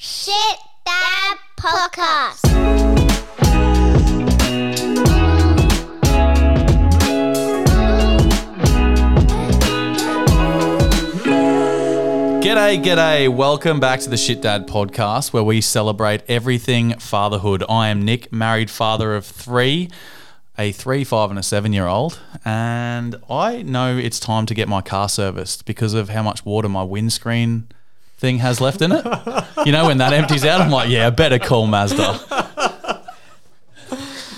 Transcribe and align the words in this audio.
Shit 0.00 0.58
Dad 0.86 1.38
Podcast. 1.58 2.42
G'day, 12.40 12.80
g'day. 12.80 13.28
Welcome 13.28 13.80
back 13.80 13.98
to 13.98 14.08
the 14.08 14.16
Shit 14.16 14.40
Dad 14.40 14.68
podcast 14.68 15.32
where 15.32 15.42
we 15.42 15.60
celebrate 15.60 16.22
everything 16.28 16.96
fatherhood. 17.00 17.64
I 17.68 17.88
am 17.88 18.00
Nick, 18.00 18.32
married 18.32 18.70
father 18.70 19.16
of 19.16 19.26
three, 19.26 19.90
a 20.56 20.70
three, 20.70 21.02
five, 21.02 21.30
and 21.30 21.40
a 21.40 21.42
seven 21.42 21.72
year 21.72 21.88
old. 21.88 22.20
And 22.44 23.16
I 23.28 23.62
know 23.62 23.96
it's 23.96 24.20
time 24.20 24.46
to 24.46 24.54
get 24.54 24.68
my 24.68 24.80
car 24.80 25.08
serviced 25.08 25.66
because 25.66 25.92
of 25.92 26.10
how 26.10 26.22
much 26.22 26.44
water 26.44 26.68
my 26.68 26.84
windscreen 26.84 27.66
thing 28.18 28.38
has 28.38 28.60
left 28.60 28.82
in 28.82 28.92
it. 28.92 29.04
You 29.64 29.72
know, 29.72 29.86
when 29.86 29.98
that 29.98 30.12
empties 30.12 30.44
out, 30.44 30.60
I'm 30.60 30.70
like, 30.70 30.88
yeah, 30.90 31.06
I 31.06 31.10
better 31.10 31.38
call 31.38 31.66
Mazda. 31.66 32.20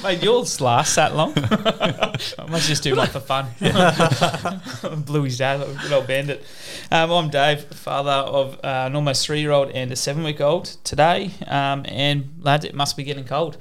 Mate, 0.03 0.23
yours 0.23 0.63
last 0.63 0.97
that 0.97 1.15
long. 1.15 1.35
I 1.37 2.47
must 2.49 2.67
just 2.67 2.83
do 2.83 2.97
one 2.97 3.09
for 3.09 3.21
fun. 3.21 3.49
Bluey's 5.05 5.37
dad, 5.37 5.59
good 5.83 5.93
old 5.93 6.07
bandit. 6.07 6.43
Um, 6.91 7.11
I'm 7.11 7.29
Dave, 7.29 7.65
father 7.65 8.11
of 8.11 8.55
uh, 8.65 8.87
an 8.87 8.97
almost 8.97 9.27
three 9.27 9.41
year 9.41 9.51
old 9.51 9.71
and 9.73 9.93
a 9.93 9.97
seven 9.97 10.25
week 10.25 10.41
old 10.41 10.65
today. 10.85 11.33
Um, 11.47 11.85
and 11.87 12.41
lads, 12.41 12.65
it 12.65 12.75
must 12.75 12.97
be 12.97 13.03
getting 13.03 13.25
cold. 13.25 13.59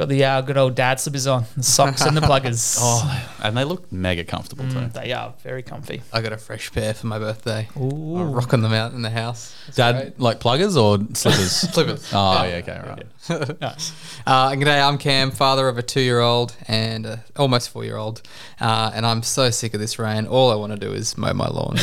Got 0.00 0.08
the 0.08 0.24
uh, 0.24 0.40
good 0.40 0.56
old 0.56 0.74
dad 0.76 0.98
slippers 0.98 1.26
on, 1.26 1.44
the 1.58 1.62
socks 1.62 2.00
and 2.00 2.16
the 2.16 2.22
pluggers. 2.22 2.78
Oh, 2.82 3.28
and 3.42 3.54
they 3.54 3.64
look 3.64 3.92
mega 3.92 4.24
comfortable 4.24 4.64
too. 4.66 4.78
Mm, 4.78 4.92
they 4.94 5.12
are 5.12 5.34
very 5.42 5.62
comfy. 5.62 6.00
I 6.10 6.22
got 6.22 6.32
a 6.32 6.38
fresh 6.38 6.72
pair 6.72 6.94
for 6.94 7.06
my 7.06 7.18
birthday. 7.18 7.68
Ooh. 7.76 8.16
I'm 8.16 8.32
rocking 8.32 8.62
them 8.62 8.72
out 8.72 8.94
in 8.94 9.02
the 9.02 9.10
house. 9.10 9.54
It's 9.68 9.76
Dad, 9.76 9.92
great. 9.92 10.20
like 10.20 10.40
pluggers 10.40 10.74
or 10.74 10.98
slippers? 11.14 11.50
Slippers. 11.74 12.10
Oh, 12.14 12.44
yeah, 12.44 12.62
okay, 12.62 12.80
right. 13.28 13.60
Nice. 13.60 13.92
Uh, 14.26 14.48
and 14.52 14.62
g'day, 14.62 14.82
I'm 14.82 14.96
Cam, 14.96 15.30
father 15.30 15.68
of 15.68 15.76
a 15.76 15.82
two-year-old 15.82 16.56
and 16.66 17.04
a 17.04 17.22
almost 17.36 17.68
four-year-old, 17.68 18.22
uh, 18.58 18.92
and 18.94 19.04
I'm 19.04 19.22
so 19.22 19.50
sick 19.50 19.74
of 19.74 19.80
this 19.80 19.98
rain. 19.98 20.26
All 20.26 20.50
I 20.50 20.54
want 20.54 20.72
to 20.72 20.78
do 20.78 20.92
is 20.94 21.18
mow 21.18 21.34
my 21.34 21.48
lawn. 21.48 21.76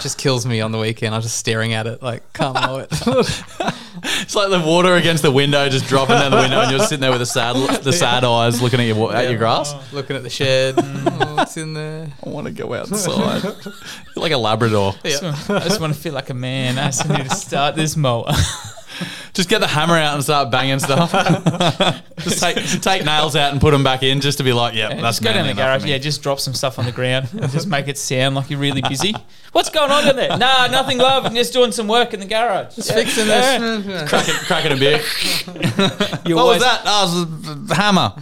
just 0.00 0.16
kills 0.16 0.46
me 0.46 0.62
on 0.62 0.72
the 0.72 0.78
weekend. 0.78 1.14
I'm 1.14 1.20
just 1.20 1.36
staring 1.36 1.74
at 1.74 1.86
it 1.86 2.02
like 2.02 2.32
can't 2.32 2.54
mow 2.54 2.78
it. 2.78 2.88
It's 4.02 4.34
like 4.34 4.50
the 4.50 4.60
water 4.60 4.94
against 4.94 5.22
the 5.22 5.30
window 5.30 5.68
just 5.68 5.86
dropping 5.86 6.16
down 6.16 6.30
the 6.30 6.36
window, 6.36 6.60
and 6.60 6.70
you're 6.70 6.80
sitting 6.80 7.00
there 7.00 7.10
with 7.10 7.22
the 7.26 7.32
sad, 7.32 7.82
the 7.84 7.92
sad 7.92 8.24
eyes 8.24 8.62
looking 8.62 8.80
at 8.80 8.86
your 8.86 9.14
at 9.14 9.28
your 9.28 9.38
grass. 9.38 9.72
Oh, 9.74 9.84
looking 9.92 10.16
at 10.16 10.22
the 10.22 10.30
shed, 10.30 10.74
oh, 10.78 11.34
what's 11.36 11.56
in 11.56 11.74
there? 11.74 12.08
I 12.24 12.28
want 12.28 12.46
to 12.46 12.52
go 12.52 12.72
outside. 12.74 13.42
You're 13.42 13.74
like 14.16 14.32
a 14.32 14.36
Labrador. 14.38 14.94
Yeah. 15.04 15.36
I 15.48 15.60
just 15.60 15.80
want 15.80 15.94
to 15.94 16.00
feel 16.00 16.12
like 16.14 16.30
a 16.30 16.34
man. 16.34 16.78
I 16.78 16.86
just 16.86 17.08
need 17.08 17.28
to 17.28 17.34
start 17.34 17.76
this 17.76 17.96
mower. 17.96 18.32
Just 19.34 19.48
get 19.48 19.60
the 19.60 19.66
hammer 19.66 19.96
out 19.96 20.14
and 20.14 20.22
start 20.22 20.50
banging 20.50 20.78
stuff. 20.78 21.12
just 22.20 22.40
take 22.40 22.56
take 22.80 23.04
nails 23.04 23.36
out 23.36 23.52
and 23.52 23.60
put 23.60 23.72
them 23.72 23.84
back 23.84 24.02
in, 24.02 24.20
just 24.20 24.38
to 24.38 24.44
be 24.44 24.52
like, 24.52 24.74
yeah, 24.74 24.88
that's 24.88 25.18
just 25.18 25.22
go 25.22 25.32
down 25.32 25.46
the 25.46 25.54
garage. 25.54 25.84
Yeah, 25.84 25.98
just 25.98 26.22
drop 26.22 26.40
some 26.40 26.54
stuff 26.54 26.78
on 26.78 26.86
the 26.86 26.92
ground 26.92 27.28
and 27.32 27.50
just 27.50 27.66
make 27.66 27.88
it 27.88 27.98
sound 27.98 28.34
like 28.34 28.50
you're 28.50 28.58
really 28.58 28.82
busy. 28.82 29.14
What's 29.52 29.70
going 29.70 29.90
on 29.90 30.08
in 30.08 30.16
there? 30.16 30.36
Nah, 30.36 30.66
nothing, 30.68 30.98
love. 30.98 31.26
I'm 31.26 31.34
just 31.34 31.52
doing 31.52 31.72
some 31.72 31.88
work 31.88 32.14
in 32.14 32.20
the 32.20 32.26
garage. 32.26 32.76
Just 32.76 32.92
fixing 32.92 33.26
this. 33.26 34.08
cracking, 34.08 34.34
cracking 34.46 34.72
a 34.72 34.76
beer. 34.76 35.02
You 36.26 36.36
what 36.36 36.42
always- 36.42 36.60
was 36.60 36.62
that? 36.62 36.82
Oh, 36.84 37.22
it 37.22 37.58
was 37.58 37.70
a 37.70 37.74
hammer. 37.74 38.14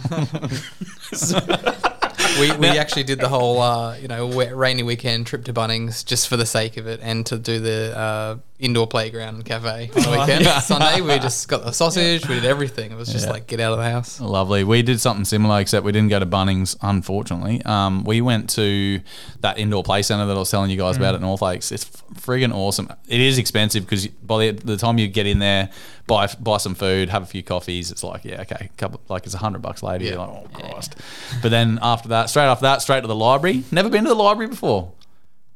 we, 2.39 2.51
we 2.57 2.67
actually 2.77 3.03
did 3.03 3.19
the 3.19 3.29
whole 3.29 3.61
uh, 3.61 3.95
you 3.97 4.07
know 4.07 4.27
wet, 4.27 4.55
rainy 4.55 4.83
weekend 4.83 5.27
trip 5.27 5.43
to 5.45 5.53
Bunnings 5.53 6.05
just 6.05 6.27
for 6.27 6.37
the 6.37 6.45
sake 6.45 6.77
of 6.77 6.87
it 6.87 6.99
and 7.01 7.25
to 7.25 7.37
do 7.37 7.59
the 7.59 7.97
uh, 7.97 8.37
indoor 8.57 8.87
playground 8.87 9.35
and 9.35 9.43
cafe 9.45 9.91
on 9.95 10.01
the 10.03 10.09
weekend. 10.11 10.45
Sunday 10.63 11.01
we 11.01 11.19
just 11.19 11.47
got 11.49 11.65
the 11.65 11.71
sausage, 11.73 12.25
we 12.29 12.35
did 12.35 12.45
everything. 12.45 12.89
It 12.91 12.97
was 12.97 13.11
just 13.11 13.25
Yeah. 13.25 13.33
like 13.33 13.47
get 13.47 13.59
out 13.59 13.73
of 13.73 13.79
the 13.79 13.89
house. 13.89 14.21
Lovely. 14.21 14.63
We 14.63 14.81
did 14.81 15.01
something 15.01 15.25
similar, 15.25 15.59
except 15.59 15.85
we 15.85 15.91
didn't 15.91 16.09
go 16.09 16.19
to 16.19 16.25
Bunnings, 16.25 16.77
unfortunately. 16.81 17.61
Um, 17.65 18.05
we 18.05 18.21
went 18.21 18.49
to 18.51 19.01
that 19.41 19.57
indoor 19.59 19.83
play 19.83 20.03
centre 20.03 20.25
that 20.25 20.35
I 20.35 20.39
was 20.39 20.49
telling 20.49 20.69
you 20.71 20.77
guys 20.77 20.95
about 20.95 21.15
at 21.15 21.21
North 21.21 21.41
Lakes. 21.41 21.71
It's 21.73 21.83
friggin' 22.13 22.53
awesome. 22.53 22.89
It 23.09 23.19
is 23.19 23.37
expensive 23.37 23.83
because 23.83 24.07
by 24.07 24.51
the, 24.51 24.51
the 24.51 24.77
time 24.77 24.97
you 24.99 25.09
get 25.09 25.27
in 25.27 25.39
there, 25.39 25.69
buy 26.07 26.27
buy 26.39 26.55
some 26.57 26.75
food, 26.75 27.09
have 27.09 27.23
a 27.23 27.25
few 27.25 27.43
coffees, 27.43 27.91
it's 27.91 28.03
like 28.05 28.23
yeah, 28.23 28.41
okay, 28.41 28.69
couple 28.77 29.01
like 29.09 29.25
it's 29.25 29.35
a 29.35 29.39
hundred 29.39 29.63
bucks 29.63 29.83
later. 29.83 30.05
You're 30.05 30.13
Yeah. 30.13 30.19
like, 30.21 30.29
oh 30.29 30.47
Christ. 30.53 30.95
But 31.41 31.49
then 31.49 31.77
after 31.81 32.07
that, 32.09 32.29
straight 32.29 32.45
after 32.45 32.63
that, 32.63 32.81
straight 32.81 33.01
to 33.01 33.07
the 33.07 33.15
library. 33.15 33.63
Never 33.71 33.89
been 33.89 34.03
to 34.05 34.09
the 34.09 34.15
library 34.15 34.49
before. 34.49 34.93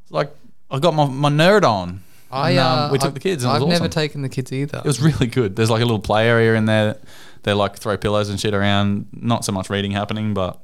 It's 0.03 0.11
like 0.11 0.31
I 0.69 0.79
got 0.79 0.93
my, 0.93 1.05
my 1.07 1.29
nerd 1.29 1.63
on. 1.63 2.03
I 2.31 2.51
And, 2.51 2.59
uh, 2.59 2.85
um, 2.85 2.91
we 2.91 2.97
took 2.97 3.07
I've- 3.07 3.13
the 3.15 3.19
kids. 3.19 3.43
And 3.43 3.51
I've 3.53 3.61
it 3.61 3.65
was 3.65 3.73
never 3.73 3.83
awesome. 3.85 3.91
taken 3.91 4.21
the 4.21 4.29
kids 4.29 4.51
either. 4.51 4.77
It 4.79 4.85
was 4.85 5.01
really 5.01 5.27
good. 5.27 5.55
There's 5.55 5.69
like 5.69 5.81
a 5.81 5.85
little 5.85 5.99
play 5.99 6.27
area 6.27 6.55
in 6.55 6.65
there. 6.65 6.97
They 7.43 7.53
like 7.53 7.77
throw 7.77 7.97
pillows 7.97 8.29
and 8.29 8.39
shit 8.39 8.53
around. 8.53 9.07
Not 9.13 9.45
so 9.45 9.51
much 9.51 9.69
reading 9.69 9.91
happening, 9.91 10.33
but 10.33 10.59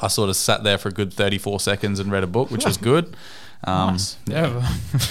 I 0.00 0.08
sort 0.08 0.28
of 0.28 0.36
sat 0.36 0.64
there 0.64 0.76
for 0.78 0.88
a 0.88 0.92
good 0.92 1.12
34 1.12 1.60
seconds 1.60 2.00
and 2.00 2.10
read 2.12 2.24
a 2.24 2.26
book, 2.26 2.50
which 2.50 2.64
was 2.64 2.76
good. 2.90 3.16
Um, 3.64 3.96
Yeah. 4.26 4.66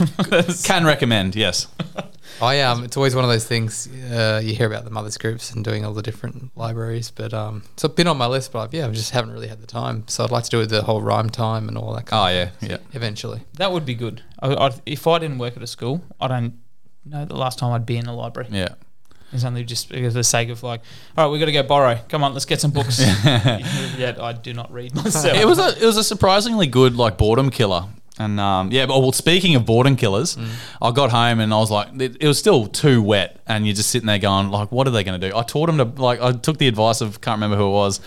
Can 0.64 0.86
recommend, 0.86 1.36
yes. 1.36 1.68
I 2.42 2.62
um, 2.62 2.84
it's 2.86 2.96
always 2.96 3.16
one 3.16 3.26
of 3.26 3.30
those 3.30 3.46
things 3.46 3.88
uh, 4.12 4.40
you 4.42 4.54
hear 4.54 4.68
about 4.68 4.86
the 4.86 4.92
mothers 4.92 5.18
groups 5.18 5.52
and 5.52 5.64
doing 5.66 5.84
all 5.84 5.94
the 5.94 6.02
different 6.02 6.56
libraries, 6.56 7.12
but 7.12 7.34
um, 7.34 7.64
it's 7.74 7.86
been 7.90 8.08
on 8.08 8.18
my 8.18 8.28
list, 8.28 8.52
but 8.54 8.60
I've, 8.60 8.74
yeah, 8.74 8.88
I 8.88 8.92
just 8.92 9.12
haven't 9.12 9.32
really 9.32 9.48
had 9.50 9.60
the 9.60 9.68
time. 9.68 10.04
So 10.08 10.24
I'd 10.24 10.32
like 10.32 10.46
to 10.46 10.50
do 10.50 10.66
the 10.66 10.84
whole 10.84 11.02
rhyme 11.02 11.30
time 11.30 11.68
and 11.68 11.78
all 11.78 11.94
that. 11.96 12.06
kind 12.06 12.20
Oh, 12.20 12.24
Kind 12.26 12.52
yeah, 12.62 12.68
of 12.78 12.82
yeah. 12.82 12.96
Eventually, 12.96 13.42
that 13.58 13.72
would 13.72 13.86
be 13.86 13.94
good. 13.96 14.22
I, 14.42 14.54
I, 14.54 14.72
if 14.86 15.06
I 15.06 15.20
didn't 15.20 15.38
work 15.40 15.58
at 15.58 15.64
a 15.64 15.68
school, 15.68 16.02
I 16.22 16.28
don't 16.28 16.54
know 17.04 17.26
the 17.26 17.36
last 17.36 17.60
time 17.60 17.74
I'd 17.74 17.86
be 17.86 17.98
in 17.98 18.06
a 18.06 18.16
library. 18.16 18.48
Yeah. 18.52 18.76
It's 19.34 19.44
only 19.44 19.64
just 19.64 19.90
for 19.90 20.10
the 20.10 20.24
sake 20.24 20.50
of 20.50 20.64
like, 20.64 20.81
all 21.18 21.26
right, 21.26 21.31
we've 21.31 21.40
got 21.40 21.46
to 21.48 21.52
go 21.52 21.62
borrow. 21.64 22.00
Come 22.10 22.24
on, 22.24 22.34
let's 22.34 22.46
get 22.46 22.62
some 22.62 22.72
books. 22.72 23.00
Yet 23.00 24.18
I 24.20 24.34
do 24.34 24.54
not 24.54 24.72
read 24.72 24.96
myself. 24.96 25.36
It 25.38 25.46
was 25.46 25.60
a 25.60 25.78
it 25.81 25.86
was 25.86 25.98
a 25.98 26.04
surprisingly 26.04 26.68
good 26.68 26.96
like 26.96 27.18
boredom 27.18 27.50
killer. 27.50 27.86
And 28.19 28.40
um, 28.40 28.72
yeah, 28.72 28.85
but 28.85 29.00
well, 29.00 29.12
speaking 29.13 29.56
of 29.56 29.66
boredom 29.66 29.96
killers, 29.96 30.38
I 30.81 30.91
got 30.91 31.09
home 31.09 31.40
and 31.40 31.53
I 31.53 31.57
was 31.57 31.72
like, 31.72 31.88
it, 32.00 32.18
it 32.19 32.28
was 32.28 32.38
still 32.38 32.68
too 32.68 33.02
wet, 33.02 33.40
and 33.47 33.66
you're 33.66 33.75
just 33.75 33.90
sitting 33.90 34.07
there 34.07 34.19
going, 34.19 34.50
like, 34.50 34.72
what 34.74 34.88
are 34.88 34.91
they 34.91 35.03
going 35.06 35.19
to 35.19 35.30
do? 35.30 35.35
I 35.35 35.41
taught 35.44 35.69
him 35.69 35.78
to 35.78 35.85
like, 35.85 36.19
I 36.22 36.34
took 36.34 36.57
the 36.57 36.68
advice 36.68 37.00
of 37.02 37.22
can't 37.22 37.38
remember 37.38 37.56
who 37.57 37.68
it 37.68 37.72
was. 37.72 38.02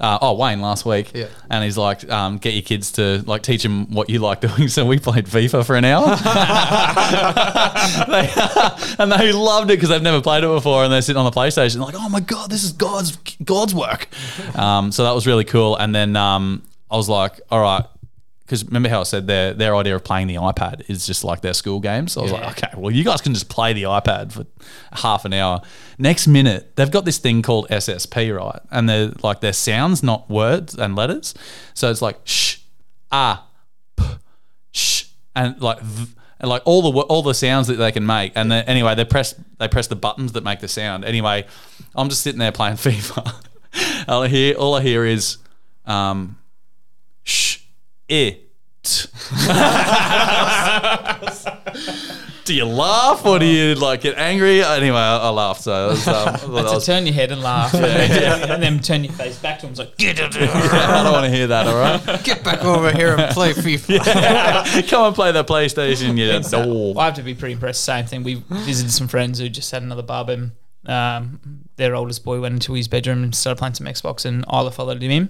Uh, 0.00 0.16
oh, 0.22 0.34
Wayne 0.34 0.60
last 0.60 0.86
week, 0.86 1.10
Yeah. 1.12 1.26
and 1.50 1.64
he's 1.64 1.76
like, 1.76 2.08
um, 2.08 2.38
get 2.38 2.54
your 2.54 2.62
kids 2.62 2.92
to 2.92 3.20
like 3.26 3.42
teach 3.42 3.64
them 3.64 3.90
what 3.92 4.08
you 4.08 4.20
like 4.20 4.40
doing. 4.40 4.68
So 4.78 4.86
we 4.86 5.00
played 5.00 5.26
FIFA 5.26 5.66
for 5.66 5.74
an 5.74 5.84
hour, 5.84 6.06
They- 8.08 8.30
and 8.98 9.10
they 9.12 9.32
loved 9.32 9.70
it 9.70 9.74
because 9.76 9.88
they've 9.88 10.00
never 10.02 10.20
played 10.20 10.44
it 10.44 10.48
before, 10.48 10.84
and 10.84 10.92
they're 10.92 11.02
sitting 11.02 11.18
on 11.18 11.24
the 11.24 11.36
PlayStation 11.36 11.80
like, 11.80 11.94
oh 11.96 12.08
my 12.08 12.20
god, 12.20 12.48
this 12.50 12.62
is 12.64 12.72
God's 12.72 13.16
God's 13.44 13.74
work. 13.74 14.08
Um, 14.56 14.92
so 14.92 15.04
that 15.04 15.14
was 15.14 15.26
really 15.26 15.44
cool. 15.44 15.76
And 15.76 15.94
then 15.94 16.16
um, 16.16 16.62
I 16.90 16.96
was 16.96 17.08
like, 17.08 17.40
all 17.50 17.60
right, 17.60 17.84
because 18.48 18.64
remember 18.64 18.88
how 18.88 19.00
I 19.00 19.02
said 19.02 19.26
their 19.26 19.52
their 19.52 19.76
idea 19.76 19.94
of 19.94 20.02
playing 20.04 20.26
the 20.26 20.36
iPad 20.36 20.88
is 20.88 21.06
just 21.06 21.22
like 21.22 21.42
their 21.42 21.52
school 21.52 21.80
games. 21.80 22.12
So 22.12 22.20
I 22.20 22.24
was 22.24 22.32
Yeah. 22.32 22.38
like, 22.46 22.64
okay, 22.64 22.72
well, 22.80 22.90
you 22.90 23.04
guys 23.04 23.20
can 23.20 23.34
just 23.34 23.50
play 23.50 23.74
the 23.74 23.82
iPad 23.82 24.32
for 24.32 24.46
half 24.92 25.24
an 25.26 25.34
hour. 25.34 25.60
Next 25.98 26.26
minute, 26.26 26.74
they've 26.76 26.90
got 26.90 27.04
this 27.04 27.18
thing 27.18 27.42
called 27.42 27.68
SSP, 27.68 28.34
right? 28.34 28.60
And 28.70 28.88
they're 28.88 29.12
like 29.22 29.40
their 29.40 29.52
sounds, 29.52 30.02
not 30.02 30.30
words 30.30 30.74
and 30.74 30.96
letters. 30.96 31.34
So 31.74 31.90
it's 31.90 32.00
like 32.00 32.18
shh, 32.24 32.56
ah, 33.12 33.46
p, 33.96 34.04
shh, 34.72 35.04
and 35.36 35.60
like. 35.60 35.80
V, 35.82 36.14
and 36.40 36.48
like 36.48 36.62
all 36.66 36.82
the 36.92 37.00
all 37.00 37.22
the 37.22 37.34
sounds 37.34 37.66
that 37.66 37.74
they 37.78 37.90
can 37.90 38.06
make, 38.06 38.30
and 38.36 38.48
then 38.52 38.64
anyway, 38.66 38.94
they 38.94 39.04
press 39.04 39.34
they 39.58 39.66
press 39.66 39.88
the 39.88 39.96
buttons 39.96 40.30
that 40.34 40.44
make 40.44 40.60
the 40.60 40.68
sound. 40.68 41.04
Anyway, 41.04 41.44
I'm 41.96 42.08
just 42.08 42.22
sitting 42.22 42.38
there 42.38 42.52
playing 42.52 42.76
FIFA. 42.76 43.34
all 44.06 44.22
I 44.22 44.28
hear 44.28 44.54
all 44.56 44.74
I 44.76 44.82
hear 44.82 45.04
is, 45.04 45.38
um, 45.84 46.38
it. 48.08 48.44
do 52.44 52.54
you 52.54 52.64
laugh 52.64 53.26
or 53.26 53.38
do 53.38 53.44
you 53.44 53.74
like 53.74 54.00
get 54.00 54.16
angry? 54.16 54.62
Anyway, 54.62 54.96
I, 54.96 55.18
I 55.18 55.28
laughed. 55.28 55.62
So 55.62 55.86
it 55.86 55.90
was, 55.90 56.08
um, 56.08 56.28
I 56.28 56.36
thought 56.36 56.46
to 56.68 56.74
was- 56.76 56.86
turn 56.86 57.04
your 57.04 57.14
head 57.14 57.30
and 57.30 57.42
laugh, 57.42 57.74
and 58.54 58.62
then 58.62 58.78
turn 58.80 59.04
your 59.04 59.12
face 59.12 59.38
back 59.38 59.58
to 59.60 59.66
him. 59.66 59.72
It's 59.72 59.78
like, 59.78 59.96
get 59.98 60.18
it. 60.18 60.34
I 60.36 61.02
don't 61.02 61.12
want 61.12 61.26
to 61.26 61.30
hear 61.30 61.46
that. 61.48 61.66
All 61.66 61.76
right, 61.76 62.24
get 62.24 62.42
back 62.42 62.64
over 62.64 62.90
here 62.92 63.14
and 63.16 63.32
play 63.34 63.52
FIFA. 63.52 64.88
come 64.88 65.06
and 65.06 65.14
play 65.14 65.32
the 65.32 65.44
PlayStation. 65.44 66.16
You 66.16 66.40
dog. 66.48 66.96
I 66.96 67.04
have 67.06 67.14
to 67.14 67.22
be 67.22 67.34
pretty 67.34 67.54
impressed. 67.54 67.84
Same 67.84 68.06
thing. 68.06 68.22
We 68.22 68.36
visited 68.48 68.90
some 68.92 69.08
friends 69.08 69.38
who 69.38 69.48
just 69.50 69.70
had 69.70 69.82
another 69.82 70.02
bub, 70.02 70.30
and 70.30 70.52
um, 70.86 71.40
their 71.76 71.94
oldest 71.94 72.24
boy 72.24 72.40
went 72.40 72.54
into 72.54 72.72
his 72.72 72.88
bedroom 72.88 73.22
and 73.22 73.34
started 73.34 73.58
playing 73.58 73.74
some 73.74 73.86
Xbox, 73.86 74.24
and 74.24 74.44
Isla 74.50 74.70
followed 74.70 75.02
him 75.02 75.10
in. 75.10 75.28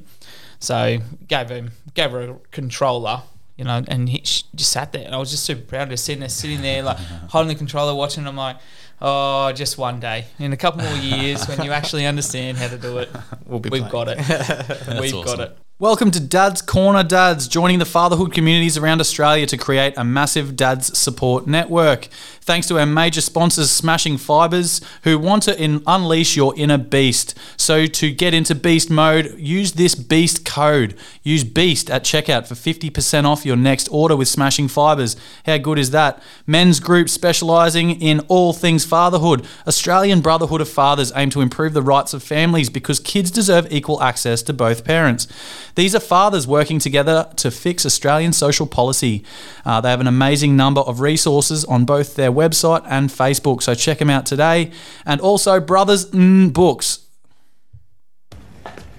So 0.60 0.98
gave 1.26 1.48
him 1.50 1.72
gave 1.94 2.10
her 2.10 2.20
a 2.22 2.34
controller, 2.50 3.22
you 3.56 3.64
know, 3.64 3.82
and 3.88 4.08
he 4.08 4.20
she 4.24 4.42
just 4.54 4.72
sat 4.72 4.92
there, 4.92 5.04
and 5.04 5.14
I 5.14 5.18
was 5.18 5.30
just 5.30 5.44
super 5.44 5.62
proud 5.62 5.82
of 5.84 5.90
her 5.90 5.96
sitting 5.96 6.20
there, 6.20 6.28
sitting 6.28 6.62
there, 6.62 6.82
like 6.82 6.96
holding 7.30 7.48
the 7.48 7.54
controller, 7.54 7.94
watching. 7.94 8.26
I'm 8.26 8.36
like, 8.36 8.56
oh, 9.00 9.52
just 9.52 9.78
one 9.78 10.00
day, 10.00 10.26
in 10.38 10.52
a 10.52 10.56
couple 10.56 10.82
more 10.84 10.96
years, 10.96 11.46
when 11.46 11.62
you 11.62 11.70
actually 11.72 12.06
understand 12.06 12.58
how 12.58 12.68
to 12.68 12.78
do 12.78 12.98
it, 12.98 13.08
We'll 13.46 13.60
be 13.60 13.70
we've 13.70 13.86
playing. 13.88 13.92
got 13.92 14.08
it. 14.08 14.18
we've 15.00 15.14
awesome. 15.14 15.24
got 15.24 15.40
it. 15.40 15.58
Welcome 15.80 16.10
to 16.10 16.18
Dad's 16.18 16.60
Corner 16.60 17.04
Dads, 17.04 17.46
joining 17.46 17.78
the 17.78 17.84
fatherhood 17.84 18.32
communities 18.32 18.76
around 18.76 19.00
Australia 19.00 19.46
to 19.46 19.56
create 19.56 19.94
a 19.96 20.02
massive 20.02 20.56
dads 20.56 20.98
support 20.98 21.46
network. 21.46 22.08
Thanks 22.40 22.66
to 22.66 22.80
our 22.80 22.86
major 22.86 23.20
sponsors, 23.20 23.70
Smashing 23.70 24.16
Fibers, 24.16 24.80
who 25.04 25.20
want 25.20 25.44
to 25.44 25.56
in- 25.56 25.84
unleash 25.86 26.36
your 26.36 26.52
inner 26.56 26.78
beast. 26.78 27.38
So, 27.56 27.86
to 27.86 28.10
get 28.10 28.34
into 28.34 28.56
beast 28.56 28.90
mode, 28.90 29.38
use 29.38 29.74
this 29.74 29.94
beast 29.94 30.44
code. 30.44 30.96
Use 31.22 31.44
BEAST 31.44 31.90
at 31.90 32.02
checkout 32.02 32.48
for 32.48 32.54
50% 32.54 33.24
off 33.24 33.46
your 33.46 33.54
next 33.54 33.86
order 33.92 34.16
with 34.16 34.26
Smashing 34.26 34.66
Fibers. 34.66 35.14
How 35.46 35.58
good 35.58 35.78
is 35.78 35.92
that? 35.92 36.20
Men's 36.44 36.80
group 36.80 37.08
specialising 37.08 38.00
in 38.00 38.18
all 38.28 38.52
things 38.52 38.84
fatherhood. 38.84 39.46
Australian 39.64 40.22
Brotherhood 40.22 40.60
of 40.60 40.68
Fathers 40.68 41.12
aim 41.14 41.30
to 41.30 41.40
improve 41.40 41.72
the 41.72 41.82
rights 41.82 42.14
of 42.14 42.24
families 42.24 42.68
because 42.68 42.98
kids 42.98 43.30
deserve 43.30 43.70
equal 43.70 44.02
access 44.02 44.42
to 44.42 44.52
both 44.52 44.84
parents. 44.84 45.28
These 45.78 45.94
are 45.94 46.00
fathers 46.00 46.44
working 46.44 46.80
together 46.80 47.30
to 47.36 47.52
fix 47.52 47.86
Australian 47.86 48.32
social 48.32 48.66
policy. 48.66 49.22
Uh, 49.64 49.80
they 49.80 49.90
have 49.90 50.00
an 50.00 50.08
amazing 50.08 50.56
number 50.56 50.80
of 50.80 50.98
resources 51.00 51.64
on 51.66 51.84
both 51.84 52.16
their 52.16 52.32
website 52.32 52.84
and 52.88 53.08
Facebook, 53.08 53.62
so 53.62 53.76
check 53.76 53.98
them 53.98 54.10
out 54.10 54.26
today. 54.26 54.72
And 55.06 55.20
also, 55.20 55.60
Brothers 55.60 56.10
mm, 56.10 56.52
Books. 56.52 57.06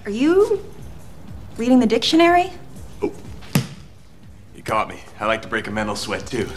Are 0.06 0.10
you 0.10 0.64
reading 1.58 1.80
the 1.80 1.86
dictionary? 1.86 2.50
Oh, 3.02 3.12
you 4.56 4.62
caught 4.62 4.88
me. 4.88 5.02
I 5.20 5.26
like 5.26 5.42
to 5.42 5.48
break 5.48 5.66
a 5.66 5.70
mental 5.70 5.96
sweat 5.96 6.26
too. 6.26 6.48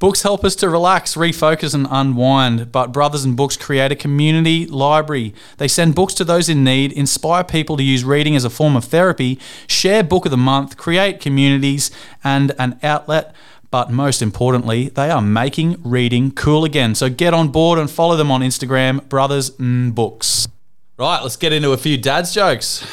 Books 0.00 0.22
help 0.22 0.44
us 0.46 0.56
to 0.56 0.70
relax, 0.70 1.14
refocus, 1.14 1.74
and 1.74 1.86
unwind, 1.90 2.72
but 2.72 2.90
Brothers 2.90 3.22
and 3.22 3.36
Books 3.36 3.58
create 3.58 3.92
a 3.92 3.94
community 3.94 4.64
library. 4.64 5.34
They 5.58 5.68
send 5.68 5.94
books 5.94 6.14
to 6.14 6.24
those 6.24 6.48
in 6.48 6.64
need, 6.64 6.90
inspire 6.92 7.44
people 7.44 7.76
to 7.76 7.82
use 7.82 8.02
reading 8.02 8.34
as 8.34 8.42
a 8.42 8.48
form 8.48 8.76
of 8.76 8.86
therapy, 8.86 9.38
share 9.66 10.02
Book 10.02 10.24
of 10.24 10.30
the 10.30 10.38
Month, 10.38 10.78
create 10.78 11.20
communities 11.20 11.90
and 12.24 12.52
an 12.58 12.80
outlet. 12.82 13.34
But 13.70 13.90
most 13.90 14.22
importantly, 14.22 14.88
they 14.88 15.10
are 15.10 15.20
making 15.20 15.76
reading 15.84 16.30
cool 16.30 16.64
again. 16.64 16.94
So 16.94 17.10
get 17.10 17.34
on 17.34 17.48
board 17.48 17.78
and 17.78 17.90
follow 17.90 18.16
them 18.16 18.30
on 18.30 18.40
Instagram, 18.40 19.06
Brothers 19.06 19.50
Books. 19.50 20.48
Right, 20.96 21.20
let's 21.20 21.36
get 21.36 21.52
into 21.52 21.72
a 21.72 21.76
few 21.76 21.98
dad's 21.98 22.32
jokes. 22.32 22.86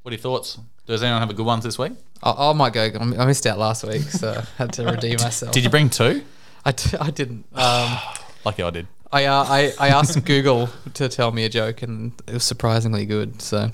What 0.00 0.12
are 0.12 0.14
your 0.14 0.22
thoughts? 0.22 0.58
Does 0.86 1.02
anyone 1.02 1.20
have 1.20 1.30
a 1.30 1.34
good 1.34 1.46
one 1.46 1.60
this 1.60 1.78
week? 1.78 1.92
I, 2.22 2.30
I 2.50 2.52
might 2.52 2.72
go. 2.72 2.82
I 2.84 3.24
missed 3.26 3.46
out 3.46 3.58
last 3.58 3.84
week, 3.84 4.02
so 4.02 4.32
I 4.32 4.44
had 4.62 4.72
to 4.74 4.84
redeem 4.90 5.16
myself. 5.20 5.52
Did 5.52 5.64
you 5.64 5.70
bring 5.70 5.90
two? 5.90 6.22
I, 6.64 6.72
d- 6.72 6.96
I 7.00 7.10
didn't. 7.10 7.44
Um, 7.54 7.98
Lucky 8.44 8.62
I 8.62 8.70
did. 8.70 8.86
I, 9.12 9.24
uh, 9.26 9.44
I 9.48 9.72
I 9.78 9.88
asked 9.88 10.24
Google 10.24 10.68
to 10.94 11.08
tell 11.08 11.30
me 11.32 11.44
a 11.44 11.48
joke, 11.48 11.82
and 11.82 12.12
it 12.26 12.34
was 12.34 12.44
surprisingly 12.44 13.06
good. 13.06 13.40
So, 13.42 13.70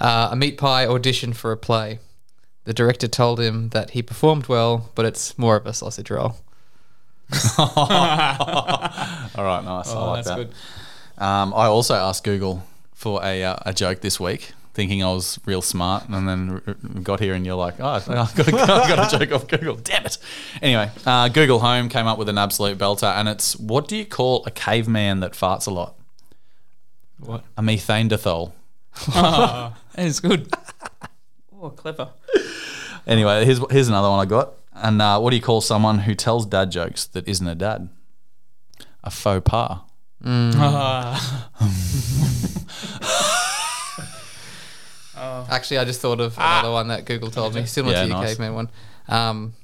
uh, 0.00 0.28
a 0.32 0.36
meat 0.36 0.56
pie 0.58 0.86
auditioned 0.86 1.36
for 1.36 1.52
a 1.52 1.56
play. 1.56 1.98
The 2.64 2.72
director 2.72 3.08
told 3.08 3.40
him 3.40 3.70
that 3.70 3.90
he 3.90 4.02
performed 4.02 4.46
well, 4.46 4.90
but 4.94 5.04
it's 5.04 5.36
more 5.38 5.56
of 5.56 5.66
a 5.66 5.72
sausage 5.74 6.10
roll. 6.10 6.36
All 7.58 7.66
right, 9.44 9.62
nice. 9.64 9.88
I 9.90 9.94
Oh, 9.96 10.06
like 10.10 10.24
that's 10.24 10.28
that. 10.28 10.36
good. 10.36 10.52
Um, 11.18 11.52
I 11.54 11.66
also 11.66 11.94
asked 11.94 12.24
Google 12.24 12.62
for 12.94 13.22
a, 13.24 13.42
uh, 13.44 13.56
a 13.66 13.72
joke 13.72 14.00
this 14.00 14.18
week, 14.20 14.52
thinking 14.74 15.02
I 15.02 15.12
was 15.12 15.38
real 15.44 15.62
smart, 15.62 16.08
and 16.08 16.28
then 16.28 17.02
got 17.02 17.20
here 17.20 17.34
and 17.34 17.44
you're 17.44 17.56
like, 17.56 17.74
oh, 17.78 17.84
I've 17.86 18.06
got, 18.06 18.48
a, 18.48 18.56
I've 18.56 18.88
got 18.88 19.12
a 19.12 19.18
joke 19.18 19.32
off 19.32 19.46
Google. 19.46 19.76
Damn 19.76 20.06
it. 20.06 20.18
Anyway, 20.60 20.90
uh, 21.06 21.28
Google 21.28 21.60
Home 21.60 21.88
came 21.88 22.06
up 22.06 22.18
with 22.18 22.28
an 22.28 22.38
absolute 22.38 22.78
belter, 22.78 23.12
and 23.14 23.28
it's 23.28 23.56
what 23.56 23.88
do 23.88 23.96
you 23.96 24.04
call 24.04 24.44
a 24.46 24.50
caveman 24.50 25.20
that 25.20 25.32
farts 25.32 25.66
a 25.66 25.70
lot? 25.70 25.96
What? 27.18 27.44
A 27.56 27.62
methane 27.62 28.08
dethol. 28.08 28.52
That 29.14 29.72
is 29.98 30.20
good. 30.20 30.52
Oh, 31.60 31.70
clever. 31.70 32.10
Anyway, 33.06 33.44
here's 33.44 33.58
here's 33.70 33.88
another 33.88 34.08
one 34.08 34.20
I 34.20 34.28
got. 34.28 34.54
And 34.74 35.02
uh, 35.02 35.20
what 35.20 35.30
do 35.30 35.36
you 35.36 35.42
call 35.42 35.60
someone 35.60 36.00
who 36.00 36.14
tells 36.14 36.46
dad 36.46 36.70
jokes 36.70 37.06
that 37.06 37.28
isn't 37.28 37.46
a 37.46 37.54
dad? 37.54 37.88
A 39.04 39.10
faux 39.10 39.42
pas. 39.44 39.80
Ah. 45.48 45.54
Actually, 45.54 45.78
I 45.78 45.84
just 45.84 46.00
thought 46.00 46.20
of 46.20 46.36
another 46.36 46.70
one 46.70 46.88
that 46.88 47.04
Google 47.04 47.30
told 47.30 47.54
me, 47.54 47.64
similar 47.66 47.94
Yeah, 47.94 48.02
to 48.02 48.08
your 48.08 48.16
nice. 48.18 48.28
caveman 48.30 48.54
one. 48.54 48.68
Um, 49.08 49.54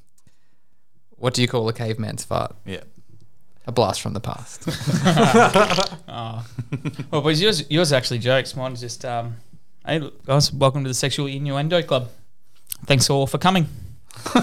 what 1.16 1.34
do 1.34 1.42
you 1.42 1.48
call 1.48 1.68
a 1.68 1.72
caveman's 1.72 2.24
fart? 2.24 2.54
Yeah. 2.64 2.80
A 3.66 3.72
blast 3.72 4.00
from 4.00 4.14
the 4.14 4.20
past. 4.20 4.64
oh. 6.08 6.46
Well, 7.10 7.20
boys, 7.22 7.40
yours, 7.42 7.70
yours 7.70 7.92
actually 7.92 8.18
jokes. 8.18 8.56
Mine's 8.56 8.80
just, 8.80 9.04
um, 9.04 9.36
hey, 9.84 10.00
guys, 10.24 10.52
welcome 10.52 10.84
to 10.84 10.88
the 10.88 10.94
Sexual 10.94 11.26
Innuendo 11.26 11.82
Club. 11.82 12.08
Thanks 12.86 13.10
all 13.10 13.26
for 13.26 13.38
coming. 13.38 13.66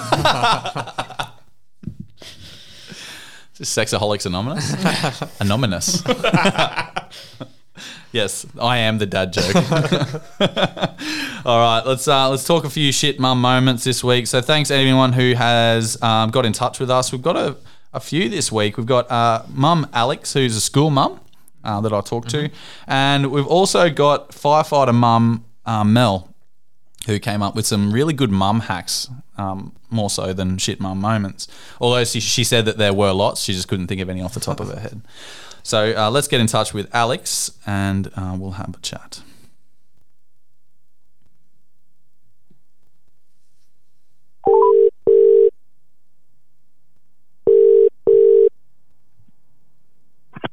Just 3.55 3.77
Sexaholics 3.77 4.25
Anonymous? 4.25 4.73
Anonymous. 5.39 6.03
Yes, 8.11 8.45
I 8.59 8.77
am 8.77 8.97
the 8.97 9.05
dad 9.05 9.33
joke. 9.33 9.55
All 11.45 11.59
right, 11.59 11.83
let's 11.85 12.07
uh, 12.07 12.29
let's 12.29 12.45
talk 12.45 12.63
a 12.65 12.69
few 12.69 12.91
shit 12.91 13.19
mum 13.19 13.41
moments 13.41 13.83
this 13.83 14.03
week. 14.03 14.27
So 14.27 14.41
thanks 14.41 14.71
anyone 14.71 15.13
who 15.13 15.33
has 15.33 16.01
um, 16.01 16.31
got 16.31 16.45
in 16.45 16.53
touch 16.53 16.79
with 16.79 16.89
us. 16.89 17.11
We've 17.11 17.21
got 17.21 17.35
a, 17.35 17.57
a 17.93 17.99
few 17.99 18.29
this 18.29 18.51
week. 18.51 18.77
We've 18.77 18.85
got 18.85 19.09
uh, 19.11 19.43
mum 19.49 19.87
Alex, 19.93 20.33
who's 20.33 20.55
a 20.55 20.61
school 20.61 20.89
mum 20.89 21.19
uh, 21.63 21.81
that 21.81 21.93
I 21.93 22.01
talked 22.01 22.29
to, 22.29 22.49
and 22.87 23.31
we've 23.31 23.47
also 23.47 23.89
got 23.89 24.29
firefighter 24.29 24.93
mum 24.93 25.45
uh, 25.65 25.83
Mel, 25.83 26.33
who 27.07 27.19
came 27.19 27.41
up 27.41 27.55
with 27.55 27.65
some 27.67 27.91
really 27.91 28.13
good 28.13 28.31
mum 28.31 28.61
hacks, 28.61 29.09
um, 29.37 29.73
more 29.89 30.09
so 30.09 30.33
than 30.33 30.57
shit 30.57 30.79
mum 30.79 30.99
moments. 30.99 31.47
Although 31.79 32.05
she, 32.05 32.19
she 32.19 32.43
said 32.43 32.65
that 32.65 32.77
there 32.77 32.93
were 32.93 33.11
lots, 33.11 33.41
she 33.43 33.53
just 33.53 33.67
couldn't 33.67 33.87
think 33.87 34.01
of 34.01 34.09
any 34.09 34.21
off 34.21 34.33
the 34.33 34.39
top 34.39 34.59
of 34.59 34.69
her 34.69 34.79
head. 34.79 35.01
So 35.65 35.95
uh, 35.97 36.11
let's 36.11 36.27
get 36.27 36.41
in 36.41 36.45
touch 36.45 36.75
with 36.75 36.93
Alex 36.93 37.49
and 37.65 38.11
uh, 38.15 38.35
we'll 38.37 38.51
have 38.51 38.75
a 38.75 38.79
chat. 38.81 39.23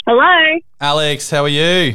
Hello. 0.06 0.58
Alex, 0.80 1.28
how 1.30 1.42
are 1.42 1.48
you? 1.48 1.94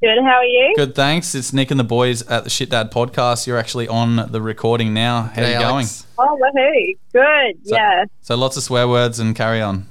Good. 0.00 0.18
How 0.24 0.38
are 0.38 0.44
you? 0.44 0.72
Good, 0.74 0.94
thanks. 0.94 1.34
It's 1.34 1.52
Nick 1.52 1.70
and 1.70 1.78
the 1.78 1.84
boys 1.84 2.22
at 2.22 2.44
the 2.44 2.50
Shit 2.50 2.70
Dad 2.70 2.90
podcast. 2.90 3.46
You're 3.46 3.58
actually 3.58 3.88
on 3.88 4.32
the 4.32 4.40
recording 4.40 4.94
now. 4.94 5.24
How 5.24 5.42
are 5.42 5.44
G'day, 5.44 5.52
you 5.52 5.58
going? 5.58 5.64
Alex. 5.74 6.06
Oh, 6.18 6.38
woohoo. 6.40 6.96
Good. 7.12 7.68
So- 7.68 7.76
yeah. 7.76 8.04
So 8.22 8.36
lots 8.36 8.56
of 8.56 8.62
swear 8.62 8.88
words 8.88 9.18
and 9.20 9.36
carry 9.36 9.60
on. 9.60 9.86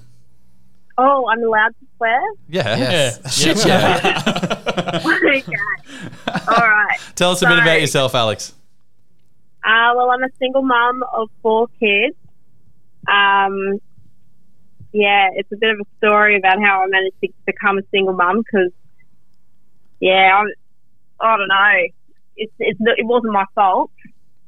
Oh, 0.97 1.27
I'm 1.31 1.43
allowed 1.43 1.69
to 1.79 1.85
swear? 2.01 2.21
Yeah. 2.49 2.77
Yes. 2.77 3.35
Shit, 3.37 3.65
yeah. 3.65 4.21
okay. 5.05 5.43
All 6.47 6.67
right. 6.67 6.97
Tell 7.15 7.31
us 7.31 7.41
a 7.41 7.47
bit 7.47 7.59
about 7.59 7.79
yourself, 7.79 8.15
Alex. 8.15 8.53
Uh, 9.63 9.93
well, 9.95 10.09
I'm 10.09 10.23
a 10.23 10.29
single 10.39 10.63
mum 10.63 11.03
of 11.13 11.29
four 11.43 11.67
kids. 11.79 12.15
Um, 13.07 13.79
yeah, 14.91 15.29
it's 15.35 15.51
a 15.51 15.57
bit 15.57 15.69
of 15.69 15.79
a 15.79 15.97
story 15.97 16.37
about 16.37 16.59
how 16.59 16.83
I 16.83 16.87
managed 16.87 17.21
to 17.21 17.29
become 17.45 17.77
a 17.77 17.83
single 17.91 18.13
mum 18.13 18.39
because, 18.39 18.71
yeah, 19.99 20.39
I'm, 20.39 20.47
I 21.19 21.37
don't 21.37 21.47
know. 21.47 21.87
It's, 22.35 22.53
it's, 22.57 22.79
it 22.97 23.05
wasn't 23.05 23.33
my 23.33 23.45
fault. 23.53 23.91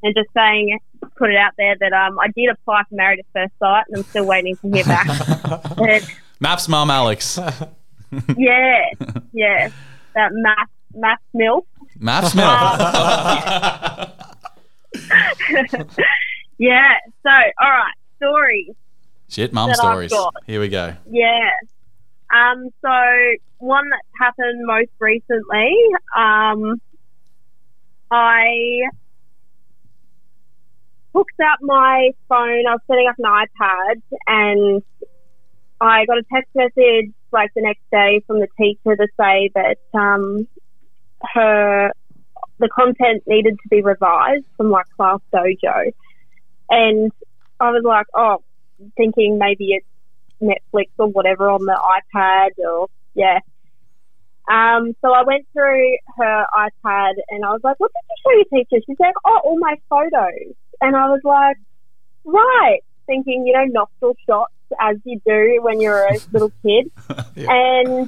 And 0.02 0.14
just 0.16 0.30
saying, 0.34 0.80
put 1.16 1.30
it 1.30 1.38
out 1.38 1.54
there 1.58 1.76
that 1.80 1.94
um, 1.94 2.20
I 2.20 2.28
did 2.36 2.50
apply 2.50 2.84
for 2.90 2.96
Married 2.96 3.20
at 3.20 3.26
First 3.32 3.54
Sight 3.60 3.86
and 3.88 3.98
I'm 3.98 4.04
still 4.04 4.26
waiting 4.26 4.58
to 4.58 4.70
hear 4.70 4.84
back. 4.84 5.08
but, 5.78 6.04
MAFS 6.44 6.68
mum, 6.68 6.90
Alex. 6.90 7.38
yeah, 8.38 8.90
yeah, 9.32 9.70
that 10.14 10.32
math, 10.34 10.70
math 10.94 11.20
milk. 11.34 11.66
MAFS 12.00 12.36
milk. 12.36 12.50
Yeah, 16.60 16.94
so, 17.24 17.30
all 17.30 17.70
right, 17.72 17.94
stories. 18.18 18.76
Shit 19.28 19.54
mum 19.54 19.70
that 19.70 19.80
I've 19.80 19.92
stories. 19.92 20.12
got. 20.12 20.36
Here 20.46 20.60
we 20.60 20.70
go. 20.70 20.96
Yeah. 21.10 21.50
Um, 22.34 22.70
so 22.82 22.90
one 23.58 23.90
that 23.90 24.02
happened 24.20 24.66
most 24.66 24.92
recently, 25.00 25.76
um, 26.16 26.80
I 28.12 28.84
hooked 31.14 31.40
up 31.42 31.60
my 31.62 32.12
phone. 32.30 32.68
I 32.68 32.74
was 32.74 32.82
setting 32.88 33.08
up 33.10 33.16
an 33.18 33.26
iPad, 33.26 34.02
and 34.28 34.84
I 35.84 36.06
got 36.06 36.18
a 36.18 36.24
text 36.34 36.50
message 36.56 37.12
like 37.32 37.52
the 37.56 37.62
next 37.62 37.82
day 37.92 38.22
from 38.26 38.40
the 38.40 38.48
teacher 38.58 38.96
to 38.96 39.08
say 39.20 39.50
that 39.54 39.78
um, 39.94 40.48
her 41.34 41.92
the 42.60 42.70
content 42.70 43.24
needed 43.28 43.58
to 43.62 43.70
be 43.70 43.82
revised 43.82 44.46
from 44.56 44.72
like 44.72 44.86
Class 44.96 45.20
Dojo, 45.34 45.92
and 46.70 47.12
I 47.60 47.72
was 47.72 47.84
like, 47.84 48.06
oh, 48.16 48.44
thinking 48.96 49.38
maybe 49.38 49.74
it's 49.74 49.86
Netflix 50.42 50.88
or 50.98 51.08
whatever 51.08 51.50
on 51.50 51.66
the 51.66 51.78
iPad 52.16 52.52
or 52.66 52.88
yeah. 53.14 53.40
Um, 54.50 54.94
so 55.02 55.14
I 55.14 55.24
went 55.24 55.46
through 55.54 55.98
her 56.18 56.46
iPad 56.56 57.14
and 57.30 57.44
I 57.44 57.52
was 57.52 57.62
like, 57.64 57.80
"What 57.80 57.92
did 57.92 58.06
you 58.10 58.16
show 58.24 58.36
your 58.38 58.64
teacher?" 58.64 58.84
She's 58.88 59.00
like, 59.00 59.16
"Oh, 59.26 59.42
all 59.44 59.60
my 59.60 59.76
photos." 59.90 60.56
And 60.80 60.96
I 60.96 61.10
was 61.10 61.22
like, 61.26 61.58
"Right," 62.24 62.80
thinking, 63.06 63.46
you 63.46 63.54
know, 63.54 63.66
nostril 63.66 64.16
shots 64.26 64.54
as 64.80 64.98
you 65.04 65.20
do 65.26 65.60
when 65.62 65.82
you're 65.82 66.06
a 66.06 66.18
little 66.32 66.52
kid. 66.62 66.92
And 67.36 68.08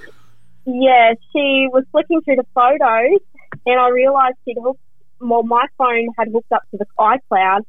yeah, 0.65 1.15
she 1.31 1.67
was 1.71 1.83
flicking 1.91 2.21
through 2.21 2.37
the 2.37 2.45
photos, 2.53 3.19
and 3.65 3.79
I 3.79 3.89
realised 3.89 4.37
she'd 4.45 4.57
hooked. 4.61 4.79
Well, 5.19 5.43
my 5.43 5.65
phone 5.77 6.07
had 6.17 6.29
hooked 6.31 6.51
up 6.51 6.63
to 6.71 6.77
the 6.77 6.85
iCloud, 6.99 7.61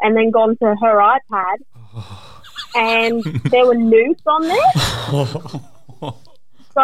and 0.00 0.16
then 0.16 0.30
gone 0.30 0.56
to 0.56 0.74
her 0.80 0.96
iPad, 0.96 1.56
oh. 1.76 2.42
and 2.74 3.22
there 3.22 3.66
were 3.66 3.74
nudes 3.74 4.22
on 4.26 4.42
there. 4.42 4.72
So 6.74 6.82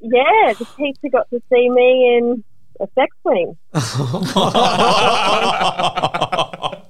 yeah, 0.00 0.52
the 0.58 0.66
teacher 0.76 1.08
got 1.10 1.30
to 1.30 1.40
see 1.50 1.70
me 1.70 2.16
in 2.16 2.44
a 2.80 2.88
sex 2.94 3.16
swing. 3.22 3.56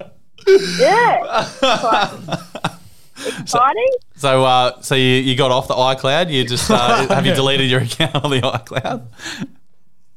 Yeah, 0.78 1.48
exciting. 3.26 3.91
So, 4.17 4.45
uh, 4.45 4.81
so 4.83 4.95
you, 4.95 5.05
you 5.05 5.37
got 5.37 5.50
off 5.50 5.69
the 5.69 5.75
iCloud. 5.75 6.31
You 6.31 6.45
just 6.45 6.71
uh, 6.71 7.07
have 7.14 7.26
you 7.26 7.35
deleted 7.35 7.71
your 7.71 7.81
account 7.81 8.14
on 8.17 8.31
the 8.31 8.41
iCloud? 8.41 9.07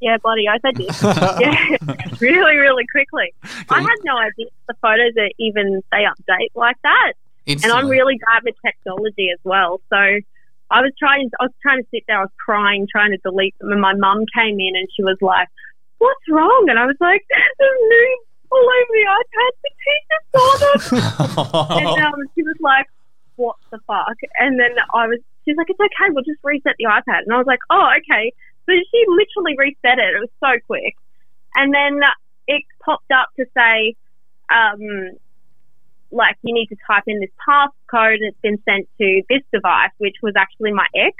Yeah, 0.01 0.17
bloody 0.17 0.45
oath 0.47 0.61
I 0.63 0.71
did. 0.71 0.89
yeah, 1.41 2.17
really, 2.19 2.57
really 2.57 2.85
quickly. 2.91 3.33
I 3.69 3.81
had 3.81 3.97
no 4.03 4.17
idea 4.17 4.47
the 4.67 4.75
photos 4.81 5.13
are 5.17 5.29
even 5.39 5.81
they 5.91 6.03
update 6.03 6.49
like 6.53 6.77
that. 6.83 7.13
And 7.47 7.65
I'm 7.65 7.87
really 7.87 8.17
bad 8.17 8.43
with 8.43 8.55
technology 8.65 9.29
as 9.31 9.39
well. 9.43 9.79
So 9.89 9.97
I 10.71 10.81
was 10.81 10.91
trying. 10.97 11.29
I 11.39 11.45
was 11.45 11.53
trying 11.61 11.83
to 11.83 11.87
sit 11.91 12.03
there. 12.07 12.17
I 12.17 12.21
was 12.21 12.31
crying, 12.43 12.87
trying 12.91 13.11
to 13.11 13.17
delete 13.17 13.57
them, 13.59 13.71
and 13.71 13.81
my 13.81 13.93
mum 13.93 14.25
came 14.35 14.59
in 14.59 14.75
and 14.75 14.87
she 14.95 15.03
was 15.03 15.17
like, 15.21 15.47
"What's 15.99 16.25
wrong?" 16.29 16.65
And 16.69 16.79
I 16.79 16.85
was 16.85 16.97
like, 16.99 17.21
"There's 17.29 17.79
nudes 17.81 18.25
all 18.51 18.65
over 18.65 18.93
the 18.93 19.05
iPad. 19.21 19.51
The 19.63 19.71
teacher 19.85 20.19
saw 20.33 21.69
them." 21.77 21.77
and 21.77 22.05
um, 22.05 22.19
she 22.33 22.41
was 22.41 22.55
like, 22.61 22.87
"What 23.35 23.55
the 23.71 23.79
fuck?" 23.87 24.17
And 24.39 24.59
then 24.59 24.75
I 24.93 25.07
was. 25.07 25.19
She's 25.45 25.57
like, 25.57 25.69
"It's 25.69 25.79
okay. 25.79 26.09
We'll 26.09 26.23
just 26.23 26.39
reset 26.43 26.75
the 26.77 26.85
iPad." 26.85 27.23
And 27.25 27.33
I 27.33 27.37
was 27.37 27.47
like, 27.47 27.59
"Oh, 27.69 27.89
okay." 27.99 28.33
So 28.65 28.73
she 28.73 29.05
literally 29.07 29.55
reset 29.57 29.99
it. 29.99 30.15
It 30.15 30.19
was 30.19 30.29
so 30.39 30.59
quick. 30.65 30.95
And 31.55 31.73
then 31.73 32.01
it 32.47 32.63
popped 32.83 33.11
up 33.11 33.29
to 33.37 33.45
say, 33.55 33.95
um, 34.53 35.17
like 36.11 36.37
you 36.41 36.53
need 36.53 36.67
to 36.67 36.75
type 36.87 37.03
in 37.07 37.19
this 37.19 37.29
passcode. 37.47 38.17
It's 38.21 38.39
been 38.41 38.57
sent 38.65 38.87
to 38.99 39.21
this 39.29 39.41
device, 39.53 39.91
which 39.97 40.17
was 40.21 40.33
actually 40.37 40.73
my 40.73 40.87
ex. 40.95 41.15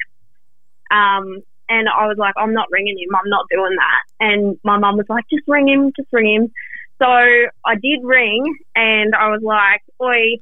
Um, 0.91 1.41
and 1.67 1.89
I 1.89 2.07
was 2.07 2.17
like, 2.17 2.35
I'm 2.37 2.53
not 2.53 2.67
ringing 2.71 2.97
him. 2.97 3.15
I'm 3.15 3.29
not 3.29 3.45
doing 3.49 3.75
that. 3.77 4.25
And 4.25 4.57
my 4.63 4.77
mum 4.77 4.97
was 4.97 5.07
like, 5.09 5.25
just 5.29 5.43
ring 5.47 5.67
him, 5.67 5.91
just 5.95 6.09
ring 6.11 6.33
him. 6.33 6.51
So 6.99 7.07
I 7.07 7.75
did 7.75 8.03
ring, 8.03 8.55
and 8.75 9.13
I 9.15 9.29
was 9.29 9.41
like, 9.41 9.81
Oi, 10.01 10.37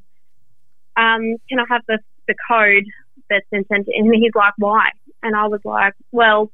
um, 0.96 1.38
can 1.50 1.60
I 1.60 1.66
have 1.70 1.82
the 1.88 2.00
the 2.28 2.36
code 2.48 2.86
that's 3.30 3.48
been 3.52 3.66
sent? 3.68 3.86
to-" 3.88 3.94
And 3.96 4.14
he's 4.14 4.36
like, 4.36 4.54
Why? 4.58 4.90
And 5.22 5.36
I 5.36 5.48
was 5.48 5.62
like, 5.64 5.94
Well, 6.12 6.52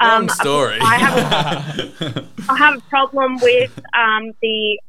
um, 0.00 0.26
Long 0.26 0.28
story. 0.28 0.78
I 0.80 0.96
have 0.96 2.00
a 2.00 2.28
I 2.48 2.56
have 2.56 2.78
a 2.78 2.80
problem 2.82 3.38
with 3.40 3.76
um, 3.94 4.32
the 4.40 4.80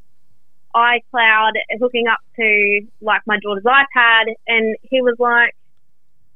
iCloud 0.76 1.52
hooking 1.80 2.08
up 2.08 2.20
to 2.36 2.88
like 3.02 3.22
my 3.26 3.40
daughter's 3.40 3.64
iPad, 3.64 4.26
and 4.48 4.76
he 4.84 5.02
was 5.02 5.16
like, 5.18 5.56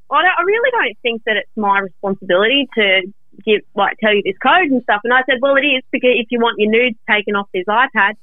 I, 0.09 0.21
don't, 0.21 0.31
I 0.37 0.41
really 0.43 0.71
don't 0.71 0.97
think 1.01 1.23
that 1.25 1.37
it's 1.37 1.55
my 1.55 1.79
responsibility 1.79 2.67
to 2.75 3.13
give 3.45 3.61
like 3.75 3.97
tell 3.99 4.13
you 4.13 4.21
this 4.23 4.37
code 4.41 4.71
and 4.71 4.81
stuff. 4.83 5.01
And 5.03 5.13
I 5.13 5.21
said, 5.29 5.37
well, 5.41 5.55
it 5.55 5.65
is 5.65 5.83
because 5.91 6.11
if 6.15 6.27
you 6.31 6.39
want 6.39 6.55
your 6.59 6.71
nudes 6.71 6.97
taken 7.09 7.35
off 7.35 7.47
this 7.53 7.65
iPad, 7.65 8.13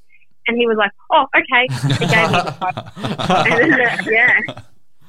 and 0.46 0.56
he 0.56 0.66
was 0.66 0.76
like, 0.76 0.90
oh, 1.10 1.26
okay. 1.36 1.66
He 1.70 2.06
gave 2.06 2.30
me 2.30 2.38
the 2.38 2.56
code, 2.60 3.46
and 3.46 3.72
then, 3.72 3.80
uh, 3.80 3.96
yeah. 4.10 4.40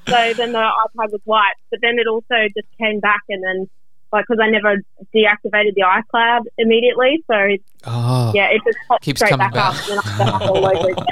So 0.08 0.34
then 0.34 0.52
the 0.52 0.60
iPad 0.60 1.12
was 1.12 1.22
wiped, 1.26 1.60
but 1.70 1.80
then 1.82 1.98
it 2.00 2.08
also 2.08 2.36
just 2.56 2.68
came 2.80 3.00
back, 3.00 3.22
and 3.30 3.44
then 3.44 3.70
like 4.12 4.26
because 4.28 4.42
I 4.44 4.50
never 4.50 4.76
deactivated 5.16 5.74
the 5.76 5.84
iCloud 5.84 6.42
immediately, 6.58 7.24
so 7.28 7.58
Oh, 7.86 8.32
yeah, 8.36 8.50
it 8.50 8.62
just 8.66 8.78
popped 8.88 9.04
Keeps 9.04 9.22
straight 9.22 9.38
back, 9.38 9.54
back. 9.54 9.74
up, 9.74 9.90
and 9.90 10.00
then 10.20 10.28
I 10.28 10.32
have 10.40 10.42
all 10.50 10.66
over 10.66 10.90
again. 10.92 11.06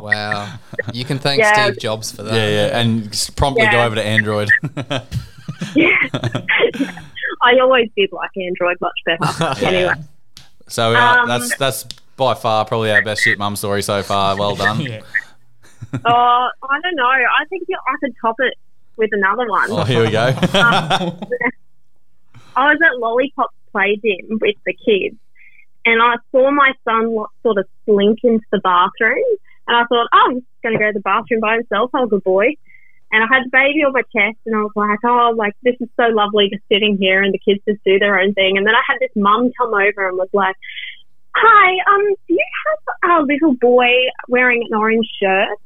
wow. 0.00 0.54
You 0.92 1.04
can 1.04 1.18
thank 1.18 1.40
Yeah. 1.40 1.64
Steve 1.66 1.78
Jobs 1.80 2.12
for 2.12 2.22
that. 2.22 2.34
yeah, 2.34 2.48
yeah, 2.48 2.78
and 2.80 3.10
just 3.12 3.36
promptly 3.36 3.66
go 3.70 3.82
over 3.84 3.94
to 3.96 4.02
Android. 4.04 4.48
Yeah. 5.74 5.96
I 7.42 7.58
always 7.60 7.88
did 7.96 8.10
like 8.12 8.30
Android 8.36 8.76
much 8.80 8.92
better. 9.06 9.64
Anyway, 9.66 9.94
so 10.68 10.94
uh, 10.94 10.98
Um, 11.22 11.28
that's 11.28 11.56
that's 11.56 11.84
by 12.16 12.34
far 12.34 12.64
probably 12.64 12.90
our 12.90 13.02
best 13.02 13.22
shit 13.22 13.38
mum 13.38 13.56
story 13.56 13.82
so 13.82 14.02
far. 14.02 14.36
Well 14.36 14.56
done. 14.56 14.80
Yeah. 14.80 15.02
oh, 16.04 16.48
I 16.62 16.80
don't 16.82 16.96
know. 16.96 17.04
I 17.04 17.44
think 17.48 17.64
I 17.70 17.94
could 18.00 18.14
top 18.20 18.36
it 18.38 18.54
with 18.96 19.10
another 19.12 19.48
one. 19.48 19.70
Oh, 19.70 19.84
here 19.84 20.04
we 20.04 20.10
go. 20.10 20.34
Um, 20.54 21.20
I 22.56 22.72
was 22.72 22.78
at 22.82 22.98
Lollipop 22.98 23.52
Play 23.70 24.00
Gym 24.02 24.38
with 24.40 24.56
the 24.64 24.72
kids, 24.72 25.16
and 25.84 26.00
I 26.00 26.16
saw 26.32 26.50
my 26.50 26.72
son 26.84 27.14
sort 27.42 27.58
of 27.58 27.66
slink 27.84 28.20
into 28.24 28.46
the 28.50 28.60
bathroom, 28.60 29.22
and 29.68 29.76
I 29.76 29.84
thought, 29.84 30.08
oh, 30.14 30.30
he's 30.32 30.42
going 30.62 30.72
to 30.72 30.78
go 30.78 30.86
to 30.86 30.94
the 30.94 31.00
bathroom 31.00 31.40
by 31.40 31.56
himself. 31.56 31.90
Oh, 31.92 32.06
good 32.06 32.24
boy. 32.24 32.56
And 33.12 33.22
I 33.22 33.26
had 33.30 33.44
the 33.44 33.50
baby 33.50 33.84
on 33.84 33.92
my 33.92 34.02
chest, 34.02 34.38
and 34.46 34.56
I 34.56 34.60
was 34.60 34.72
like, 34.74 34.98
oh, 35.04 35.34
like 35.36 35.54
this 35.62 35.76
is 35.80 35.88
so 35.96 36.04
lovely 36.08 36.48
just 36.50 36.64
sitting 36.72 36.96
here, 36.98 37.22
and 37.22 37.34
the 37.34 37.38
kids 37.38 37.60
just 37.68 37.84
do 37.84 37.98
their 37.98 38.18
own 38.18 38.32
thing. 38.32 38.56
And 38.56 38.66
then 38.66 38.74
I 38.74 38.82
had 38.88 38.98
this 39.00 39.12
mum 39.14 39.52
come 39.58 39.74
over 39.74 40.08
and 40.08 40.16
was 40.16 40.30
like, 40.32 40.56
hi, 41.36 41.94
um, 41.94 42.14
do 42.26 42.34
you 42.34 42.44
have 43.02 43.20
a 43.20 43.22
little 43.24 43.54
boy 43.54 43.90
wearing 44.28 44.62
an 44.70 44.76
orange 44.76 45.06
shirt? 45.20 45.58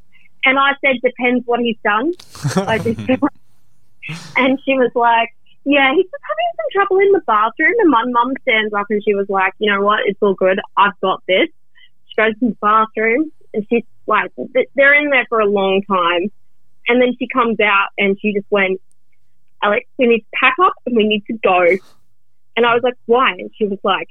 And 0.44 0.58
I 0.58 0.72
said, 0.80 0.96
depends 1.02 1.46
what 1.46 1.60
he's 1.60 1.76
done. 1.84 2.12
And 4.36 4.58
she 4.64 4.72
was 4.74 4.90
like, 4.96 5.28
yeah, 5.64 5.92
he's 5.94 6.06
just 6.06 6.24
having 6.28 6.50
some 6.56 6.66
trouble 6.72 6.98
in 6.98 7.12
the 7.12 7.20
bathroom. 7.26 7.74
And 7.78 7.90
my 7.90 8.04
mum 8.06 8.32
stands 8.42 8.74
up 8.74 8.86
and 8.90 9.00
she 9.04 9.14
was 9.14 9.28
like, 9.28 9.52
you 9.58 9.70
know 9.70 9.82
what? 9.82 10.00
It's 10.06 10.18
all 10.20 10.34
good. 10.34 10.58
I've 10.76 10.98
got 11.00 11.22
this. 11.28 11.48
She 12.08 12.14
goes 12.16 12.32
to 12.40 12.48
the 12.48 12.56
bathroom 12.60 13.30
and 13.54 13.64
she's 13.70 13.84
like, 14.06 14.32
they're 14.74 14.94
in 14.94 15.10
there 15.10 15.26
for 15.28 15.38
a 15.38 15.46
long 15.46 15.82
time. 15.82 16.32
And 16.88 17.00
then 17.00 17.14
she 17.18 17.28
comes 17.28 17.60
out 17.60 17.90
and 17.98 18.18
she 18.20 18.32
just 18.32 18.46
went, 18.50 18.80
Alex, 19.62 19.86
we 19.98 20.06
need 20.06 20.20
to 20.20 20.26
pack 20.34 20.54
up 20.60 20.74
and 20.86 20.96
we 20.96 21.06
need 21.06 21.24
to 21.26 21.34
go. 21.34 21.66
And 22.56 22.66
I 22.66 22.74
was 22.74 22.82
like, 22.82 22.96
why? 23.06 23.32
And 23.38 23.50
she 23.56 23.66
was 23.66 23.78
like, 23.84 24.08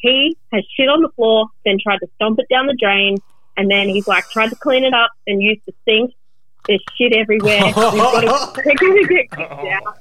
he 0.00 0.36
has 0.52 0.64
shit 0.76 0.88
on 0.88 1.02
the 1.02 1.10
floor, 1.10 1.46
then 1.64 1.76
tried 1.82 1.98
to 1.98 2.08
stomp 2.16 2.38
it 2.38 2.46
down 2.48 2.66
the 2.66 2.76
drain. 2.80 3.18
And 3.56 3.70
then 3.70 3.88
he's 3.88 4.06
like, 4.08 4.28
tried 4.30 4.48
to 4.50 4.56
clean 4.56 4.84
it 4.84 4.94
up 4.94 5.10
and 5.26 5.42
used 5.42 5.60
the 5.66 5.72
sink. 5.84 6.14
There's 6.66 6.82
shit 6.96 7.14
everywhere. 7.14 7.64
We've 7.64 7.74
got 7.74 8.20
to, 8.20 8.62
we're 8.64 8.74
going 8.74 9.02
to 9.02 9.08
get 9.08 9.30
kicked 9.30 9.40
out. 9.40 9.98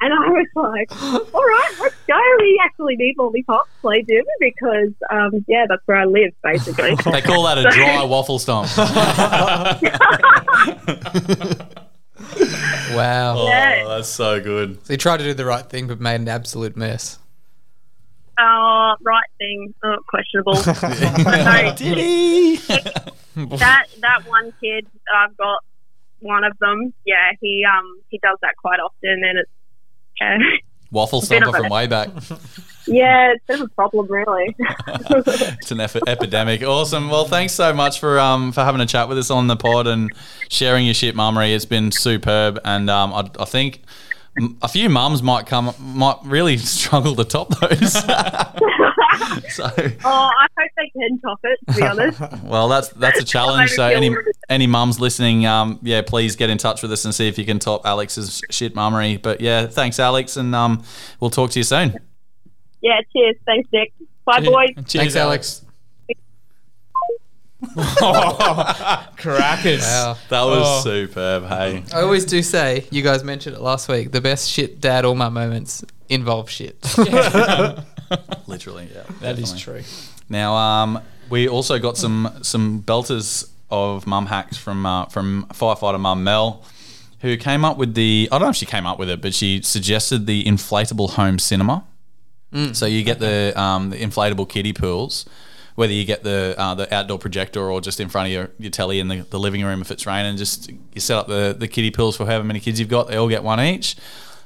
And 0.00 0.12
I 0.12 0.28
was 0.28 0.46
like, 0.54 1.02
all 1.34 1.42
right, 1.42 1.72
let's 1.80 1.94
go. 2.06 2.20
We 2.38 2.60
actually 2.64 2.96
need 2.96 3.16
lollipops, 3.18 3.70
play 3.80 4.02
gym, 4.02 4.24
because, 4.40 4.92
um, 5.10 5.44
yeah, 5.48 5.66
that's 5.68 5.82
where 5.86 5.98
I 5.98 6.04
live, 6.04 6.32
basically. 6.42 6.94
they 7.10 7.22
call 7.22 7.44
that 7.44 7.58
a 7.58 7.62
dry 7.62 8.04
waffle 8.04 8.38
stomp. 8.38 8.68
Wow. 12.94 13.38
Oh, 13.38 13.88
that's 13.88 14.08
so 14.08 14.40
good. 14.40 14.84
So 14.86 14.92
you 14.92 14.96
tried 14.98 15.18
to 15.18 15.24
do 15.24 15.34
the 15.34 15.44
right 15.44 15.64
thing, 15.64 15.86
but 15.86 16.00
made 16.00 16.20
an 16.20 16.28
absolute 16.28 16.76
mess. 16.76 17.18
Uh, 18.42 18.96
right 19.02 19.28
thing, 19.38 19.72
oh, 19.84 19.96
questionable. 20.08 20.54
No, 20.54 21.74
Did 21.76 21.98
he? 21.98 22.56
that 22.56 23.84
that 24.00 24.26
one 24.26 24.52
kid 24.60 24.84
that 25.06 25.14
I've 25.16 25.36
got, 25.36 25.60
one 26.20 26.42
of 26.44 26.58
them, 26.58 26.92
yeah, 27.06 27.32
he 27.40 27.64
um 27.64 28.00
he 28.08 28.18
does 28.18 28.38
that 28.42 28.56
quite 28.56 28.80
often, 28.80 29.22
and 29.22 29.38
it's 29.38 29.50
yeah, 30.20 30.38
Waffle 30.90 31.20
bit 31.28 31.42
stomper 31.42 31.56
from 31.56 31.68
way 31.68 31.86
back. 31.86 32.08
yeah, 32.86 33.32
it's 33.32 33.44
a 33.48 33.52
bit 33.52 33.60
of 33.60 33.66
a 33.66 33.74
problem, 33.74 34.06
really. 34.10 34.56
It's 35.62 35.70
an 35.70 35.80
epi- 35.80 36.00
epidemic. 36.08 36.62
Awesome. 36.62 37.08
Well, 37.10 37.24
thanks 37.26 37.52
so 37.52 37.72
much 37.72 38.00
for 38.00 38.18
um 38.18 38.50
for 38.50 38.62
having 38.64 38.80
a 38.80 38.86
chat 38.86 39.08
with 39.08 39.18
us 39.18 39.30
on 39.30 39.46
the 39.46 39.56
pod 39.56 39.86
and 39.86 40.10
sharing 40.48 40.84
your 40.84 40.94
shit 40.94 41.14
mummery. 41.14 41.52
It's 41.52 41.64
been 41.64 41.92
superb, 41.92 42.58
and 42.64 42.90
um 42.90 43.12
I, 43.14 43.30
I 43.38 43.44
think 43.44 43.76
m- 43.76 43.84
a 44.62 44.68
few 44.68 44.88
mums 44.88 45.22
might 45.22 45.46
come 45.46 45.74
might 45.78 46.16
really 46.24 46.56
struggle 46.58 47.14
to 47.16 47.24
top 47.24 47.48
those. 47.60 47.92
so 49.52 49.64
oh, 49.64 50.00
I 50.04 50.46
hope 50.58 50.70
they 50.76 50.90
can 50.98 51.18
top 51.20 51.38
it. 51.44 51.58
To 51.68 51.76
be 51.76 51.82
honest, 51.82 52.20
well, 52.44 52.68
that's 52.68 52.88
that's 52.90 53.20
a 53.20 53.24
challenge. 53.24 53.70
So 53.70 53.84
any 53.84 54.14
any 54.48 54.66
mums 54.66 54.98
listening, 55.00 55.46
um 55.46 55.78
yeah, 55.82 56.02
please 56.02 56.36
get 56.36 56.50
in 56.50 56.58
touch 56.58 56.82
with 56.82 56.92
us 56.92 57.04
and 57.04 57.14
see 57.14 57.28
if 57.28 57.38
you 57.38 57.44
can 57.44 57.58
top 57.58 57.84
Alex's 57.84 58.42
shit 58.50 58.74
mummery. 58.74 59.16
But 59.18 59.40
yeah, 59.40 59.66
thanks 59.66 59.98
Alex, 59.98 60.36
and 60.36 60.54
um 60.54 60.82
we'll 61.20 61.30
talk 61.30 61.50
to 61.50 61.58
you 61.58 61.64
soon. 61.64 61.96
yeah. 62.80 63.00
Cheers, 63.12 63.36
thanks, 63.44 63.68
Nick. 63.72 63.92
Bye, 64.24 64.40
boys. 64.40 64.68
Cheers, 64.76 64.92
Thanks, 64.92 65.16
Alex. 65.16 65.64
Crackers. 69.16 69.82
Wow. 69.82 70.16
That 70.28 70.42
was 70.42 70.66
Oh. 70.66 70.80
superb. 70.82 71.46
Hey. 71.46 71.82
I 71.92 72.00
always 72.02 72.24
do 72.24 72.42
say, 72.42 72.86
you 72.90 73.02
guys 73.02 73.24
mentioned 73.24 73.56
it 73.56 73.62
last 73.62 73.88
week, 73.88 74.10
the 74.12 74.20
best 74.20 74.50
shit 74.50 74.80
dad 74.80 75.04
all 75.04 75.14
my 75.14 75.28
moments 75.28 75.84
involve 76.08 76.50
shit. 76.50 76.76
Literally, 78.46 78.88
yeah. 78.94 79.02
That 79.20 79.38
is 79.38 79.52
definitely. 79.52 79.82
true. 79.82 79.92
Now, 80.28 80.54
um, 80.56 81.00
we 81.30 81.48
also 81.48 81.78
got 81.78 81.96
some 81.96 82.28
some 82.42 82.82
belters 82.82 83.48
of 83.70 84.06
mum 84.06 84.26
hacks 84.26 84.56
from 84.56 84.84
uh, 84.84 85.06
from 85.06 85.46
firefighter 85.52 85.98
mum 86.00 86.24
Mel, 86.24 86.64
who 87.20 87.36
came 87.36 87.64
up 87.64 87.78
with 87.78 87.94
the. 87.94 88.28
I 88.30 88.36
don't 88.38 88.46
know 88.46 88.50
if 88.50 88.56
she 88.56 88.66
came 88.66 88.86
up 88.86 88.98
with 88.98 89.08
it, 89.08 89.22
but 89.22 89.34
she 89.34 89.62
suggested 89.62 90.26
the 90.26 90.44
inflatable 90.44 91.10
home 91.10 91.38
cinema. 91.38 91.84
So 92.74 92.84
you 92.84 93.02
get 93.02 93.18
the 93.18 93.54
um, 93.58 93.88
the 93.88 93.96
inflatable 93.96 94.46
kiddie 94.46 94.74
pools, 94.74 95.24
whether 95.74 95.92
you 95.92 96.04
get 96.04 96.22
the 96.22 96.54
uh, 96.58 96.74
the 96.74 96.92
outdoor 96.94 97.18
projector 97.18 97.70
or 97.70 97.80
just 97.80 98.00
in 98.00 98.08
front 98.08 98.28
of 98.28 98.32
your, 98.32 98.50
your 98.58 98.70
telly 98.70 99.00
in 99.00 99.08
the, 99.08 99.22
the 99.30 99.38
living 99.38 99.64
room 99.64 99.80
if 99.80 99.90
it's 99.90 100.06
raining. 100.06 100.36
Just 100.36 100.70
you 100.70 101.00
set 101.00 101.16
up 101.16 101.28
the 101.28 101.54
the 101.58 101.68
kiddie 101.68 101.90
pools 101.90 102.16
for 102.16 102.26
however 102.26 102.44
many 102.44 102.60
kids 102.60 102.78
you've 102.78 102.88
got. 102.88 103.08
They 103.08 103.16
all 103.16 103.28
get 103.28 103.42
one 103.42 103.60
each. 103.60 103.96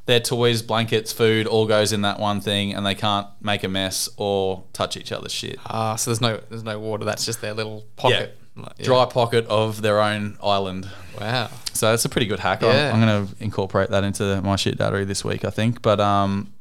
Their 0.06 0.20
toys, 0.20 0.62
blankets, 0.62 1.12
food 1.12 1.48
all 1.48 1.66
goes 1.66 1.92
in 1.92 2.02
that 2.02 2.20
one 2.20 2.40
thing, 2.40 2.72
and 2.72 2.86
they 2.86 2.94
can't 2.94 3.26
make 3.40 3.64
a 3.64 3.68
mess 3.68 4.08
or 4.16 4.62
touch 4.72 4.96
each 4.96 5.10
other's 5.10 5.32
shit. 5.32 5.58
Ah, 5.66 5.96
so 5.96 6.10
there's 6.10 6.20
no 6.20 6.40
there's 6.48 6.62
no 6.62 6.78
water. 6.78 7.04
That's 7.04 7.26
just 7.26 7.40
their 7.40 7.54
little 7.54 7.84
pocket. 7.96 8.38
Like, 8.54 8.72
yeah. 8.78 8.84
Dry 8.86 9.04
pocket 9.04 9.46
of 9.48 9.82
their 9.82 10.00
own 10.00 10.38
island. 10.42 10.88
Wow. 11.20 11.50
So 11.74 11.92
it's 11.92 12.06
a 12.06 12.08
pretty 12.08 12.26
good 12.26 12.38
hack. 12.38 12.62
Yeah. 12.62 12.88
I'm, 12.88 13.02
I'm 13.02 13.06
going 13.06 13.26
to 13.26 13.44
incorporate 13.44 13.90
that 13.90 14.02
into 14.02 14.40
my 14.40 14.56
shit 14.56 14.78
battery 14.78 15.04
this 15.04 15.22
week, 15.22 15.44
I 15.44 15.50
think. 15.50 15.82
But 15.82 16.00
um, 16.00 16.54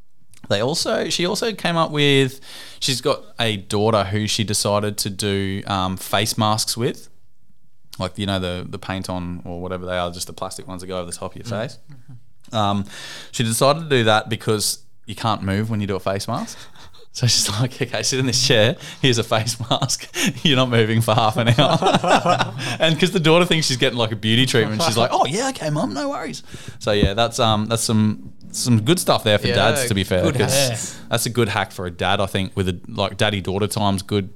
they 0.49 0.61
also, 0.61 1.09
she 1.09 1.25
also 1.25 1.53
came 1.53 1.75
up 1.75 1.91
with, 1.91 2.39
she's 2.79 3.01
got 3.01 3.23
a 3.39 3.57
daughter 3.57 4.03
who 4.05 4.27
she 4.27 4.43
decided 4.43 4.97
to 4.99 5.09
do 5.09 5.63
um, 5.67 5.97
face 5.97 6.37
masks 6.37 6.75
with, 6.77 7.09
like 7.97 8.17
you 8.17 8.25
know 8.25 8.39
the 8.39 8.65
the 8.67 8.77
paint 8.77 9.09
on 9.09 9.41
or 9.45 9.61
whatever 9.61 9.85
they 9.85 9.97
are, 9.97 10.11
just 10.11 10.27
the 10.27 10.33
plastic 10.33 10.67
ones 10.67 10.81
that 10.81 10.87
go 10.87 10.97
over 10.97 11.09
the 11.09 11.15
top 11.15 11.31
of 11.31 11.37
your 11.37 11.45
face. 11.45 11.77
Um, 12.51 12.85
she 13.31 13.43
decided 13.43 13.83
to 13.83 13.89
do 13.89 14.03
that 14.03 14.29
because 14.29 14.79
you 15.05 15.15
can't 15.15 15.41
move 15.43 15.69
when 15.69 15.81
you 15.81 15.87
do 15.87 15.95
a 15.95 15.99
face 15.99 16.27
mask. 16.27 16.57
So 17.15 17.27
she's 17.27 17.49
like, 17.49 17.81
okay, 17.81 18.03
sit 18.03 18.19
in 18.19 18.25
this 18.25 18.45
chair. 18.45 18.75
Here's 19.01 19.17
a 19.17 19.23
face 19.23 19.57
mask. 19.69 20.13
You're 20.43 20.57
not 20.57 20.69
moving 20.69 20.99
for 20.99 21.15
half 21.15 21.37
an 21.37 21.47
hour. 21.47 22.53
and 22.81 22.93
because 22.93 23.11
the 23.11 23.21
daughter 23.21 23.45
thinks 23.45 23.67
she's 23.67 23.77
getting 23.77 23.97
like 23.97 24.11
a 24.11 24.17
beauty 24.17 24.45
treatment, 24.45 24.81
she's 24.81 24.97
like, 24.97 25.11
oh 25.13 25.25
yeah, 25.25 25.47
okay, 25.51 25.69
mum, 25.69 25.93
no 25.93 26.09
worries. 26.09 26.43
So 26.79 26.91
yeah, 26.91 27.13
that's 27.13 27.39
um 27.39 27.67
that's 27.67 27.83
some 27.83 28.33
some 28.57 28.81
good 28.81 28.99
stuff 28.99 29.23
there 29.23 29.37
for 29.37 29.47
Yeah, 29.47 29.55
dads. 29.55 29.87
To 29.87 29.93
be 29.93 30.03
fair, 30.03 30.23
good 30.23 30.35
'cause 30.35 30.53
hacks. 30.53 30.99
that's 31.09 31.25
a 31.25 31.29
good 31.29 31.49
hack 31.49 31.71
for 31.71 31.85
a 31.85 31.91
dad. 31.91 32.19
I 32.19 32.25
think 32.25 32.55
with 32.55 32.69
a 32.69 32.79
like 32.87 33.17
daddy 33.17 33.41
daughter 33.41 33.67
times 33.67 34.01
good. 34.01 34.29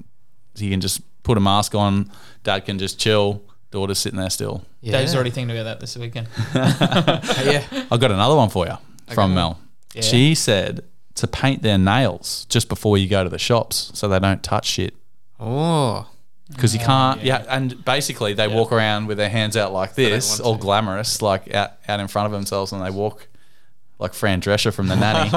He 0.56 0.70
can 0.70 0.82
just 0.82 1.02
put 1.24 1.38
a 1.38 1.42
mask 1.42 1.76
on. 1.76 2.12
Dad 2.44 2.66
can 2.66 2.80
just 2.80 3.00
chill. 3.00 3.42
Daughter's 3.72 4.00
sitting 4.00 4.20
there 4.20 4.30
still. 4.30 4.64
Yeah. 4.82 4.94
Dave's 4.94 5.14
already 5.14 5.30
thinking 5.30 5.56
about 5.56 5.64
that 5.64 5.80
this 5.80 5.96
weekend. 5.96 6.28
yeah. 6.56 7.64
I've 7.92 8.00
got 8.00 8.12
another 8.12 8.36
one 8.36 8.50
for 8.50 8.66
you 8.66 8.78
from 9.14 9.36
Mel. 9.36 9.60
Yeah. 9.94 10.02
She 10.02 10.36
said 10.36 10.84
to 11.16 11.28
paint 11.28 11.62
their 11.62 11.78
nails 11.78 12.46
just 12.50 12.70
before 12.70 12.98
you 12.98 13.08
go 13.08 13.24
to 13.24 13.30
the 13.30 13.38
shops 13.38 13.92
so 13.94 14.08
they 14.08 14.20
don't 14.20 14.42
touch 14.42 14.66
shit. 14.66 14.96
Oh. 15.40 16.08
Because 16.50 16.74
you 16.74 16.82
oh, 16.82 16.86
can't, 16.86 17.24
yeah. 17.24 17.46
and 17.48 17.86
basically 17.86 18.34
they 18.34 18.48
walk 18.48 18.72
around 18.72 19.06
with 19.06 19.18
their 19.18 19.30
hands 19.30 19.56
out 19.56 19.72
like 19.72 19.94
this, 19.94 20.40
want 20.40 20.42
all 20.42 20.58
glamorous, 20.58 21.22
like 21.22 21.54
out, 21.54 21.74
out 21.88 22.00
in 22.00 22.08
front 22.08 22.26
of 22.26 22.32
themselves, 22.32 22.72
and 22.72 22.84
they 22.84 22.90
walk 22.90 23.28
like 24.00 24.14
Fran 24.14 24.42
Drescher 24.42 24.74
from 24.74 24.88
the 24.88 24.96
nanny, 24.96 25.30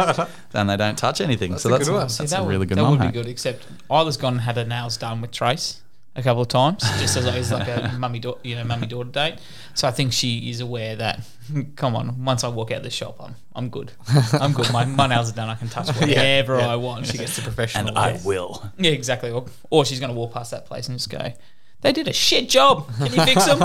and 0.55 0.71
they 0.71 0.77
don't 0.77 0.97
touch 0.97 1.21
anything. 1.21 1.59
so 1.59 1.69
a 1.69 1.73
that's, 1.73 1.89
good 1.89 1.93
one. 1.95 2.01
that's 2.03 2.17
See, 2.17 2.25
a 2.25 2.27
that 2.29 2.43
really 2.43 2.59
would, 2.59 2.69
good 2.69 2.79
That 2.79 2.83
mum 2.83 2.93
would 2.93 3.01
hack. 3.01 3.13
be 3.13 3.19
good, 3.21 3.29
except 3.29 3.67
Isla's 3.91 4.17
gone 4.17 4.35
and 4.35 4.43
had 4.43 4.57
her 4.57 4.65
nails 4.65 4.97
done 4.97 5.21
with 5.21 5.33
Trace 5.33 5.81
a 6.15 6.23
couple 6.23 6.43
of 6.43 6.49
times, 6.49 6.83
just 7.01 7.17
as, 7.17 7.27
as 7.27 7.51
like 7.51 7.67
a 7.69 7.95
mummy, 7.99 8.19
da- 8.19 8.37
you 8.45 8.55
know, 8.55 8.65
mummy 8.65 8.87
daughter 8.87 9.09
date. 9.11 9.37
So 9.75 9.89
I 9.89 9.91
think 9.91 10.13
she 10.13 10.51
is 10.51 10.61
aware 10.61 10.95
that, 10.97 11.21
come 11.77 11.97
on, 11.97 12.23
once 12.25 12.45
I 12.45 12.49
walk 12.49 12.71
out 12.71 12.83
the 12.83 12.91
shop, 12.91 13.17
I'm 13.19 13.35
I'm 13.55 13.69
good. 13.71 13.93
I'm 14.35 14.53
good. 14.53 14.71
My, 14.73 14.85
my 14.85 15.07
nails 15.07 15.31
are 15.33 15.35
done. 15.35 15.49
I 15.49 15.55
can 15.57 15.69
touch 15.69 15.89
whatever 15.89 16.57
I 16.59 16.77
want. 16.77 17.07
She 17.07 17.19
gets 17.19 17.37
the 17.37 17.43
professional. 17.43 17.89
And 17.89 17.99
I 17.99 18.13
way. 18.13 18.21
will. 18.25 18.71
Yeah, 18.79 18.93
exactly. 18.93 19.31
Or, 19.31 19.47
or 19.71 19.85
she's 19.85 20.01
going 20.01 20.13
to 20.13 20.17
walk 20.19 20.33
past 20.35 20.51
that 20.53 20.67
place 20.67 20.89
and 20.89 20.97
just 20.99 21.11
go, 21.11 21.33
they 21.81 21.93
did 21.93 22.07
a 22.09 22.13
shit 22.13 22.49
job. 22.49 22.89
Can 22.97 23.13
you 23.13 23.25
fix 23.25 23.45
them? 23.47 23.59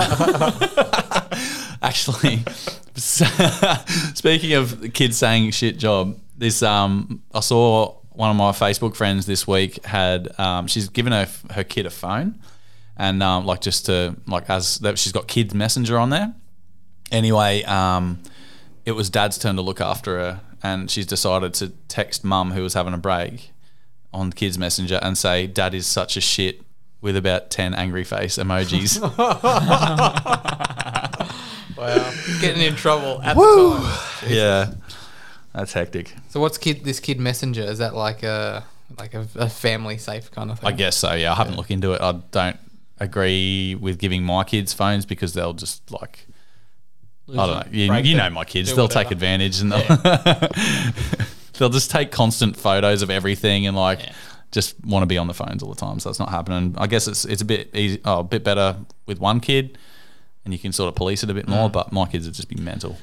Actually, 1.82 2.42
speaking 2.94 4.54
of 4.54 4.92
kids 4.92 5.16
saying 5.16 5.52
shit 5.52 5.78
job, 5.78 6.18
this 6.36 6.62
um, 6.62 7.22
I 7.32 7.40
saw 7.40 7.94
one 8.10 8.30
of 8.30 8.36
my 8.36 8.50
Facebook 8.50 8.96
friends 8.96 9.26
this 9.26 9.46
week 9.46 9.84
had 9.84 10.38
um, 10.40 10.66
she's 10.66 10.88
given 10.88 11.12
her 11.12 11.28
her 11.52 11.64
kid 11.64 11.86
a 11.86 11.90
phone, 11.90 12.40
and 12.96 13.22
um, 13.22 13.46
like 13.46 13.60
just 13.60 13.86
to 13.86 14.16
like 14.26 14.50
as 14.50 14.78
that 14.78 14.98
she's 14.98 15.12
got 15.12 15.28
kids 15.28 15.54
messenger 15.54 15.98
on 15.98 16.10
there. 16.10 16.34
Anyway, 17.12 17.62
um, 17.64 18.20
it 18.84 18.92
was 18.92 19.08
dad's 19.08 19.38
turn 19.38 19.56
to 19.56 19.62
look 19.62 19.80
after 19.80 20.18
her, 20.18 20.40
and 20.62 20.90
she's 20.90 21.06
decided 21.06 21.54
to 21.54 21.68
text 21.86 22.24
mum 22.24 22.52
who 22.52 22.62
was 22.62 22.74
having 22.74 22.94
a 22.94 22.98
break 22.98 23.52
on 24.12 24.32
kids 24.32 24.58
messenger 24.58 24.98
and 25.02 25.16
say 25.18 25.46
dad 25.46 25.74
is 25.74 25.86
such 25.86 26.16
a 26.16 26.20
shit 26.20 26.62
with 27.00 27.16
about 27.16 27.50
10 27.50 27.74
angry 27.74 28.04
face 28.04 28.38
emojis 28.38 28.98
Wow. 31.78 32.12
Getting 32.40 32.62
in 32.62 32.74
trouble 32.76 33.22
at 33.22 33.36
the 33.36 33.42
time. 34.22 34.30
yeah 34.32 34.72
that's 35.54 35.72
hectic 35.72 36.12
So 36.28 36.40
what's 36.40 36.58
kid 36.58 36.84
this 36.84 37.00
kid 37.00 37.18
messenger? 37.20 37.62
Is 37.62 37.78
that 37.78 37.94
like 37.94 38.22
a 38.22 38.64
like 38.98 39.14
a, 39.14 39.26
a 39.36 39.48
family 39.48 39.98
safe 39.98 40.30
kind 40.30 40.50
of 40.50 40.58
thing? 40.60 40.68
I 40.68 40.72
guess 40.72 40.96
so. 40.96 41.12
Yeah, 41.14 41.32
I 41.32 41.36
haven't 41.36 41.56
looked 41.56 41.70
into 41.70 41.92
it. 41.92 42.00
I 42.00 42.12
don't 42.30 42.58
agree 43.00 43.74
with 43.74 43.98
giving 43.98 44.22
my 44.24 44.44
kids 44.44 44.72
phones 44.72 45.06
because 45.06 45.34
they'll 45.34 45.52
just 45.54 45.90
like 45.90 46.26
I 47.30 47.46
don't 47.46 47.56
know. 47.56 47.62
You, 47.70 47.88
Break 47.88 48.04
you 48.06 48.16
them, 48.16 48.24
know 48.26 48.34
my 48.34 48.44
kids. 48.44 48.70
do 48.70 48.76
They'll 48.76 48.88
take 48.88 49.10
whatever. 49.10 49.14
advantage 49.14 49.60
and 49.60 49.72
they'll, 49.72 50.48
they'll 51.58 51.68
just 51.68 51.90
take 51.90 52.10
constant 52.10 52.56
photos 52.56 53.02
of 53.02 53.10
everything 53.10 53.66
and 53.66 53.76
like 53.76 54.00
Yeah. 54.00 54.12
just 54.52 54.74
want 54.84 55.02
to 55.02 55.06
be 55.06 55.18
on 55.18 55.26
the 55.26 55.34
phones 55.34 55.62
all 55.62 55.68
the 55.70 55.76
time. 55.80 56.00
So 56.00 56.08
it's 56.10 56.18
not 56.18 56.30
happening. 56.30 56.74
I 56.78 56.86
guess 56.86 57.06
it's 57.08 57.24
it's 57.24 57.42
a 57.42 57.44
bit 57.44 57.70
easy, 57.74 58.00
oh, 58.04 58.20
a 58.20 58.24
bit 58.24 58.44
better 58.44 58.76
with 59.06 59.20
one 59.20 59.40
kid, 59.40 59.76
and 60.48 60.54
you 60.54 60.58
can 60.58 60.72
sort 60.72 60.88
of 60.88 60.94
police 60.94 61.22
it 61.22 61.28
a 61.28 61.34
bit 61.34 61.44
Mm. 61.46 61.50
more. 61.50 61.68
But 61.68 61.92
my 61.92 62.06
kids 62.06 62.24
would 62.24 62.34
just 62.34 62.48
be 62.48 62.56
mental. 62.56 62.96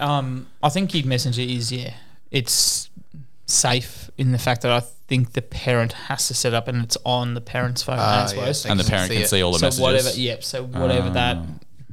Um, 0.00 0.48
I 0.62 0.68
think 0.68 0.90
Kid 0.90 1.06
Messenger 1.06 1.42
is 1.42 1.70
yeah, 1.70 1.94
it's 2.32 2.90
safe 3.46 4.10
in 4.18 4.32
the 4.32 4.38
fact 4.38 4.62
that 4.62 4.72
I 4.72 4.80
think 5.08 5.32
the 5.32 5.42
parent 5.42 5.92
has 5.92 6.26
to 6.28 6.34
set 6.34 6.52
up 6.54 6.66
and 6.68 6.82
it's 6.84 6.96
on 7.04 7.34
the 7.34 7.40
parent's 7.40 7.82
phone 7.82 7.96
Ah, 7.98 8.24
as 8.24 8.32
yeah, 8.32 8.38
well. 8.40 8.52
they 8.52 8.70
And 8.70 8.80
the 8.80 8.84
parent 8.84 9.08
see 9.10 9.14
can 9.14 9.22
it. 9.24 9.28
see 9.28 9.42
all 9.42 9.52
the 9.52 9.58
so 9.60 9.66
messages. 9.66 9.80
whatever, 9.82 10.10
yep. 10.10 10.44
So 10.44 10.64
whatever 10.64 11.10
that 11.10 11.36
Ah. 11.36 11.46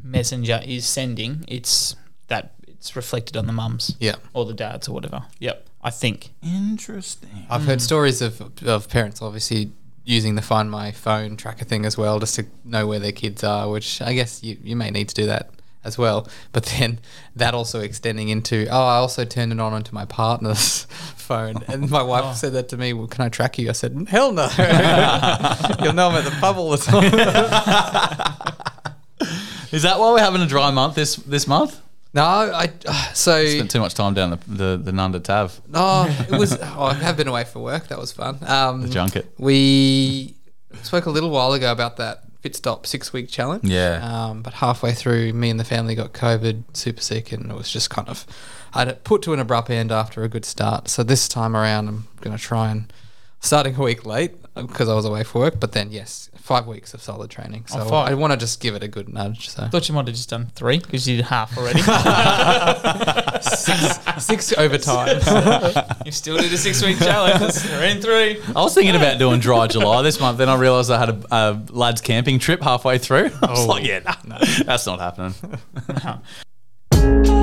messenger 0.04 0.60
is 0.66 0.86
sending, 0.86 1.46
it's 1.48 1.96
that 2.28 2.54
it's 2.68 2.96
reflected 2.96 3.38
on 3.38 3.46
the 3.48 3.54
mums 3.54 3.96
Yeah. 4.00 4.16
or 4.34 4.46
the 4.46 4.54
dads 4.54 4.88
or 4.88 4.94
whatever. 4.94 5.24
Yep, 5.40 5.66
I 5.84 5.92
think. 5.92 6.32
Interesting. 6.44 7.46
I've 7.50 7.66
heard 7.66 7.82
stories 7.82 8.22
of 8.22 8.42
of 8.66 8.90
parents 8.90 9.22
obviously 9.22 9.70
using 10.06 10.36
the 10.36 10.42
Find 10.42 10.72
My 10.72 10.92
Phone 10.92 11.36
tracker 11.36 11.66
thing 11.66 11.86
as 11.86 11.98
well, 11.98 12.20
just 12.20 12.36
to 12.36 12.46
know 12.64 12.88
where 12.88 13.00
their 13.00 13.12
kids 13.12 13.44
are. 13.44 13.70
Which 13.70 14.02
I 14.02 14.14
guess 14.14 14.44
you, 14.44 14.58
you 14.64 14.76
may 14.76 14.92
need 14.92 15.10
to 15.10 15.16
do 15.16 15.26
that 15.26 15.50
as 15.84 15.98
well. 15.98 16.28
But 16.52 16.66
then 16.80 17.00
that 17.36 17.54
also 17.54 17.82
extending 17.82 18.30
into 18.30 18.68
oh, 18.70 18.86
I 18.86 18.98
also 18.98 19.26
turned 19.26 19.52
it 19.52 19.60
on 19.60 19.74
onto 19.74 19.94
my 19.94 20.06
partner's 20.06 20.86
phone, 21.16 21.64
and 21.68 21.90
my 21.90 22.04
wife 22.04 22.24
oh. 22.26 22.34
said 22.34 22.54
that 22.54 22.70
to 22.70 22.78
me. 22.78 22.94
Well, 22.94 23.08
can 23.08 23.26
I 23.26 23.30
track 23.30 23.58
you? 23.58 23.70
I 23.70 23.74
said 23.74 24.08
hell 24.10 24.32
no. 24.32 24.44
You'll 25.84 25.94
know 25.94 26.10
I'm 26.10 26.16
at 26.16 26.26
the 26.26 26.38
pub 26.40 26.58
all 26.58 26.72
the 26.72 26.78
time. 26.78 27.04
Is 29.72 29.82
that 29.82 30.00
why 30.00 30.12
we're 30.12 30.20
having 30.20 30.42
a 30.42 30.48
dry 30.48 30.72
month 30.72 30.96
this 30.96 31.16
this 31.18 31.48
month? 31.48 31.82
No, 32.16 32.24
I 32.24 32.72
so 33.14 33.46
Spent 33.46 33.70
too 33.70 33.82
much 33.82 33.94
time 33.94 34.14
down 34.14 34.30
the 34.32 34.40
the, 34.48 34.78
the 34.82 34.92
Nundah 34.92 35.20
Tav. 35.22 35.60
Oh, 35.74 36.08
it 36.32 36.40
was. 36.40 36.58
Oh, 36.62 36.86
I 36.86 36.94
have 36.94 37.18
been 37.18 37.28
away 37.28 37.44
for 37.44 37.60
work. 37.60 37.90
That 37.90 38.00
was 38.00 38.14
fun. 38.14 38.38
Um, 38.48 38.82
The 38.84 38.88
junket. 38.88 39.26
We 39.38 40.36
spoke 40.82 41.06
a 41.06 41.10
little 41.10 41.30
while 41.30 41.52
ago 41.52 41.72
about 41.72 41.98
that 41.98 42.24
Fit 42.42 42.56
Stop 42.56 42.86
six 42.86 43.12
week 43.12 43.28
challenge. 43.28 43.66
Yeah. 43.66 44.00
Um, 44.02 44.42
but 44.44 44.54
halfway 44.54 44.94
through, 44.94 45.34
me 45.34 45.50
and 45.50 45.60
the 45.60 45.66
family 45.66 45.94
got 45.94 46.14
COVID, 46.14 46.64
super 46.74 47.02
sick, 47.02 47.34
and 47.34 47.52
it 47.52 47.56
was 47.56 47.70
just 47.70 47.90
kind 47.90 48.08
of 48.08 48.26
I 48.74 48.86
put 48.86 49.22
to 49.24 49.34
an 49.34 49.40
abrupt 49.40 49.70
end 49.70 49.92
after 49.92 50.24
a 50.24 50.30
good 50.30 50.46
start. 50.46 50.88
So 50.88 51.04
this 51.04 51.28
time 51.28 51.56
around, 51.56 51.88
I'm 51.90 52.08
going 52.22 52.36
to 52.36 52.42
try 52.42 52.72
and 52.72 52.92
starting 53.42 53.76
a 53.76 53.82
week 53.82 54.06
late 54.06 54.36
because 54.56 54.90
I 54.90 54.94
was 54.94 55.06
away 55.06 55.24
for 55.24 55.40
work. 55.40 55.60
But 55.60 55.72
then 55.74 55.92
yes, 55.92 56.30
five 56.36 56.68
weeks 56.68 56.94
of 56.94 57.02
solid 57.02 57.30
training. 57.30 57.66
Oh, 57.72 57.74
so 57.74 57.80
Oh, 57.82 57.90
five. 57.90 58.12
I 58.12 58.14
want 58.16 58.32
to 58.32 58.38
just 58.38 58.60
give 58.60 58.76
it 58.76 58.84
a 58.84 58.88
good 58.88 59.14
nudge. 59.14 59.50
So 59.50 59.64
I 59.64 59.70
Thought 59.70 59.90
you 59.90 59.96
might 59.96 60.08
have 60.08 60.16
just 60.16 60.30
done 60.30 60.48
three 60.56 60.80
because 60.80 61.08
you 61.08 61.18
did 61.18 61.26
half 61.26 61.58
already. 61.58 61.82
six 64.20 64.54
overtime. 64.54 65.20
you 66.06 66.12
still 66.12 66.38
did 66.38 66.52
a 66.54 66.58
six 66.58 66.84
week 66.84 66.98
challenge. 67.00 67.54
Three 67.54 67.92
and 67.92 68.02
three. 68.02 68.42
I 68.56 68.62
was 68.62 68.74
thinking 68.74 68.96
about 68.96 69.20
doing 69.20 69.40
dry 69.40 69.68
July 69.68 70.02
this 70.02 70.20
month. 70.20 70.38
Then 70.38 70.50
I 70.50 70.56
realised 70.56 70.92
I 70.92 71.00
had 71.00 71.10
a, 71.10 71.20
a 71.32 71.62
lads 71.70 72.02
camping 72.02 72.40
trip 72.40 72.62
halfway 72.62 72.98
through. 72.98 73.32
I 73.42 73.50
was 73.50 73.66
oh. 73.66 73.68
like, 73.68 73.84
yeah, 73.84 74.00
nah, 74.26 74.40
that's 74.66 74.86
not 74.86 75.00
happening. 75.00 75.34
Uh-huh. 75.90 77.35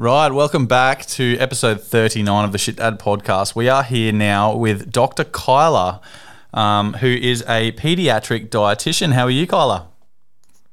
Right, 0.00 0.30
welcome 0.30 0.66
back 0.66 1.06
to 1.06 1.36
episode 1.38 1.80
39 1.80 2.44
of 2.44 2.52
the 2.52 2.58
Shit 2.58 2.76
Dad 2.76 3.00
podcast. 3.00 3.56
We 3.56 3.68
are 3.68 3.82
here 3.82 4.12
now 4.12 4.54
with 4.54 4.92
Dr. 4.92 5.24
Kyla 5.24 6.00
um, 6.54 6.92
who 6.92 7.08
is 7.08 7.42
a 7.48 7.72
pediatric 7.72 8.48
dietitian. 8.48 9.14
How 9.14 9.24
are 9.24 9.30
you, 9.30 9.44
Kyla? 9.48 9.88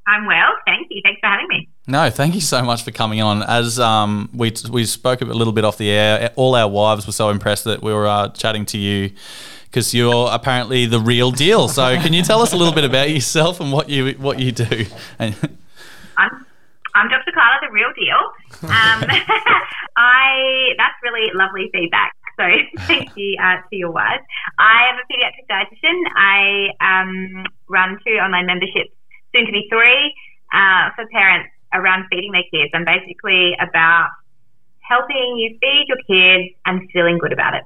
I'm 0.06 0.28
well, 0.28 0.52
thank 0.68 0.90
you. 0.92 1.02
Thanks 1.04 1.20
for 1.22 1.26
having 1.26 1.48
me. 1.48 1.68
No, 1.88 2.12
thank 2.12 2.36
you 2.36 2.42
so 2.42 2.62
much 2.62 2.84
for 2.84 2.92
coming 2.92 3.20
on. 3.20 3.42
As 3.42 3.80
um, 3.80 4.30
we 4.32 4.54
we 4.70 4.86
spoke 4.86 5.22
a 5.22 5.26
little 5.26 5.54
bit 5.54 5.66
off 5.66 5.80
the 5.80 5.90
air, 5.90 6.32
all 6.36 6.54
our 6.54 6.70
wives 6.70 7.08
were 7.08 7.12
so 7.12 7.30
impressed 7.30 7.64
that 7.64 7.82
we 7.82 7.92
were 7.92 8.06
uh, 8.06 8.30
chatting 8.30 8.68
to 8.68 8.78
you 8.78 9.10
because 9.64 9.92
you're 9.92 10.30
apparently 10.32 10.86
the 10.86 11.00
real 11.00 11.32
deal. 11.32 11.68
So, 11.68 12.00
can 12.00 12.14
you 12.14 12.22
tell 12.22 12.44
us 12.44 12.54
a 12.54 12.58
little 12.58 12.76
bit 12.76 12.84
about 12.84 13.10
yourself 13.10 13.60
and 13.60 13.72
what 13.72 13.90
you 13.90 14.12
what 14.20 14.38
you 14.38 14.52
do? 14.52 14.86
I'm 15.20 15.34
I'm 16.96 17.10
Dr. 17.10 17.32
Kyla, 17.34 17.68
the 17.68 17.74
real 17.74 17.92
deal. 17.94 18.32
Um, 18.70 19.04
I 19.98 20.74
that's 20.78 20.96
really 21.04 21.32
lovely 21.34 21.70
feedback. 21.74 22.14
So 22.38 22.44
thank 22.88 23.16
you 23.16 23.38
uh, 23.42 23.58
to 23.70 23.76
your 23.76 23.92
wives. 23.92 24.24
I 24.60 24.90
am 24.90 24.96
a 25.00 25.06
pediatric 25.12 25.48
dietitian. 25.50 26.04
I 26.16 26.70
um, 26.82 27.46
run 27.70 27.98
two 28.06 28.14
online 28.14 28.46
memberships, 28.46 28.92
soon 29.34 29.46
to 29.46 29.52
be 29.52 29.68
three, 29.70 30.14
uh, 30.54 30.90
for 30.96 31.06
parents 31.12 31.50
around 31.74 32.06
feeding 32.12 32.32
their 32.32 32.44
kids. 32.52 32.72
I'm 32.74 32.86
basically 32.86 33.56
about 33.60 34.10
helping 34.80 35.38
you 35.38 35.58
feed 35.60 35.86
your 35.88 35.98
kids 36.08 36.56
and 36.66 36.90
feeling 36.92 37.18
good 37.18 37.34
about 37.34 37.56
it. 37.56 37.64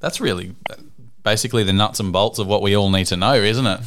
that's 0.00 0.20
really 0.20 0.54
basically 1.22 1.62
the 1.62 1.72
nuts 1.72 2.00
and 2.00 2.12
bolts 2.12 2.38
of 2.38 2.46
what 2.46 2.62
we 2.62 2.74
all 2.74 2.90
need 2.90 3.06
to 3.06 3.16
know, 3.16 3.34
isn't 3.34 3.66
it? 3.66 3.80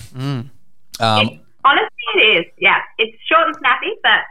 Um, 1.00 1.40
Honestly, 1.66 1.90
it 2.16 2.20
is. 2.40 2.46
Yeah, 2.60 2.80
it's 2.98 3.18
short 3.26 3.48
and 3.48 3.56
snappy, 3.58 3.94
but 4.04 4.22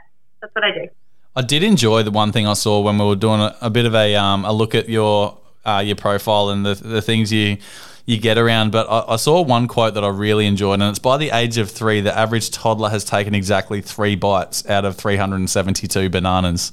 that's 0.41 0.55
what 0.55 0.65
I 0.65 0.71
do. 0.73 0.89
I 1.35 1.43
did 1.43 1.63
enjoy 1.63 2.03
the 2.03 2.11
one 2.11 2.31
thing 2.31 2.47
I 2.47 2.53
saw 2.53 2.81
when 2.81 2.99
we 2.99 3.07
were 3.07 3.17
doing 3.17 3.41
a, 3.41 3.57
a 3.63 3.71
bit 3.71 3.87
of 3.87 3.95
a 3.95 4.15
um, 4.17 4.45
a 4.45 4.53
look 4.53 4.75
at 4.75 4.89
your 4.89 5.39
uh, 5.65 5.83
your 5.85 5.97
profile 5.97 6.51
and 6.51 6.65
the 6.65 6.75
the 6.75 7.01
things 7.01 7.33
you 7.33 7.57
you 8.05 8.19
get 8.19 8.37
around. 8.37 8.73
But 8.73 8.87
I, 8.89 9.15
I 9.15 9.17
saw 9.17 9.41
one 9.43 9.69
quote 9.69 9.95
that 9.95 10.05
I 10.05 10.09
really 10.09 10.47
enjoyed, 10.47 10.81
and 10.81 10.91
it's 10.91 10.99
by 10.99 11.17
the 11.17 11.31
age 11.31 11.57
of 11.59 11.71
three, 11.71 12.01
the 12.01 12.17
average 12.17 12.51
toddler 12.51 12.91
has 12.91 13.05
taken 13.05 13.35
exactly 13.35 13.81
three 13.81 14.17
bites 14.17 14.69
out 14.69 14.85
of 14.85 14.97
372 14.97 16.11
bananas. 16.11 16.73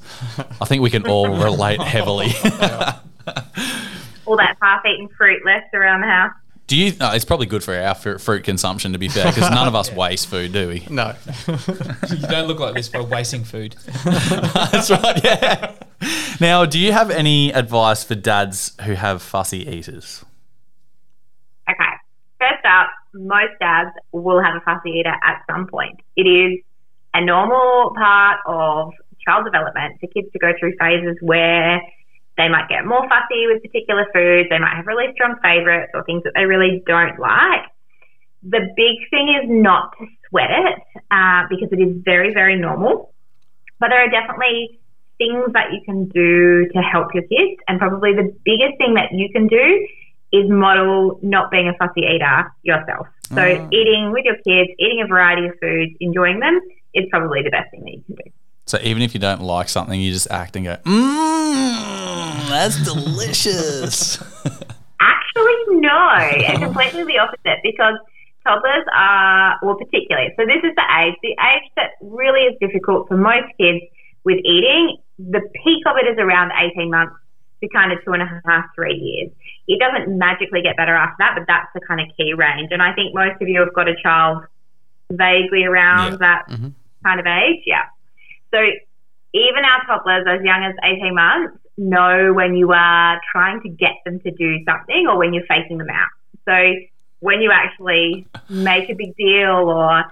I 0.62 0.66
think 0.66 0.82
we 0.82 0.90
can 0.90 1.08
all 1.08 1.30
relate 1.30 1.82
heavily. 1.82 2.30
All 4.26 4.38
that 4.38 4.58
half-eaten 4.62 5.10
fruit 5.18 5.44
left 5.44 5.74
around 5.74 6.02
the 6.02 6.08
house. 6.08 6.34
Do 6.70 6.78
you? 6.78 6.94
Uh, 7.02 7.14
it's 7.16 7.26
probably 7.26 7.48
good 7.48 7.64
for 7.64 7.76
our 7.76 7.96
fruit, 7.96 8.22
fruit 8.22 8.44
consumption, 8.44 8.94
to 8.94 9.00
be 9.00 9.08
fair, 9.08 9.26
because 9.32 9.50
none 9.50 9.68
of 9.68 9.74
us 9.74 9.92
waste 10.04 10.28
food, 10.28 10.54
do 10.54 10.68
we? 10.68 10.86
No. 10.90 11.16
You 12.10 12.28
don't 12.28 12.48
look 12.48 12.60
like 12.60 12.76
this 12.76 12.90
by 12.90 13.02
wasting 13.02 13.44
food. 13.44 13.76
That's 14.06 14.92
right. 14.92 15.24
Yeah. 15.24 15.74
Now, 16.40 16.66
do 16.66 16.78
you 16.78 16.92
have 16.92 17.10
any 17.10 17.52
advice 17.52 18.04
for 18.04 18.14
dads 18.14 18.74
who 18.84 18.94
have 18.94 19.24
fussy 19.24 19.68
eaters? 19.68 20.24
Okay. 21.68 21.94
First 22.40 22.66
up, 22.66 22.90
most 23.14 23.54
dads 23.60 23.90
will 24.12 24.42
have 24.42 24.56
a 24.56 24.62
fussy 24.62 24.92
eater 24.92 25.14
at 25.24 25.44
some 25.50 25.66
point. 25.68 26.00
It 26.16 26.28
is 26.28 26.60
a 27.16 27.26
normal 27.26 27.96
part 27.96 28.40
of 28.46 28.94
child 29.26 29.46
development 29.46 30.00
for 30.00 30.08
kids 30.08 30.32
to 30.34 30.40
go 30.40 30.54
through 30.60 30.74
phases 30.80 31.18
where 31.22 31.82
they 32.40 32.48
might 32.48 32.70
get 32.70 32.86
more 32.86 33.04
fussy 33.12 33.52
with 33.52 33.62
particular 33.62 34.08
foods, 34.16 34.48
they 34.50 34.60
might 34.60 34.76
have 34.80 34.88
really 34.88 35.12
strong 35.14 35.36
favorites 35.44 35.92
or 35.94 36.04
things 36.06 36.24
that 36.24 36.32
they 36.34 36.46
really 36.46 36.82
don't 36.88 37.20
like. 37.20 37.68
The 38.44 38.64
big 38.80 38.96
thing 39.12 39.28
is 39.36 39.52
not 39.52 39.92
to 40.00 40.08
sweat 40.30 40.50
it 40.50 40.80
uh, 41.12 41.44
because 41.50 41.68
it 41.74 41.84
is 41.84 42.02
very, 42.02 42.34
very 42.34 42.56
normal. 42.56 43.12
But 43.80 43.90
there 43.90 44.00
are 44.00 44.10
definitely 44.10 44.80
things 45.18 45.52
that 45.52 45.74
you 45.74 45.82
can 45.84 46.08
do 46.08 46.70
to 46.72 46.80
help 46.80 47.14
your 47.14 47.24
kids. 47.24 47.60
And 47.68 47.78
probably 47.78 48.14
the 48.14 48.34
biggest 48.46 48.80
thing 48.80 48.96
that 48.96 49.12
you 49.12 49.28
can 49.36 49.48
do 49.48 49.88
is 50.32 50.50
model 50.50 51.20
not 51.22 51.52
being 51.52 51.68
a 51.68 51.76
fussy 51.76 52.08
eater 52.08 52.52
yourself. 52.64 53.08
So 53.36 53.44
eating 53.72 54.12
with 54.12 54.24
your 54.24 54.38
kids, 54.48 54.72
eating 54.80 55.02
a 55.04 55.08
variety 55.08 55.48
of 55.48 55.60
foods, 55.60 55.92
enjoying 56.00 56.40
them 56.40 56.62
is 56.94 57.06
probably 57.12 57.44
the 57.44 57.52
best 57.52 57.70
thing 57.72 57.84
that 57.84 57.92
you 57.92 58.04
can 58.08 58.16
do. 58.16 58.32
So 58.70 58.78
even 58.84 59.02
if 59.02 59.16
you 59.16 59.20
don't 59.20 59.42
like 59.42 59.68
something, 59.68 60.00
you 60.00 60.14
just 60.14 60.30
act 60.30 60.56
and 60.56 60.64
go, 60.64 60.78
mmm, 60.86 62.50
that's 62.50 62.78
delicious. 62.94 64.22
Actually, 65.02 65.82
no, 65.82 66.10
and 66.46 66.62
completely 66.66 67.04
the 67.06 67.18
opposite 67.18 67.58
because 67.64 67.96
toddlers 68.46 68.86
are, 68.96 69.58
well, 69.64 69.74
particularly, 69.74 70.30
so 70.38 70.46
this 70.46 70.62
is 70.64 70.76
the 70.76 70.86
age, 71.02 71.16
the 71.24 71.34
age 71.34 71.66
that 71.78 71.98
really 72.00 72.42
is 72.42 72.56
difficult 72.62 73.08
for 73.08 73.18
most 73.18 73.50
kids 73.60 73.82
with 74.24 74.38
eating. 74.46 74.98
The 75.18 75.42
peak 75.66 75.82
of 75.88 75.96
it 75.98 76.06
is 76.06 76.20
around 76.20 76.52
18 76.54 76.92
months 76.92 77.16
to 77.64 77.70
kind 77.70 77.92
of 77.92 77.98
two 78.06 78.14
and 78.14 78.22
a 78.22 78.42
half, 78.46 78.66
three 78.76 78.94
years. 78.94 79.32
It 79.68 79.80
doesn't 79.80 80.16
magically 80.16 80.62
get 80.62 80.78
better 80.78 80.94
after 80.94 81.16
that, 81.18 81.34
but 81.36 81.46
that's 81.48 81.70
the 81.74 81.82
kind 81.88 82.02
of 82.02 82.16
key 82.16 82.34
range. 82.34 82.70
And 82.70 82.84
I 82.84 82.94
think 82.94 83.16
most 83.16 83.42
of 83.42 83.48
you 83.48 83.62
have 83.62 83.74
got 83.74 83.88
a 83.90 83.96
child 84.04 84.46
vaguely 85.10 85.64
around 85.64 86.20
that 86.20 86.46
mm-hmm. 86.48 86.70
kind 87.04 87.20
of 87.20 87.26
age. 87.26 87.64
Yeah. 87.66 87.90
So 88.54 88.60
even 89.34 89.64
our 89.64 89.86
toddlers 89.86 90.26
as 90.28 90.44
young 90.44 90.64
as 90.64 90.76
18 90.84 91.14
months 91.14 91.58
know 91.78 92.34
when 92.34 92.56
you 92.56 92.72
are 92.72 93.20
trying 93.32 93.62
to 93.62 93.70
get 93.70 93.94
them 94.06 94.20
to 94.20 94.32
do 94.32 94.64
something 94.66 95.08
or 95.08 95.18
when 95.18 95.34
you're 95.34 95.46
faking 95.48 95.78
them 95.78 95.90
out. 95.90 96.10
So 96.46 96.74
when 97.20 97.42
you 97.42 97.52
actually 97.52 98.28
make 98.50 98.90
a 98.90 98.94
big 98.94 99.16
deal 99.16 99.70
or 99.70 100.04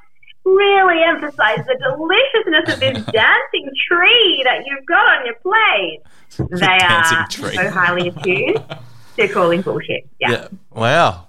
really 0.46 1.04
emphasize 1.04 1.66
the 1.66 1.78
deliciousness 1.82 2.74
of 2.74 2.80
this 2.80 3.06
dancing 3.14 3.72
tree 3.88 4.42
that 4.46 4.64
you've 4.66 4.86
got 4.86 5.18
on 5.18 5.26
your 5.26 5.36
plate, 5.36 6.02
they 6.60 6.86
are 6.86 7.28
tree. 7.28 7.56
so 7.56 7.70
highly 7.70 8.10
attuned 8.10 8.64
to 9.18 9.28
calling 9.30 9.62
bullshit. 9.62 10.08
Yeah. 10.20 10.32
yeah. 10.32 10.48
Wow. 10.72 11.26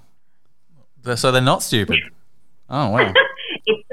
So 1.16 1.32
they're 1.32 1.40
not 1.40 1.62
stupid. 1.62 1.98
Oh, 2.70 2.90
wow. 2.90 3.14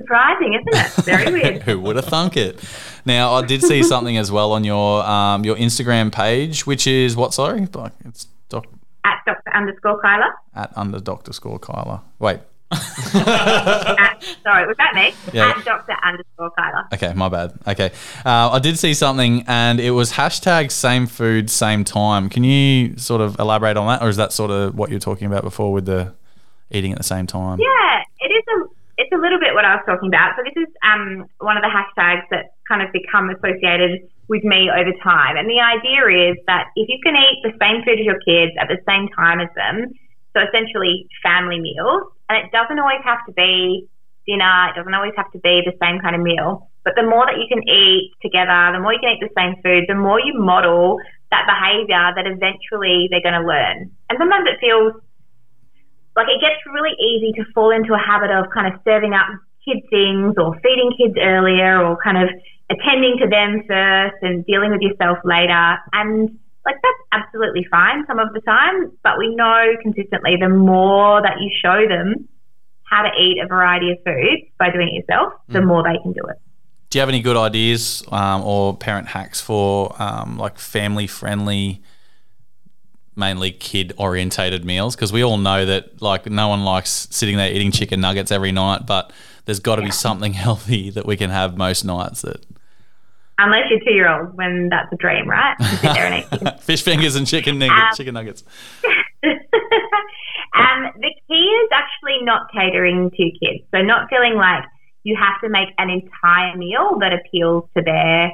Surprising, 0.05 0.53
isn't 0.53 0.67
it? 0.99 1.03
Very 1.05 1.31
weird. 1.41 1.63
Who 1.63 1.79
would 1.81 1.95
have 1.95 2.05
thunk 2.05 2.37
it? 2.37 2.59
Now, 3.05 3.33
I 3.33 3.45
did 3.45 3.61
see 3.63 3.83
something 3.83 4.17
as 4.17 4.31
well 4.31 4.51
on 4.53 4.63
your 4.63 5.03
um, 5.03 5.43
your 5.43 5.55
Instagram 5.55 6.11
page, 6.11 6.65
which 6.67 6.87
is 6.87 7.15
what? 7.15 7.33
Sorry, 7.33 7.67
Like, 7.73 7.93
it's 8.05 8.27
doc, 8.49 8.65
At 9.03 9.19
Dr. 9.25 9.55
underscore 9.55 9.99
Kyla. 10.01 10.33
at 10.55 10.71
under 10.77 10.99
Doctor 10.99 11.33
Score 11.33 11.59
Kyla. 11.59 12.01
Wait, 12.19 12.39
At, 12.71 14.23
sorry, 14.43 14.65
was 14.67 14.75
that 14.77 14.93
me? 14.95 15.13
Yeah. 15.33 15.49
At 15.57 15.63
Dr. 15.65 15.93
underscore 16.03 16.51
Kyla. 16.51 16.87
okay, 16.93 17.13
my 17.13 17.29
bad. 17.29 17.53
Okay, 17.67 17.91
uh, 18.25 18.49
I 18.51 18.59
did 18.59 18.77
see 18.79 18.93
something, 18.93 19.43
and 19.47 19.79
it 19.79 19.91
was 19.91 20.13
hashtag 20.13 20.71
same 20.71 21.05
food, 21.07 21.49
same 21.49 21.83
time. 21.83 22.29
Can 22.29 22.43
you 22.43 22.97
sort 22.97 23.21
of 23.21 23.39
elaborate 23.39 23.77
on 23.77 23.87
that, 23.87 24.01
or 24.01 24.09
is 24.09 24.17
that 24.17 24.33
sort 24.33 24.51
of 24.51 24.75
what 24.75 24.89
you're 24.89 24.99
talking 24.99 25.27
about 25.27 25.43
before 25.43 25.71
with 25.71 25.85
the 25.85 26.13
eating 26.71 26.91
at 26.91 26.97
the 26.97 27.03
same 27.03 27.27
time? 27.27 27.59
Yeah, 27.59 28.01
it 28.19 28.31
is 28.31 28.43
a 28.47 28.64
it's 28.97 29.11
a 29.11 29.19
little 29.19 29.39
bit 29.39 29.53
what 29.53 29.65
I 29.65 29.75
was 29.75 29.83
talking 29.85 30.07
about. 30.07 30.35
So 30.37 30.43
this 30.43 30.55
is 30.55 30.71
um, 30.83 31.27
one 31.39 31.57
of 31.57 31.63
the 31.63 31.71
hashtags 31.71 32.23
that 32.31 32.55
kind 32.67 32.81
of 32.81 32.91
become 32.95 33.29
associated 33.29 34.07
with 34.27 34.43
me 34.43 34.71
over 34.71 34.91
time. 35.03 35.37
And 35.37 35.49
the 35.49 35.59
idea 35.59 36.31
is 36.31 36.37
that 36.47 36.71
if 36.75 36.87
you 36.89 36.97
can 37.03 37.13
eat 37.15 37.43
the 37.43 37.53
same 37.61 37.83
food 37.83 37.99
as 37.99 38.05
your 38.07 38.19
kids 38.25 38.55
at 38.57 38.71
the 38.71 38.79
same 38.87 39.11
time 39.13 39.39
as 39.39 39.51
them, 39.53 39.91
so 40.33 40.41
essentially 40.41 41.07
family 41.21 41.59
meals, 41.59 42.11
and 42.27 42.39
it 42.39 42.51
doesn't 42.51 42.79
always 42.79 43.03
have 43.03 43.19
to 43.27 43.33
be 43.33 43.87
dinner, 44.25 44.71
it 44.71 44.75
doesn't 44.75 44.93
always 44.93 45.13
have 45.15 45.31
to 45.31 45.39
be 45.39 45.61
the 45.63 45.75
same 45.77 45.99
kind 46.01 46.15
of 46.15 46.21
meal. 46.23 46.71
But 46.83 46.95
the 46.95 47.03
more 47.03 47.25
that 47.25 47.37
you 47.37 47.45
can 47.49 47.61
eat 47.67 48.13
together, 48.21 48.73
the 48.73 48.81
more 48.81 48.93
you 48.93 49.01
can 49.01 49.17
eat 49.17 49.21
the 49.21 49.33
same 49.37 49.61
food, 49.61 49.85
the 49.87 49.95
more 49.95 50.19
you 50.19 50.33
model 50.37 50.97
that 51.31 51.45
behavior 51.45 52.13
that 52.15 52.25
eventually 52.25 53.07
they're 53.09 53.25
going 53.25 53.37
to 53.37 53.45
learn. 53.45 53.89
And 54.09 54.17
sometimes 54.17 54.45
it 54.47 54.61
feels 54.61 54.93
like 56.15 56.27
it 56.29 56.39
gets 56.39 56.61
really 56.71 56.95
easy 56.99 57.31
to 57.33 57.43
fall 57.53 57.71
into 57.71 57.93
a 57.93 57.99
habit 57.99 58.31
of 58.31 58.49
kind 58.53 58.73
of 58.73 58.79
serving 58.83 59.13
up 59.13 59.27
kids 59.65 59.85
things 59.89 60.35
or 60.37 60.55
feeding 60.61 60.91
kids 60.97 61.15
earlier 61.19 61.83
or 61.83 61.97
kind 62.01 62.17
of 62.17 62.29
attending 62.69 63.17
to 63.19 63.27
them 63.27 63.63
first 63.67 64.15
and 64.21 64.45
dealing 64.45 64.71
with 64.71 64.81
yourself 64.81 65.17
later. 65.23 65.77
And 65.93 66.39
like 66.65 66.75
that's 66.81 67.23
absolutely 67.23 67.65
fine 67.69 68.05
some 68.07 68.19
of 68.19 68.33
the 68.33 68.41
time, 68.41 68.91
but 69.03 69.17
we 69.17 69.35
know 69.35 69.75
consistently 69.81 70.37
the 70.39 70.49
more 70.49 71.21
that 71.21 71.39
you 71.39 71.51
show 71.61 71.87
them 71.87 72.27
how 72.83 73.01
to 73.01 73.09
eat 73.19 73.37
a 73.43 73.47
variety 73.47 73.91
of 73.91 73.97
foods 74.05 74.43
by 74.57 74.71
doing 74.71 74.89
it 74.89 74.93
yourself, 74.93 75.33
the 75.49 75.61
more 75.61 75.83
they 75.83 75.97
can 76.01 76.13
do 76.13 76.21
it. 76.29 76.37
Do 76.89 76.97
you 76.97 77.01
have 77.01 77.09
any 77.09 77.21
good 77.21 77.35
ideas 77.35 78.03
um, 78.11 78.43
or 78.43 78.77
parent 78.77 79.07
hacks 79.07 79.41
for 79.41 79.93
um, 80.01 80.37
like 80.37 80.59
family 80.59 81.07
friendly, 81.07 81.81
mainly 83.15 83.51
kid 83.51 83.93
orientated 83.97 84.65
meals? 84.65 84.95
Because 84.95 85.13
we 85.13 85.23
all 85.23 85.37
know 85.37 85.65
that 85.65 86.01
like 86.01 86.25
no 86.25 86.47
one 86.47 86.63
likes 86.63 87.07
sitting 87.11 87.37
there 87.37 87.51
eating 87.51 87.71
chicken 87.71 88.01
nuggets 88.01 88.31
every 88.31 88.51
night, 88.51 88.85
but 88.85 89.11
there's 89.45 89.59
got 89.59 89.77
to 89.77 89.81
be 89.81 89.91
something 89.91 90.33
healthy 90.45 90.89
that 90.91 91.05
we 91.05 91.17
can 91.17 91.29
have 91.29 91.57
most 91.57 91.83
nights 91.83 92.21
that 92.21 92.45
Unless 93.37 93.69
you're 93.69 93.79
two 93.79 93.91
year 93.91 94.09
old, 94.09 94.37
when 94.37 94.69
that's 94.69 94.91
a 94.93 94.95
dream, 94.95 95.29
right? 95.29 95.55
Sit 95.59 95.81
there 95.81 96.05
and 96.05 96.25
eat 96.41 96.59
fish 96.61 96.83
fingers 96.83 97.15
and 97.15 97.27
chicken 97.27 97.59
nuggets, 97.59 97.97
chicken 97.97 98.13
nuggets. 98.13 98.43
um, 99.25 100.91
the 100.95 101.13
key 101.27 101.33
is 101.33 101.69
actually 101.73 102.23
not 102.23 102.49
catering 102.53 103.11
to 103.11 103.31
kids. 103.31 103.65
So 103.71 103.81
not 103.81 104.09
feeling 104.09 104.35
like 104.35 104.63
you 105.03 105.17
have 105.19 105.41
to 105.41 105.49
make 105.49 105.67
an 105.77 105.89
entire 105.89 106.55
meal 106.55 106.97
that 107.01 107.11
appeals 107.11 107.65
to 107.75 107.83
their 107.83 108.31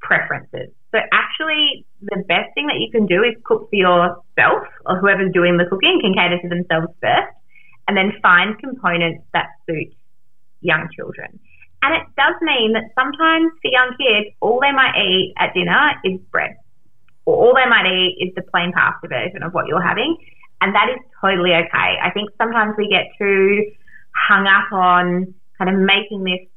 preferences. 0.00 0.70
So 0.92 0.98
actually, 1.12 1.86
the 2.02 2.24
best 2.26 2.52
thing 2.54 2.66
that 2.66 2.80
you 2.80 2.90
can 2.90 3.06
do 3.06 3.22
is 3.22 3.34
cook 3.44 3.70
for 3.70 3.76
yourself 3.76 4.66
or 4.86 4.98
whoever's 4.98 5.32
doing 5.32 5.56
the 5.56 5.66
cooking 5.70 6.00
can 6.02 6.14
cater 6.14 6.40
to 6.42 6.48
themselves 6.48 6.88
first, 7.00 7.34
and 7.86 7.96
then 7.96 8.12
find 8.22 8.58
components 8.58 9.22
that 9.32 9.46
suit 9.66 9.94
young 10.60 10.88
children. 10.96 11.38
And 11.82 11.94
it 11.94 12.02
does 12.16 12.34
mean 12.42 12.74
that 12.74 12.90
sometimes 12.94 13.52
for 13.62 13.70
young 13.70 13.96
kids, 13.96 14.34
all 14.40 14.60
they 14.60 14.72
might 14.72 14.98
eat 14.98 15.32
at 15.38 15.54
dinner 15.54 15.94
is 16.04 16.20
bread, 16.30 16.56
or 17.24 17.36
all 17.36 17.54
they 17.54 17.68
might 17.68 17.86
eat 17.86 18.18
is 18.20 18.34
the 18.34 18.42
plain 18.42 18.72
pasta 18.72 19.08
version 19.08 19.42
of 19.42 19.54
what 19.54 19.66
you're 19.66 19.80
having. 19.80 20.16
And 20.60 20.74
that 20.74 20.90
is 20.90 20.98
totally 21.20 21.54
okay. 21.54 21.96
I 22.02 22.10
think 22.12 22.30
sometimes 22.36 22.74
we 22.76 22.88
get 22.88 23.06
too 23.16 23.72
hung 24.28 24.46
up 24.46 24.72
on 24.72 25.34
kind 25.56 25.70
of 25.70 25.80
making 25.80 26.24
this 26.24 26.49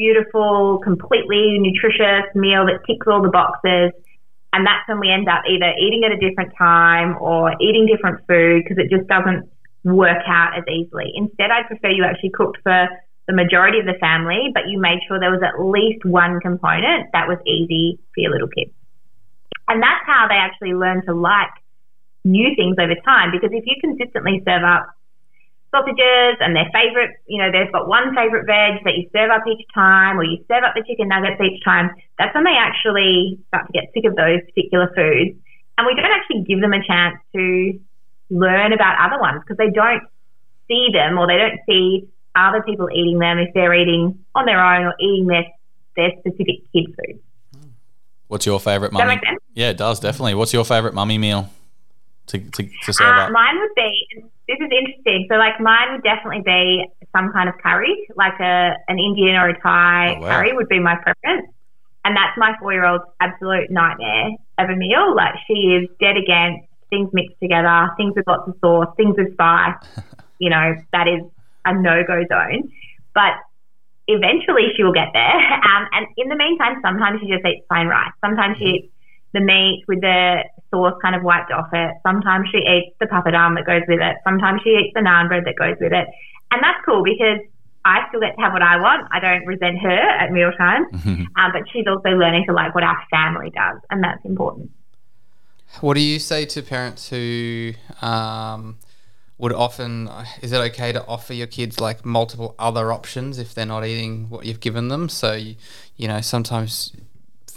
beautiful, 0.00 0.80
completely 0.82 1.60
nutritious 1.60 2.24
meal 2.34 2.64
that 2.64 2.80
ticks 2.88 3.04
all 3.04 3.20
the 3.20 3.28
boxes. 3.28 3.92
And 4.52 4.66
that's 4.66 4.88
when 4.88 4.98
we 4.98 5.12
end 5.12 5.28
up 5.28 5.44
either 5.44 5.76
eating 5.76 6.02
at 6.08 6.10
a 6.10 6.18
different 6.18 6.56
time 6.56 7.20
or 7.20 7.52
eating 7.60 7.84
different 7.84 8.24
food 8.26 8.64
because 8.64 8.80
it 8.80 8.88
just 8.88 9.06
doesn't 9.06 9.44
work 9.84 10.24
out 10.26 10.56
as 10.56 10.64
easily. 10.66 11.12
Instead, 11.14 11.52
I'd 11.52 11.68
prefer 11.68 11.92
you 11.92 12.04
actually 12.08 12.32
cooked 12.32 12.58
for 12.64 12.88
the 13.28 13.36
majority 13.36 13.78
of 13.78 13.86
the 13.86 14.00
family, 14.00 14.50
but 14.52 14.66
you 14.66 14.80
made 14.80 15.04
sure 15.06 15.20
there 15.20 15.30
was 15.30 15.44
at 15.44 15.60
least 15.60 16.02
one 16.08 16.40
component 16.40 17.12
that 17.12 17.28
was 17.28 17.38
easy 17.46 18.00
for 18.16 18.24
your 18.24 18.32
little 18.32 18.48
kids. 18.48 18.72
And 19.68 19.80
that's 19.80 20.02
how 20.08 20.26
they 20.26 20.40
actually 20.40 20.74
learn 20.74 21.04
to 21.06 21.14
like 21.14 21.52
new 22.24 22.56
things 22.56 22.74
over 22.80 22.96
time 23.04 23.30
because 23.30 23.50
if 23.52 23.64
you 23.64 23.76
consistently 23.80 24.42
serve 24.44 24.64
up 24.64 24.88
sausages 25.70 26.36
and 26.40 26.54
their 26.56 26.68
favorite, 26.72 27.10
you 27.26 27.38
know, 27.38 27.50
they've 27.52 27.70
got 27.72 27.86
one 27.88 28.14
favorite 28.14 28.46
veg 28.46 28.82
that 28.84 28.94
you 28.96 29.08
serve 29.12 29.30
up 29.30 29.42
each 29.46 29.64
time 29.74 30.18
or 30.18 30.24
you 30.24 30.44
serve 30.48 30.64
up 30.64 30.74
the 30.74 30.82
chicken 30.86 31.08
nuggets 31.08 31.40
each 31.40 31.62
time, 31.64 31.90
that's 32.18 32.34
when 32.34 32.44
they 32.44 32.56
actually 32.58 33.38
start 33.48 33.66
to 33.66 33.72
get 33.72 33.84
sick 33.94 34.04
of 34.04 34.16
those 34.16 34.40
particular 34.46 34.88
foods. 34.94 35.38
And 35.78 35.86
we 35.86 35.94
don't 35.94 36.10
actually 36.10 36.42
give 36.42 36.60
them 36.60 36.72
a 36.72 36.84
chance 36.84 37.16
to 37.34 37.78
learn 38.30 38.72
about 38.72 38.98
other 39.00 39.20
ones 39.20 39.40
because 39.40 39.56
they 39.56 39.70
don't 39.70 40.02
see 40.68 40.88
them 40.92 41.18
or 41.18 41.26
they 41.26 41.38
don't 41.38 41.58
see 41.68 42.08
other 42.34 42.62
people 42.62 42.88
eating 42.92 43.18
them 43.18 43.38
if 43.38 43.52
they're 43.54 43.74
eating 43.74 44.18
on 44.34 44.46
their 44.46 44.62
own 44.62 44.86
or 44.86 44.94
eating 45.00 45.26
their, 45.26 45.46
their 45.96 46.10
specific 46.20 46.62
kid 46.72 46.86
food. 46.96 47.20
What's 48.28 48.46
your 48.46 48.60
that 48.60 48.92
mummy? 48.92 49.20
Yeah, 49.54 49.70
it 49.70 49.76
does 49.76 49.98
definitely. 49.98 50.34
What's 50.36 50.52
your 50.52 50.64
favourite 50.64 50.94
mummy 50.94 51.18
meal 51.18 51.50
to 52.28 52.38
to, 52.38 52.62
to 52.84 52.92
serve 52.92 53.08
Uh, 53.08 53.22
up? 53.22 53.32
mine 53.32 53.58
would 53.58 53.74
be 53.74 54.24
is 54.70 54.78
interesting. 54.78 55.26
So 55.30 55.36
like 55.36 55.60
mine 55.60 55.92
would 55.92 56.02
definitely 56.02 56.42
be 56.44 56.86
some 57.14 57.32
kind 57.32 57.48
of 57.48 57.56
curry, 57.58 58.06
like 58.16 58.38
a 58.40 58.74
an 58.88 58.98
Indian 58.98 59.36
or 59.36 59.48
a 59.50 59.60
Thai 59.60 60.16
Oh, 60.16 60.20
wow. 60.20 60.28
curry 60.28 60.52
would 60.52 60.68
be 60.68 60.78
my 60.78 60.96
preference. 60.96 61.48
And 62.04 62.16
that's 62.16 62.36
my 62.38 62.54
four 62.60 62.72
year 62.72 62.86
old's 62.86 63.04
absolute 63.20 63.70
nightmare 63.70 64.30
of 64.58 64.70
a 64.70 64.76
meal. 64.76 65.14
Like 65.14 65.34
she 65.46 65.54
is 65.76 65.88
dead 66.00 66.16
against 66.16 66.66
things 66.88 67.10
mixed 67.12 67.36
together, 67.42 67.90
things 67.96 68.14
with 68.16 68.26
lots 68.26 68.48
of 68.48 68.54
sauce, 68.60 68.88
things 68.96 69.14
with 69.18 69.32
spice. 69.32 69.76
you 70.38 70.50
know, 70.50 70.74
that 70.92 71.06
is 71.08 71.20
a 71.64 71.74
no 71.74 72.02
go 72.06 72.24
zone. 72.28 72.70
But 73.14 73.34
eventually 74.08 74.72
she 74.76 74.82
will 74.82 74.92
get 74.92 75.08
there. 75.12 75.36
Um, 75.70 75.86
and 75.92 76.06
in 76.16 76.28
the 76.28 76.36
meantime, 76.36 76.80
sometimes 76.82 77.20
she 77.20 77.28
just 77.28 77.44
eats 77.46 77.64
plain 77.70 77.86
rice. 77.86 78.10
Sometimes 78.24 78.58
she 78.58 78.64
eats 78.64 78.92
the 79.32 79.40
meat 79.40 79.84
with 79.86 80.00
the 80.00 80.44
sauce 80.70 80.94
kind 81.02 81.14
of 81.14 81.22
wiped 81.22 81.52
off 81.52 81.68
it. 81.72 81.90
Sometimes 82.02 82.48
she 82.50 82.58
eats 82.58 82.96
the 82.98 83.06
papadum 83.06 83.54
that 83.56 83.66
goes 83.66 83.82
with 83.88 84.00
it. 84.00 84.16
Sometimes 84.24 84.60
she 84.62 84.70
eats 84.70 84.94
the 84.94 85.00
naan 85.00 85.28
bread 85.28 85.44
that 85.44 85.56
goes 85.56 85.76
with 85.80 85.92
it. 85.92 86.08
And 86.50 86.62
that's 86.62 86.84
cool 86.84 87.02
because 87.02 87.38
I 87.84 88.08
still 88.08 88.20
get 88.20 88.34
to 88.36 88.40
have 88.42 88.52
what 88.52 88.62
I 88.62 88.76
want. 88.80 89.08
I 89.12 89.20
don't 89.20 89.46
resent 89.46 89.78
her 89.78 89.88
at 89.90 90.32
mealtime. 90.32 90.86
um, 91.36 91.52
but 91.52 91.62
she's 91.72 91.86
also 91.86 92.10
learning 92.10 92.44
to 92.48 92.52
like 92.52 92.74
what 92.74 92.84
our 92.84 92.98
family 93.10 93.50
does. 93.50 93.80
And 93.90 94.02
that's 94.02 94.24
important. 94.24 94.70
What 95.80 95.94
do 95.94 96.00
you 96.00 96.18
say 96.18 96.46
to 96.46 96.62
parents 96.62 97.08
who 97.08 97.72
um, 98.02 98.78
would 99.38 99.52
often? 99.52 100.10
Is 100.42 100.50
it 100.50 100.58
okay 100.72 100.90
to 100.92 101.06
offer 101.06 101.32
your 101.32 101.46
kids 101.46 101.80
like 101.80 102.04
multiple 102.04 102.56
other 102.58 102.92
options 102.92 103.38
if 103.38 103.54
they're 103.54 103.66
not 103.66 103.86
eating 103.86 104.28
what 104.28 104.44
you've 104.44 104.60
given 104.60 104.88
them? 104.88 105.08
So 105.08 105.32
you, 105.32 105.54
you 105.96 106.08
know, 106.08 106.20
sometimes 106.20 106.92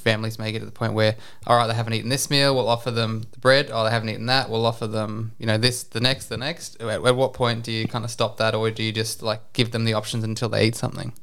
families 0.03 0.37
may 0.37 0.51
get 0.51 0.59
to 0.59 0.65
the 0.65 0.71
point 0.71 0.93
where, 0.93 1.15
all 1.47 1.57
right, 1.57 1.67
they 1.67 1.73
haven't 1.73 1.93
eaten 1.93 2.09
this 2.09 2.29
meal, 2.29 2.53
we'll 2.55 2.69
offer 2.69 2.91
them 2.91 3.23
the 3.31 3.39
bread. 3.39 3.69
Oh, 3.71 3.83
they 3.83 3.89
haven't 3.89 4.09
eaten 4.09 4.27
that, 4.27 4.49
we'll 4.49 4.65
offer 4.65 4.85
them, 4.85 5.31
you 5.39 5.45
know, 5.45 5.57
this, 5.57 5.83
the 5.83 5.99
next, 5.99 6.27
the 6.27 6.37
next. 6.37 6.79
At, 6.81 7.03
at 7.03 7.15
what 7.15 7.33
point 7.33 7.63
do 7.63 7.71
you 7.71 7.87
kind 7.87 8.05
of 8.05 8.11
stop 8.11 8.37
that, 8.37 8.53
or 8.53 8.69
do 8.69 8.83
you 8.83 8.91
just 8.91 9.23
like 9.23 9.53
give 9.53 9.71
them 9.71 9.85
the 9.85 9.93
options 9.93 10.23
until 10.23 10.49
they 10.49 10.67
eat 10.67 10.75
something? 10.75 11.13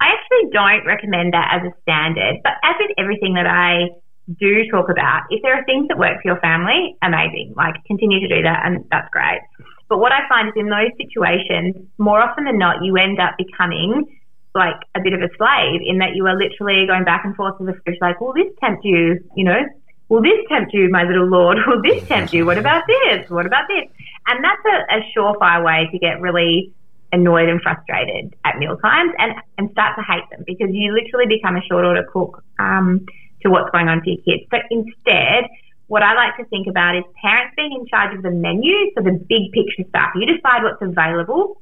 I 0.00 0.06
actually 0.08 0.50
don't 0.52 0.86
recommend 0.86 1.34
that 1.34 1.60
as 1.60 1.70
a 1.70 1.74
standard, 1.82 2.40
but 2.42 2.52
as 2.64 2.74
with 2.80 2.90
everything 2.98 3.34
that 3.34 3.46
I 3.46 3.90
do 4.38 4.64
talk 4.70 4.88
about, 4.88 5.22
if 5.30 5.42
there 5.42 5.54
are 5.54 5.64
things 5.64 5.88
that 5.88 5.98
work 5.98 6.22
for 6.22 6.28
your 6.28 6.40
family, 6.40 6.96
amazing. 7.02 7.54
Like 7.56 7.74
continue 7.86 8.20
to 8.20 8.28
do 8.28 8.42
that 8.42 8.62
and 8.64 8.84
that's 8.90 9.08
great. 9.10 9.40
But 9.88 9.98
what 9.98 10.12
I 10.12 10.28
find 10.28 10.48
is 10.48 10.54
in 10.56 10.68
those 10.70 10.94
situations, 10.96 11.74
more 11.98 12.20
often 12.22 12.44
than 12.44 12.58
not, 12.58 12.84
you 12.84 12.96
end 12.96 13.18
up 13.18 13.34
becoming 13.36 14.06
like 14.54 14.76
a 14.94 15.00
bit 15.00 15.12
of 15.12 15.20
a 15.20 15.28
slave 15.36 15.80
in 15.84 15.98
that 15.98 16.14
you 16.14 16.26
are 16.26 16.36
literally 16.36 16.86
going 16.86 17.04
back 17.04 17.24
and 17.24 17.36
forth 17.36 17.58
to 17.58 17.64
the 17.64 17.74
fridge 17.84 17.98
like, 18.00 18.20
will 18.20 18.32
this 18.32 18.52
tempt 18.60 18.84
you? 18.84 19.22
You 19.36 19.44
know, 19.44 19.60
will 20.08 20.22
this 20.22 20.44
tempt 20.48 20.74
you, 20.74 20.88
my 20.90 21.04
little 21.04 21.26
lord? 21.26 21.58
Will 21.66 21.82
this 21.82 22.06
tempt 22.06 22.32
you? 22.32 22.44
What 22.44 22.58
about 22.64 22.84
this? 22.86 23.30
What 23.30 23.46
about 23.46 23.64
this? 23.68 23.88
And 24.26 24.44
that's 24.44 24.62
a, 24.66 24.96
a 24.96 25.12
surefire 25.16 25.64
way 25.64 25.88
to 25.90 25.98
get 25.98 26.20
really 26.20 26.72
annoyed 27.12 27.48
and 27.48 27.60
frustrated 27.60 28.34
at 28.44 28.58
meal 28.58 28.76
times 28.76 29.12
and, 29.18 29.34
and 29.58 29.70
start 29.72 29.96
to 29.96 30.02
hate 30.02 30.28
them 30.30 30.44
because 30.46 30.68
you 30.70 30.92
literally 30.92 31.26
become 31.26 31.56
a 31.56 31.62
short 31.62 31.84
order 31.84 32.04
cook 32.12 32.42
um, 32.58 33.04
to 33.42 33.50
what's 33.50 33.70
going 33.70 33.88
on 33.88 34.00
for 34.00 34.10
your 34.10 34.22
kids. 34.22 34.48
So 34.50 34.58
instead, 34.70 35.48
what 35.86 36.02
I 36.02 36.14
like 36.14 36.36
to 36.36 36.44
think 36.44 36.68
about 36.68 36.96
is 36.96 37.02
parents 37.20 37.54
being 37.56 37.72
in 37.72 37.86
charge 37.86 38.14
of 38.14 38.22
the 38.22 38.30
menu, 38.30 38.92
so 38.94 39.02
the 39.02 39.18
big 39.28 39.50
picture 39.52 39.82
stuff. 39.88 40.10
You 40.14 40.26
decide 40.26 40.62
what's 40.62 40.80
available, 40.80 41.59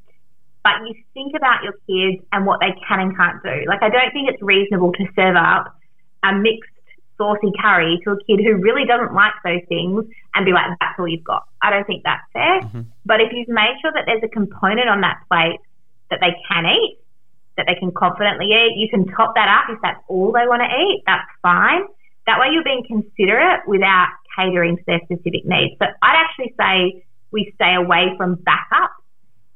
but 0.68 0.87
you 0.87 0.94
think 1.14 1.35
about 1.35 1.64
your 1.64 1.72
kids 1.88 2.22
and 2.33 2.44
what 2.44 2.61
they 2.61 2.76
can 2.87 3.00
and 3.00 3.16
can't 3.16 3.42
do. 3.42 3.64
Like, 3.66 3.83
I 3.83 3.88
don't 3.88 4.12
think 4.12 4.28
it's 4.28 4.42
reasonable 4.42 4.92
to 4.92 5.04
serve 5.16 5.37
up 5.37 5.74
a 6.22 6.35
mixed 6.35 6.70
saucy 7.16 7.50
curry 7.61 7.98
to 8.04 8.12
a 8.12 8.24
kid 8.24 8.40
who 8.44 8.57
really 8.57 8.85
doesn't 8.85 9.14
like 9.14 9.33
those 9.44 9.62
things 9.68 10.04
and 10.35 10.44
be 10.44 10.52
like, 10.52 10.66
that's 10.78 10.98
all 10.98 11.09
you've 11.09 11.24
got. 11.24 11.48
I 11.62 11.70
don't 11.70 11.87
think 11.87 12.04
that's 12.04 12.22
fair. 12.33 12.61
Mm-hmm. 12.61 12.83
But 13.07 13.20
if 13.20 13.33
you've 13.33 13.48
made 13.48 13.76
sure 13.81 13.92
that 13.94 14.04
there's 14.07 14.22
a 14.22 14.28
component 14.28 14.88
on 14.88 15.00
that 15.00 15.18
plate 15.28 15.59
that 16.11 16.20
they 16.20 16.37
can 16.48 16.66
eat, 16.66 16.98
that 17.57 17.66
they 17.66 17.74
can 17.74 17.90
confidently 17.90 18.46
eat, 18.52 18.76
you 18.76 18.88
can 18.88 19.07
top 19.07 19.35
that 19.35 19.48
up 19.48 19.74
if 19.74 19.81
that's 19.83 20.00
all 20.07 20.33
they 20.33 20.46
want 20.46 20.62
to 20.62 20.68
eat, 20.68 21.02
that's 21.07 21.28
fine. 21.42 21.83
That 22.26 22.38
way 22.38 22.48
you're 22.52 22.62
being 22.62 22.85
considerate 22.87 23.66
without 23.66 24.09
catering 24.37 24.76
to 24.76 24.83
their 24.87 25.00
specific 25.04 25.44
needs. 25.44 25.74
But 25.78 25.96
I'd 26.02 26.22
actually 26.28 26.54
say 26.61 27.07
we 27.33 27.52
stay 27.57 27.74
away 27.74 28.14
from 28.16 28.35
backup 28.37 28.92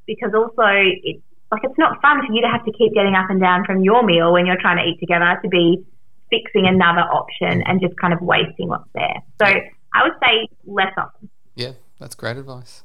because 0.06 0.32
also 0.34 0.62
it's 0.66 1.22
like 1.50 1.62
it's 1.64 1.78
not 1.78 2.00
fun 2.00 2.26
for 2.26 2.32
you 2.32 2.40
to 2.40 2.48
have 2.48 2.64
to 2.64 2.72
keep 2.72 2.94
getting 2.94 3.14
up 3.14 3.28
and 3.28 3.40
down 3.40 3.64
from 3.64 3.84
your 3.84 4.02
meal 4.02 4.32
when 4.32 4.46
you're 4.46 4.60
trying 4.60 4.78
to 4.78 4.84
eat 4.84 4.98
together 4.98 5.38
to 5.42 5.48
be 5.48 5.84
fixing 6.30 6.66
another 6.66 7.02
option 7.02 7.62
and 7.62 7.80
just 7.80 7.94
kind 7.98 8.14
of 8.14 8.20
wasting 8.22 8.68
what's 8.68 8.88
there. 8.94 9.22
So 9.40 9.46
I 9.46 10.02
would 10.02 10.14
say 10.22 10.48
less 10.64 10.92
often. 10.96 11.28
Yeah, 11.54 11.72
that's 12.00 12.14
great 12.14 12.38
advice. 12.38 12.82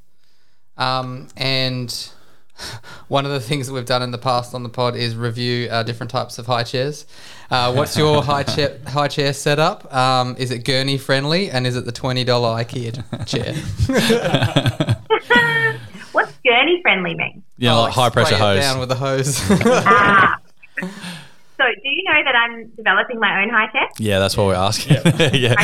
Um, 0.77 1.30
and 1.38 2.12
one 3.08 3.25
of 3.25 3.32
the 3.32 3.39
things 3.39 3.67
that 3.67 3.73
we've 3.73 3.86
done 3.86 4.01
in 4.01 4.12
the 4.12 4.17
past 4.17 4.53
on 4.53 4.63
the 4.63 4.69
pod 4.69 4.95
is 4.97 5.15
review 5.15 5.69
uh, 5.69 5.84
different 5.84 6.12
types 6.12 6.38
of 6.38 6.45
high 6.45 6.63
chairs. 6.63 7.06
Uh, 7.49 7.73
what's 7.73 7.97
your 7.97 8.21
high 8.23 8.43
chair 8.43 8.80
high 8.88 9.08
chair 9.08 9.34
setup? 9.34 9.93
Um, 9.93 10.36
is 10.38 10.51
it 10.51 10.65
gurney 10.65 10.97
friendly, 10.97 11.49
and 11.49 11.65
is 11.65 11.75
it 11.75 11.86
the 11.86 11.91
twenty 11.91 12.23
dollar 12.23 12.63
IKEA 12.63 13.25
chair? 13.25 13.53
What's 16.47 16.60
gurney 16.60 16.81
friendly 16.81 17.15
mean? 17.15 17.43
Yeah, 17.57 17.73
like 17.75 17.93
high 17.93 18.10
pressure 18.10 18.38
hose. 18.38 18.62
down 18.62 18.79
with 18.79 18.91
a 18.91 18.95
hose. 18.95 19.41
Ah. 19.60 20.38
so 21.57 21.63
do 21.63 21.89
you 21.89 22.03
know 22.03 22.23
that 22.23 22.36
I'm 22.36 22.69
developing 22.75 23.19
my 23.19 23.41
own 23.41 23.49
high 23.49 23.71
chair? 23.71 23.88
Yeah, 23.97 24.19
that's 24.19 24.38
what 24.38 24.45
we're 24.45 24.53
asking. 24.53 24.97
Yeah. 25.33 25.55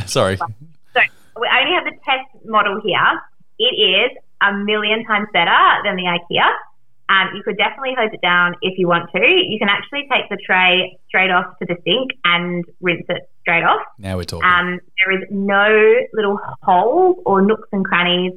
Sorry. 0.06 0.36
So 0.38 1.00
we 1.38 1.48
only 1.48 1.74
have 1.74 1.84
the 1.84 1.98
test 2.04 2.46
model 2.46 2.80
here. 2.82 3.20
It 3.58 3.64
is 3.64 4.16
a 4.40 4.54
million 4.54 5.04
times 5.04 5.28
better 5.32 5.58
than 5.84 5.96
the 5.96 6.04
IKEA. 6.04 6.48
Um, 7.08 7.36
you 7.36 7.42
could 7.42 7.58
definitely 7.58 7.94
hose 7.98 8.10
it 8.12 8.22
down 8.22 8.54
if 8.62 8.78
you 8.78 8.88
want 8.88 9.10
to. 9.14 9.20
You 9.20 9.58
can 9.58 9.68
actually 9.68 10.08
take 10.10 10.30
the 10.30 10.38
tray 10.44 10.98
straight 11.08 11.30
off 11.30 11.58
to 11.58 11.66
the 11.66 11.76
sink 11.84 12.12
and 12.24 12.64
rinse 12.80 13.04
it 13.10 13.28
straight 13.42 13.64
off. 13.64 13.82
Now 13.98 14.16
we're 14.16 14.24
talking. 14.24 14.48
Um, 14.48 14.80
there 15.04 15.18
is 15.18 15.28
no 15.30 15.94
little 16.14 16.38
holes 16.62 17.18
or 17.26 17.42
nooks 17.42 17.68
and 17.72 17.84
crannies 17.84 18.32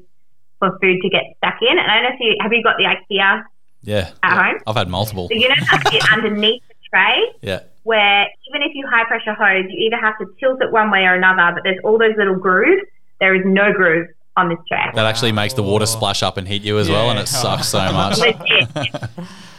for 0.59 0.77
food 0.81 0.97
to 1.01 1.09
get 1.09 1.23
stuck 1.37 1.55
in. 1.61 1.77
And 1.77 1.79
I 1.91 1.95
don't 1.95 2.03
know 2.03 2.15
if 2.15 2.19
you 2.19 2.35
have 2.41 2.53
you 2.53 2.63
got 2.63 2.77
the 2.77 2.85
IKEA 2.85 3.43
yeah. 3.83 4.11
at 4.23 4.37
home. 4.37 4.61
I've 4.67 4.75
had 4.75 4.89
multiple. 4.89 5.27
So 5.27 5.35
you 5.35 5.49
know 5.49 5.55
that 5.71 5.87
bit 5.91 6.11
underneath 6.11 6.63
the 6.67 6.75
tray 6.89 7.17
Yeah. 7.41 7.59
where 7.83 8.27
even 8.49 8.61
if 8.61 8.71
you 8.73 8.87
high 8.87 9.05
pressure 9.05 9.33
hose, 9.33 9.65
you 9.69 9.85
either 9.87 9.97
have 9.97 10.17
to 10.19 10.25
tilt 10.39 10.61
it 10.61 10.71
one 10.71 10.91
way 10.91 11.03
or 11.03 11.13
another, 11.15 11.53
but 11.53 11.63
there's 11.63 11.79
all 11.83 11.97
those 11.97 12.15
little 12.17 12.35
grooves. 12.35 12.83
There 13.19 13.35
is 13.35 13.41
no 13.45 13.71
groove 13.73 14.07
on 14.37 14.49
this 14.49 14.57
tray. 14.67 14.79
That 14.93 15.05
actually 15.05 15.31
makes 15.31 15.53
the 15.53 15.63
water 15.63 15.85
splash 15.85 16.21
up 16.21 16.37
and 16.37 16.47
hit 16.47 16.63
you 16.63 16.77
as 16.77 16.89
well, 16.89 17.09
and 17.09 17.19
it 17.19 17.27
sucks 17.27 17.69
so 17.69 17.79
much. 17.91 18.19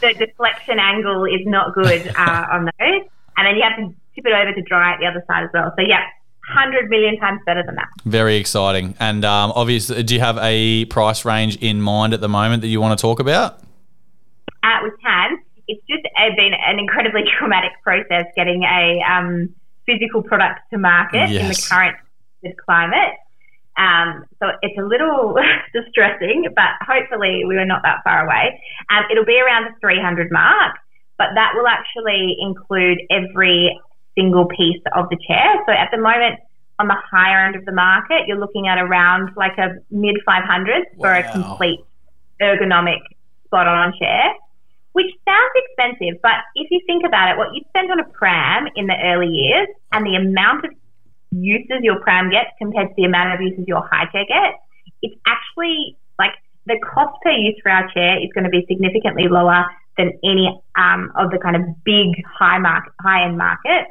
The 0.03 0.13
deflection 0.13 0.79
angle 0.79 1.25
is 1.25 1.41
not 1.47 1.75
good 1.75 2.07
uh, 2.15 2.47
on 2.53 2.67
those. 2.67 3.03
And 3.39 3.47
then 3.47 3.57
you 3.57 3.63
have 3.63 3.77
to 3.79 3.95
tip 4.15 4.27
it 4.27 4.33
over 4.33 4.53
to 4.53 4.63
dry 4.63 4.93
at 4.93 5.01
the 5.01 5.07
other 5.07 5.25
side 5.27 5.45
as 5.45 5.51
well. 5.55 5.73
So 5.75 5.83
yeah, 5.87 6.05
hundred 6.49 6.89
million 6.89 7.19
times 7.19 7.41
better 7.45 7.63
than 7.65 7.75
that. 7.77 7.89
Very 8.05 8.37
exciting. 8.37 8.95
And 9.01 9.25
um, 9.25 9.53
obviously, 9.55 10.03
do 10.03 10.15
you 10.15 10.21
have 10.21 10.39
a 10.41 10.85
price 10.87 11.25
range 11.25 11.57
in 11.57 11.81
mind 11.81 12.15
at 12.15 12.21
the 12.21 12.29
moment 12.29 12.63
that 12.63 12.69
you 12.69 12.81
want 12.81 12.99
to 12.99 13.03
talk 13.03 13.21
about? 13.21 13.61
Uh, 14.63 14.79
we 14.83 14.91
can. 15.03 15.39
It's 15.69 15.83
just 15.89 16.05
uh, 16.17 16.31
been 16.37 16.53
an 16.55 16.79
incredibly 16.79 17.23
traumatic 17.39 17.73
process 17.83 18.27
getting 18.37 18.63
a 18.63 19.03
um, 19.11 19.55
physical 19.87 20.23
product 20.23 20.61
to 20.73 20.79
market 20.79 21.31
in 21.31 21.49
the 21.49 21.67
current 21.69 21.97
climate. 22.65 23.15
Um, 23.77 24.25
so 24.41 24.49
it's 24.63 24.79
a 24.79 24.83
little 24.83 25.37
distressing, 25.75 26.47
but 26.55 26.71
hopefully 26.81 27.45
we 27.47 27.57
are 27.57 27.65
not 27.65 27.83
that 27.83 28.03
far 28.05 28.25
away. 28.25 28.61
Um, 28.91 29.05
it'll 29.11 29.25
be 29.27 29.41
around 29.41 29.65
the 29.65 29.81
300 29.81 30.31
mark, 30.31 30.77
but 31.19 31.29
that 31.35 31.53
will 31.55 31.67
actually 31.67 32.37
include 32.41 33.01
every 33.11 33.79
single 34.17 34.47
piece 34.47 34.83
of 34.95 35.09
the 35.11 35.19
chair. 35.27 35.63
So 35.67 35.73
at 35.73 35.91
the 35.93 35.99
moment, 35.99 36.41
on 36.79 36.89
the 36.89 36.97
higher 37.11 37.47
end 37.47 37.57
of 37.57 37.65
the 37.65 37.73
market, 37.73 38.27
you're 38.27 38.39
looking 38.39 38.69
at 38.69 38.79
around 38.79 39.31
like 39.37 39.57
a 39.59 39.77
mid 39.91 40.17
500s 40.27 40.85
for 40.99 41.13
a 41.13 41.31
complete 41.33 41.81
ergonomic 42.41 43.01
spot 43.45 43.67
on 43.67 43.93
chair, 43.99 44.35
which 44.93 45.11
sounds 45.25 45.53
expensive, 45.57 46.21
but 46.23 46.45
if 46.55 46.69
you 46.71 46.81
think 46.87 47.05
about 47.07 47.31
it, 47.31 47.39
what 47.39 47.55
you 47.55 47.63
spend 47.69 47.91
on 47.91 48.01
a 48.01 48.09
pram 48.11 48.67
in 48.77 48.87
the 48.87 48.97
early 49.05 49.29
years 49.29 49.69
and 49.93 50.05
the 50.05 50.17
amount 50.17 50.65
of 50.65 50.71
uses 51.31 51.81
your 51.83 52.01
pram 52.01 52.31
gets 52.31 52.51
compared 52.59 52.89
to 52.89 52.95
the 52.97 53.05
amount 53.05 53.35
of 53.35 53.41
uses 53.41 53.65
your 53.67 53.87
high 53.91 54.07
chair 54.13 54.25
gets, 54.29 54.59
it's 55.03 55.17
actually 55.27 55.97
like 56.19 56.33
the 56.67 56.79
cost 56.81 57.17
per 57.23 57.31
use 57.31 57.57
for 57.63 57.71
our 57.71 57.89
chair 57.93 58.23
is 58.23 58.31
going 58.35 58.45
to 58.45 58.51
be 58.51 58.65
significantly 58.69 59.29
lower 59.29 59.65
than 59.97 60.13
any 60.25 60.49
um, 60.77 61.13
of 61.17 61.31
the 61.31 61.39
kind 61.39 61.57
of 61.57 61.63
big 61.85 62.23
high 62.27 62.59
market, 62.59 62.93
high 63.01 63.25
end 63.25 63.39
market. 63.39 63.87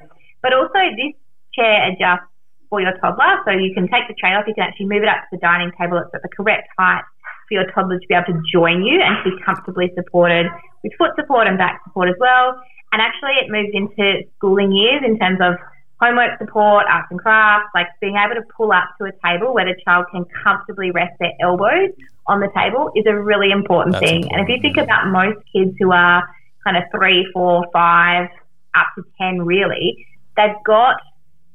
But 0.45 0.53
also, 0.53 0.77
this 0.93 1.17
chair 1.57 1.89
adjusts 1.89 2.29
for 2.69 2.77
your 2.77 2.93
toddler, 3.01 3.41
so 3.49 3.57
you 3.57 3.73
can 3.73 3.89
take 3.89 4.05
the 4.05 4.13
tray 4.13 4.37
off. 4.37 4.45
You 4.45 4.53
can 4.53 4.69
actually 4.69 4.93
move 4.93 5.01
it 5.01 5.09
up 5.09 5.25
to 5.25 5.29
the 5.33 5.41
dining 5.41 5.73
table. 5.73 5.97
It's 5.97 6.13
at 6.13 6.21
the 6.21 6.29
correct 6.29 6.69
height 6.77 7.01
for 7.49 7.57
your 7.57 7.65
toddler 7.73 7.97
to 7.97 8.05
be 8.05 8.13
able 8.13 8.29
to 8.29 8.37
join 8.53 8.85
you 8.85 9.01
and 9.01 9.17
to 9.25 9.33
be 9.33 9.41
comfortably 9.41 9.89
supported 9.97 10.45
with 10.85 10.93
foot 11.01 11.17
support 11.17 11.49
and 11.49 11.57
back 11.57 11.81
support 11.81 12.13
as 12.13 12.15
well. 12.21 12.61
And 12.93 13.01
actually, 13.01 13.41
it 13.41 13.49
moves 13.49 13.73
into 13.73 14.21
schooling 14.37 14.69
years 14.69 15.01
in 15.01 15.17
terms 15.17 15.41
of 15.41 15.57
homework 15.99 16.37
support, 16.37 16.85
arts 16.93 17.09
and 17.09 17.19
crafts, 17.19 17.73
like 17.73 17.87
being 17.99 18.13
able 18.13 18.37
to 18.37 18.45
pull 18.55 18.71
up 18.71 18.93
to 19.01 19.09
a 19.09 19.13
table 19.25 19.49
where 19.49 19.65
the 19.65 19.73
child 19.81 20.05
can 20.13 20.29
comfortably 20.45 20.91
rest 20.91 21.17
their 21.19 21.33
elbows 21.41 21.89
on 22.27 22.39
the 22.39 22.53
table 22.53 22.91
is 22.95 23.05
a 23.07 23.17
really 23.17 23.49
important 23.49 23.97
That's 23.97 24.05
thing. 24.05 24.29
and 24.29 24.41
if 24.41 24.49
you 24.49 24.61
think 24.61 24.77
about 24.77 25.09
most 25.09 25.41
kids 25.49 25.73
who 25.79 25.91
are 25.91 26.21
kind 26.63 26.77
of 26.77 26.83
three, 26.93 27.25
four, 27.33 27.65
five, 27.73 28.29
up 28.75 28.87
to 28.95 29.03
10 29.19 29.41
really, 29.41 30.05
they've 30.35 30.63
got 30.65 30.97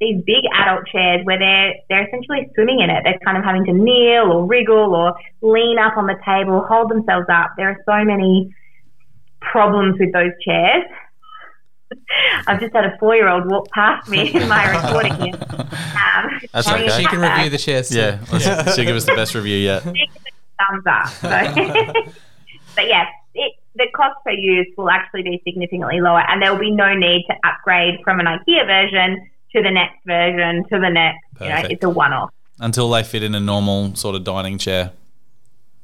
these 0.00 0.22
big 0.24 0.44
adult 0.54 0.86
chairs 0.86 1.20
where 1.24 1.38
they're 1.38 1.74
they're 1.88 2.06
essentially 2.06 2.48
swimming 2.54 2.80
in 2.80 2.90
it. 2.90 3.02
They're 3.04 3.18
kind 3.24 3.36
of 3.36 3.44
having 3.44 3.64
to 3.66 3.72
kneel 3.72 4.32
or 4.32 4.46
wriggle 4.46 4.94
or 4.94 5.14
lean 5.42 5.78
up 5.78 5.96
on 5.96 6.06
the 6.06 6.16
table, 6.24 6.64
hold 6.66 6.90
themselves 6.90 7.26
up. 7.28 7.52
There 7.56 7.68
are 7.68 7.78
so 7.84 8.04
many 8.04 8.54
problems 9.40 9.98
with 9.98 10.12
those 10.12 10.32
chairs. 10.42 10.84
I've 12.46 12.60
just 12.60 12.74
had 12.74 12.84
a 12.84 12.96
four 12.98 13.14
year 13.14 13.28
old 13.28 13.50
walk 13.50 13.68
past 13.70 14.08
me 14.08 14.32
in 14.32 14.48
my 14.48 14.70
recording 14.70 15.14
here. 15.16 15.34
Um, 15.34 16.40
That's 16.52 16.68
okay. 16.68 16.88
She 16.88 17.04
can 17.04 17.20
review 17.20 17.50
the 17.50 17.58
chairs. 17.58 17.90
too. 17.90 17.98
Yeah, 17.98 18.24
let's, 18.32 18.74
she'll 18.74 18.84
give 18.84 18.96
us 18.96 19.04
the 19.04 19.14
best 19.14 19.34
review 19.34 19.56
yet. 19.56 19.82
she 19.82 19.92
gives 19.92 20.16
it 20.16 20.32
a 20.58 20.64
thumbs 20.64 20.84
up. 20.86 21.08
So. 21.08 22.12
but 22.76 22.86
yes, 22.86 23.06
it, 23.34 23.52
the 23.74 23.86
cost 23.94 24.16
per 24.24 24.32
use 24.32 24.66
will 24.76 24.90
actually 24.90 25.22
be 25.22 25.40
significantly 25.44 26.00
lower, 26.00 26.22
and 26.28 26.42
there 26.42 26.52
will 26.52 26.60
be 26.60 26.70
no 26.70 26.94
need 26.94 27.24
to 27.28 27.34
upgrade 27.48 28.00
from 28.04 28.20
an 28.20 28.26
IKEA 28.26 28.66
version 28.66 29.30
to 29.52 29.62
the 29.62 29.70
next 29.70 29.98
version 30.06 30.64
to 30.68 30.78
the 30.78 30.90
next. 30.90 31.24
You 31.40 31.48
know, 31.48 31.54
Perfect. 31.56 31.72
it's 31.72 31.84
a 31.84 31.90
one 31.90 32.12
off. 32.12 32.30
Until 32.58 32.90
they 32.90 33.02
fit 33.02 33.22
in 33.22 33.34
a 33.34 33.40
normal 33.40 33.94
sort 33.94 34.14
of 34.14 34.24
dining 34.24 34.58
chair. 34.58 34.92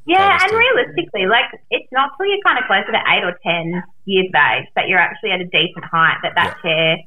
Yeah, 0.06 0.38
and 0.40 0.50
good. 0.50 0.56
realistically, 0.56 1.26
like 1.26 1.46
it's 1.70 1.90
not 1.90 2.10
till 2.16 2.26
you're 2.26 2.42
kind 2.44 2.58
of 2.58 2.64
closer 2.66 2.92
to 2.92 3.00
eight 3.08 3.24
or 3.24 3.36
ten 3.42 3.82
years 4.04 4.26
of 4.28 4.40
age 4.52 4.68
that 4.76 4.88
you're 4.88 5.00
actually 5.00 5.32
at 5.32 5.40
a 5.40 5.46
decent 5.46 5.84
height 5.84 6.18
that 6.22 6.34
that 6.36 6.60
chair 6.62 6.98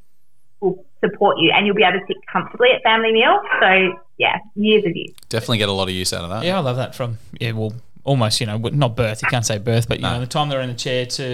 will 0.60 0.84
support 1.02 1.38
you, 1.38 1.50
and 1.54 1.66
you'll 1.66 1.76
be 1.76 1.82
able 1.82 1.98
to 1.98 2.06
sit 2.06 2.18
comfortably 2.30 2.68
at 2.72 2.82
family 2.82 3.12
meals. 3.12 3.40
So 3.60 3.98
yeah, 4.18 4.38
years 4.54 4.84
of 4.84 4.94
use. 4.94 5.14
Definitely 5.30 5.58
get 5.58 5.70
a 5.70 5.72
lot 5.72 5.88
of 5.88 5.94
use 5.94 6.12
out 6.12 6.24
of 6.24 6.30
that. 6.30 6.44
Yeah, 6.44 6.58
I 6.58 6.60
love 6.60 6.76
that 6.76 6.94
from 6.94 7.18
yeah, 7.40 7.52
well, 7.52 7.72
almost 8.04 8.40
you 8.40 8.46
know, 8.46 8.56
not 8.58 8.96
birth. 8.96 9.22
You 9.22 9.28
can't 9.28 9.44
say 9.46 9.58
birth, 9.58 9.88
but 9.88 9.98
you 9.98 10.02
No. 10.04 10.14
know, 10.14 10.20
the 10.20 10.26
time 10.26 10.48
they're 10.48 10.60
in 10.60 10.68
the 10.68 10.74
chair 10.74 11.06
to 11.06 11.24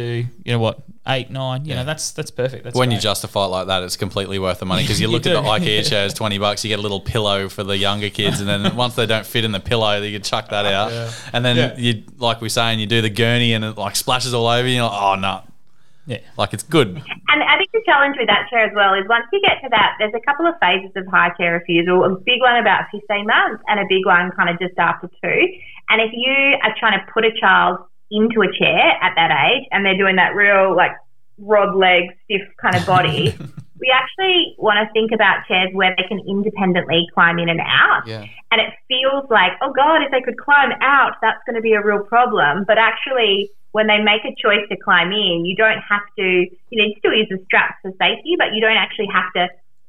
you 0.45 0.53
know 0.53 0.59
what 0.59 0.81
eight, 1.09 1.31
nine. 1.31 1.65
You 1.65 1.75
know, 1.75 1.85
that's 1.85 2.11
that's 2.13 2.31
perfect. 2.31 2.65
That's 2.65 2.77
When 2.77 2.91
you 2.91 2.99
justify 2.99 3.45
it 3.45 3.49
like 3.49 3.67
that, 3.69 3.83
it's 3.85 3.97
completely 3.97 4.39
worth 4.39 4.59
the 4.59 4.67
money 4.67 4.83
because 4.85 5.01
you 5.01 5.07
You 5.07 5.13
look 5.13 5.27
at 5.27 5.33
the 5.35 5.41
do. 5.41 5.47
IKEA 5.49 5.87
chairs, 5.89 6.13
twenty 6.15 6.39
bucks, 6.39 6.65
you 6.65 6.69
get 6.69 6.79
a 6.79 6.83
little 6.83 7.01
pillow 7.01 7.49
for 7.49 7.63
the 7.65 7.77
younger 7.77 8.11
kids, 8.11 8.41
and 8.41 8.49
then 8.49 8.75
once 8.85 8.95
they 8.95 9.07
don't 9.07 9.27
fit 9.27 9.45
in 9.45 9.53
the 9.53 9.61
pillow, 9.61 10.01
you 10.03 10.19
chuck 10.19 10.49
that 10.51 10.67
out, 10.67 10.91
and 11.33 11.45
then 11.45 11.57
Yeah. 11.57 11.75
you, 11.77 12.03
like 12.19 12.41
we're 12.41 12.49
saying, 12.49 12.81
you 12.81 12.87
do 12.87 13.01
the 13.03 13.11
gurney 13.11 13.53
and 13.53 13.65
it 13.65 13.77
like 13.79 13.95
splashes 13.97 14.35
all 14.35 14.47
over 14.47 14.67
you. 14.67 14.75
You're 14.77 14.85
like, 14.85 15.03
oh 15.03 15.15
no, 15.15 15.43
yeah. 16.07 16.19
like 16.37 16.53
it's 16.53 16.63
good. 16.65 16.89
And 17.29 17.43
I 17.43 17.59
think 17.59 17.71
the 17.73 17.83
challenge 17.87 18.17
with 18.19 18.27
that 18.29 18.49
chair 18.51 18.65
as 18.67 18.73
well 18.75 18.95
is 18.95 19.05
once 19.09 19.27
you 19.33 19.41
get 19.43 19.61
to 19.63 19.69
that, 19.71 19.95
there's 19.99 20.15
a 20.15 20.21
couple 20.21 20.47
of 20.47 20.55
phases 20.61 20.91
of 20.97 21.07
high 21.07 21.31
chair 21.39 21.53
refusal. 21.55 22.03
A 22.05 22.11
big 22.17 22.41
one 22.41 22.57
about 22.57 22.85
15 22.91 23.27
months 23.27 23.63
and 23.69 23.79
a 23.79 23.85
big 23.89 24.05
one 24.07 24.31
kind 24.33 24.49
of 24.51 24.59
just 24.59 24.77
after 24.79 25.09
two. 25.23 25.47
And 25.89 26.01
if 26.01 26.11
you 26.13 26.59
are 26.63 26.75
trying 26.79 26.99
to 26.99 27.13
put 27.13 27.25
a 27.25 27.33
child 27.39 27.79
into 28.11 28.43
a 28.43 28.51
chair 28.59 28.93
at 29.03 29.15
that 29.17 29.31
age 29.31 29.67
and 29.71 29.85
they're 29.85 29.99
doing 29.99 30.17
that 30.17 30.35
real 30.35 30.75
like 30.75 30.93
rod 31.39 31.75
leg 31.75 32.05
stiff 32.25 32.43
kind 32.61 32.77
of 32.77 32.87
body, 32.87 33.35
we 33.81 33.93
actually 33.93 34.55
want 34.59 34.81
to 34.81 34.93
think 34.93 35.13
about 35.13 35.45
chairs 35.47 35.71
where 35.73 35.95
they 35.97 36.05
can 36.09 36.21
independently 36.27 37.07
climb 37.13 37.39
in 37.39 37.49
and 37.49 37.61
out. 37.61 38.07
Yeah. 38.07 38.25
And 38.51 38.61
it 38.61 38.73
feels 38.89 39.29
like, 39.31 39.53
oh 39.61 39.73
God, 39.73 40.03
if 40.03 40.11
they 40.11 40.23
could 40.23 40.39
climb 40.39 40.73
out, 40.81 41.17
that's 41.21 41.41
going 41.47 41.57
to 41.57 41.63
be 41.63 41.75
a 41.75 41.83
real 41.83 42.03
problem. 42.05 42.65
But 42.67 42.79
actually, 42.79 43.51
when 43.73 43.87
they 43.87 43.99
make 43.99 44.25
a 44.25 44.35
choice 44.41 44.65
to 44.71 44.77
climb 44.77 45.13
in, 45.13 45.45
you 45.45 45.55
don't 45.57 45.83
have 45.85 46.03
to, 46.19 46.25
you 46.25 46.77
know, 46.79 46.85
you 46.89 46.95
still 46.99 47.13
use 47.13 47.29
the 47.29 47.43
straps 47.45 47.77
for 47.83 47.93
safety, 48.01 48.35
but 48.39 48.55
you 48.55 48.61
don't 48.61 48.79
actually 48.79 49.09
have 49.13 49.29
to 49.37 49.49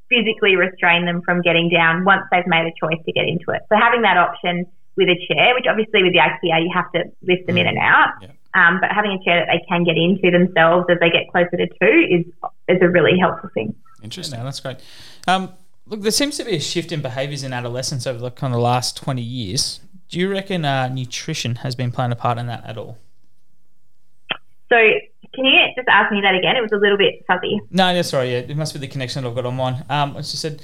physically 0.09 0.55
restrain 0.55 1.05
them 1.05 1.21
from 1.23 1.41
getting 1.41 1.69
down 1.69 2.03
once 2.03 2.23
they've 2.31 2.47
made 2.47 2.67
a 2.67 2.73
choice 2.79 2.99
to 3.05 3.11
get 3.11 3.27
into 3.27 3.51
it. 3.51 3.61
So 3.69 3.75
having 3.79 4.01
that 4.03 4.17
option 4.17 4.65
with 4.97 5.07
a 5.07 5.15
chair, 5.27 5.53
which 5.53 5.65
obviously 5.69 6.03
with 6.03 6.13
the 6.13 6.19
IKEA, 6.19 6.61
you 6.63 6.71
have 6.73 6.91
to 6.93 7.03
lift 7.21 7.47
them 7.47 7.57
in 7.57 7.67
and 7.67 7.77
out. 7.77 8.13
Yeah. 8.21 8.31
Um, 8.53 8.79
but 8.81 8.91
having 8.91 9.11
a 9.11 9.23
chair 9.23 9.39
that 9.39 9.47
they 9.51 9.63
can 9.69 9.83
get 9.83 9.95
into 9.97 10.31
themselves 10.31 10.87
as 10.89 10.97
they 10.99 11.09
get 11.09 11.29
closer 11.31 11.55
to 11.57 11.67
two 11.67 12.07
is 12.09 12.25
is 12.67 12.81
a 12.81 12.89
really 12.89 13.17
helpful 13.19 13.49
thing. 13.53 13.75
Interesting. 14.01 14.39
No, 14.39 14.45
that's 14.45 14.59
great. 14.59 14.77
Um, 15.27 15.53
look, 15.85 16.01
there 16.01 16.11
seems 16.11 16.37
to 16.37 16.43
be 16.43 16.55
a 16.55 16.59
shift 16.59 16.91
in 16.91 17.01
behaviours 17.01 17.43
in 17.43 17.53
adolescence 17.53 18.07
over 18.07 18.19
the 18.19 18.31
kind 18.31 18.53
of 18.53 18.59
last 18.59 18.97
twenty 18.97 19.21
years. 19.21 19.79
Do 20.09 20.19
you 20.19 20.31
reckon 20.31 20.65
uh, 20.65 20.87
nutrition 20.87 21.55
has 21.57 21.75
been 21.75 21.91
playing 21.91 22.11
a 22.11 22.15
part 22.15 22.37
in 22.37 22.47
that 22.47 22.65
at 22.65 22.77
all? 22.77 22.97
So 24.69 24.75
can 25.35 25.45
you 25.45 25.59
just 25.75 25.87
ask 25.87 26.11
me 26.11 26.21
that 26.21 26.33
again? 26.35 26.55
It 26.55 26.61
was 26.61 26.71
a 26.71 26.77
little 26.77 26.97
bit 26.97 27.23
fuzzy. 27.27 27.59
No, 27.69 27.93
that's 27.93 28.09
sorry. 28.09 28.31
Yeah, 28.31 28.39
it 28.39 28.57
must 28.57 28.73
be 28.73 28.79
the 28.79 28.87
connection 28.87 29.23
that 29.23 29.29
I've 29.29 29.35
got 29.35 29.45
on 29.45 29.55
mine. 29.55 29.85
Um, 29.89 30.17
I 30.17 30.19
just 30.21 30.39
said, 30.39 30.61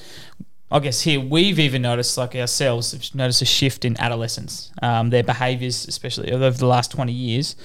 I 0.73 0.79
guess 0.79 1.01
here 1.01 1.19
we've 1.19 1.59
even 1.59 1.83
noticed, 1.83 2.17
like 2.17 2.35
ourselves, 2.35 2.93
have 2.93 3.13
noticed 3.13 3.43
a 3.43 3.45
shift 3.45 3.85
in 3.85 3.95
adolescents, 3.99 4.71
um, 4.81 5.11
their 5.11 5.21
behaviours, 5.21 5.87
especially 5.87 6.31
over 6.31 6.49
the 6.49 6.65
last 6.65 6.91
twenty 6.91 7.13
years. 7.13 7.55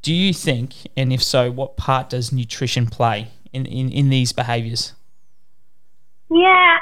Do 0.00 0.14
you 0.14 0.32
think, 0.32 0.74
and 0.96 1.12
if 1.12 1.22
so, 1.22 1.50
what 1.50 1.76
part 1.76 2.08
does 2.08 2.32
nutrition 2.32 2.86
play 2.86 3.28
in, 3.52 3.66
in, 3.66 3.90
in 3.90 4.08
these 4.08 4.32
behaviours? 4.32 4.94
Yeah. 6.30 6.78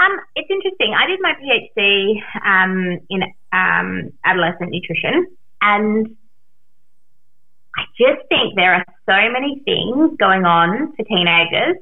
Um, 0.00 0.18
it's 0.34 0.50
interesting. 0.50 0.94
I 0.98 1.06
did 1.06 1.20
my 1.20 1.34
PhD 1.34 2.22
um, 2.44 2.98
in 3.10 3.22
um, 3.52 4.12
adolescent 4.24 4.70
nutrition, 4.70 5.26
and 5.60 6.16
I 7.76 7.82
just 7.96 8.26
think 8.28 8.56
there 8.56 8.74
are 8.74 8.84
so 9.06 9.32
many 9.32 9.62
things 9.64 10.16
going 10.18 10.44
on 10.44 10.94
for 10.96 11.04
teenagers 11.04 11.76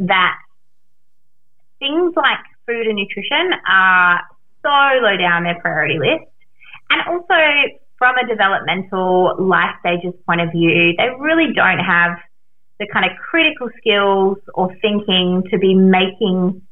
that 0.00 0.36
things 1.78 2.14
like 2.16 2.38
food 2.66 2.86
and 2.86 2.96
nutrition 2.96 3.52
are 3.68 4.20
so 4.62 4.76
low 5.02 5.16
down 5.16 5.44
their 5.44 5.58
priority 5.60 5.98
list. 5.98 6.30
And 6.90 7.00
also, 7.08 7.38
from 7.98 8.16
a 8.16 8.26
developmental 8.26 9.34
life 9.38 9.74
stages 9.80 10.14
point 10.26 10.40
of 10.40 10.52
view, 10.52 10.94
they 10.96 11.08
really 11.18 11.52
don't 11.52 11.80
have 11.80 12.18
the 12.78 12.86
kind 12.92 13.04
of 13.04 13.12
critical 13.18 13.68
skills 13.78 14.38
or 14.54 14.74
thinking 14.80 15.42
to 15.50 15.58
be 15.58 15.74
making 15.74 16.62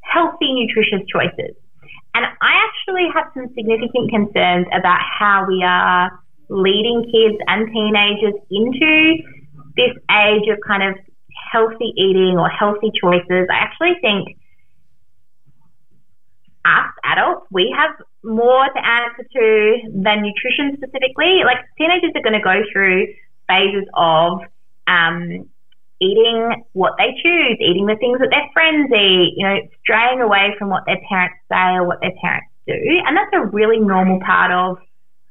healthy, 0.00 0.52
nutritious 0.52 1.06
choices. 1.12 1.54
And 2.14 2.24
I 2.24 2.52
actually 2.68 3.08
have 3.14 3.26
some 3.34 3.48
significant 3.54 4.10
concerns 4.10 4.66
about 4.72 5.00
how 5.00 5.46
we 5.48 5.62
are 5.64 6.10
leading 6.48 7.04
kids 7.04 7.38
and 7.46 7.68
teenagers 7.72 8.34
into 8.50 9.22
this 9.76 9.96
age 10.10 10.48
of 10.48 10.58
kind 10.66 10.82
of 10.82 10.96
healthy 11.52 11.92
eating 11.96 12.36
or 12.38 12.48
healthy 12.48 12.90
choices. 12.92 13.48
I 13.50 13.56
actually 13.60 13.96
think 14.00 14.36
us 16.64 16.90
adults, 17.04 17.46
we 17.50 17.74
have 17.76 17.94
more 18.22 18.66
to 18.66 18.80
answer 18.86 19.24
to 19.24 19.78
than 19.92 20.22
nutrition 20.22 20.76
specifically. 20.76 21.42
Like 21.44 21.58
teenagers 21.76 22.12
are 22.14 22.22
going 22.22 22.38
to 22.38 22.44
go 22.44 22.62
through 22.72 23.14
phases 23.48 23.84
of 23.94 24.40
um, 24.86 25.48
eating 26.00 26.64
what 26.72 26.94
they 26.98 27.14
choose, 27.22 27.56
eating 27.60 27.86
the 27.86 27.96
things 27.96 28.18
that 28.18 28.30
their 28.30 28.48
friends 28.52 28.90
eat, 28.92 29.34
you 29.36 29.46
know, 29.46 29.58
straying 29.82 30.20
away 30.20 30.54
from 30.58 30.68
what 30.68 30.84
their 30.86 30.98
parents 31.08 31.38
say 31.50 31.78
or 31.78 31.86
what 31.86 32.00
their 32.00 32.14
parents 32.20 32.50
do. 32.66 32.78
And 33.06 33.16
that's 33.16 33.30
a 33.34 33.46
really 33.46 33.78
normal 33.78 34.20
part 34.20 34.50
of 34.50 34.78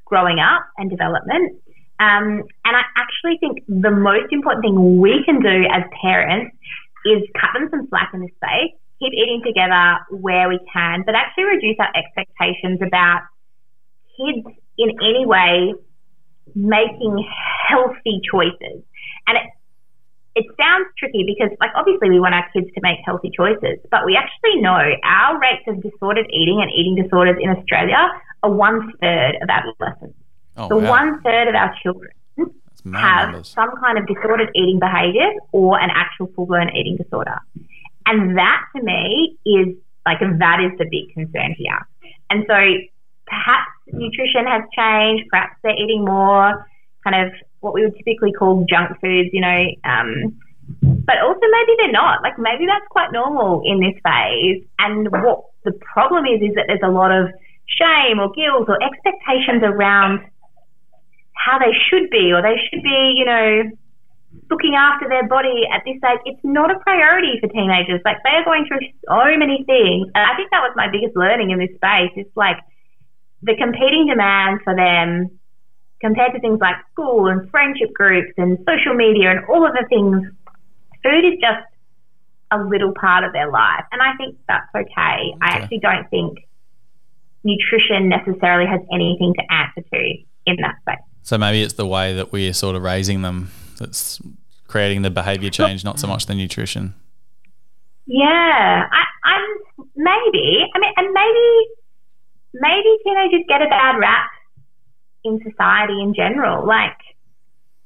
growing 0.04 0.38
up 0.38 0.64
and 0.78 0.90
development. 0.90 1.60
Um, 2.00 2.42
and 2.64 2.74
I 2.76 2.82
actually 2.96 3.38
think 3.38 3.64
the 3.68 3.90
most 3.90 4.32
important 4.32 4.62
thing 4.64 5.00
we 5.00 5.22
can 5.24 5.40
do 5.40 5.64
as 5.70 5.82
parents 6.00 6.56
is 7.06 7.22
cut 7.38 7.50
them 7.54 7.68
some 7.70 7.86
slack 7.88 8.10
in 8.14 8.20
this 8.20 8.30
space, 8.36 8.74
keep 9.02 9.12
eating 9.12 9.42
together 9.44 9.98
where 10.10 10.48
we 10.48 10.60
can, 10.72 11.02
but 11.04 11.14
actually 11.14 11.44
reduce 11.44 11.76
our 11.80 11.90
expectations 11.96 12.78
about 12.86 13.22
kids 14.16 14.46
in 14.78 14.90
any 15.02 15.26
way 15.26 15.74
making 16.54 17.28
healthy 17.68 18.20
choices. 18.30 18.82
And 19.26 19.38
it, 19.38 19.46
it 20.34 20.46
sounds 20.58 20.86
tricky 20.98 21.24
because, 21.26 21.50
like, 21.60 21.70
obviously 21.74 22.10
we 22.10 22.20
want 22.20 22.34
our 22.34 22.46
kids 22.52 22.68
to 22.74 22.80
make 22.82 22.98
healthy 23.04 23.30
choices, 23.36 23.78
but 23.90 24.06
we 24.06 24.16
actually 24.16 24.60
know 24.60 24.78
our 25.04 25.38
rates 25.38 25.64
of 25.66 25.82
disordered 25.82 26.26
eating 26.30 26.60
and 26.62 26.70
eating 26.70 26.94
disorders 26.94 27.36
in 27.40 27.50
Australia 27.50 28.08
are 28.42 28.50
one 28.50 28.92
third 29.00 29.36
of 29.42 29.48
adolescents. 29.48 30.18
Oh, 30.56 30.68
so 30.68 30.76
wow. 30.78 30.90
one 30.90 31.22
third 31.22 31.48
of 31.48 31.54
our 31.54 31.74
children 31.82 32.12
have 32.92 33.30
numbers. 33.30 33.48
some 33.48 33.70
kind 33.80 33.98
of 33.98 34.06
disordered 34.06 34.50
eating 34.54 34.78
behavior 34.78 35.30
or 35.52 35.78
an 35.80 35.90
actual 35.94 36.26
full 36.34 36.46
blown 36.46 36.68
eating 36.76 36.96
disorder. 36.96 37.38
And 38.06 38.36
that 38.36 38.62
to 38.76 38.82
me 38.82 39.38
is 39.44 39.76
like, 40.06 40.18
that 40.20 40.58
is 40.60 40.76
the 40.78 40.86
big 40.90 41.14
concern 41.14 41.54
here. 41.56 41.78
And 42.30 42.44
so 42.48 42.56
perhaps 43.26 43.70
nutrition 43.92 44.46
has 44.46 44.62
changed, 44.76 45.28
perhaps 45.30 45.56
they're 45.62 45.78
eating 45.78 46.04
more 46.04 46.66
kind 47.04 47.26
of 47.26 47.32
what 47.60 47.74
we 47.74 47.82
would 47.82 47.96
typically 47.96 48.32
call 48.32 48.66
junk 48.68 48.98
foods, 49.00 49.30
you 49.32 49.40
know, 49.40 49.64
um, 49.84 50.38
but 50.80 51.18
also 51.22 51.46
maybe 51.50 51.72
they're 51.78 51.92
not. 51.92 52.22
Like 52.22 52.38
maybe 52.38 52.66
that's 52.66 52.86
quite 52.90 53.12
normal 53.12 53.62
in 53.64 53.80
this 53.80 53.98
phase. 54.02 54.64
And 54.78 55.10
what 55.10 55.44
the 55.64 55.72
problem 55.72 56.26
is, 56.26 56.42
is 56.42 56.54
that 56.54 56.64
there's 56.66 56.84
a 56.84 56.90
lot 56.90 57.10
of 57.10 57.28
shame 57.66 58.18
or 58.18 58.30
guilt 58.32 58.68
or 58.68 58.78
expectations 58.82 59.62
around 59.62 60.20
how 61.34 61.58
they 61.58 61.72
should 61.90 62.10
be 62.10 62.32
or 62.32 62.42
they 62.42 62.58
should 62.68 62.82
be, 62.82 63.14
you 63.16 63.24
know, 63.24 63.70
looking 64.50 64.74
after 64.76 65.08
their 65.08 65.26
body 65.26 65.64
at 65.72 65.82
this 65.84 65.96
age. 65.96 66.20
It's 66.26 66.44
not 66.44 66.70
a 66.70 66.78
priority 66.80 67.40
for 67.40 67.48
teenagers. 67.48 68.00
Like 68.04 68.18
they 68.24 68.36
are 68.36 68.44
going 68.44 68.66
through 68.66 68.84
so 69.08 69.24
many 69.38 69.64
things. 69.64 70.08
And 70.14 70.22
I 70.24 70.36
think 70.36 70.50
that 70.50 70.60
was 70.60 70.72
my 70.76 70.90
biggest 70.90 71.16
learning 71.16 71.50
in 71.50 71.58
this 71.58 71.72
space. 71.76 72.12
It's 72.16 72.36
like 72.36 72.58
the 73.42 73.56
competing 73.56 74.06
demand 74.08 74.60
for 74.62 74.76
them 74.76 75.38
compared 76.00 76.32
to 76.34 76.40
things 76.40 76.58
like 76.60 76.76
school 76.92 77.28
and 77.28 77.48
friendship 77.50 77.92
groups 77.94 78.32
and 78.36 78.58
social 78.68 78.94
media 78.94 79.30
and 79.30 79.44
all 79.46 79.66
of 79.66 79.72
the 79.72 79.86
things, 79.88 80.20
food 81.02 81.24
is 81.24 81.38
just 81.40 81.66
a 82.50 82.58
little 82.58 82.92
part 82.92 83.24
of 83.24 83.32
their 83.32 83.50
life. 83.50 83.84
And 83.92 84.02
I 84.02 84.14
think 84.16 84.36
that's 84.46 84.68
okay. 84.74 85.34
I 85.40 85.56
actually 85.56 85.78
don't 85.78 86.08
think 86.10 86.38
nutrition 87.44 88.08
necessarily 88.08 88.68
has 88.68 88.80
anything 88.92 89.34
to 89.34 89.52
answer 89.52 89.80
to 89.80 90.14
in 90.46 90.56
that 90.60 90.76
space. 90.82 91.04
So 91.22 91.38
maybe 91.38 91.62
it's 91.62 91.74
the 91.74 91.86
way 91.86 92.14
that 92.14 92.32
we're 92.32 92.52
sort 92.52 92.76
of 92.76 92.82
raising 92.82 93.22
them 93.22 93.50
that's 93.78 94.20
creating 94.68 95.02
the 95.02 95.10
behavior 95.10 95.50
change, 95.50 95.84
not 95.84 96.00
so 96.00 96.06
much 96.06 96.26
the 96.26 96.34
nutrition. 96.34 96.94
Yeah, 98.06 98.88
I, 98.90 99.02
I'm 99.24 99.44
maybe. 99.94 100.64
I 100.74 100.78
mean, 100.78 100.92
and 100.96 101.12
maybe 101.12 101.46
maybe 102.54 102.98
teenagers 103.04 103.44
get 103.48 103.62
a 103.62 103.68
bad 103.68 103.98
rap 103.98 104.30
in 105.24 105.40
society 105.48 106.00
in 106.00 106.14
general. 106.14 106.66
Like, 106.66 106.98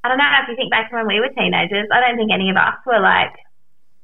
I 0.04 0.08
don't 0.08 0.18
know 0.18 0.24
if 0.42 0.48
you 0.48 0.56
think 0.56 0.70
back 0.70 0.90
to 0.90 0.96
when 0.96 1.06
we 1.06 1.20
were 1.20 1.28
teenagers. 1.28 1.88
I 1.92 2.00
don't 2.00 2.16
think 2.16 2.32
any 2.32 2.50
of 2.50 2.56
us 2.56 2.74
were 2.86 3.00
like 3.00 3.34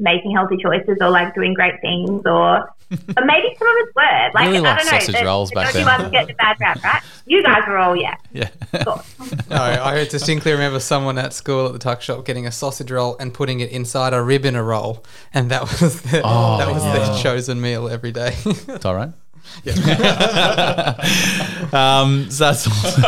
making 0.02 0.34
healthy 0.34 0.56
choices 0.62 0.98
or 1.00 1.08
like 1.10 1.34
doing 1.34 1.54
great 1.54 1.80
things, 1.80 2.22
or, 2.26 2.58
or 2.90 3.24
maybe 3.24 3.54
some 3.58 3.68
of 3.68 3.74
us 3.88 3.94
were. 3.96 4.30
Like, 4.34 4.48
Really 4.48 4.58
I 4.66 4.76
don't 4.76 4.84
know. 4.84 4.98
sausage 4.98 5.14
the- 5.14 5.24
rolls 5.24 5.48
the 5.50 5.54
back 5.54 5.66
dodgy 5.72 5.84
then. 5.84 6.00
ones 6.00 6.10
get 6.12 6.26
the 6.26 6.34
bad 6.34 6.56
rap, 6.60 6.82
right? 6.84 7.02
You 7.24 7.42
guys 7.42 7.62
were 7.66 7.78
all 7.78 7.96
yeah. 7.96 8.16
Yeah. 8.32 8.48
Cool. 8.84 9.02
No, 9.48 9.56
I 9.62 10.04
distinctly 10.04 10.52
remember 10.52 10.80
someone 10.80 11.16
at 11.18 11.32
school 11.32 11.66
at 11.66 11.72
the 11.72 11.78
tuck 11.78 12.02
shop 12.02 12.24
getting 12.24 12.46
a 12.46 12.52
sausage 12.52 12.90
roll 12.90 13.16
and 13.18 13.32
putting 13.32 13.60
it 13.60 13.70
inside 13.70 14.12
a 14.14 14.22
rib 14.22 14.44
in 14.44 14.56
a 14.56 14.62
roll, 14.62 15.04
and 15.32 15.50
that 15.50 15.62
was 15.62 16.00
their, 16.10 16.22
Oh, 16.24 16.58
that 16.58 16.72
was 16.72 16.82
yeah. 16.84 16.92
their 16.98 17.22
chosen 17.22 17.60
meal 17.60 17.88
every 17.88 18.12
day. 18.12 18.34
It's 18.44 18.84
all 18.84 18.94
right. 18.94 19.10
Yeah. 19.64 19.74
um, 21.72 22.30
so 22.30 22.44
that's 22.44 22.66
awesome. 22.66 23.02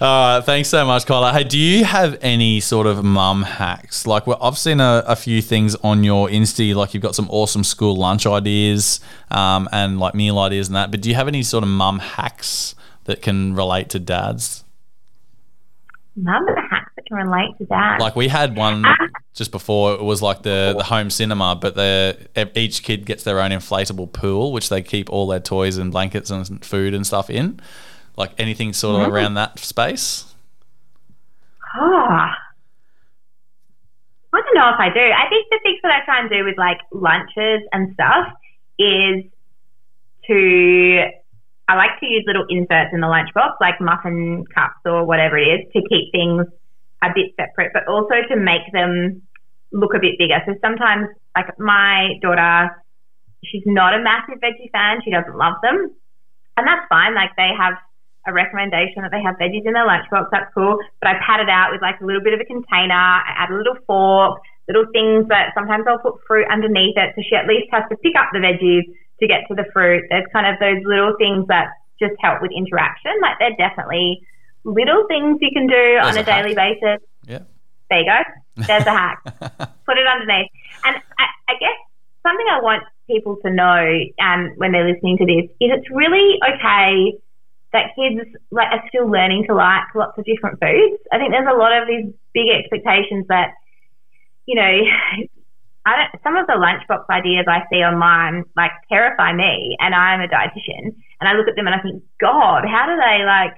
All 0.00 0.36
right. 0.36 0.44
Thanks 0.44 0.68
so 0.68 0.84
much, 0.84 1.06
Kyla. 1.06 1.32
Hey, 1.32 1.44
do 1.44 1.58
you 1.58 1.84
have 1.84 2.18
any 2.20 2.60
sort 2.60 2.86
of 2.86 3.04
mum 3.04 3.42
hacks? 3.42 4.06
Like, 4.06 4.26
well, 4.26 4.38
I've 4.40 4.58
seen 4.58 4.80
a, 4.80 5.02
a 5.06 5.16
few 5.16 5.42
things 5.42 5.74
on 5.76 6.04
your 6.04 6.28
Insta. 6.28 6.74
Like, 6.74 6.94
you've 6.94 7.02
got 7.02 7.14
some 7.14 7.28
awesome 7.30 7.64
school 7.64 7.96
lunch 7.96 8.26
ideas 8.26 9.00
um, 9.30 9.68
and 9.72 9.98
like 9.98 10.14
meal 10.14 10.38
ideas 10.38 10.68
and 10.68 10.76
that. 10.76 10.90
But 10.90 11.00
do 11.00 11.08
you 11.08 11.14
have 11.14 11.28
any 11.28 11.42
sort 11.42 11.64
of 11.64 11.70
mum 11.70 11.98
hacks 11.98 12.74
that 13.04 13.22
can 13.22 13.54
relate 13.54 13.88
to 13.90 13.98
dads? 13.98 14.64
The 16.16 16.66
hacks 16.70 16.92
that 16.96 17.06
can 17.06 17.16
relate 17.16 17.56
to 17.58 17.66
that. 17.66 18.00
Like 18.00 18.16
we 18.16 18.28
had 18.28 18.56
one 18.56 18.84
just 19.34 19.52
before. 19.52 19.94
It 19.94 20.02
was 20.02 20.20
like 20.20 20.42
the 20.42 20.74
the 20.76 20.84
home 20.84 21.10
cinema, 21.10 21.56
but 21.56 21.76
the 21.76 22.28
each 22.56 22.82
kid 22.82 23.06
gets 23.06 23.22
their 23.22 23.40
own 23.40 23.50
inflatable 23.50 24.12
pool, 24.12 24.52
which 24.52 24.68
they 24.68 24.82
keep 24.82 25.10
all 25.10 25.28
their 25.28 25.40
toys 25.40 25.76
and 25.76 25.92
blankets 25.92 26.30
and 26.30 26.64
food 26.64 26.92
and 26.92 27.06
stuff 27.06 27.30
in. 27.30 27.60
Like 28.18 28.32
anything 28.36 28.72
sort 28.72 29.00
of 29.00 29.12
around 29.12 29.34
that 29.34 29.60
space. 29.60 30.34
Ah. 31.74 32.34
I 34.34 34.40
don't 34.42 34.54
know 34.54 34.70
if 34.74 34.80
I 34.80 34.88
do. 34.92 35.00
I 35.00 35.28
think 35.30 35.46
the 35.50 35.60
things 35.62 35.78
that 35.84 35.92
I 35.92 36.04
try 36.04 36.20
and 36.20 36.28
do 36.28 36.44
with 36.44 36.58
like 36.58 36.78
lunches 36.90 37.62
and 37.72 37.94
stuff 37.94 38.26
is 38.78 39.24
to 40.26 41.10
I 41.68 41.76
like 41.76 42.00
to 42.00 42.06
use 42.06 42.24
little 42.26 42.44
inserts 42.48 42.90
in 42.92 43.00
the 43.00 43.06
lunchbox, 43.06 43.54
like 43.60 43.80
muffin 43.80 44.44
cups 44.52 44.80
or 44.84 45.04
whatever 45.04 45.38
it 45.38 45.46
is, 45.46 45.72
to 45.74 45.80
keep 45.88 46.10
things 46.12 46.46
a 47.02 47.08
bit 47.14 47.32
separate, 47.36 47.70
but 47.72 47.86
also 47.86 48.14
to 48.28 48.36
make 48.36 48.66
them 48.72 49.22
look 49.70 49.94
a 49.94 50.00
bit 50.00 50.18
bigger. 50.18 50.40
So 50.46 50.54
sometimes, 50.60 51.08
like 51.36 51.56
my 51.58 52.18
daughter, 52.20 52.82
she's 53.44 53.62
not 53.66 53.94
a 53.94 54.02
massive 54.02 54.40
veggie 54.42 54.72
fan. 54.72 55.02
She 55.04 55.10
doesn't 55.10 55.36
love 55.36 55.54
them, 55.62 55.94
and 56.56 56.66
that's 56.66 56.86
fine. 56.88 57.14
Like 57.14 57.36
they 57.36 57.50
have 57.56 57.74
a 58.28 58.32
recommendation 58.32 59.02
that 59.02 59.10
they 59.10 59.22
have 59.24 59.40
veggies 59.40 59.64
in 59.64 59.72
their 59.72 59.88
lunchbox. 59.88 60.28
That's 60.30 60.52
cool. 60.52 60.78
But 61.00 61.08
I 61.08 61.14
pat 61.24 61.40
it 61.40 61.48
out 61.48 61.72
with 61.72 61.80
like 61.80 62.00
a 62.00 62.04
little 62.04 62.22
bit 62.22 62.34
of 62.34 62.40
a 62.40 62.44
container. 62.44 62.94
I 62.94 63.32
add 63.34 63.50
a 63.50 63.56
little 63.56 63.76
fork, 63.86 64.40
little 64.68 64.86
things 64.92 65.26
that 65.28 65.56
sometimes 65.56 65.88
I'll 65.88 65.98
put 65.98 66.20
fruit 66.26 66.46
underneath 66.52 66.96
it, 66.96 67.16
so 67.16 67.22
she 67.24 67.34
at 67.34 67.48
least 67.48 67.72
has 67.72 67.84
to 67.90 67.96
pick 67.96 68.12
up 68.14 68.28
the 68.32 68.38
veggies 68.38 68.84
to 69.20 69.26
get 69.26 69.48
to 69.48 69.54
the 69.54 69.64
fruit. 69.72 70.04
There's 70.10 70.28
kind 70.32 70.46
of 70.46 70.60
those 70.60 70.84
little 70.84 71.16
things 71.18 71.48
that 71.48 71.72
just 71.98 72.14
help 72.20 72.42
with 72.42 72.52
interaction. 72.52 73.12
Like 73.20 73.40
they're 73.40 73.56
definitely 73.56 74.20
little 74.64 75.06
things 75.08 75.38
you 75.40 75.50
can 75.52 75.66
do 75.66 75.98
on 76.04 76.16
a, 76.16 76.20
a 76.20 76.24
daily 76.24 76.54
basis. 76.54 77.00
Yeah. 77.26 77.42
There 77.90 78.00
you 78.00 78.06
go. 78.06 78.20
There's 78.66 78.86
a 78.86 78.92
hack. 78.92 79.22
Put 79.86 79.98
it 79.98 80.06
underneath. 80.06 80.50
And 80.84 80.96
I, 81.18 81.24
I 81.48 81.54
guess 81.58 81.78
something 82.22 82.46
I 82.50 82.60
want 82.60 82.84
people 83.08 83.36
to 83.42 83.50
know 83.50 83.98
um, 84.20 84.52
when 84.56 84.72
they're 84.72 84.86
listening 84.86 85.16
to 85.18 85.26
this 85.26 85.44
is 85.60 85.72
it's 85.72 85.90
really 85.90 86.38
okay 86.44 87.16
that 87.72 87.94
kids 87.96 88.28
like 88.50 88.68
are 88.72 88.82
still 88.88 89.10
learning 89.10 89.44
to 89.46 89.54
like 89.54 89.82
lots 89.94 90.16
of 90.18 90.24
different 90.24 90.58
foods. 90.60 91.02
I 91.12 91.18
think 91.18 91.32
there's 91.32 91.48
a 91.50 91.56
lot 91.56 91.76
of 91.76 91.86
these 91.86 92.12
big 92.32 92.48
expectations 92.48 93.26
that, 93.28 93.52
you 94.46 94.54
know, 94.54 94.72
I 95.84 95.96
don't, 95.96 96.22
some 96.22 96.36
of 96.36 96.46
the 96.46 96.54
lunchbox 96.54 97.04
ideas 97.10 97.46
I 97.48 97.62
see 97.70 97.84
online 97.84 98.44
like 98.56 98.72
terrify 98.88 99.32
me, 99.32 99.76
and 99.80 99.94
I'm 99.94 100.20
a 100.20 100.28
dietitian, 100.28 100.96
and 101.20 101.28
I 101.28 101.32
look 101.34 101.48
at 101.48 101.56
them 101.56 101.66
and 101.66 101.74
I 101.74 101.80
think, 101.80 102.02
God, 102.20 102.64
how 102.64 102.86
do 102.86 102.96
they 102.96 103.24
like 103.24 103.54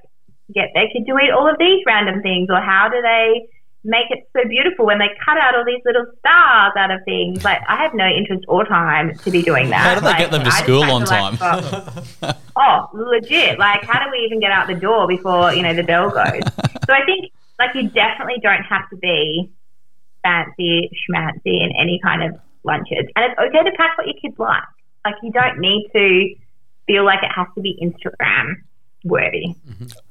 get 0.54 0.70
their 0.74 0.88
kid 0.88 1.06
to 1.06 1.18
eat 1.18 1.30
all 1.30 1.48
of 1.48 1.58
these 1.58 1.82
random 1.86 2.22
things, 2.22 2.48
or 2.50 2.60
how 2.60 2.88
do 2.88 3.00
they 3.02 3.46
make 3.84 4.06
it 4.10 4.28
so 4.36 4.46
beautiful 4.48 4.86
when 4.86 4.98
they 4.98 5.08
cut 5.24 5.38
out 5.38 5.54
all 5.54 5.64
these 5.64 5.80
little 5.84 6.04
stars 6.18 6.72
out 6.76 6.90
of 6.90 7.00
things? 7.04 7.42
Like, 7.44 7.60
I 7.68 7.76
have 7.76 7.94
no 7.94 8.06
interest 8.06 8.44
or 8.48 8.64
time 8.64 9.16
to 9.18 9.30
be 9.30 9.42
doing 9.42 9.70
that. 9.70 9.78
How 9.80 9.94
do 9.94 10.00
they 10.00 10.06
Like, 10.08 10.18
get 10.18 10.30
them 10.30 10.44
to 10.44 10.50
I 10.50 10.62
school 10.62 10.82
on 10.84 11.00
the 11.02 11.06
time? 11.06 11.36
lunchbox. 11.36 12.36
oh, 12.56 12.88
legit. 12.92 13.58
Like, 13.58 13.82
how 13.84 14.04
do 14.04 14.10
we 14.10 14.18
even 14.18 14.40
get 14.40 14.50
out 14.50 14.66
the 14.66 14.74
door 14.74 15.06
before, 15.08 15.52
you 15.54 15.62
know, 15.62 15.74
the 15.74 15.82
bell 15.82 16.10
goes? 16.10 16.42
so 16.86 16.92
I 16.92 17.04
think, 17.06 17.32
like, 17.58 17.74
you 17.74 17.88
definitely 17.88 18.38
don't 18.42 18.62
have 18.64 18.88
to 18.90 18.96
be 18.96 19.50
fancy 20.22 20.90
schmancy 21.08 21.62
in 21.64 21.72
any 21.80 21.98
kind 22.02 22.22
of 22.22 22.38
lunches. 22.64 23.06
And 23.16 23.24
it's 23.32 23.38
okay 23.38 23.64
to 23.70 23.76
pack 23.76 23.96
what 23.96 24.06
your 24.06 24.16
kids 24.20 24.38
like. 24.38 24.62
Like, 25.04 25.14
you 25.22 25.32
don't 25.32 25.58
need 25.58 25.88
to 25.94 26.34
feel 26.86 27.04
like 27.04 27.22
it 27.22 27.30
has 27.34 27.46
to 27.54 27.60
be 27.62 27.78
Instagram 27.82 28.56
worthy. 29.04 29.54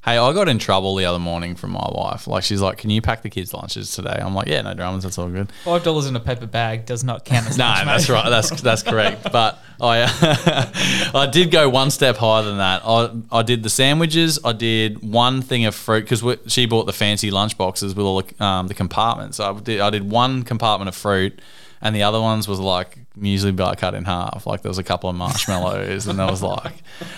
Hey, 0.04 0.18
I 0.18 0.34
got 0.34 0.48
in 0.50 0.58
trouble 0.60 0.96
the 0.96 1.06
other 1.06 1.20
morning 1.20 1.56
from 1.56 1.72
my 1.72 1.88
wife. 1.94 2.28
Like 2.28 2.44
she's 2.44 2.62
like, 2.62 2.78
"Can 2.78 2.90
you 2.90 3.02
pack 3.02 3.22
the 3.22 3.30
kids' 3.30 3.54
lunches 3.54 3.92
today?" 3.92 4.18
I'm 4.20 4.34
like, 4.34 4.48
"Yeah, 4.48 4.62
no 4.62 4.74
dramas. 4.74 5.04
That's 5.04 5.18
all 5.18 5.30
good." 5.30 5.52
Five 5.64 5.84
dollars 5.84 6.08
in 6.08 6.16
a 6.16 6.20
paper 6.20 6.46
bag 6.48 6.86
does 6.86 7.04
not 7.04 7.26
count 7.26 7.48
as 7.48 7.58
No, 7.60 7.66
lunch, 7.66 7.86
that's 7.86 8.10
mate. 8.10 8.16
right. 8.16 8.30
That's 8.30 8.62
that's 8.62 8.84
correct. 8.84 9.28
But 9.32 9.60
I 9.82 11.12
I 11.14 11.28
did 11.28 11.52
go 11.52 11.70
one 11.70 11.92
step 11.92 12.18
higher 12.18 12.44
than 12.44 12.58
that. 12.58 12.82
I 12.86 13.12
I 13.32 13.44
did 13.44 13.64
the 13.64 13.70
sandwiches. 13.70 14.40
I 14.44 14.54
did 14.54 15.02
one 15.02 15.42
thing 15.42 15.66
of 15.66 15.76
fruit 15.76 16.08
because 16.10 16.24
she 16.52 16.66
bought 16.66 16.86
the 16.86 16.94
fancy 16.94 17.32
lunch 17.32 17.58
boxes 17.58 17.96
with 17.96 18.06
all 18.06 18.22
the, 18.22 18.44
um, 18.44 18.68
the 18.68 18.74
compartments. 18.74 19.38
So 19.38 19.56
I 19.56 19.60
did 19.60 19.80
I 19.82 19.90
did 19.90 20.10
one 20.10 20.44
compartment 20.44 20.90
of 20.90 20.96
fruit, 20.96 21.40
and 21.82 21.96
the 21.96 22.04
other 22.04 22.20
ones 22.22 22.48
was 22.48 22.60
like 22.60 22.98
muesli 23.20 23.55
bar 23.55 23.76
cut 23.76 23.93
in 23.93 24.05
half. 24.05 24.45
Like 24.47 24.61
there 24.61 24.70
was 24.70 24.78
a 24.78 24.84
couple 24.84 25.09
of 25.09 25.15
marshmallows, 25.15 26.07
and 26.07 26.17
there 26.20 26.28
was 26.28 26.41
like, 26.41 26.74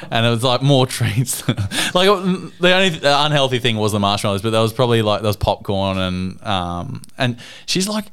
and 0.10 0.26
it 0.26 0.30
was 0.30 0.44
like 0.44 0.62
more 0.62 0.86
treats. 0.98 1.48
like 1.96 2.08
the 2.08 2.74
only 2.74 3.00
unhealthy 3.04 3.60
thing 3.60 3.78
was 3.78 3.92
the 3.92 4.00
marshmallows, 4.00 4.42
but 4.42 4.52
there 4.52 4.62
was 4.62 4.74
probably 4.74 5.02
like 5.02 5.22
there 5.22 5.30
was 5.30 5.38
popcorn 5.38 5.98
and 5.98 6.44
um 6.44 7.02
and 7.18 7.38
she's 7.66 7.88
like, 7.88 8.06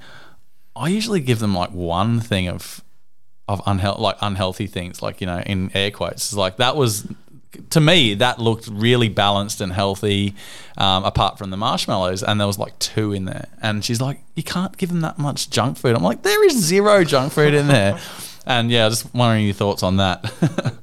I 0.77 0.89
usually 0.89 1.21
give 1.21 1.39
them 1.39 1.55
like 1.55 1.71
one 1.71 2.21
thing 2.21 2.49
of 2.49 2.83
of 3.49 3.63
unhealthy 3.67 4.03
like 4.03 4.17
unhealthy 4.21 4.67
things, 4.67 5.03
like 5.03 5.21
you 5.21 5.27
know 5.27 5.41
in 5.41 5.71
air 5.75 5.91
quotes. 5.91 6.35
Like 6.35 6.59
that 6.59 6.77
was 6.77 7.07
to 7.71 7.81
me, 7.81 8.15
that 8.15 8.39
looked 8.39 8.69
really 8.69 9.09
balanced 9.09 9.61
and 9.61 9.73
healthy, 9.73 10.35
um, 10.77 11.05
apart 11.05 11.39
from 11.39 11.51
the 11.51 11.57
marshmallows. 11.57 12.23
And 12.23 12.41
there 12.41 12.47
was 12.47 12.59
like 12.59 12.79
two 12.79 13.13
in 13.13 13.25
there. 13.25 13.49
And 13.63 13.85
she's 13.85 14.01
like, 14.01 14.21
"You 14.35 14.43
can't 14.43 14.77
give 14.77 14.91
them 14.91 15.01
that 15.01 15.19
much 15.19 15.51
junk 15.51 15.79
food." 15.79 15.97
I'm 15.97 16.03
like, 16.03 16.23
"There 16.23 16.45
is 16.47 16.57
zero 16.57 17.05
junk 17.05 17.33
food 17.33 17.55
in 17.55 17.69
there." 17.69 17.99
and 18.47 18.71
yeah, 18.71 18.89
just 18.89 19.13
wondering 19.15 19.45
your 19.45 19.55
thoughts 19.55 19.83
on 19.83 19.97
that. 19.97 20.23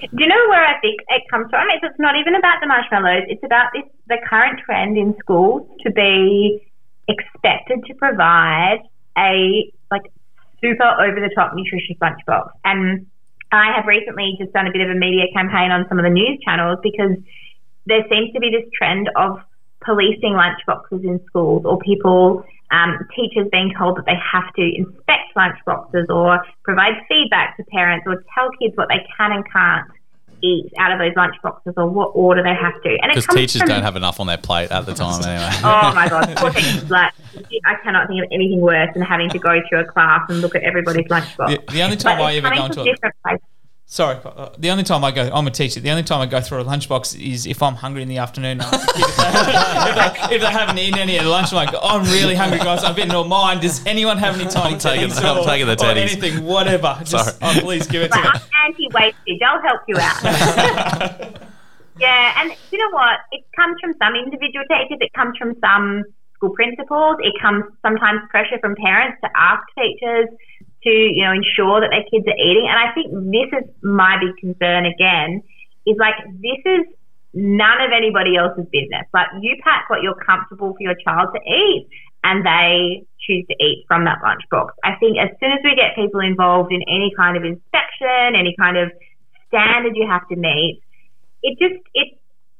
Do 0.00 0.24
you 0.24 0.28
know 0.28 0.48
where 0.48 0.64
I 0.64 0.80
think 0.80 1.00
it 1.08 1.22
comes 1.30 1.50
from? 1.50 1.66
It's, 1.74 1.84
it's 1.84 1.98
not 1.98 2.16
even 2.16 2.34
about 2.34 2.60
the 2.60 2.66
marshmallows. 2.66 3.24
It's 3.28 3.44
about 3.44 3.68
this 3.74 3.84
the 4.08 4.18
current 4.28 4.60
trend 4.64 4.96
in 4.96 5.14
schools 5.18 5.68
to 5.82 5.92
be 5.92 6.66
expected 7.06 7.84
to 7.86 7.94
provide 7.94 8.80
a 9.16 9.70
like 9.90 10.02
super 10.60 10.84
over 10.84 11.20
the 11.20 11.30
top 11.34 11.52
nutritious 11.54 11.96
lunchbox. 12.00 12.50
And 12.64 13.06
I 13.52 13.74
have 13.74 13.86
recently 13.86 14.36
just 14.38 14.52
done 14.52 14.66
a 14.66 14.72
bit 14.72 14.82
of 14.82 14.90
a 14.90 14.98
media 14.98 15.26
campaign 15.32 15.70
on 15.70 15.86
some 15.88 15.98
of 15.98 16.04
the 16.04 16.10
news 16.10 16.38
channels 16.44 16.78
because 16.82 17.18
there 17.86 18.04
seems 18.08 18.32
to 18.32 18.40
be 18.40 18.50
this 18.50 18.68
trend 18.76 19.10
of 19.16 19.40
policing 19.84 20.38
lunchboxes 20.38 21.02
in 21.02 21.20
schools 21.26 21.64
or 21.64 21.78
people, 21.78 22.44
um, 22.70 22.98
teachers 23.16 23.48
being 23.50 23.72
told 23.76 23.96
that 23.96 24.06
they 24.06 24.14
have 24.14 24.52
to 24.54 24.62
inspect 24.62 25.34
lunchboxes 25.36 26.08
or 26.08 26.44
provide 26.62 26.94
feedback 27.08 27.56
to 27.56 27.64
parents 27.64 28.06
or 28.06 28.22
tell 28.34 28.50
kids 28.60 28.76
what 28.76 28.88
they 28.88 29.02
can 29.16 29.32
and 29.32 29.44
can't 29.50 29.90
eat 30.42 30.72
out 30.78 30.92
of 30.92 30.98
those 30.98 31.14
lunch 31.16 31.34
boxes 31.42 31.74
or 31.76 31.88
what 31.88 32.08
order 32.14 32.42
they 32.42 32.54
have 32.54 32.80
to. 32.82 32.98
And 33.02 33.10
because 33.10 33.26
teachers 33.26 33.62
from, 33.62 33.68
don't 33.68 33.82
have 33.82 33.96
enough 33.96 34.20
on 34.20 34.26
their 34.26 34.38
plate 34.38 34.70
at 34.70 34.86
the 34.86 34.94
time 34.94 35.22
anyway. 35.24 35.50
oh 35.64 35.94
my 35.94 36.08
god, 36.08 36.36
poor 36.36 36.50
teachers! 36.50 36.90
Like 36.90 37.12
I 37.64 37.74
cannot 37.82 38.08
think 38.08 38.22
of 38.22 38.28
anything 38.32 38.60
worse 38.60 38.90
than 38.94 39.02
having 39.02 39.30
to 39.30 39.38
go 39.38 39.60
through 39.68 39.80
a 39.80 39.84
class 39.84 40.22
and 40.28 40.40
look 40.40 40.54
at 40.54 40.62
everybody's 40.62 41.06
lunchbox. 41.06 41.66
The, 41.66 41.72
the 41.72 41.82
only 41.82 41.96
time 41.96 42.20
I 42.20 42.34
ever 42.34 42.50
go 42.50 42.64
into 42.66 42.82
a 42.82 42.84
different 42.84 43.14
place. 43.24 43.40
Sorry, 43.92 44.16
uh, 44.24 44.50
the 44.56 44.70
only 44.70 44.84
time 44.84 45.02
I 45.02 45.10
go, 45.10 45.28
I'm 45.34 45.48
a 45.48 45.50
teacher. 45.50 45.80
The 45.80 45.90
only 45.90 46.04
time 46.04 46.20
I 46.20 46.26
go 46.26 46.40
through 46.40 46.60
a 46.60 46.64
lunchbox 46.64 47.20
is 47.20 47.44
if 47.44 47.60
I'm 47.60 47.74
hungry 47.74 48.02
in 48.02 48.08
the 48.08 48.18
afternoon. 48.18 48.60
if, 48.62 48.70
they, 48.70 50.36
if, 50.36 50.40
they, 50.40 50.46
haven't 50.46 50.78
eaten 50.78 51.00
any 51.00 51.18
at 51.18 51.26
lunch, 51.26 51.48
I'm 51.50 51.56
like, 51.56 51.74
I'm 51.82 52.04
really 52.04 52.36
hungry, 52.36 52.60
guys. 52.60 52.84
I've 52.84 52.94
been 52.94 53.10
all 53.10 53.24
mine. 53.24 53.58
Does 53.58 53.84
anyone 53.86 54.16
have 54.18 54.38
any 54.38 54.48
tiny 54.48 54.78
taking, 54.78 55.10
I'm 55.10 55.38
or, 55.38 55.44
taking 55.44 55.66
the 55.66 55.76
or 55.84 55.90
anything, 55.90 56.44
whatever? 56.44 57.00
Just, 57.04 57.36
oh, 57.42 57.52
please 57.62 57.88
give 57.88 58.02
it 58.02 58.12
to 58.12 58.18
me. 58.18 58.28
I'm 58.28 58.40
anti-wastage. 58.68 59.40
I'll 59.44 59.60
help 59.60 59.80
you 59.88 59.96
out. 59.98 60.22
yeah, 61.98 62.42
and 62.42 62.54
you 62.70 62.78
know 62.78 62.90
what? 62.90 63.18
It 63.32 63.42
comes 63.56 63.76
from 63.80 63.94
some 64.00 64.14
individual 64.14 64.66
teachers. 64.70 64.98
It 65.00 65.12
comes 65.14 65.36
from 65.36 65.56
some 65.60 66.04
school 66.36 66.50
principals. 66.50 67.16
It 67.24 67.34
comes 67.42 67.64
sometimes 67.82 68.20
pressure 68.30 68.60
from 68.60 68.76
parents 68.76 69.18
to 69.24 69.30
ask 69.34 69.66
teachers 69.76 70.28
to, 70.84 70.90
you 70.90 71.24
know, 71.24 71.32
ensure 71.32 71.80
that 71.80 71.90
their 71.90 72.04
kids 72.08 72.26
are 72.26 72.40
eating. 72.40 72.66
And 72.68 72.78
I 72.78 72.92
think 72.92 73.12
this 73.12 73.50
is 73.60 73.64
my 73.82 74.16
big 74.20 74.36
concern 74.40 74.86
again, 74.86 75.42
is 75.86 75.96
like 75.98 76.14
this 76.40 76.62
is 76.64 76.86
none 77.34 77.80
of 77.80 77.92
anybody 77.94 78.36
else's 78.36 78.66
business. 78.72 79.06
Like 79.14 79.28
you 79.40 79.56
pack 79.62 79.88
what 79.88 80.02
you're 80.02 80.18
comfortable 80.18 80.72
for 80.72 80.82
your 80.82 80.96
child 81.04 81.30
to 81.34 81.40
eat 81.46 81.88
and 82.24 82.44
they 82.44 83.06
choose 83.20 83.46
to 83.48 83.56
eat 83.62 83.84
from 83.86 84.04
that 84.04 84.18
lunchbox. 84.20 84.70
I 84.84 84.96
think 84.96 85.18
as 85.18 85.30
soon 85.40 85.52
as 85.52 85.60
we 85.64 85.74
get 85.76 85.94
people 85.94 86.20
involved 86.20 86.72
in 86.72 86.82
any 86.82 87.12
kind 87.16 87.36
of 87.36 87.44
inspection, 87.44 88.36
any 88.36 88.54
kind 88.58 88.76
of 88.76 88.90
standard 89.48 89.96
you 89.96 90.06
have 90.08 90.26
to 90.28 90.36
meet, 90.36 90.82
it 91.42 91.58
just 91.58 91.80
it 91.94 92.18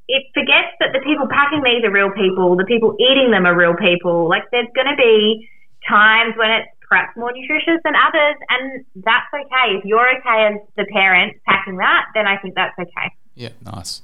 it 0.09 0.25
forgets 0.35 0.75
that 0.81 0.91
the 0.93 1.01
people 1.01 1.29
packing 1.31 1.63
these 1.63 1.85
are 1.85 1.91
real 1.91 2.11
people, 2.11 2.57
the 2.57 2.65
people 2.65 2.97
eating 2.99 3.31
them 3.31 3.47
are 3.47 3.57
real 3.57 3.75
people. 3.75 4.29
Like 4.29 4.45
there's 4.51 4.71
gonna 4.75 4.97
be 4.97 5.49
times 5.89 6.35
when 6.37 6.51
it's 6.51 6.69
perhaps 6.91 7.17
more 7.17 7.33
nutritious 7.33 7.81
than 7.85 7.95
others, 7.95 8.37
and 8.51 8.85
that's 8.97 9.33
okay. 9.33 9.77
If 9.79 9.85
you're 9.85 10.09
okay 10.19 10.55
as 10.55 10.61
the 10.77 10.85
parent 10.93 11.37
packing 11.47 11.77
that, 11.77 12.07
then 12.15 12.27
I 12.27 12.37
think 12.39 12.55
that's 12.55 12.79
okay. 12.79 13.15
Yeah, 13.35 13.51
nice. 13.65 14.03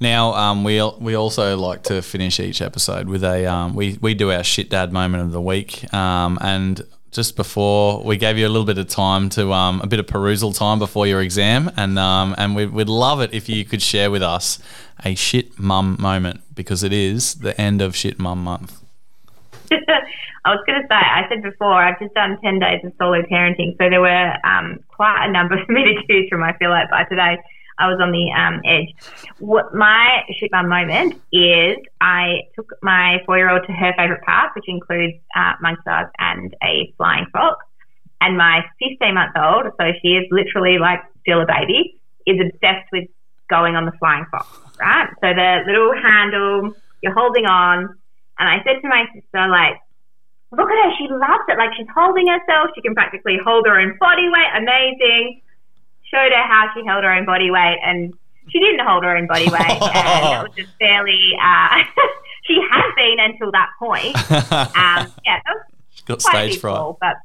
Now, 0.00 0.32
um, 0.34 0.64
we 0.64 0.82
we 0.98 1.14
also 1.14 1.56
like 1.56 1.82
to 1.84 2.00
finish 2.02 2.40
each 2.40 2.62
episode 2.62 3.08
with 3.08 3.22
a 3.22 3.46
um, 3.46 3.74
we 3.74 3.98
we 4.00 4.14
do 4.14 4.30
our 4.30 4.42
shit 4.42 4.70
dad 4.70 4.92
moment 4.92 5.24
of 5.24 5.32
the 5.32 5.40
week, 5.40 5.92
um, 5.92 6.38
and 6.40 6.80
just 7.12 7.36
before 7.36 8.02
we 8.02 8.16
gave 8.16 8.38
you 8.38 8.46
a 8.46 8.48
little 8.48 8.64
bit 8.64 8.78
of 8.78 8.88
time 8.88 9.28
to 9.28 9.52
um, 9.52 9.80
a 9.82 9.86
bit 9.86 10.00
of 10.00 10.06
perusal 10.06 10.52
time 10.52 10.78
before 10.78 11.06
your 11.06 11.20
exam, 11.20 11.70
and 11.76 11.98
um, 11.98 12.34
and 12.38 12.56
we, 12.56 12.66
would 12.66 12.88
love 12.88 13.20
it 13.20 13.32
if 13.32 13.48
you 13.48 13.64
could 13.64 13.82
share 13.82 14.10
with 14.10 14.22
us 14.22 14.58
a 15.04 15.14
shit 15.14 15.58
mum 15.58 15.96
moment 16.00 16.40
because 16.54 16.82
it 16.82 16.92
is 16.92 17.36
the 17.36 17.58
end 17.60 17.82
of 17.82 17.94
shit 17.94 18.18
mum 18.18 18.42
month. 18.42 18.81
I 20.44 20.50
was 20.50 20.64
going 20.66 20.80
to 20.80 20.86
say, 20.88 20.94
I 20.94 21.22
said 21.28 21.42
before, 21.42 21.74
I've 21.74 21.98
just 21.98 22.14
done 22.14 22.38
10 22.42 22.58
days 22.58 22.80
of 22.84 22.92
solo 22.98 23.22
parenting. 23.22 23.76
So 23.78 23.88
there 23.88 24.00
were 24.00 24.32
um, 24.44 24.80
quite 24.88 25.26
a 25.26 25.32
number 25.32 25.56
for 25.66 25.72
me 25.72 25.84
to 25.84 25.94
choose 26.08 26.28
from, 26.28 26.42
I 26.42 26.56
feel 26.58 26.70
like, 26.70 26.90
by 26.90 27.04
today. 27.04 27.38
I 27.78 27.88
was 27.88 27.98
on 28.00 28.12
the 28.12 28.30
um, 28.30 28.60
edge. 28.64 28.94
What 29.38 29.74
my 29.74 30.22
shit 30.38 30.52
mum 30.52 30.68
moment 30.68 31.14
is 31.32 31.76
I 32.00 32.42
took 32.54 32.70
my 32.82 33.18
four 33.26 33.38
year 33.38 33.50
old 33.50 33.66
to 33.66 33.72
her 33.72 33.92
favourite 33.96 34.22
park, 34.22 34.54
which 34.54 34.68
includes 34.68 35.14
uh, 35.34 35.52
bars 35.60 36.08
and 36.18 36.54
a 36.62 36.92
flying 36.96 37.26
fox. 37.32 37.64
And 38.20 38.36
my 38.36 38.60
15 38.78 39.14
month 39.14 39.32
old, 39.36 39.72
so 39.80 39.84
she 40.00 40.08
is 40.08 40.26
literally 40.30 40.78
like 40.78 41.00
still 41.22 41.40
a 41.40 41.46
baby, 41.46 41.98
is 42.26 42.38
obsessed 42.40 42.86
with 42.92 43.08
going 43.50 43.74
on 43.74 43.84
the 43.84 43.92
flying 43.98 44.26
fox, 44.30 44.46
right? 44.80 45.08
So 45.20 45.34
the 45.34 45.60
little 45.66 45.92
handle, 46.00 46.74
you're 47.02 47.14
holding 47.14 47.46
on. 47.46 47.98
And 48.38 48.48
I 48.48 48.62
said 48.64 48.80
to 48.80 48.88
my 48.88 49.04
sister, 49.14 49.48
like, 49.48 49.80
look 50.52 50.68
at 50.70 50.84
her, 50.84 50.90
she 50.98 51.08
loves 51.08 51.44
it. 51.48 51.58
Like 51.58 51.70
she's 51.76 51.88
holding 51.94 52.28
herself. 52.28 52.70
She 52.74 52.82
can 52.82 52.94
practically 52.94 53.38
hold 53.44 53.66
her 53.66 53.78
own 53.78 53.96
body 53.98 54.28
weight. 54.28 54.50
Amazing. 54.56 55.40
Showed 56.04 56.32
her 56.32 56.46
how 56.46 56.68
she 56.74 56.84
held 56.86 57.04
her 57.04 57.12
own 57.12 57.24
body 57.24 57.50
weight, 57.50 57.78
and 57.82 58.12
she 58.50 58.58
didn't 58.58 58.86
hold 58.86 59.02
her 59.04 59.16
own 59.16 59.26
body 59.26 59.44
weight, 59.50 59.80
and 59.80 59.80
it 59.80 60.48
was 60.48 60.52
just 60.56 60.72
fairly. 60.78 61.18
Uh, 61.40 61.82
she 62.44 62.60
had 62.70 62.90
been 62.96 63.16
until 63.18 63.50
that 63.52 63.70
point. 63.78 64.16
Um, 64.52 65.12
yeah, 65.24 65.40
that 65.44 65.54
was 65.54 65.62
She's 65.90 66.02
got 66.02 66.22
stage 66.22 66.58
fright, 66.58 66.96
but 67.00 67.16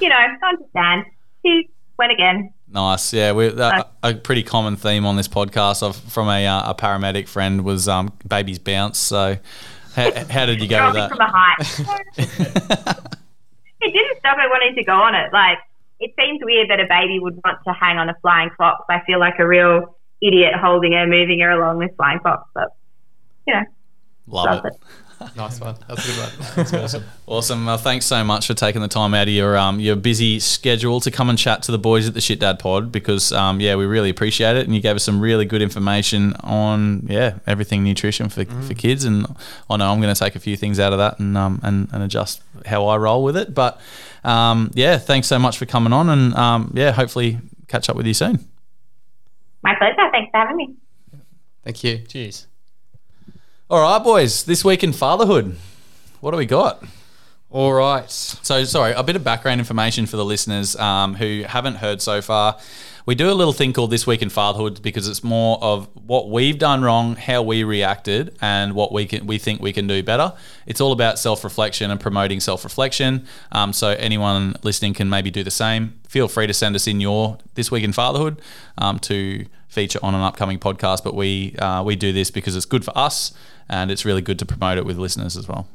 you 0.00 0.08
know, 0.08 0.14
I 0.14 0.36
understand. 0.46 1.06
She 1.44 1.70
went 1.98 2.12
again. 2.12 2.52
Nice, 2.68 3.12
yeah. 3.12 3.32
We, 3.32 3.48
that, 3.48 3.92
a 4.02 4.14
pretty 4.14 4.42
common 4.42 4.76
theme 4.76 5.06
on 5.06 5.16
this 5.16 5.28
podcast 5.28 5.82
of, 5.82 5.96
from 5.96 6.28
a, 6.28 6.46
uh, 6.46 6.70
a 6.70 6.74
paramedic 6.74 7.28
friend 7.28 7.64
was 7.64 7.88
um, 7.88 8.12
babies 8.26 8.58
bounce. 8.58 8.98
So 8.98 9.38
how, 9.96 10.12
how 10.28 10.46
did 10.46 10.60
you 10.60 10.68
go 10.68 10.86
with 10.86 10.94
that? 10.94 11.08
From 11.08 11.18
height. 11.20 11.58
it 13.80 13.92
didn't 13.92 14.18
stop 14.18 14.36
me 14.36 14.44
wanting 14.46 14.74
to 14.76 14.84
go 14.84 14.92
on 14.92 15.14
it. 15.14 15.32
Like, 15.32 15.58
it 15.98 16.12
seems 16.18 16.40
weird 16.44 16.68
that 16.68 16.80
a 16.80 16.86
baby 16.86 17.18
would 17.18 17.40
want 17.42 17.58
to 17.66 17.72
hang 17.72 17.96
on 17.96 18.10
a 18.10 18.14
flying 18.20 18.50
fox. 18.58 18.84
I 18.90 19.00
feel 19.06 19.18
like 19.18 19.38
a 19.38 19.46
real 19.46 19.96
idiot 20.22 20.52
holding 20.54 20.92
her, 20.92 21.06
moving 21.06 21.40
her 21.40 21.50
along 21.50 21.78
this 21.78 21.90
flying 21.96 22.20
fox. 22.20 22.46
But, 22.54 22.68
you 23.46 23.54
know. 23.54 23.64
Love 24.26 24.66
it. 24.66 24.74
it. 24.74 24.80
nice 25.36 25.60
one. 25.60 25.76
That's 25.88 26.04
a 26.04 26.12
good 26.12 26.18
one. 26.18 26.30
That's 26.56 26.74
awesome. 26.74 27.04
awesome. 27.26 27.66
Well, 27.66 27.78
thanks 27.78 28.04
so 28.04 28.22
much 28.22 28.46
for 28.46 28.54
taking 28.54 28.82
the 28.82 28.88
time 28.88 29.14
out 29.14 29.28
of 29.28 29.34
your 29.34 29.56
um, 29.56 29.80
your 29.80 29.96
busy 29.96 30.38
schedule 30.40 31.00
to 31.00 31.10
come 31.10 31.30
and 31.30 31.38
chat 31.38 31.62
to 31.64 31.72
the 31.72 31.78
boys 31.78 32.06
at 32.06 32.14
the 32.14 32.20
Shit 32.20 32.40
Dad 32.40 32.58
Pod 32.58 32.92
because 32.92 33.32
um, 33.32 33.60
yeah, 33.60 33.76
we 33.76 33.86
really 33.86 34.10
appreciate 34.10 34.56
it, 34.56 34.66
and 34.66 34.74
you 34.74 34.80
gave 34.80 34.96
us 34.96 35.04
some 35.04 35.20
really 35.20 35.44
good 35.44 35.62
information 35.62 36.34
on 36.40 37.06
yeah 37.08 37.38
everything 37.46 37.82
nutrition 37.82 38.28
for, 38.28 38.44
mm. 38.44 38.68
for 38.68 38.74
kids, 38.74 39.04
and 39.04 39.26
I 39.70 39.76
know 39.76 39.90
I'm 39.90 40.00
going 40.00 40.14
to 40.14 40.18
take 40.18 40.36
a 40.36 40.40
few 40.40 40.56
things 40.56 40.78
out 40.78 40.92
of 40.92 40.98
that 40.98 41.18
and 41.18 41.36
um, 41.36 41.60
and, 41.62 41.88
and 41.92 42.02
adjust 42.02 42.42
how 42.66 42.86
I 42.86 42.96
roll 42.96 43.24
with 43.24 43.36
it. 43.36 43.54
But 43.54 43.80
um, 44.24 44.70
yeah, 44.74 44.98
thanks 44.98 45.28
so 45.28 45.38
much 45.38 45.56
for 45.56 45.66
coming 45.66 45.92
on, 45.92 46.10
and 46.10 46.34
um, 46.34 46.72
yeah, 46.74 46.92
hopefully 46.92 47.38
catch 47.68 47.88
up 47.88 47.96
with 47.96 48.06
you 48.06 48.14
soon. 48.14 48.46
My 49.62 49.74
pleasure. 49.78 50.10
Thanks 50.12 50.30
for 50.30 50.38
having 50.38 50.56
me. 50.56 50.74
Thank 51.64 51.82
you. 51.82 51.98
Cheers. 51.98 52.46
All 53.68 53.82
right, 53.82 53.98
boys. 53.98 54.44
This 54.44 54.64
week 54.64 54.84
in 54.84 54.92
fatherhood, 54.92 55.56
what 56.20 56.30
do 56.30 56.36
we 56.36 56.46
got? 56.46 56.84
All 57.50 57.72
right. 57.72 58.08
So, 58.08 58.62
sorry, 58.62 58.92
a 58.92 59.02
bit 59.02 59.16
of 59.16 59.24
background 59.24 59.58
information 59.58 60.06
for 60.06 60.16
the 60.16 60.24
listeners 60.24 60.76
um, 60.76 61.14
who 61.14 61.42
haven't 61.48 61.74
heard 61.74 62.00
so 62.00 62.22
far. 62.22 62.58
we 63.06 63.16
do 63.16 63.28
a 63.28 63.34
little 63.34 63.52
thing 63.52 63.72
called 63.72 63.90
This 63.90 64.06
Week 64.06 64.22
in 64.22 64.28
Fatherhood 64.28 64.82
because 64.82 65.08
it's 65.08 65.24
more 65.24 65.58
of 65.60 65.88
what 66.06 66.30
we've 66.30 66.60
done 66.60 66.82
wrong, 66.82 67.16
how 67.16 67.42
we 67.42 67.64
reacted, 67.64 68.36
and 68.40 68.72
what 68.72 68.92
we 68.92 69.04
can 69.04 69.26
we 69.26 69.36
think 69.36 69.60
we 69.60 69.72
can 69.72 69.88
do 69.88 70.00
better. 70.00 70.32
It's 70.64 70.80
all 70.80 70.92
about 70.92 71.18
self 71.18 71.42
reflection 71.42 71.90
and 71.90 71.98
promoting 71.98 72.38
self 72.38 72.62
reflection. 72.62 73.26
Um, 73.50 73.72
so 73.72 73.88
anyone 73.88 74.54
listening 74.62 74.94
can 74.94 75.10
maybe 75.10 75.32
do 75.32 75.42
the 75.42 75.50
same. 75.50 75.98
Feel 76.06 76.28
free 76.28 76.46
to 76.46 76.54
send 76.54 76.76
us 76.76 76.86
in 76.86 77.00
your 77.00 77.38
This 77.54 77.72
Week 77.72 77.82
in 77.82 77.92
Fatherhood 77.92 78.40
um, 78.78 79.00
to 79.00 79.44
feature 79.66 79.98
on 80.04 80.14
an 80.14 80.20
upcoming 80.20 80.60
podcast. 80.60 81.02
But 81.02 81.16
we 81.16 81.56
uh, 81.56 81.82
we 81.82 81.96
do 81.96 82.12
this 82.12 82.30
because 82.30 82.54
it's 82.54 82.64
good 82.64 82.84
for 82.84 82.96
us 82.96 83.32
and 83.68 83.90
it's 83.90 84.04
really 84.04 84.22
good 84.22 84.38
to 84.38 84.46
promote 84.46 84.78
it 84.78 84.84
with 84.84 84.98
listeners 84.98 85.36
as 85.36 85.48
well. 85.48 85.66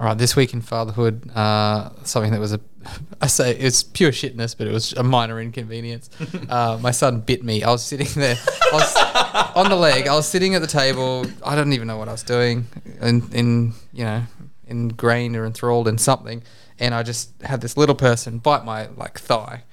All 0.00 0.06
right, 0.06 0.16
this 0.16 0.34
week 0.34 0.54
in 0.54 0.62
fatherhood, 0.62 1.30
uh, 1.34 1.90
something 2.04 2.32
that 2.32 2.40
was 2.40 2.54
a, 2.54 2.60
I 3.20 3.26
say 3.26 3.54
it's 3.54 3.82
pure 3.82 4.12
shitness, 4.12 4.56
but 4.56 4.66
it 4.66 4.72
was 4.72 4.94
a 4.94 5.02
minor 5.02 5.38
inconvenience. 5.38 6.08
uh, 6.48 6.78
my 6.80 6.90
son 6.90 7.20
bit 7.20 7.44
me. 7.44 7.62
I 7.62 7.70
was 7.70 7.84
sitting 7.84 8.08
there, 8.14 8.36
I 8.38 8.72
was 8.72 9.54
on 9.54 9.68
the 9.68 9.76
leg. 9.76 10.08
I 10.08 10.14
was 10.14 10.26
sitting 10.26 10.54
at 10.54 10.62
the 10.62 10.66
table. 10.66 11.26
I 11.44 11.54
don't 11.54 11.74
even 11.74 11.86
know 11.86 11.98
what 11.98 12.08
I 12.08 12.12
was 12.12 12.22
doing, 12.22 12.66
in, 13.02 13.30
in 13.32 13.74
you 13.92 14.04
know, 14.04 14.22
ingrained 14.66 15.36
or 15.36 15.44
enthralled 15.44 15.86
in 15.86 15.98
something, 15.98 16.42
and 16.78 16.94
I 16.94 17.02
just 17.02 17.30
had 17.42 17.60
this 17.60 17.76
little 17.76 17.94
person 17.94 18.38
bite 18.38 18.64
my 18.64 18.88
like 18.96 19.18
thigh, 19.18 19.64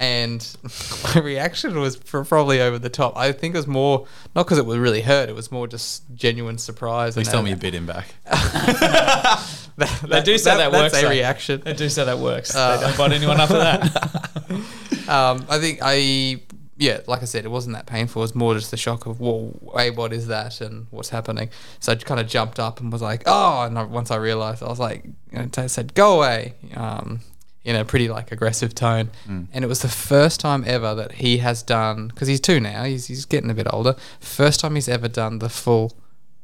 and 0.00 0.56
my 1.14 1.20
reaction 1.20 1.78
was 1.78 1.96
probably 1.96 2.60
over 2.60 2.78
the 2.78 2.88
top. 2.90 3.16
I 3.16 3.30
think 3.32 3.54
it 3.54 3.58
was 3.58 3.66
more 3.68 4.06
not 4.34 4.46
because 4.46 4.58
it 4.58 4.66
was 4.66 4.78
really 4.78 5.02
hurt. 5.02 5.28
It 5.28 5.34
was 5.34 5.52
more 5.52 5.68
just 5.68 6.02
genuine 6.14 6.58
surprise. 6.58 7.14
Please 7.14 7.28
and 7.28 7.32
tell 7.34 7.42
me 7.42 7.50
you 7.50 7.56
bit 7.56 7.74
him 7.74 7.86
back. 7.86 8.06
that- 8.24 10.00
They 10.08 10.22
do 10.22 10.38
say 10.38 10.56
that, 10.56 10.72
works. 10.72 10.92
That's 10.92 11.04
a 11.04 11.08
reaction. 11.08 11.62
They 11.64 11.74
do 11.74 11.88
say 11.88 12.04
that 12.04 12.18
works. 12.18 12.52
they 12.52 12.78
don't 12.80 12.96
bite 12.96 13.12
anyone 13.12 13.40
after 13.40 13.58
that. 13.58 14.26
Um, 15.08 15.44
I 15.48 15.58
think 15.58 15.80
I, 15.82 16.40
yeah, 16.76 17.00
like 17.08 17.22
I 17.22 17.24
said, 17.24 17.44
it 17.44 17.48
wasn't 17.50 17.74
that 17.74 17.86
painful. 17.86 18.22
It 18.22 18.26
was 18.26 18.34
more 18.36 18.54
just 18.54 18.70
the 18.70 18.76
shock 18.76 19.06
of, 19.06 19.18
well, 19.18 19.52
hey, 19.76 19.90
what 19.90 20.12
is 20.12 20.28
that 20.28 20.60
and 20.60 20.86
what's 20.90 21.08
happening? 21.08 21.50
So 21.80 21.90
I 21.90 21.96
kind 21.96 22.20
of 22.20 22.28
jumped 22.28 22.60
up 22.60 22.78
and 22.78 22.92
was 22.92 23.02
like, 23.02 23.24
oh, 23.26 23.62
and 23.62 23.76
I, 23.76 23.82
once 23.82 24.12
I 24.12 24.16
realized, 24.16 24.62
I 24.62 24.68
was 24.68 24.78
like, 24.78 25.04
and 25.32 25.52
I 25.58 25.66
said, 25.66 25.94
go 25.94 26.18
away, 26.18 26.54
um, 26.76 27.20
in 27.64 27.76
a 27.76 27.84
pretty 27.84 28.08
like 28.08 28.32
aggressive 28.32 28.74
tone. 28.74 29.10
And 29.28 29.64
it 29.64 29.66
was 29.68 29.80
the 29.82 29.88
first 29.88 30.40
time 30.40 30.64
ever 30.66 30.94
that 30.94 31.12
he 31.12 31.38
has 31.38 31.62
done, 31.62 32.08
because 32.08 32.28
he's 32.28 32.40
two 32.40 32.58
now, 32.60 32.84
he's, 32.84 33.06
he's 33.06 33.24
getting 33.26 33.50
a 33.50 33.54
bit 33.54 33.66
older, 33.70 33.96
first 34.18 34.60
time 34.60 34.74
he's 34.76 34.88
ever 34.88 35.08
done 35.08 35.38
the 35.40 35.48
full 35.50 35.92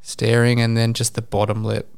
staring 0.03 0.61
and 0.61 0.77
then 0.77 0.93
just 0.95 1.15
the 1.15 1.23
bottom 1.23 1.65
lip. 1.65 1.89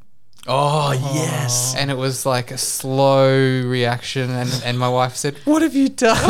Oh 0.47 0.93
yes. 0.93 1.75
And 1.77 1.91
it 1.91 1.97
was 1.97 2.25
like 2.25 2.49
a 2.49 2.57
slow 2.57 3.29
reaction, 3.65 4.31
and, 4.31 4.49
and 4.63 4.79
my 4.79 4.87
wife 4.87 5.15
said, 5.17 5.35
"What 5.43 5.61
have 5.61 5.75
you 5.75 5.89
done?" 5.89 6.15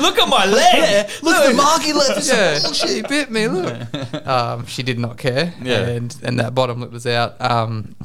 Look 0.00 0.18
at 0.18 0.28
my 0.28 0.44
leg. 0.46 1.10
Look 1.22 1.34
at 1.34 1.48
the 1.48 1.54
mark 1.56 1.80
he 1.82 1.92
left. 1.94 2.26
yeah, 2.28 2.58
she 2.72 3.00
bit 3.02 3.30
me. 3.30 3.48
Look, 3.48 3.74
um, 4.26 4.66
she 4.66 4.82
did 4.82 4.98
not 4.98 5.16
care, 5.16 5.54
Yeah. 5.62 5.88
and 5.88 6.14
and 6.22 6.38
that 6.40 6.54
bottom 6.54 6.80
lip 6.80 6.92
was 6.92 7.06
out. 7.06 7.40
Um, 7.40 7.96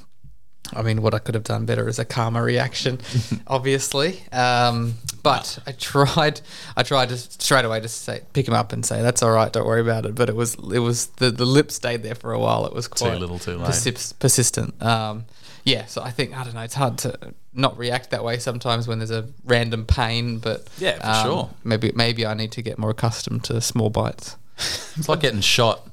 I 0.73 0.81
mean, 0.81 1.01
what 1.01 1.13
I 1.13 1.19
could 1.19 1.35
have 1.35 1.43
done 1.43 1.65
better 1.65 1.87
is 1.87 1.99
a 1.99 2.05
calmer 2.05 2.43
reaction, 2.43 2.99
obviously. 3.47 4.21
Um, 4.31 4.95
but 5.23 5.59
I 5.65 5.71
tried, 5.73 6.41
I 6.75 6.83
tried 6.83 7.09
to 7.09 7.17
straight 7.17 7.65
away 7.65 7.79
to 7.81 7.87
say, 7.87 8.21
pick 8.33 8.47
him 8.47 8.53
up 8.53 8.73
and 8.73 8.85
say, 8.85 9.01
"That's 9.01 9.23
all 9.23 9.31
right, 9.31 9.51
don't 9.51 9.65
worry 9.65 9.81
about 9.81 10.05
it." 10.05 10.15
But 10.15 10.29
it 10.29 10.35
was, 10.35 10.55
it 10.73 10.79
was 10.79 11.07
the 11.07 11.31
the 11.31 11.45
lip 11.45 11.71
stayed 11.71 12.03
there 12.03 12.15
for 12.15 12.33
a 12.33 12.39
while. 12.39 12.65
It 12.65 12.73
was 12.73 12.87
quite 12.87 13.19
little, 13.19 13.39
too 13.39 13.57
late. 13.57 13.67
persis- 13.67 14.13
persistent. 14.13 14.81
Um, 14.81 15.25
yeah, 15.63 15.85
so 15.85 16.01
I 16.01 16.11
think 16.11 16.37
I 16.37 16.43
don't 16.43 16.53
know. 16.53 16.61
It's 16.61 16.75
hard 16.75 16.99
to 16.99 17.33
not 17.53 17.77
react 17.77 18.11
that 18.11 18.23
way 18.23 18.37
sometimes 18.37 18.87
when 18.87 18.99
there's 18.99 19.11
a 19.11 19.27
random 19.45 19.85
pain, 19.85 20.37
but 20.37 20.67
Yeah, 20.77 20.99
for 20.99 21.07
um, 21.07 21.25
sure. 21.25 21.49
Maybe 21.63 21.91
maybe 21.95 22.25
I 22.25 22.33
need 22.35 22.51
to 22.53 22.61
get 22.61 22.77
more 22.77 22.91
accustomed 22.91 23.43
to 23.45 23.59
small 23.61 23.89
bites. 23.89 24.37
It's 24.57 25.09
like 25.09 25.21
getting 25.21 25.41
shot. 25.41 25.87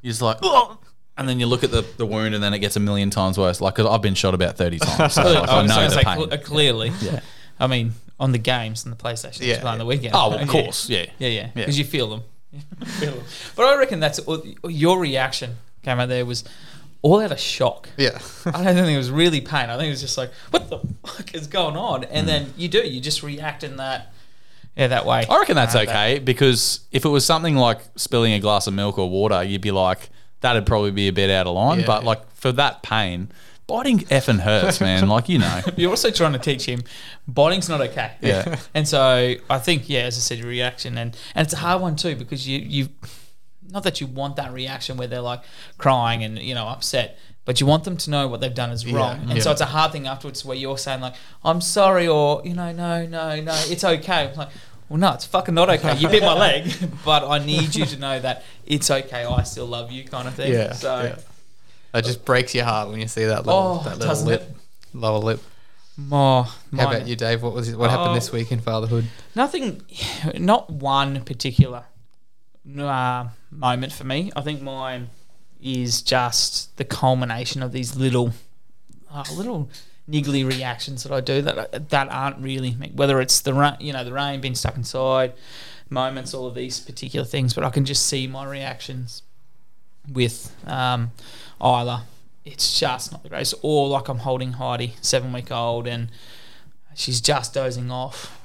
You're 0.00 0.10
just 0.10 0.22
like, 0.22 0.38
and 1.22 1.28
then 1.28 1.40
you 1.40 1.46
look 1.46 1.64
at 1.64 1.70
the, 1.70 1.82
the 1.96 2.04
wound, 2.06 2.34
and 2.34 2.42
then 2.42 2.52
it 2.54 2.58
gets 2.58 2.76
a 2.76 2.80
million 2.80 3.10
times 3.10 3.38
worse. 3.38 3.60
Like 3.60 3.74
'cause 3.76 3.86
I've 3.86 4.02
been 4.02 4.14
shot 4.14 4.34
about 4.34 4.56
thirty 4.56 4.78
times, 4.78 5.14
so 5.14 5.22
like, 5.22 5.48
I 5.48 5.66
know 5.66 5.88
the 5.88 5.96
pain. 5.96 6.04
cl- 6.16 6.32
uh, 6.32 6.36
clearly. 6.38 6.92
Yeah. 7.00 7.20
I 7.60 7.66
mean, 7.66 7.92
on 8.20 8.32
the 8.32 8.38
games 8.38 8.84
and 8.84 8.92
the 8.92 8.96
PlayStation, 9.02 9.40
Yeah, 9.40 9.54
yeah, 9.54 9.60
playing 9.60 9.78
the 9.78 9.86
weekend. 9.86 10.14
Oh, 10.14 10.32
of 10.34 10.48
course, 10.48 10.88
yeah. 10.88 11.06
Yeah, 11.18 11.28
yeah, 11.28 11.40
Yeah. 11.40 11.48
because 11.54 11.78
you 11.78 11.84
feel 11.84 12.08
them. 12.10 12.22
Feel 12.98 13.12
them. 13.16 13.24
But 13.56 13.64
I 13.66 13.76
reckon 13.78 14.00
that's 14.00 14.20
your 14.68 14.98
reaction 15.00 15.56
came 15.82 15.98
out 15.98 16.08
there 16.08 16.24
was 16.26 16.44
all 17.02 17.20
out 17.20 17.32
of 17.32 17.40
shock. 17.40 17.88
Yeah. 17.96 18.18
I 18.46 18.62
don't 18.62 18.74
think 18.76 18.88
it 18.94 18.96
was 18.96 19.10
really 19.10 19.40
pain. 19.40 19.70
I 19.70 19.76
think 19.76 19.88
it 19.88 19.90
was 19.90 20.00
just 20.00 20.16
like, 20.18 20.30
what 20.52 20.70
the 20.70 20.78
fuck 21.04 21.34
is 21.34 21.46
going 21.48 21.76
on? 21.76 22.04
And 22.04 22.28
then 22.28 22.54
you 22.56 22.68
do, 22.68 22.78
you 22.78 23.00
just 23.00 23.22
react 23.24 23.64
in 23.64 23.76
that, 23.78 24.12
yeah, 24.76 24.86
that 24.88 25.04
way. 25.04 25.26
I 25.28 25.38
reckon 25.40 25.56
that's 25.56 25.74
Uh, 25.74 25.80
okay 25.80 26.20
because 26.20 26.80
if 26.92 27.04
it 27.04 27.08
was 27.08 27.24
something 27.24 27.56
like 27.56 27.80
spilling 27.96 28.32
a 28.34 28.38
glass 28.38 28.66
of 28.68 28.74
milk 28.74 28.98
or 28.98 29.10
water, 29.10 29.42
you'd 29.42 29.60
be 29.62 29.72
like, 29.72 30.10
that'd 30.42 30.66
probably 30.66 30.90
be 30.90 31.08
a 31.08 31.12
bit 31.12 31.30
out 31.30 31.46
of 31.46 31.54
line. 31.54 31.80
Yeah. 31.80 31.86
But 31.86 32.04
like 32.04 32.30
for 32.34 32.52
that 32.52 32.82
pain, 32.82 33.28
biting 33.66 34.00
effing 34.00 34.40
hurts, 34.40 34.80
man. 34.80 35.08
like 35.08 35.28
you 35.28 35.38
know. 35.38 35.60
You're 35.76 35.90
also 35.90 36.10
trying 36.10 36.34
to 36.34 36.38
teach 36.38 36.66
him 36.66 36.82
biting's 37.26 37.68
not 37.68 37.80
okay. 37.80 38.12
Yeah. 38.20 38.58
And 38.74 38.86
so 38.86 39.34
I 39.48 39.58
think, 39.58 39.88
yeah, 39.88 40.02
as 40.02 40.16
I 40.16 40.20
said, 40.20 40.44
reaction 40.44 40.98
and 40.98 41.16
and 41.34 41.44
it's 41.44 41.54
a 41.54 41.58
hard 41.58 41.80
one 41.80 41.96
too 41.96 42.16
because 42.16 42.46
you 42.48 42.58
you 42.58 42.88
not 43.70 43.84
that 43.84 44.00
you 44.00 44.06
want 44.06 44.36
that 44.36 44.52
reaction 44.52 44.96
where 44.96 45.08
they're 45.08 45.20
like 45.20 45.42
crying 45.78 46.22
and 46.24 46.38
you 46.38 46.54
know 46.54 46.66
upset, 46.66 47.18
but 47.44 47.60
you 47.60 47.66
want 47.66 47.84
them 47.84 47.96
to 47.98 48.10
know 48.10 48.28
what 48.28 48.40
they've 48.40 48.54
done 48.54 48.70
is 48.70 48.90
wrong. 48.90 49.30
And 49.30 49.42
so 49.42 49.50
it's 49.50 49.60
a 49.60 49.66
hard 49.66 49.92
thing 49.92 50.06
afterwards 50.06 50.44
where 50.44 50.56
you're 50.56 50.78
saying 50.78 51.00
like, 51.00 51.14
I'm 51.44 51.60
sorry 51.60 52.08
or 52.08 52.42
you 52.44 52.54
know, 52.54 52.72
no, 52.72 53.06
no, 53.06 53.40
no, 53.40 53.54
it's 53.66 53.84
okay. 53.84 54.26
It's 54.26 54.38
like, 54.38 54.50
well, 54.88 54.98
no, 54.98 55.12
it's 55.12 55.24
fucking 55.26 55.54
not 55.54 55.70
okay. 55.70 55.96
You 55.96 56.08
bit 56.08 56.22
my 56.22 56.34
leg, 56.38 56.70
but 57.04 57.26
I 57.28 57.38
need 57.44 57.74
you 57.74 57.84
to 57.86 57.98
know 57.98 58.20
that 58.20 58.44
it's 58.66 58.90
okay. 58.90 59.24
I 59.24 59.42
still 59.42 59.66
love 59.66 59.90
you, 59.90 60.04
kind 60.04 60.28
of 60.28 60.34
thing. 60.34 60.52
Yeah, 60.52 60.72
So. 60.72 61.02
yeah. 61.02 61.18
It 61.98 62.06
just 62.06 62.24
breaks 62.24 62.54
your 62.54 62.64
heart 62.64 62.88
when 62.88 63.00
you 63.00 63.06
see 63.08 63.26
that 63.26 63.44
little, 63.44 63.82
Oh, 63.84 63.88
that 63.88 63.98
little 63.98 64.24
lip, 64.24 64.40
it? 64.42 64.56
lower 64.94 65.18
lip. 65.18 65.40
More, 65.98 66.44
How 66.44 66.88
about 66.88 67.06
you, 67.06 67.16
Dave? 67.16 67.42
What 67.42 67.52
was 67.52 67.68
it, 67.68 67.76
what 67.76 67.90
happened 67.90 68.12
Oh. 68.12 68.14
this 68.14 68.32
week 68.32 68.50
in 68.50 68.60
fatherhood? 68.60 69.06
Nothing, 69.34 69.82
not 70.38 70.70
one 70.70 71.22
particular 71.24 71.84
uh, 72.78 73.26
moment 73.50 73.92
for 73.92 74.04
me. 74.04 74.32
I 74.34 74.40
think 74.40 74.62
mine 74.62 75.10
is 75.60 76.00
just 76.00 76.74
the 76.78 76.84
culmination 76.84 77.62
of 77.62 77.72
these 77.72 77.94
little, 77.94 78.32
uh, 79.12 79.24
little 79.36 79.68
niggly 80.10 80.46
reactions 80.46 81.02
that 81.04 81.12
I 81.12 81.20
do 81.20 81.42
that 81.42 81.90
that 81.90 82.08
aren't 82.10 82.38
really. 82.38 82.72
Whether 82.72 83.20
it's 83.20 83.40
the 83.40 83.54
rain, 83.54 83.76
you 83.80 83.92
know, 83.92 84.04
the 84.04 84.12
rain 84.12 84.40
being 84.40 84.54
stuck 84.54 84.76
inside, 84.76 85.34
moments, 85.88 86.34
all 86.34 86.46
of 86.46 86.54
these 86.54 86.80
particular 86.80 87.24
things. 87.24 87.54
But 87.54 87.64
I 87.64 87.70
can 87.70 87.84
just 87.84 88.06
see 88.06 88.26
my 88.26 88.44
reactions 88.44 89.22
with 90.10 90.54
um, 90.66 91.12
Isla. 91.60 92.04
It's 92.44 92.78
just 92.78 93.12
not 93.12 93.22
the 93.22 93.28
greatest. 93.28 93.54
Or 93.62 93.88
like 93.88 94.08
I'm 94.08 94.18
holding 94.18 94.52
Heidi, 94.52 94.94
seven 95.00 95.32
week 95.32 95.52
old, 95.52 95.86
and 95.86 96.10
she's 96.94 97.20
just 97.20 97.54
dozing 97.54 97.90
off. 97.90 98.38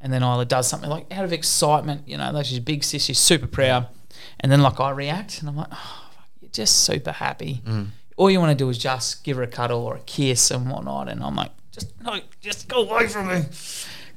And 0.00 0.12
then 0.12 0.22
Isla 0.22 0.44
does 0.44 0.68
something 0.68 0.88
like 0.90 1.12
out 1.12 1.24
of 1.24 1.32
excitement, 1.32 2.02
you 2.06 2.16
know, 2.16 2.30
like 2.30 2.46
she's 2.46 2.60
big 2.60 2.84
sis, 2.84 3.04
she's 3.04 3.18
super 3.18 3.46
proud. 3.46 3.88
And 4.40 4.50
then 4.50 4.62
like 4.62 4.78
I 4.80 4.90
react 4.90 5.40
and 5.40 5.48
I'm 5.48 5.56
like, 5.56 5.68
oh, 5.72 6.04
fuck, 6.12 6.28
you're 6.40 6.50
just 6.50 6.84
super 6.84 7.12
happy. 7.12 7.62
All 8.18 8.30
you 8.30 8.40
want 8.40 8.50
to 8.50 8.64
do 8.64 8.68
is 8.68 8.78
just 8.78 9.24
give 9.24 9.36
her 9.36 9.42
a 9.42 9.46
cuddle 9.46 9.84
or 9.84 9.96
a 9.96 10.00
kiss 10.00 10.50
and 10.50 10.70
whatnot. 10.70 11.08
And 11.08 11.22
I'm 11.22 11.36
like, 11.36 11.52
just 11.72 11.92
no, 12.02 12.20
just 12.40 12.68
go 12.68 12.82
away 12.88 13.06
from 13.06 13.28
me, 13.28 13.44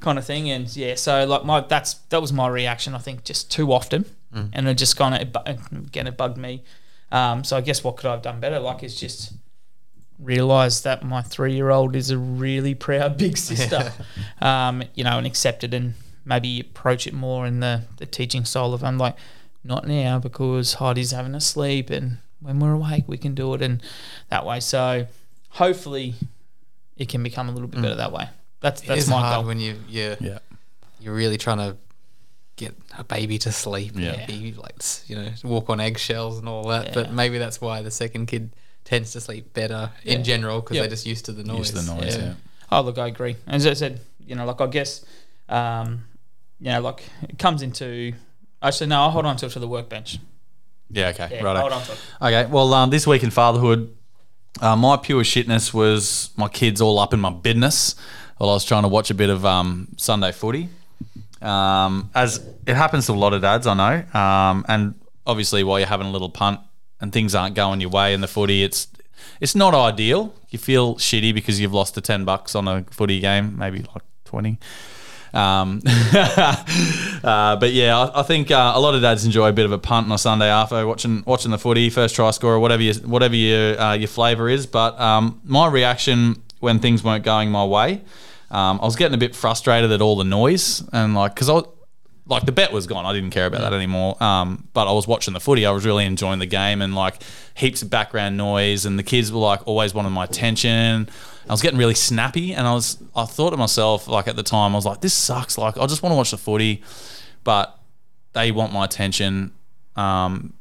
kind 0.00 0.18
of 0.18 0.24
thing. 0.24 0.50
And 0.50 0.74
yeah, 0.76 0.96
so 0.96 1.24
like 1.24 1.44
my 1.44 1.60
that's 1.60 1.94
that 2.10 2.20
was 2.20 2.32
my 2.32 2.48
reaction. 2.48 2.94
I 2.94 2.98
think 2.98 3.24
just 3.24 3.50
too 3.50 3.72
often, 3.72 4.04
and 4.52 4.68
it 4.68 4.74
just 4.74 4.96
kind 4.96 5.14
of 5.14 5.46
again 5.74 6.06
it 6.06 6.16
bugged 6.16 6.36
me. 6.36 6.64
Um, 7.10 7.44
so 7.44 7.56
I 7.56 7.60
guess 7.60 7.84
what 7.84 7.96
could 7.96 8.06
I 8.06 8.12
have 8.12 8.22
done 8.22 8.40
better? 8.40 8.58
Like 8.58 8.82
is 8.82 8.98
just 8.98 9.34
realize 10.18 10.82
that 10.82 11.04
my 11.04 11.22
three 11.22 11.54
year 11.54 11.70
old 11.70 11.96
is 11.96 12.10
a 12.10 12.18
really 12.18 12.74
proud 12.74 13.16
big 13.18 13.36
sister, 13.36 13.92
um, 14.40 14.82
you 14.94 15.04
know, 15.04 15.18
and 15.18 15.26
accept 15.26 15.64
it 15.64 15.74
and 15.74 15.94
maybe 16.24 16.60
approach 16.60 17.06
it 17.06 17.12
more 17.12 17.46
in 17.46 17.60
the, 17.60 17.82
the 17.98 18.06
teaching 18.06 18.44
style 18.44 18.72
of 18.72 18.84
I'm 18.84 18.98
like, 18.98 19.16
not 19.64 19.86
now 19.86 20.18
because 20.18 20.74
Heidi's 20.74 21.12
having 21.12 21.34
a 21.34 21.40
sleep 21.40 21.90
and 21.90 22.18
when 22.42 22.58
we're 22.60 22.72
awake 22.72 23.04
we 23.06 23.16
can 23.18 23.34
do 23.34 23.54
it 23.54 23.62
and 23.62 23.82
that 24.28 24.44
way. 24.44 24.60
So 24.60 25.06
hopefully 25.50 26.14
it 26.96 27.08
can 27.08 27.22
become 27.22 27.48
a 27.48 27.52
little 27.52 27.68
bit 27.68 27.80
better 27.82 27.94
that 27.96 28.12
way. 28.12 28.28
That's 28.60 28.82
It 28.82 28.86
that's 28.88 29.02
is 29.02 29.08
my 29.08 29.20
hard 29.20 29.36
goal. 29.38 29.44
when 29.48 29.60
you 29.60 29.76
you 29.88 30.16
Yeah. 30.20 30.38
you're 31.00 31.14
really 31.14 31.38
trying 31.38 31.58
to 31.58 31.76
get 32.56 32.74
a 32.98 33.04
baby 33.04 33.38
to 33.38 33.50
sleep. 33.52 33.92
Yeah. 33.96 34.12
and 34.12 34.26
be 34.26 34.52
like 34.52 34.74
you 35.06 35.16
know 35.16 35.28
walk 35.44 35.70
on 35.70 35.80
eggshells 35.80 36.38
and 36.38 36.48
all 36.48 36.64
that. 36.68 36.92
But 36.94 37.12
maybe 37.12 37.38
that's 37.38 37.60
why 37.60 37.82
the 37.82 37.90
second 37.90 38.26
kid 38.26 38.50
tends 38.84 39.12
to 39.12 39.20
sleep 39.20 39.52
better 39.54 39.90
Yeah. 40.04 40.14
in 40.14 40.24
general 40.24 40.60
because 40.60 40.76
Yeah. 40.76 40.82
they're 40.82 40.90
just 40.90 41.06
used 41.06 41.24
to 41.26 41.32
the 41.32 41.44
noise. 41.44 41.58
Used 41.58 41.76
to 41.76 41.80
the 41.82 41.94
noise, 41.94 42.16
yeah. 42.16 42.34
Oh, 42.70 42.80
look, 42.82 42.98
I 42.98 43.06
agree. 43.06 43.36
As 43.46 43.66
I 43.66 43.74
said, 43.74 44.00
you 44.26 44.34
know, 44.34 44.44
like 44.46 44.60
I 44.60 44.66
guess, 44.66 45.04
um, 45.48 46.04
you 46.60 46.66
know, 46.72 46.80
like 46.80 47.02
it 47.22 47.38
comes 47.38 47.62
into. 47.62 48.14
Actually, 48.62 48.86
no, 48.88 49.00
I'll 49.02 49.10
hold 49.10 49.26
on 49.26 49.36
to 49.38 49.46
it 49.46 49.52
to 49.52 49.58
the 49.58 49.66
workbench. 49.68 50.18
Yeah, 50.92 51.08
okay. 51.08 51.28
Yeah, 51.32 51.42
right. 51.42 51.56
hold 51.56 51.72
on 51.72 51.82
to 51.82 51.92
it. 51.92 51.98
Okay, 52.20 52.46
well, 52.46 52.72
um, 52.74 52.90
this 52.90 53.06
week 53.06 53.22
in 53.22 53.30
fatherhood, 53.30 53.94
uh, 54.60 54.76
my 54.76 54.96
pure 54.96 55.22
shitness 55.22 55.72
was 55.72 56.30
my 56.36 56.48
kids 56.48 56.80
all 56.80 56.98
up 56.98 57.14
in 57.14 57.20
my 57.20 57.30
business 57.30 57.96
while 58.36 58.50
I 58.50 58.54
was 58.54 58.64
trying 58.64 58.82
to 58.82 58.88
watch 58.88 59.10
a 59.10 59.14
bit 59.14 59.30
of 59.30 59.44
um, 59.46 59.88
Sunday 59.96 60.32
footy. 60.32 60.68
Um, 61.40 62.10
as 62.14 62.44
it 62.66 62.74
happens 62.74 63.06
to 63.06 63.12
a 63.12 63.14
lot 63.14 63.32
of 63.32 63.42
dads, 63.42 63.66
I 63.66 63.74
know. 63.74 64.18
Um, 64.18 64.64
and 64.68 64.94
obviously, 65.26 65.64
while 65.64 65.78
you're 65.78 65.88
having 65.88 66.06
a 66.06 66.10
little 66.10 66.30
punt 66.30 66.60
and 67.00 67.12
things 67.12 67.34
aren't 67.34 67.54
going 67.54 67.80
your 67.80 67.90
way 67.90 68.14
in 68.14 68.20
the 68.20 68.28
footy, 68.28 68.62
it's 68.62 68.88
it's 69.40 69.54
not 69.54 69.74
ideal. 69.74 70.34
You 70.50 70.58
feel 70.58 70.96
shitty 70.96 71.34
because 71.34 71.60
you've 71.60 71.72
lost 71.72 71.94
the 71.94 72.00
ten 72.00 72.24
bucks 72.24 72.54
on 72.54 72.68
a 72.68 72.84
footy 72.90 73.18
game, 73.20 73.56
maybe 73.58 73.78
like 73.78 74.02
twenty. 74.24 74.58
Um, 75.34 75.80
uh, 75.86 77.56
but 77.56 77.72
yeah, 77.72 77.98
I, 77.98 78.20
I 78.20 78.22
think 78.22 78.50
uh, 78.50 78.72
a 78.74 78.80
lot 78.80 78.94
of 78.94 79.02
dads 79.02 79.24
enjoy 79.24 79.48
a 79.48 79.52
bit 79.52 79.64
of 79.64 79.72
a 79.72 79.78
punt 79.78 80.06
on 80.06 80.12
a 80.12 80.18
Sunday 80.18 80.48
after 80.48 80.86
watching 80.86 81.22
watching 81.26 81.50
the 81.50 81.58
footy, 81.58 81.90
first 81.90 82.14
try 82.14 82.30
scorer, 82.30 82.58
whatever 82.58 82.82
your 82.82 82.94
whatever 82.94 83.34
your 83.34 83.80
uh, 83.80 83.94
your 83.94 84.08
flavour 84.08 84.48
is. 84.48 84.66
But 84.66 84.98
um, 85.00 85.40
my 85.44 85.68
reaction 85.68 86.42
when 86.60 86.78
things 86.78 87.02
weren't 87.02 87.24
going 87.24 87.50
my 87.50 87.64
way, 87.64 88.02
um, 88.50 88.78
I 88.80 88.84
was 88.84 88.96
getting 88.96 89.14
a 89.14 89.18
bit 89.18 89.34
frustrated 89.34 89.90
at 89.90 90.00
all 90.00 90.16
the 90.16 90.24
noise 90.24 90.86
and 90.92 91.14
like 91.14 91.34
because 91.34 91.48
I 91.48 91.54
was, 91.54 91.66
like 92.26 92.46
the 92.46 92.52
bet 92.52 92.72
was 92.72 92.86
gone. 92.86 93.04
I 93.04 93.12
didn't 93.12 93.30
care 93.30 93.46
about 93.46 93.62
that 93.62 93.72
anymore. 93.72 94.22
Um, 94.22 94.68
but 94.72 94.88
I 94.88 94.92
was 94.92 95.06
watching 95.06 95.34
the 95.34 95.40
footy. 95.40 95.66
I 95.66 95.70
was 95.70 95.84
really 95.84 96.04
enjoying 96.04 96.38
the 96.38 96.46
game 96.46 96.80
and 96.80 96.94
like 96.94 97.22
heaps 97.54 97.82
of 97.82 97.90
background 97.90 98.36
noise 98.36 98.86
and 98.86 98.98
the 98.98 99.02
kids 99.02 99.32
were 99.32 99.40
like 99.40 99.66
always 99.66 99.92
wanting 99.92 100.12
my 100.12 100.24
attention. 100.24 101.08
I 101.48 101.52
was 101.52 101.62
getting 101.62 101.78
really 101.78 101.94
snappy 101.94 102.54
and 102.54 102.66
I 102.66 102.74
was 102.74 103.02
I 103.14 103.24
thought 103.24 103.50
to 103.50 103.56
myself 103.56 104.08
like 104.08 104.28
at 104.28 104.36
the 104.36 104.42
time 104.42 104.72
I 104.72 104.76
was 104.76 104.86
like 104.86 105.00
this 105.00 105.14
sucks. 105.14 105.58
Like 105.58 105.76
I 105.76 105.86
just 105.86 106.02
want 106.02 106.12
to 106.12 106.16
watch 106.16 106.30
the 106.30 106.38
footy, 106.38 106.82
but 107.44 107.78
they 108.32 108.52
want 108.52 108.72
my 108.72 108.84
attention. 108.84 109.52
Um, 109.96 110.54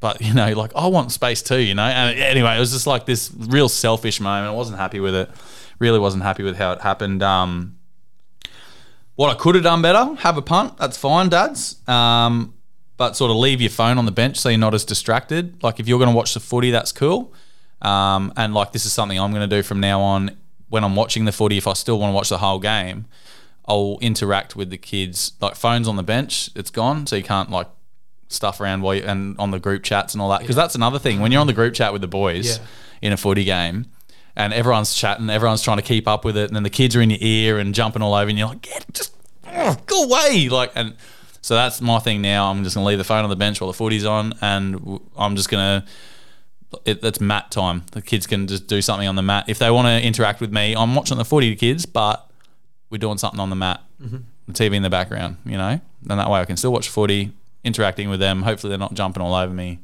but 0.00 0.20
you 0.26 0.34
know, 0.34 0.52
like 0.52 0.72
I 0.76 0.86
want 0.86 1.12
space 1.12 1.42
too, 1.42 1.60
you 1.60 1.74
know. 1.74 1.84
And 1.84 2.18
anyway, 2.18 2.56
it 2.56 2.60
was 2.60 2.72
just 2.72 2.86
like 2.86 3.06
this 3.06 3.32
real 3.36 3.68
selfish 3.68 4.20
moment. 4.20 4.52
I 4.52 4.56
wasn't 4.56 4.78
happy 4.78 5.00
with 5.00 5.14
it. 5.14 5.30
Really 5.78 5.98
wasn't 5.98 6.22
happy 6.22 6.42
with 6.42 6.56
how 6.56 6.72
it 6.72 6.80
happened. 6.80 7.22
Um, 7.22 7.78
what 9.16 9.30
I 9.30 9.34
could 9.34 9.54
have 9.54 9.64
done 9.64 9.82
better, 9.82 10.14
have 10.20 10.36
a 10.36 10.42
punt. 10.42 10.76
That's 10.78 10.96
fine, 10.96 11.28
dads. 11.28 11.86
Um, 11.88 12.54
but 12.96 13.16
sort 13.16 13.30
of 13.30 13.36
leave 13.36 13.60
your 13.60 13.70
phone 13.70 13.98
on 13.98 14.06
the 14.06 14.12
bench 14.12 14.38
so 14.38 14.48
you're 14.48 14.58
not 14.58 14.74
as 14.74 14.84
distracted. 14.84 15.62
Like 15.62 15.80
if 15.80 15.88
you're 15.88 15.98
going 15.98 16.10
to 16.10 16.16
watch 16.16 16.34
the 16.34 16.40
footy, 16.40 16.70
that's 16.70 16.92
cool. 16.92 17.32
Um, 17.84 18.32
and 18.36 18.54
like 18.54 18.72
this 18.72 18.86
is 18.86 18.92
something 18.92 19.18
I'm 19.18 19.30
going 19.32 19.48
to 19.48 19.56
do 19.56 19.62
from 19.62 19.78
now 19.80 20.00
on 20.00 20.36
when 20.68 20.82
I'm 20.84 20.96
watching 20.96 21.24
the 21.26 21.32
footy. 21.32 21.58
If 21.58 21.66
I 21.66 21.74
still 21.74 21.98
want 21.98 22.10
to 22.12 22.14
watch 22.14 22.28
the 22.30 22.38
whole 22.38 22.58
game, 22.58 23.06
I'll 23.66 23.98
interact 24.00 24.56
with 24.56 24.70
the 24.70 24.78
kids. 24.78 25.32
Like 25.40 25.54
phones 25.54 25.86
on 25.86 25.96
the 25.96 26.02
bench, 26.02 26.50
it's 26.56 26.70
gone, 26.70 27.06
so 27.06 27.16
you 27.16 27.22
can't 27.22 27.50
like 27.50 27.68
stuff 28.28 28.60
around 28.60 28.80
while 28.82 28.94
you, 28.94 29.02
and 29.02 29.38
on 29.38 29.50
the 29.50 29.58
group 29.58 29.82
chats 29.82 30.14
and 30.14 30.22
all 30.22 30.30
that. 30.30 30.40
Because 30.40 30.56
that's 30.56 30.74
another 30.74 30.98
thing 30.98 31.20
when 31.20 31.30
you're 31.30 31.40
on 31.40 31.46
the 31.46 31.52
group 31.52 31.74
chat 31.74 31.92
with 31.92 32.00
the 32.00 32.08
boys 32.08 32.58
Yeah. 32.58 32.64
in 33.02 33.12
a 33.12 33.16
footy 33.16 33.44
game. 33.44 33.86
And 34.36 34.52
everyone's 34.52 34.92
chatting, 34.94 35.30
everyone's 35.30 35.62
trying 35.62 35.76
to 35.76 35.82
keep 35.82 36.08
up 36.08 36.24
with 36.24 36.36
it, 36.36 36.48
and 36.48 36.56
then 36.56 36.64
the 36.64 36.70
kids 36.70 36.96
are 36.96 37.00
in 37.00 37.10
your 37.10 37.20
ear 37.20 37.58
and 37.58 37.72
jumping 37.72 38.02
all 38.02 38.14
over, 38.14 38.28
and 38.28 38.36
you're 38.36 38.48
like, 38.48 38.62
"Get 38.62 38.84
just 38.92 39.12
go 39.86 40.02
away!" 40.04 40.48
Like, 40.48 40.72
and 40.74 40.96
so 41.40 41.54
that's 41.54 41.80
my 41.80 42.00
thing 42.00 42.20
now. 42.20 42.50
I'm 42.50 42.64
just 42.64 42.74
gonna 42.74 42.86
leave 42.86 42.98
the 42.98 43.04
phone 43.04 43.22
on 43.22 43.30
the 43.30 43.36
bench 43.36 43.60
while 43.60 43.70
the 43.70 43.76
footy's 43.76 44.04
on, 44.04 44.32
and 44.40 44.98
I'm 45.16 45.36
just 45.36 45.48
gonna 45.50 45.84
it, 46.84 47.02
it's 47.02 47.20
mat 47.20 47.50
time. 47.50 47.84
The 47.92 48.02
kids 48.02 48.26
can 48.26 48.46
just 48.46 48.66
do 48.66 48.82
something 48.82 49.08
on 49.08 49.16
the 49.16 49.22
mat. 49.22 49.44
If 49.48 49.58
they 49.58 49.70
want 49.70 49.86
to 49.86 50.06
interact 50.06 50.40
with 50.40 50.52
me, 50.52 50.74
I'm 50.74 50.94
watching 50.94 51.18
the 51.18 51.24
footy 51.24 51.54
kids, 51.56 51.86
but 51.86 52.30
we're 52.90 52.98
doing 52.98 53.18
something 53.18 53.40
on 53.40 53.50
the 53.50 53.56
mat, 53.56 53.80
mm-hmm. 54.02 54.18
the 54.46 54.52
TV 54.52 54.74
in 54.74 54.82
the 54.82 54.90
background, 54.90 55.36
you 55.44 55.56
know? 55.56 55.80
And 56.08 56.20
that 56.20 56.30
way 56.30 56.40
I 56.40 56.44
can 56.44 56.56
still 56.56 56.72
watch 56.72 56.88
footy, 56.88 57.32
interacting 57.64 58.08
with 58.08 58.20
them. 58.20 58.42
Hopefully 58.42 58.70
they're 58.70 58.78
not 58.78 58.94
jumping 58.94 59.22
all 59.22 59.34
over 59.34 59.52
me. 59.52 59.80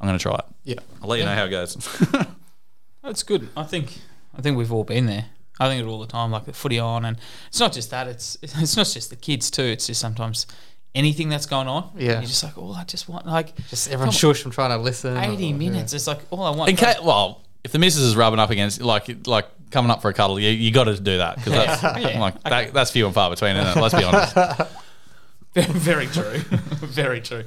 I'm 0.00 0.08
going 0.08 0.18
to 0.18 0.22
try 0.22 0.34
it. 0.34 0.44
Yeah. 0.64 0.80
I'll 1.00 1.08
let 1.08 1.20
you 1.20 1.24
know 1.24 1.34
how 1.34 1.44
it 1.44 1.50
goes. 1.50 1.76
That's 3.02 3.22
good. 3.22 3.48
I 3.56 3.62
think 3.64 3.98
I 4.36 4.42
think 4.42 4.56
we've 4.56 4.72
all 4.72 4.84
been 4.84 5.06
there. 5.06 5.26
I 5.60 5.68
think 5.68 5.82
it 5.82 5.88
all 5.88 6.00
the 6.00 6.06
time, 6.06 6.30
like 6.30 6.44
the 6.44 6.52
footy 6.52 6.78
on, 6.78 7.04
and 7.04 7.18
it's 7.48 7.60
not 7.60 7.72
just 7.72 7.90
that. 7.90 8.08
It's 8.08 8.36
it's 8.42 8.76
not 8.76 8.86
just 8.86 9.10
the 9.10 9.16
kids 9.16 9.50
too. 9.50 9.62
It's 9.62 9.86
just 9.86 10.00
sometimes 10.00 10.46
anything 10.94 11.28
that's 11.28 11.46
going 11.46 11.68
on. 11.68 11.90
Yeah. 11.96 12.12
you're 12.12 12.22
just 12.22 12.42
like, 12.44 12.56
oh, 12.56 12.72
I 12.72 12.84
just 12.84 13.08
want 13.08 13.26
like 13.26 13.54
Just 13.68 13.90
everyone 13.90 14.12
shush. 14.12 14.44
I'm 14.44 14.50
trying 14.50 14.70
to 14.70 14.78
listen. 14.78 15.16
eighty 15.16 15.52
or- 15.52 15.56
minutes. 15.56 15.92
It's 15.92 16.06
like 16.06 16.20
all 16.30 16.42
I 16.42 16.50
want. 16.50 16.70
In 16.70 16.76
case, 16.76 16.96
well, 17.02 17.42
if 17.64 17.72
the 17.72 17.78
missus 17.78 18.02
is 18.02 18.16
rubbing 18.16 18.40
up 18.40 18.50
against, 18.50 18.80
like, 18.82 19.26
like 19.26 19.46
coming 19.70 19.90
up 19.90 20.02
for 20.02 20.08
a 20.10 20.14
cuddle, 20.14 20.38
you, 20.38 20.50
you 20.50 20.70
got 20.72 20.84
to 20.84 20.98
do 21.00 21.18
that 21.18 21.36
because 21.36 21.52
that's 21.52 21.82
Yeah. 22.02 22.20
like 22.20 22.42
that, 22.42 22.72
that's 22.74 22.90
few 22.90 23.06
and 23.06 23.14
far 23.14 23.30
between, 23.30 23.56
isn't 23.56 23.76
it? 23.78 23.80
Let's 23.80 23.94
be 23.94 24.04
honest. 24.04 24.34
very 25.54 26.06
true, 26.06 26.38
very 26.80 27.20
true. 27.20 27.44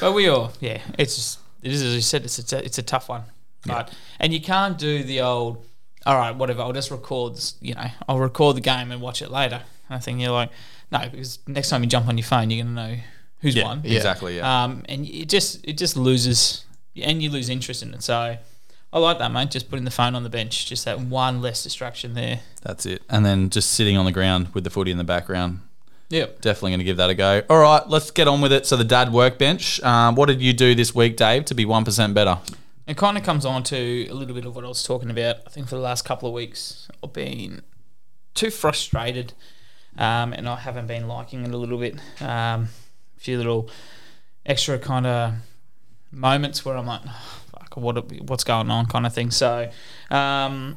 But 0.00 0.12
we 0.12 0.28
all, 0.28 0.52
yeah, 0.60 0.80
it's 0.98 1.16
just 1.16 1.40
it 1.62 1.72
is 1.72 1.82
as 1.82 1.94
you 1.96 2.00
said. 2.00 2.24
It's 2.24 2.38
it's 2.38 2.52
a, 2.52 2.64
it's 2.64 2.78
a 2.78 2.82
tough 2.82 3.08
one, 3.08 3.24
but 3.66 3.92
and 4.20 4.32
you 4.32 4.40
can't 4.40 4.78
do 4.78 5.02
the 5.02 5.20
old. 5.22 5.66
All 6.06 6.16
right, 6.16 6.30
whatever. 6.34 6.62
I'll 6.62 6.72
just 6.72 6.92
record. 6.92 7.34
This, 7.34 7.56
you 7.60 7.74
know, 7.74 7.88
I'll 8.08 8.20
record 8.20 8.56
the 8.56 8.60
game 8.60 8.92
and 8.92 9.02
watch 9.02 9.20
it 9.20 9.30
later. 9.32 9.60
And 9.88 9.96
I 9.96 9.98
think 9.98 10.20
you're 10.20 10.30
like, 10.30 10.50
no, 10.92 11.08
because 11.10 11.38
next 11.46 11.68
time 11.70 11.82
you 11.82 11.88
jump 11.88 12.08
on 12.08 12.18
your 12.18 12.26
phone, 12.26 12.50
you're 12.50 12.64
gonna 12.64 12.74
know 12.92 12.96
who's 13.40 13.54
Yeah, 13.56 13.64
won. 13.64 13.82
exactly. 13.84 14.36
Yeah. 14.36 14.64
Um, 14.64 14.82
and 14.88 15.06
it 15.06 15.28
just 15.28 15.60
it 15.64 15.78
just 15.78 15.96
loses, 15.96 16.64
and 17.00 17.22
you 17.22 17.30
lose 17.30 17.48
interest 17.48 17.82
in 17.82 17.94
it. 17.94 18.02
So 18.02 18.36
I 18.92 18.98
like 18.98 19.18
that, 19.18 19.30
mate. 19.32 19.50
Just 19.50 19.70
putting 19.70 19.84
the 19.84 19.90
phone 19.90 20.14
on 20.14 20.22
the 20.24 20.30
bench, 20.30 20.66
just 20.66 20.84
that 20.84 21.00
one 21.00 21.40
less 21.40 21.62
distraction 21.62 22.14
there. 22.14 22.40
That's 22.62 22.86
it. 22.86 23.02
And 23.08 23.24
then 23.24 23.50
just 23.50 23.70
sitting 23.72 23.96
on 23.96 24.04
the 24.04 24.12
ground 24.12 24.48
with 24.54 24.64
the 24.64 24.70
footy 24.70 24.90
in 24.90 24.98
the 24.98 25.04
background. 25.04 25.60
Yep. 26.08 26.40
Definitely 26.40 26.70
going 26.72 26.78
to 26.80 26.84
give 26.84 26.96
that 26.96 27.08
a 27.08 27.14
go. 27.14 27.42
All 27.48 27.60
right, 27.60 27.88
let's 27.88 28.10
get 28.10 28.26
on 28.26 28.40
with 28.40 28.52
it. 28.52 28.66
So 28.66 28.76
the 28.76 28.82
dad 28.82 29.12
workbench. 29.12 29.80
Um, 29.84 30.16
what 30.16 30.26
did 30.26 30.42
you 30.42 30.52
do 30.52 30.74
this 30.74 30.92
week, 30.92 31.16
Dave, 31.16 31.44
to 31.44 31.54
be 31.54 31.64
one 31.64 31.84
percent 31.84 32.14
better? 32.14 32.38
It 32.88 32.96
kind 32.96 33.16
of 33.16 33.22
comes 33.22 33.46
on 33.46 33.62
to 33.64 34.08
a 34.10 34.12
little 34.12 34.34
bit 34.34 34.44
of 34.44 34.56
what 34.56 34.64
I 34.64 34.68
was 34.68 34.82
talking 34.82 35.08
about. 35.08 35.36
I 35.46 35.50
think 35.50 35.68
for 35.68 35.76
the 35.76 35.80
last 35.82 36.04
couple 36.04 36.26
of 36.28 36.34
weeks, 36.34 36.88
I've 37.04 37.12
been 37.12 37.62
too 38.34 38.50
frustrated, 38.50 39.34
um, 39.98 40.32
and 40.32 40.48
I 40.48 40.56
haven't 40.56 40.86
been 40.86 41.08
liking 41.08 41.44
it 41.44 41.52
a 41.52 41.56
little 41.56 41.78
bit. 41.78 41.94
Um, 42.20 42.68
a 43.16 43.20
few 43.20 43.36
little 43.36 43.68
extra 44.46 44.78
kind 44.78 45.06
of 45.06 45.34
moments 46.10 46.64
where 46.64 46.76
I'm 46.76 46.86
like, 46.86 47.02
"Oh, 47.06 47.40
fuck, 47.52 47.76
what 47.76 48.10
what's 48.22 48.44
going 48.44 48.70
on, 48.70 48.86
kind 48.86 49.06
of 49.06 49.12
thing. 49.14 49.30
So, 49.30 49.70
um, 50.10 50.76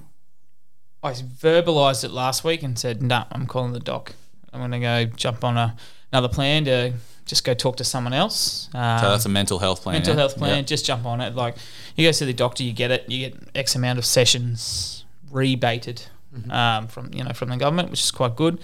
I 1.02 1.12
verbalized 1.14 2.04
it 2.04 2.12
last 2.12 2.44
week 2.44 2.64
and 2.64 2.78
said, 2.78 3.02
"No, 3.02 3.24
I'm 3.32 3.46
calling 3.48 3.74
the 3.74 3.80
doc. 3.80 4.14
I'm 4.52 4.60
going 4.60 4.72
to 4.72 4.80
go 4.80 5.06
jump 5.06 5.44
on 5.44 5.58
a, 5.58 5.76
another 6.12 6.28
plan 6.30 6.66
to 6.66 6.94
just 7.26 7.44
go 7.44 7.54
talk 7.54 7.78
to 7.78 7.84
someone 7.84 8.14
else." 8.14 8.70
Um, 8.74 9.00
So 9.00 9.10
that's 9.10 9.26
a 9.26 9.30
mental 9.30 9.60
health 9.60 9.82
plan. 9.84 9.94
mental 9.96 10.14
yeah? 10.14 10.20
health 10.20 10.38
plan. 10.38 10.66
Just 10.66 10.86
jump 10.86 11.06
on 11.06 11.22
it. 11.22 11.36
Like 11.36 11.56
you 11.96 12.08
go 12.08 12.12
see 12.12 12.26
the 12.26 12.34
doctor, 12.34 12.64
you 12.64 12.74
get 12.74 12.92
it. 12.92 13.10
You 13.10 13.30
get 13.30 13.36
X 13.56 13.76
amount 13.76 14.00
of 14.00 14.06
sessions 14.06 15.06
rebated 15.32 16.04
Mm-hmm. 16.36 16.50
um, 16.50 16.88
from 16.88 17.14
you 17.14 17.24
know 17.24 17.32
from 17.34 17.50
the 17.50 17.58
government, 17.58 17.92
which 17.92 18.02
is 18.02 18.10
quite 18.10 18.36
good. 18.36 18.58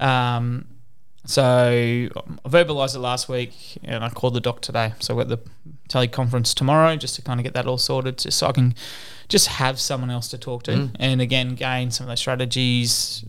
Um, 0.00 0.66
so 1.26 1.42
I 1.42 2.10
verbalised 2.48 2.94
it 2.94 2.98
last 2.98 3.28
week, 3.28 3.54
and 3.82 4.04
I 4.04 4.10
called 4.10 4.34
the 4.34 4.40
doc 4.40 4.60
today. 4.60 4.92
So 5.00 5.14
we're 5.14 5.22
at 5.22 5.28
the 5.28 5.38
teleconference 5.88 6.54
tomorrow, 6.54 6.96
just 6.96 7.16
to 7.16 7.22
kind 7.22 7.40
of 7.40 7.44
get 7.44 7.54
that 7.54 7.66
all 7.66 7.78
sorted, 7.78 8.18
just 8.18 8.38
so 8.38 8.46
I 8.48 8.52
can 8.52 8.74
just 9.28 9.46
have 9.46 9.80
someone 9.80 10.10
else 10.10 10.28
to 10.28 10.38
talk 10.38 10.64
to, 10.64 10.72
Mm. 10.72 10.90
and 10.98 11.20
again 11.22 11.54
gain 11.54 11.90
some 11.90 12.04
of 12.04 12.08
those 12.10 12.20
strategies. 12.20 13.24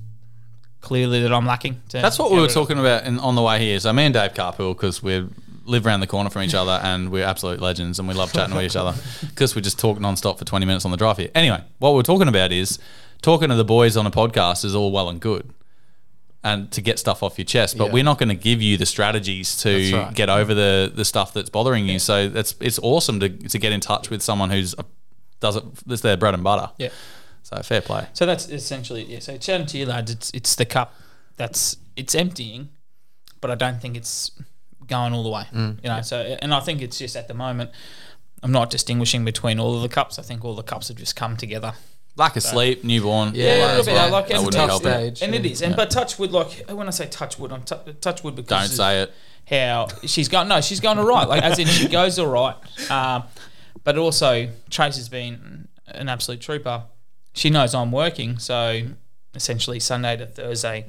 Clearly, 0.82 1.22
that 1.24 1.34
I'm 1.34 1.48
lacking. 1.48 1.82
to 1.90 2.00
That's 2.00 2.20
what 2.20 2.30
we 2.32 2.40
were 2.40 2.48
talking 2.48 2.78
about 2.78 3.06
in, 3.06 3.18
on 3.18 3.34
the 3.34 3.42
way 3.42 3.58
here. 3.60 3.80
So 3.80 3.92
me 3.92 4.04
and 4.04 4.14
Dave 4.14 4.36
carpool 4.36 4.76
because 4.76 5.02
we 5.02 5.26
live 5.66 5.88
around 5.88 6.02
the 6.02 6.06
corner 6.08 6.30
from 6.30 6.44
each 6.44 6.54
other 6.54 6.80
and 6.84 7.10
we're 7.12 7.26
absolute 7.26 7.60
legends 7.60 7.98
and 7.98 8.08
we 8.08 8.14
love 8.14 8.32
chatting 8.32 8.56
with 8.56 8.66
each 8.66 8.76
other 8.76 8.94
because 9.28 9.56
we 9.56 9.64
just 9.64 9.80
talk 9.80 10.00
non-stop 10.00 10.38
for 10.38 10.46
20 10.46 10.64
minutes 10.64 10.86
on 10.86 10.92
the 10.92 10.98
drive 10.98 11.18
here. 11.18 11.32
Anyway, 11.34 11.60
what 11.80 11.96
we're 11.96 12.04
talking 12.04 12.28
about 12.28 12.52
is 12.52 12.78
talking 13.24 13.50
to 13.50 13.56
the 13.56 13.66
boys 13.66 13.98
on 13.98 14.06
a 14.06 14.12
podcast 14.12 14.64
is 14.64 14.76
all 14.76 14.92
well 14.92 15.10
and 15.10 15.20
good 15.20 15.50
and 16.46 16.72
to 16.72 16.80
get 16.80 17.00
stuff 17.00 17.24
off 17.24 17.40
your 17.40 17.46
chest, 17.46 17.76
but 17.76 17.86
Yeah. 17.86 17.94
we're 17.94 18.04
not 18.04 18.20
going 18.20 18.30
to 18.30 18.36
give 18.36 18.62
you 18.62 18.78
the 18.78 18.86
strategies 18.86 19.58
to 19.64 19.94
right. 19.98 20.14
get 20.14 20.30
over 20.30 20.54
the, 20.54 20.92
the 20.94 21.04
stuff 21.04 21.34
that's 21.34 21.50
bothering 21.50 21.88
you. 21.88 21.98
So 21.98 22.30
that's 22.30 22.54
it's 22.62 22.78
awesome 22.84 23.20
to, 23.20 23.30
to 23.30 23.58
get 23.58 23.74
in 23.74 23.80
touch 23.82 24.12
with 24.12 24.22
someone 24.22 24.52
who's 24.52 24.76
a, 24.78 24.86
does 25.40 25.56
it, 25.56 25.64
that's 25.88 26.02
their 26.02 26.18
bread 26.18 26.36
and 26.36 26.44
butter. 26.44 26.72
Yeah. 26.78 26.90
So 27.42 27.58
fair 27.64 27.82
play. 27.82 28.06
So 28.14 28.28
that's 28.28 28.48
essentially 28.48 29.06
yeah. 29.06 29.20
So 29.20 29.38
chatting 29.38 29.66
to 29.68 29.78
you 29.80 29.88
lads, 29.88 30.12
it's 30.12 30.30
it's 30.32 30.56
the 30.56 30.66
cup 30.66 30.94
that's 31.36 31.78
it's 31.96 32.14
emptying, 32.14 32.70
but 33.42 33.50
I 33.50 33.56
don't 33.56 33.82
think 33.82 33.98
it's 33.98 34.32
going 34.86 35.14
all 35.14 35.24
the 35.24 35.30
way. 35.32 35.46
Mm. 35.52 35.84
You 35.84 35.90
know. 35.90 36.02
So 36.02 36.38
and 36.44 36.54
I 36.54 36.60
think 36.60 36.82
it's 36.84 37.00
just 37.00 37.16
at 37.16 37.28
the 37.28 37.34
moment, 37.34 37.72
I'm 38.44 38.52
not 38.52 38.70
distinguishing 38.70 39.26
between 39.26 39.60
all 39.60 39.76
of 39.76 39.82
the 39.82 39.90
cups. 39.90 40.20
I 40.20 40.22
think 40.22 40.46
all 40.46 40.56
the 40.56 40.64
cups 40.64 40.90
have 40.90 40.98
just 40.98 41.16
come 41.16 41.38
together. 41.38 41.74
Lack 42.18 42.36
of 42.38 42.44
sleep, 42.44 42.84
newborn. 42.84 43.34
Yeah, 43.36 43.44
Yeah, 43.44 43.66
a 43.66 43.68
little 43.68 43.86
bit. 43.86 43.94
well. 43.94 44.06
I 44.06 44.10
like 44.10 44.28
That 44.28 44.34
it's 44.36 44.42
a 44.42 44.46
wouldn't 44.46 44.70
tough 44.70 44.70
help 44.84 44.86
it. 44.86 45.18
stage. 45.18 45.22
and 45.28 45.36
it 45.46 45.60
yeah. 45.62 45.68
And 45.68 45.76
but 45.76 45.90
touch 45.92 46.18
wood, 46.18 46.32
like 46.32 46.64
when 46.70 46.88
I 46.88 46.92
say 46.92 47.08
touch 47.08 47.38
wood, 47.38 47.52
I'm 47.52 47.64
t- 47.64 47.76
touch 48.00 48.24
wood 48.24 48.36
because 48.36 48.70
Don't 48.70 48.76
say 48.78 49.02
it. 49.02 49.14
how 49.50 49.88
she's 50.06 50.30
going. 50.30 50.48
No, 50.48 50.62
she's 50.62 50.80
going 50.80 50.98
all 50.98 51.06
right. 51.08 51.28
Like 51.28 51.44
as 51.44 51.60
in 51.60 51.68
she 51.68 51.88
goes 51.90 52.18
all 52.18 52.28
right. 52.28 52.56
Um, 52.90 53.24
but 53.84 53.98
also 53.98 54.50
Trace 54.70 54.96
has 54.96 55.10
been 55.10 55.68
an 55.88 56.08
absolute 56.10 56.40
trooper. 56.42 56.84
She 57.34 57.50
knows 57.50 57.76
I'm 57.76 57.92
working, 57.92 58.40
so 58.40 58.82
essentially 59.36 59.82
Sunday 59.82 60.16
to 60.16 60.26
Thursday, 60.26 60.86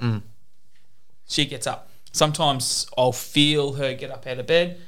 she 1.28 1.44
gets 1.46 1.66
up. 1.66 1.90
Sometimes 2.12 2.86
I'll 2.96 3.12
feel 3.12 3.74
her 3.74 3.94
get 3.94 4.10
up 4.10 4.26
out 4.26 4.38
of 4.38 4.46
bed, 4.46 4.80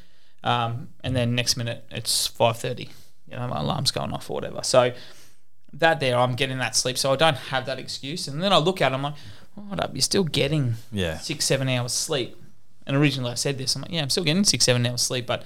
um, 0.44 0.90
and 1.02 1.14
then 1.16 1.34
next 1.34 1.56
minute 1.56 1.84
it's 1.90 2.26
five 2.28 2.58
thirty. 2.58 2.90
You 3.28 3.36
know, 3.36 3.48
my 3.48 3.58
alarm's 3.60 3.90
going 3.90 4.12
off 4.12 4.30
or 4.30 4.34
whatever. 4.34 4.60
So 4.62 4.92
that 5.72 6.00
there, 6.00 6.16
I'm 6.16 6.34
getting 6.34 6.58
that 6.58 6.74
sleep, 6.76 6.96
so 6.98 7.12
I 7.12 7.16
don't 7.16 7.36
have 7.36 7.66
that 7.66 7.78
excuse. 7.78 8.26
And 8.28 8.42
then 8.42 8.52
I 8.52 8.58
look 8.58 8.80
at, 8.80 8.92
it, 8.92 8.94
I'm 8.94 9.02
like, 9.02 9.14
hold 9.54 9.80
up, 9.80 9.90
you're 9.94 10.00
still 10.02 10.24
getting 10.24 10.74
Yeah. 10.92 11.18
six, 11.18 11.44
seven 11.44 11.68
hours 11.68 11.92
sleep. 11.92 12.36
and 12.86 12.96
originally 12.96 13.30
I 13.30 13.34
said 13.34 13.58
this, 13.58 13.76
I'm 13.76 13.82
like, 13.82 13.90
yeah, 13.92 14.00
I'm 14.00 14.08
still 14.08 14.24
getting 14.24 14.44
six, 14.44 14.64
seven 14.64 14.86
hours 14.86 15.02
sleep, 15.02 15.26
but 15.26 15.44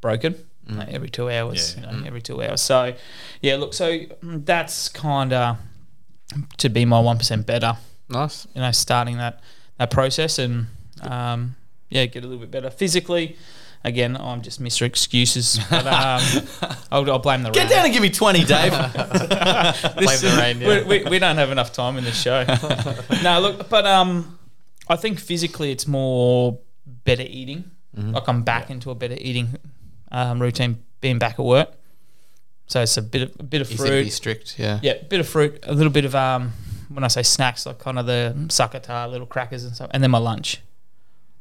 broken 0.00 0.34
Mm. 0.70 0.78
like, 0.78 0.88
every 0.90 1.08
two 1.10 1.28
hours, 1.28 1.74
Yeah. 1.76 1.90
you 1.92 1.98
know, 2.00 2.06
every 2.06 2.22
two 2.22 2.40
hours. 2.42 2.60
So, 2.60 2.94
yeah, 3.42 3.56
look, 3.56 3.74
so 3.74 3.90
mm, 3.90 4.44
that's 4.46 4.88
kind 4.88 5.32
of 5.32 5.56
to 6.58 6.68
be 6.68 6.84
my 6.84 7.00
one 7.00 7.18
percent 7.18 7.44
better. 7.46 7.76
Nice. 8.08 8.46
You 8.54 8.60
know, 8.60 8.70
starting 8.72 9.16
that 9.18 9.40
that 9.78 9.90
process 9.90 10.38
and 10.38 10.66
um, 11.02 11.56
yeah, 11.90 12.06
get 12.06 12.22
a 12.24 12.26
little 12.28 12.40
bit 12.40 12.50
better 12.52 12.70
physically. 12.70 13.36
Again, 13.84 14.16
I'm 14.16 14.42
just 14.42 14.60
Mr. 14.60 14.82
Excuses, 14.82 15.60
but 15.70 15.86
um, 15.86 16.20
I'll, 16.90 17.08
I'll 17.10 17.18
blame 17.20 17.42
the 17.42 17.50
rain. 17.50 17.54
Get 17.54 17.62
rain. 17.64 17.70
down 17.70 17.84
and 17.84 17.94
give 17.94 18.02
me 18.02 18.10
20, 18.10 18.44
Dave. 18.44 18.72
This- 18.72 20.20
the 20.20 20.36
rain, 20.38 20.60
yeah. 20.60 20.82
we, 20.84 21.02
we, 21.02 21.10
we 21.10 21.18
don't 21.18 21.36
have 21.36 21.50
enough 21.50 21.72
time 21.72 21.96
in 21.96 22.04
this 22.04 22.20
show. 22.20 22.44
no, 23.22 23.40
look, 23.40 23.68
but 23.68 23.86
um, 23.86 24.38
I 24.88 24.96
think 24.96 25.20
physically 25.20 25.70
it's 25.70 25.86
more 25.86 26.58
better 27.04 27.22
eating. 27.24 27.70
Mm-hmm. 27.96 28.12
Like 28.12 28.28
I'm 28.28 28.42
back 28.42 28.70
into 28.70 28.90
a 28.90 28.94
better 28.94 29.16
eating 29.18 29.56
um, 30.10 30.40
routine, 30.42 30.82
being 31.00 31.18
back 31.18 31.38
at 31.38 31.44
work. 31.44 31.70
So 32.66 32.82
it's 32.82 32.96
a 32.96 33.02
bit 33.02 33.22
of 33.22 33.36
a 33.38 33.44
bit 33.44 33.60
of 33.60 33.70
You 33.70 33.76
said 33.76 33.84
to 33.86 33.90
be 33.92 34.02
fruit. 34.02 34.12
strict. 34.12 34.58
Yeah. 34.58 34.80
Yeah, 34.82 34.94
bit 35.08 35.20
of 35.20 35.28
fruit, 35.28 35.60
a 35.62 35.72
little 35.72 35.92
bit 35.92 36.04
of 36.04 36.14
um. 36.14 36.52
When 36.88 37.02
I 37.02 37.08
say 37.08 37.22
snacks, 37.24 37.66
like 37.66 37.78
kind 37.80 37.98
of 37.98 38.06
the 38.06 38.32
Sakata, 38.46 39.10
little 39.10 39.26
crackers 39.26 39.64
and 39.64 39.74
stuff, 39.74 39.90
and 39.92 40.02
then 40.02 40.10
my 40.10 40.18
lunch. 40.18 40.60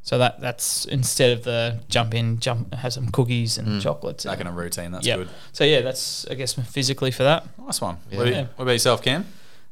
So 0.06 0.20
that 0.20 0.40
that's 0.40 0.86
instead 0.86 1.36
of 1.36 1.44
the 1.44 1.80
jump 1.90 2.14
in, 2.14 2.40
jump 2.40 2.72
have 2.76 2.94
some 2.94 3.10
cookies 3.10 3.58
and 3.58 3.82
chocolates. 3.82 4.24
Back 4.24 4.40
in 4.40 4.46
a 4.46 4.52
routine. 4.52 4.92
That's 4.92 5.06
yeah. 5.06 5.18
good. 5.18 5.30
So 5.52 5.64
yeah, 5.64 5.82
that's 5.82 6.28
I 6.30 6.36
guess 6.36 6.54
physically 6.54 7.10
for 7.10 7.24
that. 7.24 7.48
Nice 7.58 7.82
one. 7.82 7.98
Yeah. 8.12 8.18
What, 8.20 8.28
about, 8.28 8.46
what 8.56 8.62
about 8.64 8.72
yourself, 8.74 9.02
Cam? 9.02 9.26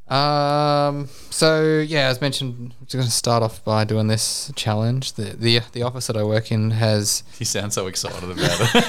Um. 0.09 1.07
So 1.29 1.79
yeah, 1.87 2.07
as 2.07 2.19
mentioned, 2.19 2.73
I'm 2.79 2.87
just 2.87 2.93
going 2.93 3.05
to 3.05 3.11
start 3.11 3.43
off 3.43 3.63
by 3.63 3.83
doing 3.83 4.07
this 4.07 4.51
challenge. 4.55 5.13
The 5.13 5.35
the 5.37 5.59
the 5.71 5.83
office 5.83 6.07
that 6.07 6.17
I 6.17 6.23
work 6.23 6.51
in 6.51 6.71
has. 6.71 7.21
You 7.37 7.45
sound 7.45 7.71
so 7.71 7.85
excited 7.85 8.23
about 8.23 8.59
it. 8.59 8.85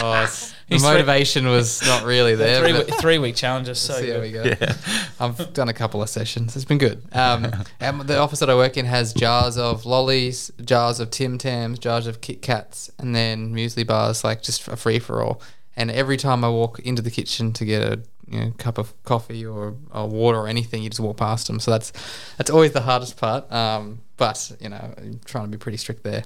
Oh, 0.00 0.24
it's, 0.24 0.52
the 0.68 0.74
He's 0.74 0.82
three- 0.82 0.90
motivation 0.92 1.46
was 1.48 1.80
not 1.86 2.04
really 2.04 2.34
there. 2.36 2.60
Three, 2.60 2.72
week, 2.74 2.94
three 3.00 3.18
week 3.18 3.36
challenges. 3.36 3.78
So 3.78 3.94
See 3.94 4.08
how 4.10 4.20
good. 4.20 4.22
we 4.22 4.32
go. 4.32 4.42
Yeah. 4.44 4.74
I've 5.20 5.52
done 5.54 5.68
a 5.68 5.72
couple 5.72 6.02
of 6.02 6.08
sessions. 6.10 6.54
It's 6.56 6.64
been 6.64 6.78
good. 6.78 7.02
Um, 7.12 7.50
and 7.80 8.00
the 8.02 8.18
office 8.18 8.38
that 8.40 8.50
I 8.50 8.54
work 8.54 8.76
in 8.76 8.84
has 8.86 9.12
jars 9.14 9.56
of 9.56 9.86
lollies, 9.86 10.50
jars 10.64 11.00
of 11.00 11.10
Tim 11.10 11.38
Tams, 11.38 11.78
jars 11.78 12.06
of 12.06 12.20
Kit 12.20 12.42
Kats, 12.42 12.90
and 12.98 13.14
then 13.14 13.54
muesli 13.54 13.86
bars, 13.86 14.24
like 14.24 14.42
just 14.42 14.68
a 14.68 14.76
free 14.76 14.98
for 14.98 15.22
all. 15.22 15.40
And 15.76 15.90
every 15.90 16.16
time 16.16 16.44
I 16.44 16.48
walk 16.48 16.80
into 16.80 17.02
the 17.02 17.10
kitchen 17.10 17.52
to 17.54 17.64
get 17.64 17.82
a 17.82 18.00
you 18.30 18.40
know, 18.40 18.52
cup 18.58 18.78
of 18.78 18.92
coffee 19.04 19.44
or, 19.44 19.74
or 19.92 20.06
water 20.08 20.38
or 20.38 20.48
anything, 20.48 20.82
you 20.82 20.90
just 20.90 21.00
walk 21.00 21.16
past 21.16 21.46
them. 21.46 21.60
So 21.60 21.70
that's 21.70 21.92
that's 22.36 22.50
always 22.50 22.72
the 22.72 22.82
hardest 22.82 23.16
part. 23.16 23.50
Um, 23.52 24.00
but 24.16 24.52
you 24.60 24.68
know, 24.68 24.94
I'm 24.98 25.20
trying 25.24 25.44
to 25.44 25.50
be 25.50 25.56
pretty 25.56 25.78
strict 25.78 26.02
there. 26.02 26.24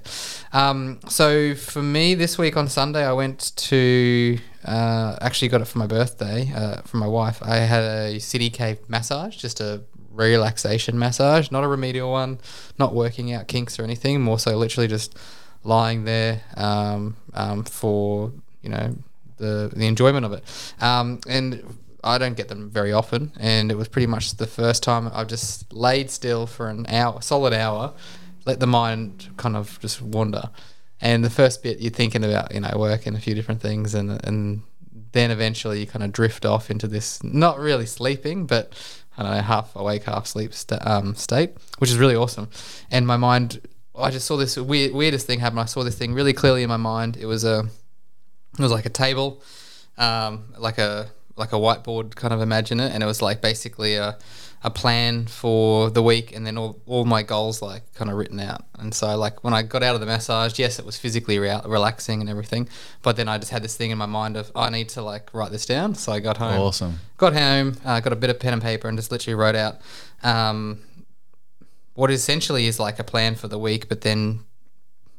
Um, 0.51 0.99
so 1.07 1.55
for 1.55 1.81
me, 1.81 2.15
this 2.15 2.37
week 2.37 2.57
on 2.57 2.67
Sunday, 2.67 3.05
I 3.05 3.13
went 3.13 3.55
to 3.55 4.37
uh, 4.65 5.17
actually 5.21 5.47
got 5.49 5.61
it 5.61 5.65
for 5.65 5.77
my 5.79 5.87
birthday 5.87 6.51
uh, 6.53 6.81
from 6.81 6.99
my 6.99 7.07
wife. 7.07 7.41
I 7.41 7.57
had 7.57 7.83
a 7.83 8.19
City 8.19 8.49
Cave 8.49 8.79
massage, 8.89 9.37
just 9.37 9.61
a 9.61 9.83
relaxation 10.11 10.97
massage, 10.97 11.51
not 11.51 11.63
a 11.63 11.67
remedial 11.67 12.11
one, 12.11 12.39
not 12.77 12.93
working 12.93 13.31
out 13.31 13.47
kinks 13.47 13.79
or 13.79 13.83
anything. 13.83 14.21
More 14.21 14.39
so, 14.39 14.57
literally 14.57 14.87
just 14.87 15.17
lying 15.63 16.03
there 16.03 16.41
um, 16.57 17.15
um, 17.33 17.63
for 17.63 18.31
you 18.61 18.69
know 18.69 18.95
the 19.37 19.71
the 19.73 19.85
enjoyment 19.85 20.25
of 20.25 20.33
it. 20.33 20.43
Um, 20.81 21.19
and 21.27 21.77
I 22.03 22.17
don't 22.17 22.35
get 22.35 22.47
them 22.49 22.69
very 22.69 22.91
often, 22.91 23.31
and 23.39 23.71
it 23.71 23.75
was 23.75 23.87
pretty 23.87 24.07
much 24.07 24.35
the 24.35 24.47
first 24.47 24.83
time 24.83 25.09
I've 25.13 25.27
just 25.27 25.71
laid 25.73 26.09
still 26.09 26.45
for 26.45 26.69
an 26.69 26.85
hour, 26.87 27.21
solid 27.21 27.53
hour, 27.53 27.93
let 28.45 28.59
the 28.59 28.67
mind 28.67 29.29
kind 29.37 29.55
of 29.55 29.79
just 29.79 30.01
wander. 30.01 30.49
And 30.99 31.23
the 31.23 31.29
first 31.29 31.63
bit, 31.63 31.79
you're 31.79 31.91
thinking 31.91 32.23
about 32.23 32.53
you 32.53 32.59
know 32.59 32.71
work 32.75 33.05
and 33.05 33.15
a 33.15 33.19
few 33.19 33.35
different 33.35 33.61
things, 33.61 33.93
and 33.95 34.23
and 34.25 34.63
then 35.13 35.31
eventually 35.31 35.79
you 35.79 35.87
kind 35.87 36.03
of 36.03 36.11
drift 36.11 36.45
off 36.45 36.69
into 36.69 36.87
this 36.87 37.23
not 37.23 37.59
really 37.59 37.85
sleeping, 37.85 38.45
but 38.45 38.73
I 39.17 39.23
don't 39.23 39.31
know 39.31 39.41
half 39.41 39.75
awake, 39.75 40.03
half 40.03 40.27
sleep 40.27 40.53
st- 40.53 40.85
um, 40.85 41.15
state, 41.15 41.51
which 41.77 41.89
is 41.89 41.97
really 41.97 42.15
awesome. 42.15 42.49
And 42.91 43.05
my 43.05 43.17
mind, 43.17 43.61
I 43.95 44.09
just 44.09 44.25
saw 44.25 44.37
this 44.37 44.57
weird, 44.57 44.93
weirdest 44.93 45.27
thing 45.27 45.39
happen. 45.39 45.59
I 45.59 45.65
saw 45.65 45.83
this 45.83 45.97
thing 45.97 46.13
really 46.13 46.33
clearly 46.33 46.63
in 46.63 46.69
my 46.69 46.77
mind. 46.77 47.17
It 47.17 47.27
was 47.27 47.43
a 47.43 47.69
it 48.57 48.61
was 48.61 48.71
like 48.71 48.85
a 48.85 48.89
table, 48.89 49.41
um, 49.97 50.53
like 50.57 50.77
a 50.77 51.09
like 51.35 51.51
a 51.53 51.55
whiteboard 51.57 52.15
kind 52.15 52.33
of 52.33 52.41
imagine 52.41 52.79
it, 52.79 52.91
and 52.93 53.01
it 53.03 53.05
was 53.05 53.21
like 53.21 53.41
basically 53.41 53.95
a 53.95 54.17
a 54.65 54.69
plan 54.71 55.25
for 55.25 55.89
the 55.89 56.01
week, 56.01 56.33
and 56.33 56.47
then 56.47 56.57
all, 56.57 56.79
all 56.85 57.03
my 57.03 57.21
goals 57.21 57.61
like 57.61 57.83
kind 57.95 58.09
of 58.09 58.15
written 58.15 58.39
out. 58.39 58.63
And 58.79 58.93
so 58.93 59.17
like 59.17 59.43
when 59.43 59.53
I 59.53 59.61
got 59.61 59.83
out 59.83 59.93
of 59.93 59.99
the 59.99 60.07
massage, 60.07 60.57
yes, 60.57 60.79
it 60.79 60.85
was 60.85 60.97
physically 60.97 61.37
rea- 61.37 61.59
relaxing 61.65 62.21
and 62.21 62.29
everything, 62.29 62.69
but 63.01 63.17
then 63.17 63.27
I 63.27 63.37
just 63.39 63.51
had 63.51 63.61
this 63.61 63.75
thing 63.75 63.91
in 63.91 63.97
my 63.97 64.05
mind 64.05 64.37
of 64.37 64.51
I 64.55 64.69
need 64.69 64.87
to 64.89 65.01
like 65.01 65.33
write 65.33 65.51
this 65.51 65.65
down. 65.65 65.95
So 65.95 66.13
I 66.13 66.21
got 66.21 66.37
home, 66.37 66.61
Awesome. 66.61 66.99
got 67.17 67.33
home, 67.33 67.75
uh, 67.83 67.99
got 67.99 68.13
a 68.13 68.15
bit 68.15 68.29
of 68.29 68.39
pen 68.39 68.53
and 68.53 68.61
paper, 68.61 68.87
and 68.87 68.97
just 68.97 69.11
literally 69.11 69.35
wrote 69.35 69.55
out. 69.55 69.81
Um, 70.23 70.79
what 71.95 72.09
essentially 72.09 72.65
is 72.65 72.79
like 72.79 72.99
a 72.99 73.03
plan 73.03 73.35
for 73.35 73.49
the 73.49 73.59
week, 73.59 73.89
but 73.89 73.99
then 74.01 74.45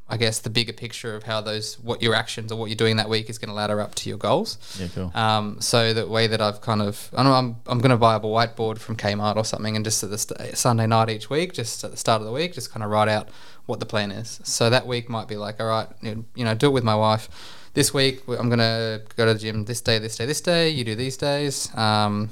I 0.07 0.19
guess 0.19 0.39
the 0.39 0.51
bigger 0.51 0.75
picture 0.75 1.17
of 1.17 1.23
how 1.23 1.41
those 1.41 1.79
what 1.79 2.03
your 2.03 2.15
actions 2.15 2.53
or 2.53 2.59
what 2.59 2.67
you're 2.67 2.77
doing 2.77 2.97
that 2.97 3.09
week 3.09 3.31
is 3.31 3.39
going 3.39 3.49
to 3.49 3.55
ladder 3.55 3.81
up 3.81 3.95
to 3.97 4.09
your 4.09 4.19
goals. 4.19 4.59
Yeah, 4.79 4.89
cool. 4.95 5.11
Um, 5.15 5.61
so 5.61 5.95
the 5.95 6.07
way 6.07 6.27
that 6.27 6.43
I've 6.43 6.61
kind 6.61 6.83
of 6.83 7.09
I 7.15 7.23
don't 7.23 7.33
know 7.33 7.39
I'm 7.39 7.57
I'm 7.67 7.79
going 7.79 7.91
to 7.91 7.97
buy 7.97 8.15
up 8.15 8.25
a 8.25 8.27
whiteboard 8.27 8.79
from 8.79 8.97
Kmart 8.97 9.37
or 9.37 9.45
something, 9.47 9.77
and 9.77 9.85
just 9.85 10.05
at 10.05 10.11
the 10.11 10.19
st- 10.19 10.57
Sunday 10.59 10.87
night 10.87 11.09
each 11.09 11.31
week, 11.31 11.55
just 11.55 11.83
at 11.85 11.91
the 11.91 11.97
start 11.97 12.21
of 12.21 12.27
the 12.27 12.33
week, 12.33 12.53
just 12.53 12.71
kind 12.71 12.85
of 12.85 12.91
write 12.91 13.09
out 13.09 13.31
what 13.65 13.81
the 13.81 13.87
plan 13.87 14.11
is. 14.11 14.41
So 14.45 14.69
that 14.69 14.87
week 14.87 15.09
might 15.09 15.27
be 15.27 15.37
like, 15.37 15.59
all 15.59 15.69
right, 15.69 15.89
you 16.03 16.45
know, 16.45 16.55
do 16.55 16.67
it 16.67 16.73
with 16.73 16.85
my 16.85 16.95
wife. 16.95 17.31
This 17.73 17.95
week 17.95 18.23
I'm 18.29 18.51
gonna 18.51 19.01
go 19.17 19.25
to 19.25 19.33
the 19.33 19.41
gym 19.41 19.65
this 19.65 19.81
day, 19.81 19.99
this 19.99 20.17
day, 20.17 20.27
this 20.27 20.43
day. 20.43 20.69
You 20.69 20.85
do 20.85 20.95
these 20.95 21.17
days. 21.17 21.75
Um, 21.75 22.29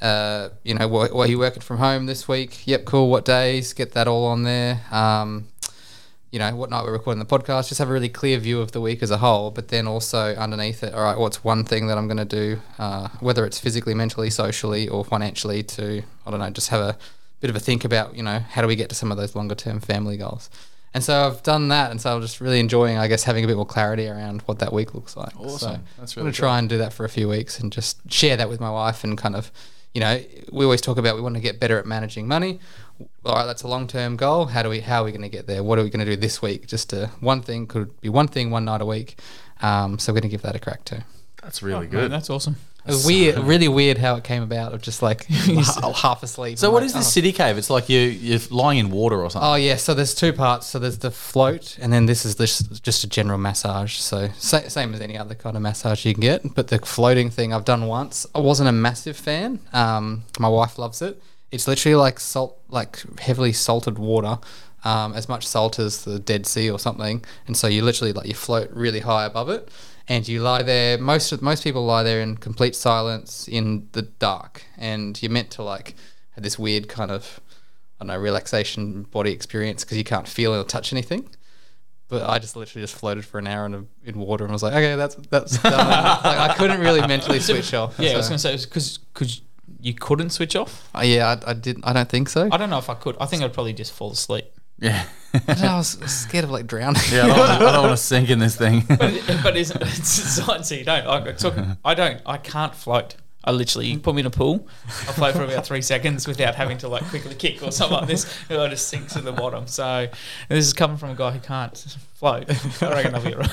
uh, 0.00 0.50
you 0.62 0.74
know, 0.74 0.94
are 0.94 1.26
you 1.26 1.38
working 1.38 1.62
from 1.62 1.78
home 1.78 2.04
this 2.04 2.28
week? 2.28 2.66
Yep, 2.66 2.84
cool. 2.84 3.08
What 3.08 3.24
days? 3.24 3.72
Get 3.72 3.92
that 3.92 4.06
all 4.06 4.26
on 4.26 4.42
there. 4.42 4.82
Um, 4.90 5.48
you 6.30 6.38
know, 6.38 6.54
what 6.54 6.70
night 6.70 6.84
we're 6.84 6.92
recording 6.92 7.18
the 7.18 7.26
podcast. 7.26 7.68
Just 7.68 7.78
have 7.78 7.88
a 7.88 7.92
really 7.92 8.08
clear 8.08 8.38
view 8.38 8.60
of 8.60 8.72
the 8.72 8.80
week 8.80 9.02
as 9.02 9.10
a 9.10 9.18
whole, 9.18 9.50
but 9.50 9.68
then 9.68 9.86
also 9.86 10.34
underneath 10.34 10.82
it, 10.82 10.92
all 10.92 11.02
right, 11.02 11.18
what's 11.18 11.44
one 11.44 11.64
thing 11.64 11.86
that 11.86 11.96
I'm 11.96 12.06
going 12.06 12.16
to 12.16 12.24
do, 12.24 12.60
uh, 12.78 13.08
whether 13.20 13.46
it's 13.46 13.58
physically, 13.58 13.94
mentally, 13.94 14.30
socially, 14.30 14.88
or 14.88 15.04
financially, 15.04 15.62
to 15.62 16.02
I 16.26 16.30
don't 16.30 16.40
know, 16.40 16.50
just 16.50 16.70
have 16.70 16.80
a 16.80 16.98
bit 17.40 17.50
of 17.50 17.56
a 17.56 17.60
think 17.60 17.84
about, 17.84 18.16
you 18.16 18.22
know, 18.22 18.38
how 18.38 18.62
do 18.62 18.68
we 18.68 18.76
get 18.76 18.88
to 18.88 18.94
some 18.94 19.10
of 19.10 19.18
those 19.18 19.36
longer 19.36 19.54
term 19.54 19.80
family 19.80 20.16
goals. 20.16 20.50
And 20.94 21.04
so 21.04 21.26
I've 21.26 21.42
done 21.42 21.68
that, 21.68 21.90
and 21.90 22.00
so 22.00 22.16
I'm 22.16 22.22
just 22.22 22.40
really 22.40 22.58
enjoying, 22.58 22.96
I 22.96 23.06
guess, 23.06 23.24
having 23.24 23.44
a 23.44 23.46
bit 23.46 23.56
more 23.56 23.66
clarity 23.66 24.08
around 24.08 24.40
what 24.42 24.60
that 24.60 24.72
week 24.72 24.94
looks 24.94 25.14
like. 25.14 25.38
Awesome. 25.38 25.58
So 25.58 25.80
That's 25.98 26.16
I'm 26.16 26.22
really 26.22 26.24
going 26.24 26.32
to 26.32 26.38
try 26.38 26.58
and 26.58 26.68
do 26.68 26.78
that 26.78 26.94
for 26.94 27.04
a 27.04 27.08
few 27.10 27.28
weeks 27.28 27.60
and 27.60 27.70
just 27.70 28.00
share 28.10 28.36
that 28.38 28.48
with 28.48 28.60
my 28.60 28.70
wife 28.70 29.04
and 29.04 29.18
kind 29.18 29.36
of, 29.36 29.52
you 29.92 30.00
know, 30.00 30.22
we 30.50 30.64
always 30.64 30.80
talk 30.80 30.96
about 30.96 31.14
we 31.14 31.20
want 31.20 31.34
to 31.34 31.40
get 31.40 31.60
better 31.60 31.78
at 31.78 31.84
managing 31.84 32.26
money. 32.26 32.60
All 33.24 33.34
right, 33.34 33.44
that's 33.46 33.62
a 33.62 33.68
long 33.68 33.86
term 33.86 34.16
goal. 34.16 34.46
How 34.46 34.62
do 34.62 34.68
we? 34.68 34.80
How 34.80 35.02
are 35.02 35.04
we 35.04 35.10
going 35.12 35.22
to 35.22 35.28
get 35.28 35.46
there? 35.46 35.62
What 35.62 35.78
are 35.78 35.82
we 35.82 35.90
going 35.90 36.04
to 36.04 36.10
do 36.10 36.16
this 36.16 36.40
week? 36.40 36.66
Just 36.66 36.94
uh, 36.94 37.08
one 37.20 37.42
thing 37.42 37.66
could 37.66 38.00
be 38.00 38.08
one 38.08 38.28
thing, 38.28 38.50
one 38.50 38.64
night 38.64 38.80
a 38.80 38.86
week. 38.86 39.18
Um, 39.62 39.98
so 39.98 40.12
we're 40.12 40.20
going 40.20 40.30
to 40.30 40.34
give 40.34 40.42
that 40.42 40.54
a 40.56 40.58
crack 40.58 40.84
too. 40.84 40.98
That's 41.42 41.62
really 41.62 41.86
Oh, 41.86 41.90
good. 41.90 42.10
That's 42.10 42.30
awesome. 42.30 42.56
It 42.84 42.90
was 42.92 43.04
weird, 43.06 43.38
really 43.38 43.66
weird 43.66 43.98
how 43.98 44.14
it 44.14 44.22
came 44.22 44.44
about 44.44 44.72
of 44.72 44.80
just 44.80 45.02
like 45.02 45.24
half 45.96 46.22
asleep. 46.22 46.56
So 46.56 46.68
I'm 46.68 46.72
what 46.72 46.82
like, 46.82 46.86
is 46.86 46.92
this 46.94 47.06
oh. 47.06 47.10
City 47.10 47.32
Cave? 47.32 47.58
It's 47.58 47.68
like 47.68 47.88
you 47.88 47.98
you're 47.98 48.38
lying 48.50 48.78
in 48.78 48.90
water 48.90 49.20
or 49.20 49.28
something. 49.28 49.48
Oh 49.48 49.54
yeah, 49.56 49.74
so 49.74 49.92
there's 49.92 50.14
two 50.14 50.32
parts. 50.32 50.68
So 50.68 50.78
there's 50.78 50.98
the 50.98 51.10
float, 51.10 51.78
and 51.80 51.92
then 51.92 52.06
this 52.06 52.24
is 52.24 52.36
just 52.36 52.82
just 52.84 53.02
a 53.02 53.08
general 53.08 53.38
massage. 53.38 53.96
So 53.96 54.28
sa- 54.38 54.68
same 54.68 54.94
as 54.94 55.00
any 55.00 55.18
other 55.18 55.34
kind 55.34 55.56
of 55.56 55.62
massage 55.62 56.04
you 56.06 56.14
can 56.14 56.20
get. 56.20 56.54
But 56.54 56.68
the 56.68 56.78
floating 56.78 57.28
thing 57.28 57.52
I've 57.52 57.64
done 57.64 57.86
once. 57.86 58.24
I 58.36 58.38
wasn't 58.38 58.68
a 58.68 58.72
massive 58.72 59.16
fan. 59.16 59.58
Um, 59.72 60.22
my 60.38 60.48
wife 60.48 60.78
loves 60.78 61.02
it. 61.02 61.20
It's 61.50 61.68
literally 61.68 61.94
like 61.94 62.20
salt, 62.20 62.60
like 62.68 63.02
heavily 63.20 63.52
salted 63.52 63.98
water, 63.98 64.38
um, 64.84 65.14
as 65.14 65.28
much 65.28 65.46
salt 65.46 65.78
as 65.78 66.04
the 66.04 66.18
Dead 66.18 66.46
Sea 66.46 66.70
or 66.70 66.78
something. 66.78 67.24
And 67.46 67.56
so 67.56 67.66
you 67.66 67.82
literally 67.82 68.12
like 68.12 68.26
you 68.26 68.34
float 68.34 68.70
really 68.72 69.00
high 69.00 69.24
above 69.24 69.48
it, 69.48 69.68
and 70.08 70.26
you 70.26 70.40
lie 70.40 70.62
there. 70.62 70.98
Most 70.98 71.32
of, 71.32 71.42
most 71.42 71.64
people 71.64 71.84
lie 71.84 72.02
there 72.02 72.20
in 72.20 72.36
complete 72.36 72.74
silence 72.74 73.48
in 73.48 73.88
the 73.92 74.02
dark, 74.02 74.64
and 74.76 75.20
you're 75.22 75.32
meant 75.32 75.50
to 75.52 75.62
like 75.62 75.94
have 76.32 76.44
this 76.44 76.58
weird 76.58 76.88
kind 76.88 77.10
of 77.10 77.40
I 77.98 78.04
don't 78.04 78.08
know, 78.14 78.20
relaxation 78.20 79.04
body 79.04 79.32
experience 79.32 79.84
because 79.84 79.96
you 79.96 80.04
can't 80.04 80.28
feel 80.28 80.54
or 80.54 80.64
touch 80.64 80.92
anything. 80.92 81.28
But 82.08 82.28
I 82.28 82.38
just 82.38 82.54
literally 82.54 82.84
just 82.84 82.94
floated 82.94 83.24
for 83.24 83.38
an 83.38 83.48
hour 83.48 83.66
in, 83.66 83.74
a, 83.74 83.84
in 84.04 84.18
water 84.18 84.44
and 84.44 84.52
was 84.52 84.62
like, 84.62 84.74
okay, 84.74 84.94
that's 84.94 85.16
that's 85.28 85.58
done. 85.58 85.72
like, 85.72 86.38
I 86.38 86.54
couldn't 86.54 86.80
really 86.80 87.00
mentally 87.00 87.40
switch 87.40 87.74
off. 87.74 87.98
Yeah, 87.98 88.12
I 88.12 88.16
was 88.16 88.28
going 88.28 88.38
to 88.38 88.42
say 88.42 88.56
because 88.56 88.98
because 88.98 89.40
you 89.80 89.94
couldn't 89.94 90.30
switch 90.30 90.56
off. 90.56 90.88
Uh, 90.94 91.02
yeah, 91.04 91.36
I, 91.46 91.50
I 91.50 91.54
did. 91.54 91.78
I 91.84 91.92
don't 91.92 92.08
think 92.08 92.28
so. 92.28 92.48
I 92.50 92.56
don't 92.56 92.70
know 92.70 92.78
if 92.78 92.90
I 92.90 92.94
could. 92.94 93.16
I 93.20 93.26
think 93.26 93.42
I'd 93.42 93.52
probably 93.52 93.72
just 93.72 93.92
fall 93.92 94.12
asleep. 94.12 94.46
Yeah. 94.78 95.04
I, 95.34 95.38
don't 95.38 95.60
know, 95.60 95.68
I 95.68 95.76
was 95.76 95.88
scared 96.06 96.44
of 96.44 96.50
like 96.50 96.66
drowning. 96.66 97.00
yeah, 97.10 97.24
I 97.24 97.26
don't, 97.28 97.38
wanna, 97.38 97.52
I 97.52 97.72
don't 97.72 97.82
want 97.84 97.98
to 97.98 98.02
sink 98.02 98.30
in 98.30 98.38
this 98.38 98.56
thing. 98.56 98.84
But, 98.88 99.42
but 99.42 99.56
isn't 99.56 99.82
it's 99.82 100.08
science? 100.08 100.70
You 100.70 100.84
don't. 100.84 101.06
I, 101.06 101.32
talk, 101.32 101.54
I 101.84 101.94
don't. 101.94 102.20
I 102.26 102.38
can't 102.38 102.74
float. 102.74 103.16
I 103.46 103.52
literally 103.52 103.86
you 103.86 103.98
put 104.00 104.14
me 104.14 104.20
in 104.20 104.26
a 104.26 104.30
pool. 104.30 104.66
I 104.86 105.12
float 105.12 105.34
for 105.36 105.44
about 105.44 105.64
three 105.64 105.82
seconds 105.82 106.26
without 106.26 106.56
having 106.56 106.78
to 106.78 106.88
like 106.88 107.04
quickly 107.04 107.34
kick 107.34 107.62
or 107.62 107.70
something 107.70 107.98
like 107.98 108.08
this. 108.08 108.26
And 108.50 108.60
I 108.60 108.68
just 108.68 108.88
sink 108.88 109.08
to 109.10 109.20
the 109.20 109.32
bottom. 109.32 109.66
So 109.68 110.08
this 110.48 110.66
is 110.66 110.72
coming 110.72 110.96
from 110.96 111.10
a 111.10 111.14
guy 111.14 111.30
who 111.30 111.38
can't 111.40 111.76
float. 112.14 112.50
I 112.82 112.90
reckon 112.92 113.14
I'll 113.14 113.22
be 113.22 113.34
alright. 113.34 113.50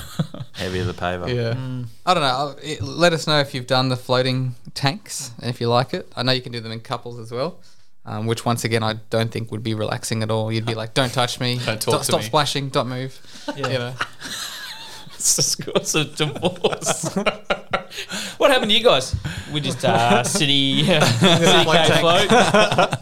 Heavier 0.54 0.84
the 0.86 0.94
paver. 0.94 1.28
Yeah. 1.34 1.84
I 2.06 2.14
don't 2.14 2.24
know. 2.24 2.56
It- 2.64 2.82
Let 2.82 3.14
us 3.14 3.28
know 3.28 3.40
if 3.40 3.54
you've 3.54 3.68
done 3.68 3.90
the 3.90 3.96
floating 3.98 4.56
tanks 4.74 5.32
and 5.40 5.50
if 5.50 5.62
you 5.62 5.70
like 5.70 5.94
it. 5.94 6.12
I 6.16 6.24
know 6.24 6.32
you 6.32 6.42
can 6.42 6.52
do 6.52 6.60
them 6.60 6.72
in 6.72 6.80
couples 6.80 7.20
as 7.20 7.32
well. 7.32 7.60
Um, 8.06 8.26
which 8.26 8.44
once 8.44 8.66
again 8.66 8.84
I 8.84 8.96
don't 9.10 9.32
think 9.32 9.50
would 9.52 9.64
be 9.64 9.74
relaxing 9.76 10.24
at 10.24 10.30
all. 10.32 10.52
You'd 10.52 10.66
be 10.66 10.76
like, 10.76 10.94
"Don't 10.94 11.14
touch 11.14 11.40
me, 11.40 11.56
Don't 11.66 11.80
talk 11.82 11.94
stop, 11.94 12.00
to 12.02 12.06
stop 12.06 12.20
me." 12.20 12.26
splashing, 12.26 12.68
don't 12.68 12.90
move." 12.90 13.18
Yeah. 13.56 13.68
You 13.70 13.80
know, 13.80 13.94
It's 15.14 15.56
the 15.56 15.64
cause 15.72 15.96
of 15.96 16.14
divorce. 16.18 17.18
what 18.38 18.52
happened 18.52 18.72
to 18.72 18.78
you 18.78 18.84
guys? 18.84 19.16
We 19.52 19.62
just 19.62 19.84
uh, 19.86 20.24
city, 20.24 20.84
city 20.86 21.00
K 21.00 22.00
float. 22.00 22.28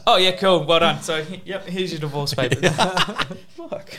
oh 0.08 0.18
yeah, 0.20 0.32
cool. 0.38 0.66
Well 0.66 0.80
done. 0.80 1.02
So 1.02 1.26
yep, 1.46 1.66
here's 1.66 1.92
your 1.92 2.00
divorce 2.00 2.34
papers. 2.34 2.76
Fuck. 2.76 3.94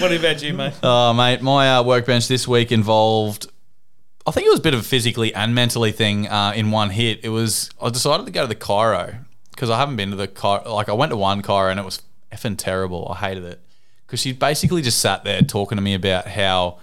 what 0.00 0.12
about 0.12 0.42
you, 0.42 0.52
mate? 0.54 0.74
Oh, 0.82 1.12
mate, 1.12 1.42
my 1.42 1.76
uh, 1.76 1.82
workbench 1.82 2.28
this 2.28 2.46
week 2.46 2.72
involved. 2.72 3.50
I 4.26 4.30
think 4.32 4.46
it 4.46 4.50
was 4.50 4.58
a 4.58 4.62
bit 4.62 4.74
of 4.74 4.80
a 4.80 4.82
physically 4.82 5.32
and 5.34 5.54
mentally 5.54 5.92
thing 5.92 6.26
uh, 6.26 6.52
in 6.54 6.70
one 6.70 6.90
hit. 6.90 7.20
It 7.22 7.28
was 7.28 7.70
I 7.80 7.90
decided 7.90 8.26
to 8.26 8.32
go 8.32 8.42
to 8.42 8.48
the 8.48 8.56
chiro 8.56 9.24
because 9.50 9.70
I 9.70 9.78
haven't 9.78 9.96
been 9.96 10.10
to 10.10 10.16
the 10.16 10.28
chiro. 10.28 10.66
Like 10.66 10.88
I 10.88 10.92
went 10.92 11.10
to 11.10 11.16
one 11.16 11.42
chiro 11.42 11.70
and 11.70 11.78
it 11.78 11.84
was 11.84 12.02
effing 12.32 12.56
terrible. 12.58 13.08
I 13.10 13.16
hated 13.16 13.44
it 13.44 13.60
because 14.06 14.20
she 14.20 14.32
basically 14.32 14.82
just 14.82 15.00
sat 15.00 15.24
there 15.24 15.40
talking 15.42 15.76
to 15.76 15.82
me 15.82 15.94
about 15.94 16.26
how, 16.26 16.78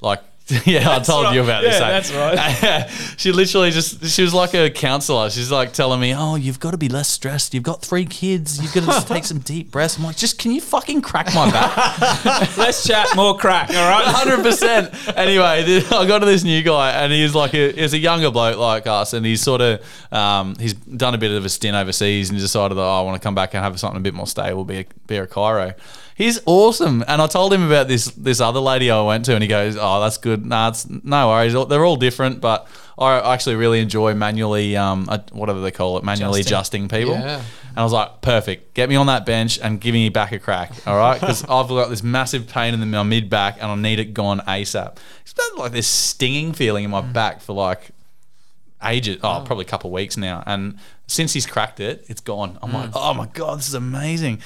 like, 0.00 0.22
yeah, 0.66 0.90
I 0.90 0.98
told 1.00 1.24
right. 1.24 1.34
you 1.34 1.42
about 1.42 1.62
Yeah, 1.62 1.70
this. 2.00 2.10
eh? 2.12 2.18
that's 2.18 2.90
right. 2.90 2.90
she 3.16 3.32
literally 3.32 3.70
just 3.70 4.04
she 4.06 4.22
was 4.22 4.34
like 4.34 4.54
a 4.54 4.70
counselor. 4.70 5.30
She's 5.30 5.50
like 5.50 5.72
telling 5.72 6.00
me, 6.00 6.14
"Oh, 6.14 6.34
you've 6.36 6.60
got 6.60 6.72
to 6.72 6.76
be 6.78 6.88
less 6.88 7.08
stressed. 7.08 7.54
You've 7.54 7.62
got 7.62 7.82
three 7.82 8.04
kids. 8.04 8.60
You've 8.60 8.72
got 8.74 8.80
to 8.80 8.86
just 8.86 9.08
take 9.08 9.24
some 9.32 9.38
deep 9.38 9.70
breaths." 9.70 9.96
I'm 9.98 10.04
like, 10.04 10.16
"Just 10.16 10.38
can 10.38 10.52
you 10.52 10.60
fucking 10.60 11.02
crack 11.02 11.34
my 11.34 11.50
back?" 11.50 12.56
Less 12.56 12.86
chat, 12.86 13.08
more 13.16 13.36
crack. 13.36 13.70
All 13.70 13.88
right. 13.90 14.04
hundred 14.04 14.42
percent. 14.42 14.92
Anyway, 15.16 15.64
th- 15.64 15.90
I 15.92 16.06
got 16.06 16.18
to 16.20 16.26
this 16.26 16.44
new 16.44 16.62
guy, 16.62 16.90
and 16.92 17.12
he's 17.12 17.34
like 17.34 17.54
a, 17.54 17.72
he's 17.72 17.94
a 17.94 17.98
younger 17.98 18.30
bloke 18.30 18.58
like 18.58 18.86
us, 18.86 19.12
and 19.12 19.24
he's 19.24 19.40
sort 19.40 19.60
of 19.60 19.80
um, 20.12 20.56
he's 20.58 20.74
done 20.74 21.14
a 21.14 21.18
bit 21.18 21.30
of 21.30 21.44
a 21.44 21.48
stint 21.48 21.76
overseas, 21.76 22.28
and 22.28 22.36
he 22.38 22.42
decided 22.42 22.76
that 22.76 22.82
oh, 22.82 23.00
I 23.00 23.02
want 23.02 23.20
to 23.20 23.24
come 23.24 23.34
back 23.34 23.54
and 23.54 23.62
have 23.64 23.78
something 23.80 23.98
a 23.98 24.02
bit 24.02 24.14
more 24.14 24.26
stable, 24.26 24.64
be 24.64 24.80
a, 24.80 24.84
be 25.06 25.16
a 25.16 25.26
chiro. 25.26 25.74
He's 26.14 26.40
awesome, 26.46 27.04
and 27.08 27.22
I 27.22 27.26
told 27.26 27.52
him 27.52 27.62
about 27.62 27.88
this 27.88 28.06
this 28.06 28.40
other 28.40 28.60
lady 28.60 28.90
I 28.90 29.00
went 29.02 29.24
to, 29.26 29.34
and 29.34 29.42
he 29.42 29.48
goes, 29.48 29.76
"Oh, 29.80 30.00
that's 30.00 30.18
good. 30.18 30.44
Nah, 30.44 30.68
it's 30.68 30.88
no 30.88 31.28
worries. 31.28 31.54
They're 31.68 31.84
all 31.84 31.96
different, 31.96 32.40
but 32.40 32.68
I 32.98 33.32
actually 33.32 33.56
really 33.56 33.80
enjoy 33.80 34.14
manually, 34.14 34.76
um, 34.76 35.06
whatever 35.32 35.60
they 35.60 35.70
call 35.70 35.98
it, 35.98 36.04
manually 36.04 36.40
Adjusting. 36.40 36.84
adjusting 36.84 37.00
people." 37.00 37.14
Yeah. 37.14 37.42
And 37.72 37.78
I 37.78 37.84
was 37.84 37.92
like, 37.92 38.20
perfect. 38.20 38.74
Get 38.74 38.90
me 38.90 38.96
on 38.96 39.06
that 39.06 39.24
bench 39.24 39.58
and 39.58 39.80
give 39.80 39.94
me 39.94 40.10
back 40.10 40.32
a 40.32 40.38
crack. 40.38 40.72
All 40.86 40.96
right. 40.96 41.18
Because 41.18 41.42
I've 41.48 41.68
got 41.68 41.88
this 41.88 42.02
massive 42.02 42.46
pain 42.46 42.74
in 42.74 42.80
the, 42.80 42.86
my 42.86 43.02
mid 43.02 43.30
back 43.30 43.56
and 43.62 43.70
I 43.70 43.74
need 43.76 43.98
it 43.98 44.12
gone 44.12 44.40
ASAP. 44.40 44.98
It's 45.22 45.32
been 45.32 45.56
like 45.56 45.72
this 45.72 45.86
stinging 45.86 46.52
feeling 46.52 46.84
in 46.84 46.90
my 46.90 47.00
mm. 47.00 47.14
back 47.14 47.40
for 47.40 47.54
like 47.54 47.92
ages. 48.84 49.20
Oh, 49.22 49.40
mm. 49.40 49.46
probably 49.46 49.64
a 49.64 49.68
couple 49.68 49.88
of 49.88 49.94
weeks 49.94 50.18
now. 50.18 50.42
And 50.46 50.76
since 51.06 51.32
he's 51.32 51.46
cracked 51.46 51.80
it, 51.80 52.04
it's 52.08 52.20
gone. 52.20 52.58
I'm 52.60 52.74
like, 52.74 52.90
mm. 52.90 52.96
oh 52.96 53.14
my 53.14 53.26
God, 53.26 53.58
this 53.58 53.68
is 53.68 53.74
amazing. 53.74 54.42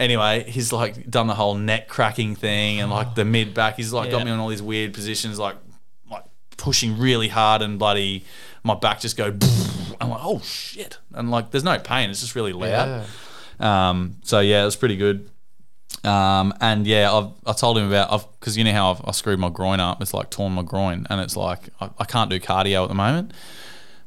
Anyway, 0.00 0.44
he's 0.48 0.72
like 0.72 1.08
done 1.10 1.26
the 1.26 1.34
whole 1.34 1.54
neck 1.54 1.86
cracking 1.86 2.34
thing 2.34 2.80
and 2.80 2.90
like 2.90 3.14
the 3.14 3.24
mid 3.24 3.52
back. 3.52 3.76
He's 3.76 3.92
like 3.92 4.10
got 4.10 4.24
me 4.24 4.30
on 4.32 4.40
all 4.40 4.48
these 4.48 4.62
weird 4.62 4.94
positions, 4.94 5.38
like 5.38 5.56
like 6.10 6.24
pushing 6.56 6.98
really 6.98 7.28
hard 7.28 7.60
and 7.60 7.78
bloody 7.78 8.24
my 8.64 8.74
back 8.74 9.00
just 9.00 9.16
go. 9.16 9.26
I'm 10.00 10.08
like, 10.08 10.20
oh 10.22 10.40
shit, 10.40 10.98
and 11.12 11.30
like 11.30 11.50
there's 11.50 11.64
no 11.64 11.78
pain. 11.78 12.08
It's 12.08 12.20
just 12.20 12.34
really 12.34 12.54
loud. 12.54 13.06
Um, 13.60 14.16
so 14.22 14.40
yeah, 14.40 14.62
it 14.62 14.64
was 14.64 14.76
pretty 14.76 14.96
good. 14.96 15.28
Um, 16.02 16.54
and 16.62 16.86
yeah, 16.86 17.12
I've, 17.12 17.28
I 17.46 17.52
told 17.52 17.76
him 17.76 17.86
about 17.86 18.10
I've 18.10 18.26
because 18.40 18.56
you 18.56 18.64
know 18.64 18.72
how 18.72 18.92
I've, 18.92 19.02
I 19.06 19.10
screwed 19.10 19.38
my 19.38 19.50
groin 19.50 19.80
up. 19.80 20.00
It's 20.00 20.14
like 20.14 20.30
torn 20.30 20.52
my 20.52 20.62
groin, 20.62 21.06
and 21.10 21.20
it's 21.20 21.36
like 21.36 21.68
I, 21.78 21.90
I 21.98 22.04
can't 22.06 22.30
do 22.30 22.40
cardio 22.40 22.84
at 22.84 22.88
the 22.88 22.94
moment. 22.94 23.32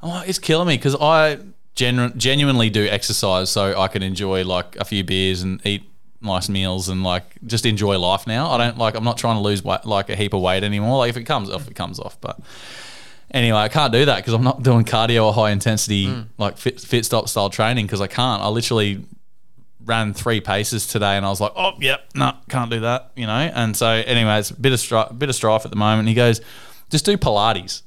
I'm 0.02 0.10
like, 0.10 0.28
it's 0.28 0.40
killing 0.40 0.68
me 0.68 0.76
because 0.76 0.96
I 1.00 1.38
genu- 1.76 2.14
genuinely 2.16 2.70
do 2.70 2.88
exercise 2.88 3.50
so 3.50 3.80
I 3.80 3.88
can 3.88 4.04
enjoy 4.04 4.46
like 4.46 4.76
a 4.78 4.86
few 4.86 5.04
beers 5.04 5.42
and 5.42 5.66
eat 5.66 5.90
nice 6.22 6.48
meals 6.48 6.90
and 6.90 7.04
like 7.04 7.24
just 7.46 7.66
enjoy 7.66 8.00
life 8.00 8.26
now. 8.28 8.52
I 8.52 8.58
don't 8.58 8.78
like 8.78 8.96
I'm 8.96 9.04
not 9.04 9.18
trying 9.18 9.36
to 9.36 9.42
lose 9.42 9.64
weight, 9.64 9.86
like 9.86 10.10
a 10.10 10.16
heap 10.16 10.34
of 10.34 10.42
weight 10.42 10.64
anymore. 10.64 10.98
Like 11.00 11.10
if 11.10 11.18
it 11.18 11.24
comes 11.24 11.50
off, 11.50 11.68
it 11.68 11.76
comes 11.76 12.00
off. 12.00 12.20
But 12.22 12.40
anyway, 13.32 13.58
I 13.58 13.70
can't 13.70 13.92
do 13.92 14.06
that 14.06 14.18
because 14.18 14.34
I'm 14.34 14.44
not 14.44 14.64
doing 14.64 14.86
cardio 14.86 15.26
or 15.26 15.34
high 15.34 15.52
intensity 15.52 16.08
hmm. 16.08 16.22
like 16.38 16.58
fit, 16.58 16.80
fit 16.80 17.06
stop 17.06 17.28
style 17.28 17.50
training 17.50 17.86
because 17.86 18.02
I 18.02 18.08
can't. 18.08 18.42
I 18.42 18.48
literally 18.48 19.04
ran 19.86 20.14
three 20.14 20.40
paces 20.40 20.88
today 20.88 21.18
and 21.18 21.26
I 21.26 21.30
was 21.30 21.42
like, 21.42 21.52
oh, 21.56 21.74
yep, 21.80 22.06
no, 22.16 22.34
can't 22.50 22.72
do 22.72 22.82
that, 22.82 23.12
you 23.16 23.28
know? 23.28 23.34
And 23.34 23.76
so, 23.76 23.88
anyway, 23.88 24.40
it's 24.40 24.52
a 24.52 24.56
bit 24.56 24.72
of, 24.72 24.80
stri- 24.80 25.18
bit 25.18 25.30
of 25.30 25.36
strife 25.36 25.66
at 25.66 25.72
the 25.72 25.78
moment. 25.78 26.02
And 26.02 26.10
He 26.10 26.16
goes, 26.16 26.42
just 26.90 27.06
do 27.06 27.18
Pilates. 27.18 27.82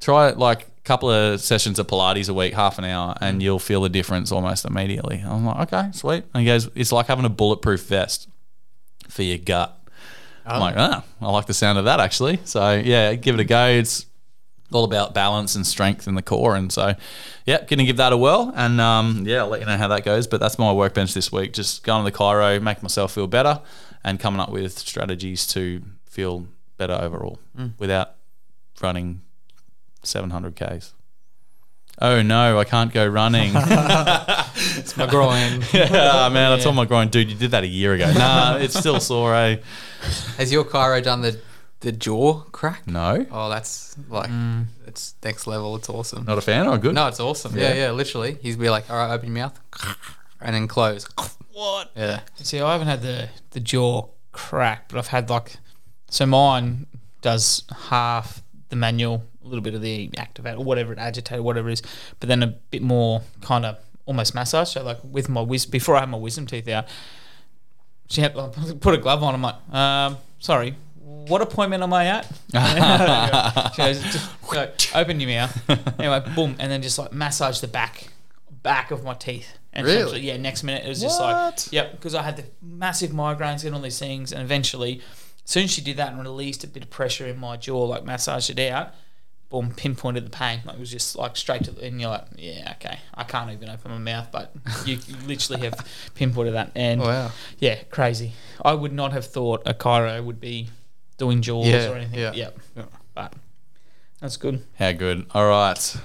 Try 0.00 0.28
it 0.28 0.38
like 0.38 0.66
couple 0.90 1.08
of 1.08 1.40
sessions 1.40 1.78
of 1.78 1.86
Pilates 1.86 2.28
a 2.28 2.34
week, 2.34 2.52
half 2.52 2.76
an 2.76 2.84
hour, 2.84 3.14
and 3.20 3.40
you'll 3.40 3.60
feel 3.60 3.80
the 3.82 3.88
difference 3.88 4.32
almost 4.32 4.64
immediately. 4.64 5.22
I'm 5.24 5.46
like, 5.46 5.72
okay, 5.72 5.90
sweet. 5.92 6.24
And 6.34 6.40
he 6.40 6.46
goes, 6.46 6.68
it's 6.74 6.90
like 6.90 7.06
having 7.06 7.24
a 7.24 7.28
bulletproof 7.28 7.84
vest 7.84 8.28
for 9.08 9.22
your 9.22 9.38
gut. 9.38 9.80
I'm 10.44 10.58
like, 10.58 10.74
ah, 10.76 11.04
I 11.20 11.30
like 11.30 11.46
the 11.46 11.54
sound 11.54 11.78
of 11.78 11.84
that 11.84 12.00
actually. 12.00 12.40
So, 12.42 12.72
yeah, 12.72 13.14
give 13.14 13.36
it 13.36 13.40
a 13.40 13.44
go. 13.44 13.68
It's 13.68 14.06
all 14.72 14.82
about 14.82 15.14
balance 15.14 15.54
and 15.54 15.64
strength 15.64 16.08
in 16.08 16.16
the 16.16 16.22
core. 16.22 16.56
And 16.56 16.72
so, 16.72 16.94
yeah, 17.46 17.58
going 17.58 17.78
to 17.78 17.84
give 17.84 17.98
that 17.98 18.12
a 18.12 18.16
whirl. 18.16 18.52
And 18.56 18.80
um, 18.80 19.22
yeah, 19.24 19.42
I'll 19.42 19.48
let 19.48 19.60
you 19.60 19.66
know 19.66 19.76
how 19.76 19.86
that 19.86 20.04
goes. 20.04 20.26
But 20.26 20.40
that's 20.40 20.58
my 20.58 20.72
workbench 20.72 21.14
this 21.14 21.30
week. 21.30 21.52
Just 21.52 21.84
going 21.84 22.04
to 22.04 22.10
the 22.10 22.18
chiro, 22.18 22.60
make 22.60 22.82
myself 22.82 23.12
feel 23.12 23.28
better, 23.28 23.62
and 24.02 24.18
coming 24.18 24.40
up 24.40 24.50
with 24.50 24.76
strategies 24.76 25.46
to 25.48 25.82
feel 26.06 26.48
better 26.78 26.94
overall 26.94 27.38
without 27.78 28.16
running 28.82 29.22
700 30.02 30.56
Ks. 30.56 30.94
Oh 32.02 32.22
no, 32.22 32.58
I 32.58 32.64
can't 32.64 32.92
go 32.92 33.06
running. 33.06 33.52
It's 34.76 34.96
my 34.96 35.06
groin. 35.06 35.62
yeah, 35.72 36.28
man, 36.30 36.52
I 36.52 36.58
told 36.58 36.74
my 36.76 36.84
groin, 36.84 37.08
dude, 37.08 37.30
you 37.30 37.36
did 37.36 37.52
that 37.52 37.62
a 37.64 37.66
year 37.66 37.94
ago. 37.94 38.12
Nah, 38.12 38.56
it's 38.56 38.78
still 38.78 39.00
sore, 39.00 39.34
eh? 39.34 39.56
Has 40.36 40.52
your 40.52 40.64
chiro 40.64 41.02
done 41.02 41.22
the 41.22 41.40
the 41.80 41.92
jaw 41.92 42.40
crack? 42.52 42.86
No, 42.86 43.24
Oh, 43.30 43.48
that's 43.48 43.96
like 44.08 44.28
it's 44.86 45.14
next 45.24 45.46
level. 45.46 45.76
It's 45.76 45.88
awesome. 45.88 46.24
not 46.24 46.36
a 46.36 46.40
fan 46.42 46.66
or 46.66 46.76
good? 46.78 46.94
No, 46.94 47.06
it's 47.06 47.20
awesome. 47.20 47.56
Yeah, 47.56 47.68
Yeah. 47.68 47.74
yeah, 47.86 47.90
literally. 47.92 48.36
He's 48.42 48.56
be 48.56 48.68
like, 48.70 48.90
all 48.90 48.96
right, 48.96 49.12
open 49.12 49.28
your 49.34 49.36
mouth, 49.44 49.58
and 50.40 50.54
then 50.54 50.68
close. 50.68 51.08
What? 51.52 51.90
Yeah. 51.96 52.20
See, 52.36 52.60
I 52.60 52.72
haven't 52.72 52.88
had 52.88 53.02
the 53.02 53.28
the 53.52 53.60
jaw 53.60 54.08
crack, 54.32 54.88
but 54.88 54.98
I've 54.98 55.08
had 55.08 55.30
like 55.30 55.56
so 56.10 56.26
mine 56.26 56.86
does 57.22 57.64
half 57.88 58.42
the 58.68 58.76
manual, 58.76 59.24
a 59.44 59.46
little 59.46 59.62
bit 59.62 59.74
of 59.74 59.82
the 59.82 60.10
activate 60.16 60.56
or 60.56 60.64
whatever 60.64 60.92
it 60.92 60.98
agitated, 60.98 61.44
whatever 61.44 61.68
it 61.68 61.74
is, 61.74 61.82
but 62.18 62.28
then 62.28 62.42
a 62.42 62.48
bit 62.48 62.82
more 62.82 63.22
kind 63.40 63.64
of 63.64 63.78
almost 64.06 64.34
massage. 64.34 64.70
So 64.70 64.82
like 64.82 64.98
with 65.04 65.28
my 65.28 65.40
wis 65.40 65.66
before 65.66 65.96
I 65.96 66.00
had 66.00 66.08
my 66.08 66.18
wisdom 66.18 66.46
teeth 66.46 66.68
out, 66.68 66.86
she 68.08 68.20
had 68.20 68.34
put 68.80 68.94
a 68.94 68.98
glove 68.98 69.22
on. 69.22 69.34
I'm 69.34 69.42
like, 69.42 69.74
um, 69.74 70.18
sorry. 70.38 70.76
What 71.02 71.42
appointment 71.42 71.82
am 71.82 71.92
I 71.92 72.06
at? 72.06 72.26
she 73.74 73.82
goes, 73.82 74.02
just, 74.02 74.30
open 74.94 75.20
your 75.20 75.30
mouth. 75.30 75.70
Anyway, 75.98 76.22
boom, 76.34 76.56
and 76.58 76.70
then 76.70 76.82
just 76.82 76.98
like 76.98 77.12
massage 77.12 77.60
the 77.60 77.68
back, 77.68 78.08
back 78.62 78.90
of 78.90 79.04
my 79.04 79.14
teeth. 79.14 79.58
And 79.72 79.86
Really? 79.86 80.20
Yeah, 80.20 80.36
next 80.36 80.62
minute 80.64 80.84
it 80.84 80.88
was 80.88 81.00
just 81.00 81.20
like, 81.20 81.72
yep, 81.72 81.92
because 81.92 82.14
I 82.14 82.22
had 82.22 82.36
the 82.36 82.44
massive 82.60 83.10
migraines 83.10 83.64
and 83.64 83.74
all 83.74 83.80
these 83.80 83.98
things, 83.98 84.32
and 84.32 84.42
eventually, 84.42 85.00
as 85.44 85.50
soon 85.50 85.64
as 85.64 85.70
she 85.70 85.80
did 85.80 85.96
that 85.98 86.12
and 86.12 86.20
released 86.20 86.64
a 86.64 86.66
bit 86.66 86.82
of 86.82 86.90
pressure 86.90 87.26
in 87.26 87.38
my 87.38 87.56
jaw, 87.56 87.84
like 87.84 88.04
massaged 88.04 88.50
it 88.50 88.70
out, 88.70 88.94
boom, 89.50 89.72
pinpointed 89.76 90.24
the 90.24 90.30
pain. 90.30 90.60
Like 90.64 90.76
it 90.76 90.80
was 90.80 90.90
just 90.90 91.16
like 91.16 91.36
straight 91.36 91.64
to, 91.64 91.72
the, 91.72 91.84
and 91.84 92.00
you're 92.00 92.10
like, 92.10 92.24
yeah, 92.36 92.72
okay, 92.76 92.98
I 93.14 93.24
can't 93.24 93.50
even 93.50 93.68
open 93.68 93.90
my 93.90 93.98
mouth, 93.98 94.28
but 94.32 94.52
you, 94.86 94.98
you 95.06 95.16
literally 95.26 95.62
have 95.62 95.86
pinpointed 96.14 96.54
that, 96.54 96.70
and 96.74 97.00
Wow. 97.00 97.32
yeah, 97.58 97.82
crazy. 97.90 98.32
I 98.64 98.74
would 98.74 98.92
not 98.92 99.12
have 99.12 99.26
thought 99.26 99.62
a 99.66 99.74
chiro 99.74 100.24
would 100.24 100.40
be 100.40 100.68
doing 101.18 101.42
jaws 101.42 101.66
Yeah, 101.66 101.90
or 101.90 101.96
anything. 101.96 102.18
yeah. 102.18 102.32
Yep. 102.32 102.58
But 103.14 103.34
that's 104.20 104.36
good. 104.38 104.64
How 104.78 104.92
good. 104.92 105.26
All 105.34 105.46
right. 105.48 105.96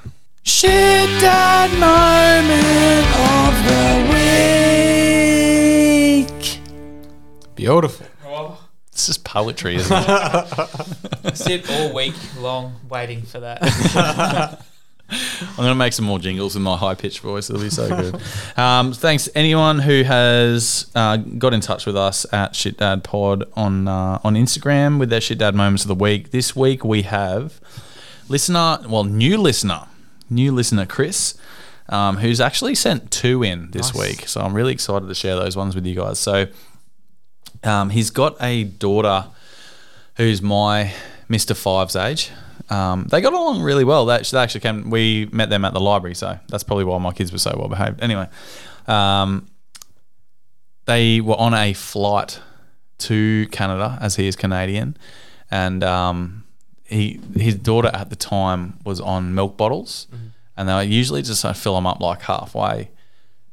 Shit 0.44 1.10
dad 1.22 1.72
moment 1.80 3.08
of 3.42 3.56
the 3.68 3.86
week. 6.26 6.60
Beautiful. 7.56 8.06
It's 8.96 9.08
just 9.08 9.26
poetry, 9.26 9.76
isn't 9.76 9.94
it? 9.94 11.36
Sit 11.36 11.70
all 11.70 11.94
week 11.94 12.14
long 12.40 12.76
waiting 12.90 13.24
for 13.24 13.42
that. 13.42 13.60
I'm 15.10 15.56
going 15.58 15.68
to 15.68 15.76
make 15.76 15.92
some 15.92 16.06
more 16.06 16.18
jingles 16.18 16.56
with 16.56 16.64
my 16.64 16.78
high 16.78 16.96
pitched 16.96 17.20
voice. 17.20 17.50
It'll 17.50 17.62
be 17.62 17.70
so 17.70 17.90
good. 17.90 18.22
Um, 18.58 18.94
thanks 18.94 19.28
anyone 19.36 19.80
who 19.80 20.04
has 20.04 20.90
uh, 20.96 21.18
got 21.18 21.54
in 21.54 21.60
touch 21.60 21.86
with 21.86 21.98
us 21.98 22.26
at 22.32 22.56
Shit 22.56 22.78
Dad 22.78 23.04
Pod 23.04 23.44
on 23.58 23.90
uh, 23.90 24.20
on 24.24 24.36
Instagram 24.36 24.98
with 24.98 25.10
their 25.10 25.20
Shit 25.20 25.40
Dad 25.40 25.56
moments 25.56 25.84
of 25.84 25.90
the 25.90 25.96
week. 25.96 26.32
This 26.32 26.56
week 26.56 26.86
we 26.86 27.02
have 27.02 27.60
listener, 28.30 28.80
well, 28.88 29.04
new 29.04 29.38
listener 29.38 29.88
new 30.30 30.52
listener 30.52 30.86
Chris, 30.86 31.36
um, 31.90 32.18
who's 32.18 32.40
actually 32.42 32.76
sent 32.76 33.12
two 33.12 33.44
in 33.44 33.72
this 33.72 33.94
Nice. 33.94 34.02
week. 34.18 34.28
So 34.28 34.42
I'm 34.42 34.54
really 34.54 34.74
excited 34.74 35.08
to 35.08 35.14
share 35.16 35.36
those 35.36 35.56
ones 35.56 35.76
with 35.76 35.86
you 35.86 35.96
guys. 35.96 36.18
So 36.18 36.48
um, 37.66 37.90
he's 37.90 38.10
got 38.10 38.36
a 38.42 38.64
daughter 38.64 39.26
who's 40.18 40.42
my 40.42 40.94
Mr. 41.30 41.56
Five's 41.56 41.96
age. 41.96 42.32
Um, 42.70 43.06
they 43.06 43.22
got 43.22 43.34
along 43.34 43.62
really 43.62 43.84
well. 43.84 44.06
They 44.06 44.16
actually, 44.16 44.38
they 44.38 44.44
actually 44.44 44.62
came. 44.62 44.90
We 44.90 45.28
met 45.32 45.50
them 45.50 45.66
at 45.66 45.74
the 45.74 45.80
library, 45.80 46.16
so 46.16 46.40
that's 46.48 46.64
probably 46.64 46.86
why 46.86 46.98
my 46.98 47.14
kids 47.14 47.32
were 47.32 47.38
so 47.38 47.56
well 47.58 47.68
behaved. 47.68 48.02
Anyway, 48.02 48.28
um, 48.88 49.48
they 50.86 51.22
were 51.22 51.36
on 51.36 51.54
a 51.54 51.74
flight 51.74 52.40
to 52.98 53.48
Canada 53.52 53.98
as 54.02 54.16
he 54.16 54.28
is 54.28 54.36
Canadian, 54.36 54.98
and 55.52 55.84
um, 55.84 56.44
he 56.86 57.20
his 57.36 57.56
daughter 57.56 57.92
at 57.94 58.10
the 58.10 58.16
time 58.16 58.80
was 58.84 59.00
on 59.00 59.36
milk 59.36 59.58
bottles, 59.58 60.08
and 60.58 60.68
they 60.70 60.86
usually 60.86 61.22
just 61.22 61.46
uh, 61.46 61.54
fill 61.54 61.76
them 61.76 61.86
up 61.86 62.00
like 62.00 62.22
halfway, 62.24 62.90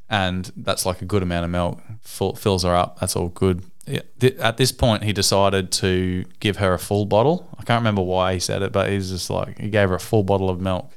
and 0.09 0.51
that's 0.57 0.87
like 0.87 1.03
a 1.03 1.05
good 1.05 1.23
amount 1.23 1.45
of 1.45 1.51
milk. 1.51 1.83
Full, 2.01 2.35
fills 2.35 2.63
her 2.63 2.75
up. 2.75 2.99
That's 3.01 3.15
all 3.15 3.29
good. 3.29 3.63
Yeah, 3.87 4.03
th- 4.21 4.37
At 4.37 4.57
this 4.59 4.71
point, 4.71 5.03
he 5.03 5.13
decided 5.13 5.73
to 5.73 6.25
give 6.39 6.59
her 6.59 6.73
a 6.73 6.79
full 6.79 7.05
bottle. 7.05 7.49
I 7.59 7.65
can't 7.65 7.81
remember 7.81 8.03
why 8.03 8.35
he 8.35 8.41
said 8.41 8.63
it, 8.63 8.73
but 8.73 8.91
he's 8.91 9.11
just 9.11 9.29
like 9.29 9.59
he 9.59 9.71
gave 9.71 9.89
her 9.89 9.97
a 9.97 10.01
full 10.01 10.23
bottle 10.23 10.49
of 10.49 10.61
milk, 10.61 10.97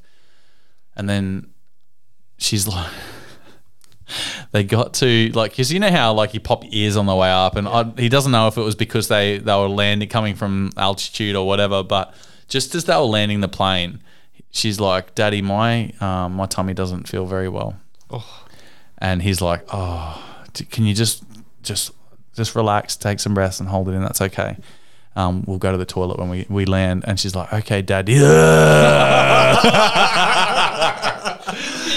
and 0.96 1.10
then 1.10 1.50
she's 2.38 2.68
like. 2.76 2.92
They 4.52 4.64
got 4.64 4.94
to 4.96 5.30
like 5.34 5.52
because 5.52 5.74
you 5.74 5.80
know 5.80 5.90
how 5.90 6.14
like 6.14 6.36
you 6.36 6.40
pop 6.40 6.64
ears 6.70 6.96
on 6.96 7.08
the 7.08 7.16
way 7.16 7.30
up, 7.32 7.56
and 7.56 7.68
I, 7.68 7.92
he 7.98 8.08
doesn't 8.08 8.32
know 8.32 8.48
if 8.48 8.56
it 8.56 8.62
was 8.62 8.76
because 8.76 9.08
they 9.08 9.40
they 9.40 9.54
were 9.56 9.68
landing 9.68 10.08
coming 10.10 10.36
from 10.36 10.70
altitude 10.78 11.36
or 11.36 11.48
whatever. 11.48 11.82
But 11.82 12.14
just 12.48 12.76
as 12.76 12.86
they 12.86 12.96
were 12.96 13.02
landing 13.02 13.40
the 13.42 13.48
plane, 13.48 14.04
she's 14.52 14.80
like, 14.80 15.16
"Daddy, 15.16 15.42
my 15.42 15.92
um, 16.02 16.34
my 16.34 16.46
tummy 16.46 16.76
doesn't 16.76 17.08
feel 17.08 17.26
very 17.26 17.50
well," 17.50 17.80
and 19.00 19.24
he's 19.24 19.42
like, 19.42 19.66
"Oh, 19.74 20.24
can 20.70 20.86
you 20.86 20.94
just 20.94 21.24
just 21.64 21.92
just 22.36 22.56
relax, 22.56 22.96
take 22.96 23.20
some 23.20 23.34
breaths, 23.34 23.60
and 23.60 23.68
hold 23.70 23.90
it 23.90 23.94
in? 23.94 24.02
That's 24.02 24.22
okay." 24.22 24.58
Um, 25.18 25.44
we'll 25.48 25.60
go 25.60 25.72
to 25.72 25.78
the 25.78 25.86
toilet 25.86 26.20
when 26.20 26.30
we, 26.30 26.46
we 26.50 26.66
land. 26.66 27.06
And 27.08 27.18
she's 27.18 27.34
like, 27.36 27.54
okay, 27.54 27.82
dad. 27.82 28.10
You 28.10 28.20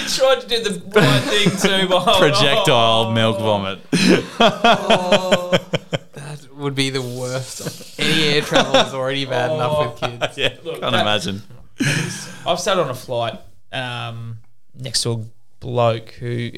tried 0.09 0.41
to 0.41 0.47
do 0.49 0.63
the 0.63 0.81
right 1.01 1.21
thing 1.23 1.51
too, 1.51 1.89
but 1.89 2.17
Projectile 2.19 3.11
milk 3.13 3.39
vomit. 3.39 3.81
That 6.13 6.49
would 6.55 6.75
be 6.75 6.91
the 6.91 7.01
worst. 7.03 7.99
Any 7.99 8.25
air 8.25 8.43
travel 8.43 8.75
is 8.77 8.93
already 8.95 9.25
bad 9.25 9.51
enough 9.53 10.01
with 10.01 10.01
kids. 10.01 10.37
yeah, 10.39 10.49
can't 10.57 10.81
that- 10.81 10.95
imagine. 11.01 11.43
I've 12.47 12.59
sat 12.61 12.79
on 12.79 12.89
a 12.91 12.95
flight 12.95 13.39
um, 13.73 14.39
next 14.75 15.03
to 15.03 15.13
a 15.13 15.25
bloke 15.61 16.11
who 16.11 16.51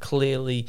clearly 0.00 0.66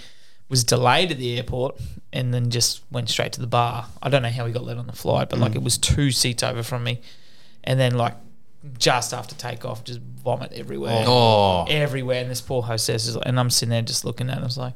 was 0.50 0.64
delayed 0.64 1.12
at 1.12 1.18
the 1.18 1.38
airport 1.38 1.80
and 2.14 2.34
then 2.34 2.50
just 2.50 2.82
went 2.92 3.10
straight 3.10 3.34
to 3.34 3.42
the 3.42 3.48
bar. 3.48 3.86
I 4.02 4.10
don't 4.10 4.22
know 4.22 4.30
how 4.30 4.46
he 4.46 4.54
got 4.54 4.64
let 4.64 4.78
on 4.78 4.88
the 4.88 4.94
flight, 4.94 5.30
but 5.30 5.40
like 5.40 5.54
mm. 5.54 5.58
it 5.58 5.64
was 5.64 5.78
two 5.78 6.12
seats 6.12 6.44
over 6.44 6.64
from 6.64 6.84
me, 6.84 7.02
and 7.64 7.80
then 7.80 7.98
like 7.98 8.16
just 8.78 9.14
after 9.14 9.36
takeoff, 9.36 9.84
just 9.84 10.00
vomit 10.00 10.52
everywhere, 10.54 11.04
Oh, 11.08 11.66
everywhere. 11.70 12.22
And 12.22 12.32
this 12.32 12.42
poor 12.42 12.62
hostess 12.62 13.08
is, 13.08 13.16
like, 13.16 13.28
and 13.28 13.40
I'm 13.40 13.50
sitting 13.50 13.70
there 13.70 13.82
just 13.82 14.06
looking 14.06 14.30
at 14.30 14.38
it. 14.38 14.42
I 14.42 14.44
was 14.44 14.58
like, 14.58 14.74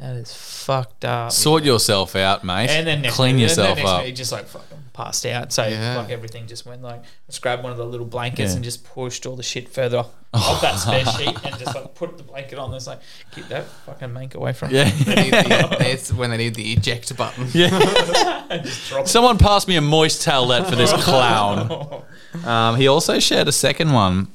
that 0.00 0.16
is 0.16 0.32
fucked 0.34 1.04
up. 1.04 1.30
sort 1.32 1.62
yourself 1.64 2.16
out, 2.16 2.42
mate. 2.42 2.70
And 2.70 2.86
then 2.86 3.02
next 3.02 3.14
clean 3.16 3.36
minute- 3.36 3.50
yourself 3.50 3.68
then 3.68 3.76
next 3.76 3.88
up. 3.88 3.96
minute 3.98 4.06
he 4.08 4.12
just 4.14 4.32
like 4.32 4.46
fucking 4.46 4.78
passed 4.92 5.26
out. 5.26 5.52
So 5.52 5.66
Yeah. 5.66 5.98
like 5.98 6.10
everything 6.10 6.46
just 6.46 6.66
went 6.66 6.82
like 6.82 7.02
just 7.26 7.40
grabbed 7.42 7.62
one 7.62 7.72
of 7.72 7.78
the 7.78 7.84
little 7.86 8.06
blankets 8.06 8.50
Yeah. 8.50 8.56
and 8.56 8.64
just 8.64 8.84
pushed 8.84 9.26
all 9.26 9.36
the 9.36 9.42
shit 9.42 9.68
further 9.68 9.98
off, 9.98 10.10
off 10.32 10.60
that 10.62 10.76
spare 10.78 11.04
sheet 11.04 11.36
and 11.44 11.58
just 11.58 11.74
like 11.74 11.94
put 11.94 12.16
the 12.16 12.22
blanket 12.24 12.58
on. 12.58 12.72
It's 12.74 12.86
like 12.86 13.00
keep 13.34 13.46
that 13.48 13.66
fucking 13.86 14.08
mank 14.08 14.34
away 14.34 14.52
from 14.52 14.70
Yeah. 14.74 14.84
me. 14.84 14.90
They 14.90 15.14
need 15.24 15.32
That's 15.32 16.12
when 16.12 16.30
they 16.30 16.36
need 16.38 16.54
the 16.54 16.72
eject 16.72 17.14
button. 17.16 17.48
just 17.50 18.88
drop 18.88 19.04
it. 19.04 19.08
Someone 19.08 19.38
pass 19.38 19.68
me 19.68 19.76
a 19.76 19.80
moist 19.80 20.26
towelette 20.26 20.68
for 20.68 20.76
this 20.76 20.92
clown. 20.92 22.02
Um, 22.44 22.76
he 22.76 22.86
also 22.86 23.18
shared 23.18 23.48
a 23.48 23.52
second 23.52 23.92
one 23.92 24.28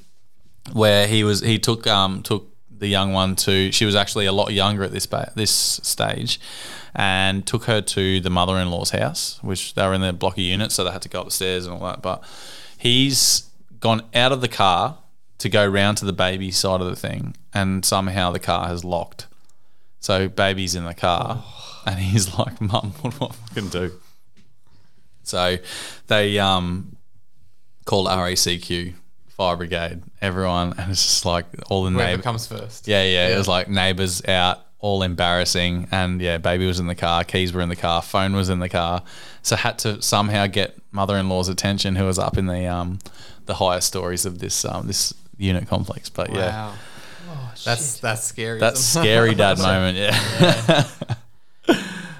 where 0.73 1.07
he 1.07 1.23
was 1.23 1.39
he 1.39 1.57
took 1.57 1.87
um, 1.87 2.21
took 2.23 2.45
the 2.85 2.91
young 2.91 3.11
one 3.11 3.35
to 3.35 3.71
she 3.71 3.85
was 3.85 3.95
actually 3.95 4.25
a 4.25 4.31
lot 4.31 4.53
younger 4.53 4.83
at 4.83 4.91
this 4.91 5.05
ba- 5.05 5.31
this 5.35 5.51
stage 5.51 6.39
and 6.93 7.45
took 7.45 7.65
her 7.65 7.81
to 7.81 8.19
the 8.21 8.29
mother-in-law's 8.29 8.91
house 8.91 9.39
which 9.41 9.73
they 9.73 9.85
were 9.85 9.93
in 9.93 10.01
their 10.01 10.13
block 10.13 10.33
of 10.33 10.39
units 10.39 10.75
so 10.75 10.83
they 10.83 10.91
had 10.91 11.01
to 11.01 11.09
go 11.09 11.21
upstairs 11.21 11.65
and 11.65 11.73
all 11.75 11.85
that 11.87 12.01
but 12.01 12.23
he's 12.77 13.49
gone 13.79 14.01
out 14.13 14.31
of 14.31 14.41
the 14.41 14.47
car 14.47 14.97
to 15.37 15.49
go 15.49 15.65
round 15.67 15.97
to 15.97 16.05
the 16.05 16.13
baby 16.13 16.51
side 16.51 16.81
of 16.81 16.87
the 16.87 16.95
thing 16.95 17.35
and 17.53 17.85
somehow 17.85 18.31
the 18.31 18.39
car 18.39 18.67
has 18.67 18.83
locked. 18.83 19.27
So 19.99 20.27
baby's 20.27 20.75
in 20.75 20.85
the 20.85 20.93
car 20.93 21.43
and 21.85 21.99
he's 21.99 22.35
like 22.39 22.61
mum 22.61 22.93
what 23.01 23.17
do 23.17 23.25
I 23.25 23.31
fucking 23.31 23.69
do? 23.69 23.91
So 25.23 25.57
they 26.07 26.39
um, 26.39 26.97
called 27.85 28.07
RACQ, 28.07 28.93
fire 29.35 29.55
brigade, 29.57 30.01
everyone, 30.21 30.73
and 30.77 30.91
it's 30.91 31.03
just 31.03 31.25
like 31.25 31.45
all 31.69 31.83
the 31.83 31.91
Whoever 31.91 32.07
neighbors. 32.11 32.23
comes 32.23 32.47
first. 32.47 32.87
Yeah, 32.87 33.03
yeah, 33.03 33.27
It 33.29 33.37
was 33.37 33.47
like 33.47 33.67
neighbors 33.69 34.25
out, 34.25 34.59
all 34.79 35.03
embarrassing, 35.03 35.87
and 35.91 36.21
yeah, 36.21 36.37
baby 36.37 36.65
was 36.65 36.79
in 36.79 36.87
the 36.87 36.95
car, 36.95 37.23
keys 37.23 37.51
were 37.53 37.61
in 37.61 37.69
the 37.69 37.75
car, 37.75 38.01
phone 38.01 38.33
was 38.33 38.49
in 38.49 38.59
the 38.59 38.69
car, 38.69 39.03
so 39.41 39.55
had 39.55 39.77
to 39.79 40.01
somehow 40.01 40.47
get 40.47 40.77
mother-in-law's 40.91 41.49
attention, 41.49 41.95
who 41.95 42.05
was 42.05 42.17
up 42.19 42.37
in 42.37 42.45
the 42.45 42.65
um, 42.67 42.99
the 43.45 43.55
higher 43.55 43.81
stories 43.81 44.25
of 44.25 44.39
this 44.39 44.63
um, 44.65 44.87
this 44.87 45.13
unit 45.37 45.67
complex. 45.67 46.09
But 46.09 46.31
yeah, 46.33 46.73
Wow. 47.27 47.51
that's 47.65 47.99
that's 47.99 48.23
scary. 48.23 48.59
that's 48.59 48.79
isn't 48.79 49.01
scary 49.03 49.35
dad 49.35 49.57
moment. 49.59 49.97
Yeah. 49.97 50.85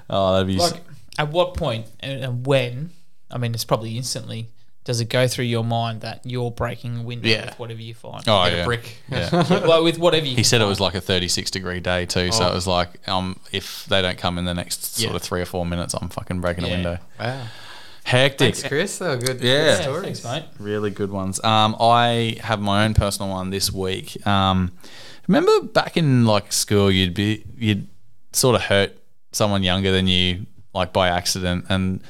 oh, 0.09 0.33
that'd 0.33 0.47
be. 0.47 0.57
Like 0.57 0.81
at 1.17 1.29
what 1.31 1.53
point 1.55 1.85
and, 2.01 2.23
and 2.23 2.45
when? 2.45 2.89
I 3.31 3.37
mean, 3.37 3.53
it's 3.53 3.65
probably 3.65 3.97
instantly. 3.97 4.49
Does 4.85 5.01
it 5.01 5.09
go 5.09 5.27
through 5.27 5.45
your 5.45 5.63
mind 5.63 6.01
that 6.01 6.21
you're 6.25 6.51
breaking 6.51 6.99
a 6.99 7.01
window 7.01 7.27
Yeah. 7.27 7.45
with 7.47 7.59
whatever 7.59 7.81
you 7.81 7.93
find? 7.95 8.23
oh 8.29 8.35
Like 8.37 8.53
a 8.53 8.55
yeah, 8.57 8.65
brick. 8.65 8.97
Yeah. 9.11 9.29
Like 9.65 9.83
with 9.83 9.97
whatever 9.97 10.25
you 10.27 10.35
He 10.35 10.43
said 10.43 10.61
it 10.61 10.65
was 10.65 10.79
like 10.79 10.93
a 10.95 11.01
36 11.01 11.49
degree 11.51 11.79
day 11.79 12.05
too, 12.05 12.31
so 12.31 12.45
Oh. 12.45 12.51
it 12.51 12.53
was 12.53 12.67
like, 12.67 13.05
um, 13.09 13.39
if 13.51 13.85
they 13.87 14.01
don't 14.01 14.17
come 14.17 14.37
in 14.37 14.45
the 14.45 14.53
next 14.53 14.95
sort 14.95 15.09
Yeah. 15.09 15.15
of 15.15 15.21
three 15.23 15.41
or 15.41 15.45
four 15.45 15.65
minutes, 15.65 15.93
I'm 15.99 16.09
fucking 16.09 16.39
breaking 16.39 16.63
a 16.63 16.67
Yeah. 16.67 16.73
window. 16.75 16.97
Wow. 17.19 17.41
Hectic. 18.03 18.37
Thanks, 18.55 18.63
Chris. 18.67 18.99
They 18.99 19.07
were 19.07 19.17
good, 19.17 19.41
Yeah. 19.41 19.57
good 19.63 19.65
yeah, 19.77 19.81
stories. 19.81 20.19
thanks, 20.19 20.23
mate. 20.23 20.43
Really 20.59 20.91
good 20.91 21.09
ones. 21.11 21.43
Um, 21.43 21.75
I 21.79 22.37
have 22.41 22.61
my 22.61 22.85
own 22.85 22.93
personal 22.93 23.31
one 23.31 23.49
this 23.49 23.71
week. 23.71 24.25
Um, 24.27 24.71
remember 25.27 25.61
back 25.61 25.97
in 25.97 26.25
like 26.27 26.53
school, 26.53 26.91
you'd 26.91 27.15
be 27.15 27.43
you'd 27.57 27.87
sort 28.33 28.53
of 28.55 28.61
hurt 28.61 28.95
someone 29.31 29.63
younger 29.63 29.91
than 29.91 30.07
you 30.07 30.45
like 30.75 30.93
by 30.93 31.07
accident, 31.09 31.65
and 31.69 32.03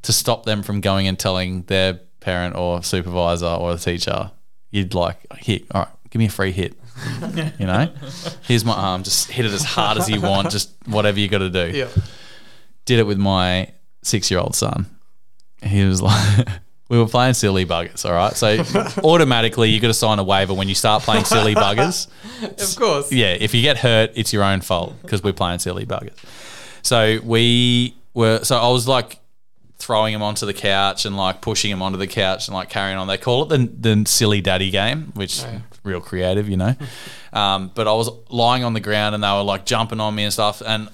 to 0.00 0.12
stop 0.14 0.46
them 0.46 0.62
from 0.62 0.80
going 0.80 1.06
and 1.06 1.18
telling 1.18 1.64
their 1.64 2.00
parent 2.22 2.56
or 2.56 2.82
supervisor 2.82 3.46
or 3.46 3.74
the 3.74 3.78
teacher, 3.80 4.30
you'd 4.70 4.94
like 4.94 5.16
hit. 5.38 5.64
All 5.72 5.82
right, 5.82 5.90
give 6.10 6.18
me 6.20 6.26
a 6.26 6.30
free 6.30 6.52
hit. 6.52 6.74
you 7.58 7.66
know, 7.66 7.88
here's 8.42 8.64
my 8.64 8.74
arm. 8.74 9.02
Just 9.02 9.30
hit 9.30 9.44
it 9.46 9.52
as 9.52 9.64
hard 9.64 9.98
as 9.98 10.08
you 10.10 10.20
want. 10.20 10.50
Just 10.50 10.70
whatever 10.86 11.18
you 11.18 11.28
got 11.28 11.38
to 11.38 11.50
do 11.50 11.70
Yeah. 11.76 11.88
did 12.84 12.98
it 12.98 13.04
with 13.06 13.18
my 13.18 13.72
six 14.02 14.30
year 14.30 14.40
old 14.40 14.54
son. 14.54 14.86
He 15.62 15.84
was 15.84 16.02
like, 16.02 16.48
we 16.90 16.98
were 16.98 17.06
playing 17.06 17.34
silly 17.34 17.64
buggers, 17.64 18.04
all 18.04 18.12
right? 18.12 18.34
So 18.36 18.62
automatically 19.04 19.70
you 19.70 19.80
got 19.80 19.88
to 19.88 19.94
sign 19.94 20.18
a 20.18 20.24
waiver 20.24 20.52
when 20.54 20.68
you 20.68 20.74
start 20.74 21.02
playing 21.02 21.24
silly 21.24 21.54
buggers. 21.54 22.08
Of 22.42 22.78
course. 22.78 23.10
Yeah, 23.10 23.36
if 23.38 23.54
you 23.54 23.62
get 23.62 23.78
hurt, 23.78 24.10
it's 24.14 24.32
your 24.32 24.44
own 24.44 24.60
fault 24.60 24.94
because 25.02 25.22
we're 25.22 25.32
playing 25.32 25.60
silly 25.60 25.86
buggers. 25.86 26.16
So 26.82 27.20
we 27.24 27.96
were, 28.12 28.44
so 28.44 28.56
I 28.58 28.68
was 28.68 28.86
like 28.86 29.18
throwing 29.82 30.14
him 30.14 30.22
onto 30.22 30.46
the 30.46 30.54
couch 30.54 31.04
and 31.04 31.16
like 31.16 31.40
pushing 31.40 31.70
him 31.70 31.82
onto 31.82 31.98
the 31.98 32.06
couch 32.06 32.46
and 32.46 32.54
like 32.54 32.70
carrying 32.70 32.96
on. 32.96 33.08
They 33.08 33.18
call 33.18 33.42
it 33.42 33.48
the, 33.48 33.58
the 33.58 34.04
silly 34.08 34.40
daddy 34.40 34.70
game, 34.70 35.12
which 35.14 35.44
real 35.82 36.00
creative, 36.00 36.48
you 36.48 36.56
know. 36.56 36.74
um, 37.32 37.72
but 37.74 37.88
I 37.88 37.92
was 37.92 38.08
lying 38.30 38.64
on 38.64 38.74
the 38.74 38.80
ground 38.80 39.14
and 39.14 39.24
they 39.24 39.28
were 39.28 39.42
like 39.42 39.66
jumping 39.66 40.00
on 40.00 40.14
me 40.14 40.24
and 40.24 40.32
stuff. 40.32 40.62
And 40.64 40.88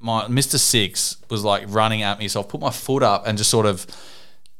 my 0.00 0.24
Mr. 0.24 0.58
Six 0.58 1.18
was 1.30 1.44
like 1.44 1.64
running 1.68 2.02
at 2.02 2.18
me. 2.18 2.26
So 2.28 2.40
I 2.40 2.42
put 2.42 2.60
my 2.60 2.70
foot 2.70 3.02
up 3.02 3.26
and 3.26 3.38
just 3.38 3.50
sort 3.50 3.66
of, 3.66 3.86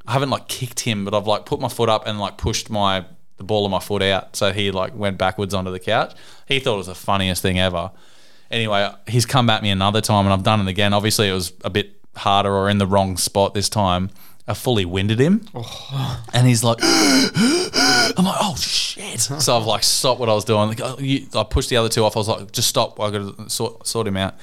I 0.07 0.13
haven't 0.13 0.31
like 0.31 0.47
kicked 0.47 0.81
him, 0.81 1.05
but 1.05 1.13
I've 1.13 1.27
like 1.27 1.45
put 1.45 1.61
my 1.61 1.69
foot 1.69 1.89
up 1.89 2.07
and 2.07 2.21
like 2.21 2.39
pushed 2.39 2.71
my 2.71 3.05
the 3.39 3.45
ball 3.45 3.65
of 3.65 3.73
my 3.73 3.81
foot 3.81 4.03
out, 4.03 4.37
so 4.37 4.53
he 4.53 4.71
like 4.71 4.95
went 4.95 5.19
backwards 5.19 5.53
onto 5.53 5.71
the 5.71 5.81
couch. 5.81 6.15
He 6.47 6.61
thought 6.61 6.75
it 6.75 6.79
was 6.79 6.87
the 6.87 6.95
funniest 6.95 7.43
thing 7.43 7.59
ever. 7.59 7.91
Anyway, 8.51 8.89
he's 9.09 9.27
come 9.27 9.51
at 9.51 9.63
me 9.63 9.71
another 9.71 10.01
time, 10.01 10.27
and 10.27 10.33
I've 10.33 10.45
done 10.45 10.61
it 10.61 10.69
again. 10.69 10.93
Obviously, 10.93 11.29
it 11.29 11.33
was 11.33 11.53
a 11.65 11.71
bit 11.71 12.02
harder 12.17 12.53
or 12.53 12.69
in 12.69 12.79
the 12.79 12.87
wrong 12.87 13.17
spot 13.17 13.55
this 13.55 13.69
time. 13.69 14.11
I 14.47 14.55
fully 14.55 14.85
winded 14.85 15.21
him, 15.21 15.47
and 16.35 16.49
he's 16.49 16.65
like, 16.65 16.79
I'm 16.83 18.25
like, 18.25 18.37
oh 18.41 18.57
shit! 18.59 19.21
So 19.21 19.57
I've 19.57 19.67
like 19.67 19.85
stopped 19.85 20.19
what 20.19 20.29
I 20.29 20.35
was 20.35 20.45
doing. 20.45 20.69
Like, 20.69 20.81
oh, 20.83 20.99
you, 20.99 21.29
I 21.35 21.45
pushed 21.45 21.71
the 21.71 21.77
other 21.77 21.89
two 21.89 22.05
off. 22.05 22.17
I 22.17 22.21
was 22.21 22.29
like, 22.29 22.51
just 22.51 22.67
stop. 22.69 22.99
I 22.99 23.11
got 23.11 23.39
to 23.39 23.49
sort, 23.49 23.87
sort 23.87 24.09
him 24.09 24.17
out. 24.17 24.35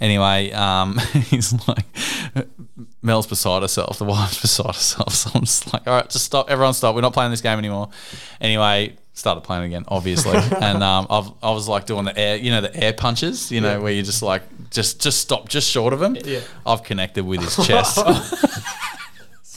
Anyway, 0.00 0.50
um, 0.52 0.98
he's 1.28 1.54
like, 1.68 1.84
Mel's 3.02 3.26
beside 3.26 3.62
herself. 3.62 3.98
The 3.98 4.04
wife's 4.04 4.40
beside 4.42 4.74
herself. 4.74 5.12
So 5.12 5.30
I'm 5.34 5.42
just 5.42 5.72
like, 5.72 5.86
all 5.86 5.94
right, 5.94 6.08
just 6.08 6.24
stop. 6.24 6.48
Everyone 6.48 6.74
stop. 6.74 6.94
We're 6.94 7.02
not 7.02 7.12
playing 7.12 7.32
this 7.32 7.40
game 7.40 7.58
anymore. 7.58 7.88
Anyway, 8.40 8.96
started 9.14 9.42
playing 9.42 9.64
again, 9.64 9.84
obviously. 9.88 10.36
and 10.60 10.82
um, 10.82 11.06
I've, 11.10 11.30
I 11.42 11.50
was 11.50 11.68
like 11.68 11.86
doing 11.86 12.04
the 12.04 12.18
air, 12.18 12.36
you 12.36 12.50
know, 12.50 12.60
the 12.60 12.74
air 12.76 12.92
punches, 12.92 13.50
you 13.50 13.60
know, 13.60 13.80
where 13.80 13.92
you 13.92 14.02
just 14.02 14.22
like 14.22 14.42
just 14.70 15.00
just 15.00 15.20
stop 15.20 15.48
just 15.48 15.70
short 15.70 15.92
of 15.92 16.02
him. 16.02 16.16
Yeah. 16.24 16.40
I've 16.66 16.82
connected 16.82 17.24
with 17.24 17.40
his 17.40 17.66
chest. 17.66 17.98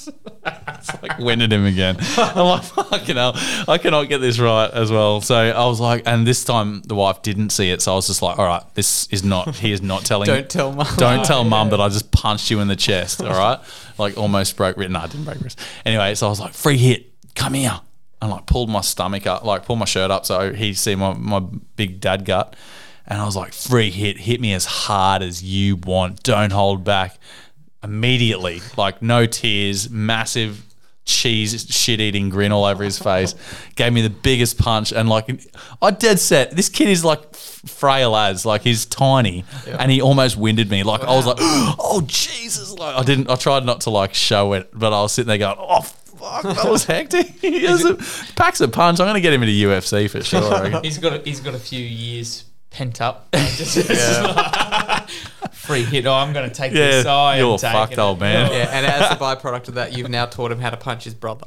it's 0.08 1.02
like 1.02 1.18
winded 1.20 1.52
him 1.52 1.66
again. 1.66 1.98
I'm 2.18 2.46
like, 2.46 2.64
fucking 2.64 3.16
hell, 3.16 3.34
I 3.68 3.78
cannot 3.78 4.10
get 4.10 4.20
this 4.20 4.40
right 4.40 4.70
as 4.72 4.92
well. 4.92 5.22
So 5.22 5.36
I 5.36 5.66
was 5.66 5.80
like, 5.80 6.04
and 6.06 6.28
this 6.28 6.44
time 6.44 6.82
the 6.84 6.96
wife 6.96 7.22
didn't 7.22 7.50
see 7.50 7.72
it, 7.72 7.82
so 7.82 7.94
I 7.94 7.96
was 7.96 8.08
just 8.08 8.22
like, 8.22 8.38
all 8.38 8.46
right, 8.46 8.64
this 8.76 9.08
is 9.12 9.24
not. 9.24 9.56
He 9.56 9.72
is 9.72 9.82
not 9.82 10.06
telling. 10.06 10.28
Don't 10.28 10.50
tell 10.50 10.72
mum. 10.72 10.88
Don't 10.98 11.26
tell 11.26 11.44
mum 11.56 11.70
that 11.70 11.82
I 11.82 11.88
just 11.90 12.12
punched 12.12 12.52
you 12.52 12.60
in 12.60 12.68
the 12.68 12.76
chest. 12.76 13.22
All 13.22 13.30
right, 13.30 13.60
like 13.98 14.18
almost 14.18 14.56
broke 14.58 14.78
wrist. 14.78 14.92
No, 14.92 15.00
I 15.00 15.08
didn't 15.08 15.26
break 15.26 15.42
wrist. 15.42 15.60
Anyway, 15.86 16.16
so 16.16 16.28
I 16.28 16.30
was 16.30 16.40
like, 16.40 16.54
free 16.54 16.78
hit, 16.78 17.12
come 17.36 17.54
here, 17.54 17.80
and 18.22 18.32
like 18.32 18.46
pulled 18.46 18.70
my 18.70 18.82
stomach 18.82 19.28
up, 19.28 19.44
like 19.44 19.66
pulled 19.66 19.80
my 19.80 19.86
shirt 19.86 20.12
up 20.12 20.26
so 20.26 20.54
he 20.54 20.74
see 20.74 20.96
my 20.96 21.14
my 21.14 21.40
big 21.76 22.00
dad 22.00 22.26
gut, 22.26 22.56
and 23.08 23.22
I 23.22 23.26
was 23.26 23.36
like, 23.36 23.54
free 23.54 23.92
hit, 23.92 24.18
hit 24.18 24.42
me 24.42 24.54
as 24.54 24.66
hard 24.66 25.22
as 25.22 25.44
you 25.44 25.76
want, 25.76 26.24
don't 26.24 26.52
hold 26.52 26.84
back. 26.84 27.18
Immediately, 27.84 28.62
like 28.78 29.02
no 29.02 29.28
tears, 29.28 29.90
massive 29.92 30.66
cheese 31.06 31.68
shit 31.70 32.02
eating 32.02 32.30
grin 32.30 32.52
all 32.52 32.66
over 32.66 32.84
his 32.84 32.98
face. 32.98 33.36
Gave 33.76 33.94
me 33.94 34.02
the 34.02 34.10
biggest 34.10 34.58
punch 34.58 34.92
and 34.92 35.08
like 35.08 35.30
I 35.82 35.92
dead 35.92 36.20
set. 36.20 36.56
This 36.56 36.68
kid 36.68 36.90
is 36.90 37.06
like 37.06 37.36
frail 37.36 38.16
as 38.16 38.46
like 38.46 38.62
he's 38.62 38.86
tiny 38.86 39.46
and 39.68 39.92
he 39.92 40.02
almost 40.02 40.36
winded 40.36 40.70
me. 40.70 40.84
Like 40.84 41.02
I 41.02 41.16
was 41.16 41.28
like, 41.28 41.38
oh 41.40 42.04
Jesus! 42.08 42.72
Like 42.72 42.96
I 42.96 43.04
didn't. 43.04 43.30
I 43.30 43.36
tried 43.36 43.66
not 43.66 43.82
to 43.82 43.92
like 43.92 44.14
show 44.14 44.54
it, 44.54 44.70
but 44.74 44.94
I 44.94 45.02
was 45.02 45.14
sitting 45.14 45.28
there 45.28 45.38
going, 45.38 45.58
oh. 45.60 45.86
Fuck, 46.26 46.56
that 46.56 46.66
was 46.72 46.86
hectic. 46.86 47.28
he 47.42 47.66
has 47.66 47.86
a, 47.86 47.96
packs 48.36 48.60
a 48.62 48.68
punch. 48.68 49.00
I'm 49.00 49.06
going 49.06 49.14
to 49.16 49.22
get 49.22 49.34
him 49.34 49.44
into 49.44 49.54
UFC 49.54 50.10
for 50.10 50.24
sure. 50.24 50.54
I 50.54 50.62
reckon. 50.64 50.84
He's 50.84 50.98
got 50.98 51.14
a, 51.14 51.18
he's 51.20 51.40
got 51.40 51.54
a 51.54 51.60
few 51.60 51.80
years 51.84 52.46
pent 52.72 53.00
up. 53.02 53.30
Just- 53.34 53.76
just 53.88 54.22
like, 54.24 55.10
free 55.52 55.84
hit. 55.84 56.06
Oh, 56.08 56.14
I'm 56.14 56.34
going 56.34 56.50
to 56.50 56.56
take 56.56 56.74
this. 56.74 57.06
Yeah, 57.06 57.12
Oh, 57.12 57.32
you're 57.38 57.58
taking 57.58 57.74
fucked, 57.74 57.94
it. 57.94 58.00
old 58.00 58.20
man. 58.20 58.50
Oh. 58.50 58.54
Yeah, 58.54 58.70
and 58.72 58.86
as 58.86 59.12
a 59.12 59.16
byproduct 59.16 59.68
of 59.70 59.76
that, 59.76 59.98
you've 59.98 60.10
now 60.10 60.26
taught 60.26 60.52
him 60.52 60.60
how 60.60 60.70
to 60.72 60.78
punch 60.78 61.04
his 61.04 61.14
brother. 61.14 61.46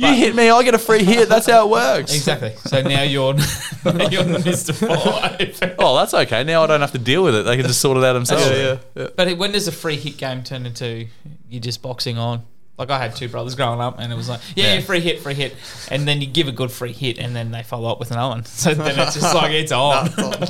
You 0.00 0.14
hit 0.14 0.34
me, 0.34 0.48
I 0.48 0.62
get 0.62 0.72
a 0.72 0.78
free 0.78 1.04
hit. 1.04 1.28
That's 1.28 1.46
how 1.46 1.66
it 1.66 1.70
works. 1.70 2.14
Exactly. 2.14 2.54
So 2.64 2.80
now 2.80 3.02
you're 3.02 3.34
now 3.34 4.08
you're 4.08 4.24
Mr. 4.24 4.74
Five. 4.74 5.74
Oh, 5.78 5.94
that's 5.98 6.14
okay. 6.14 6.42
Now 6.42 6.64
I 6.64 6.66
don't 6.68 6.80
have 6.80 6.92
to 6.92 6.98
deal 6.98 7.22
with 7.22 7.34
it. 7.34 7.42
They 7.42 7.56
can 7.58 7.66
just 7.66 7.82
sort 7.82 7.98
it 7.98 8.04
out 8.04 8.14
themselves. 8.14 8.82
But 8.94 9.36
when 9.36 9.52
does 9.52 9.68
a 9.68 9.72
free 9.72 9.96
hit 9.96 10.16
game 10.16 10.42
turn 10.42 10.64
into 10.64 11.06
you 11.50 11.60
just 11.60 11.82
boxing 11.82 12.16
on? 12.16 12.44
Like 12.80 12.90
I 12.90 12.98
had 12.98 13.14
two 13.14 13.28
brothers 13.28 13.54
growing 13.54 13.78
up, 13.78 13.98
and 13.98 14.10
it 14.10 14.16
was 14.16 14.28
like, 14.30 14.40
yeah, 14.56 14.74
Yeah. 14.74 14.80
free 14.80 15.00
hit, 15.00 15.20
free 15.20 15.34
hit, 15.34 15.54
and 15.90 16.08
then 16.08 16.20
you 16.22 16.26
give 16.26 16.48
a 16.48 16.52
good 16.52 16.72
free 16.72 16.94
hit, 16.94 17.18
and 17.18 17.36
then 17.36 17.50
they 17.50 17.62
follow 17.62 17.90
up 17.90 18.00
with 18.00 18.10
another 18.10 18.30
one. 18.30 18.44
So 18.46 18.72
then 18.74 18.98
it's 18.98 19.14
just 19.14 19.34
like 19.34 19.52
it's 19.52 19.70
on. 19.70 20.08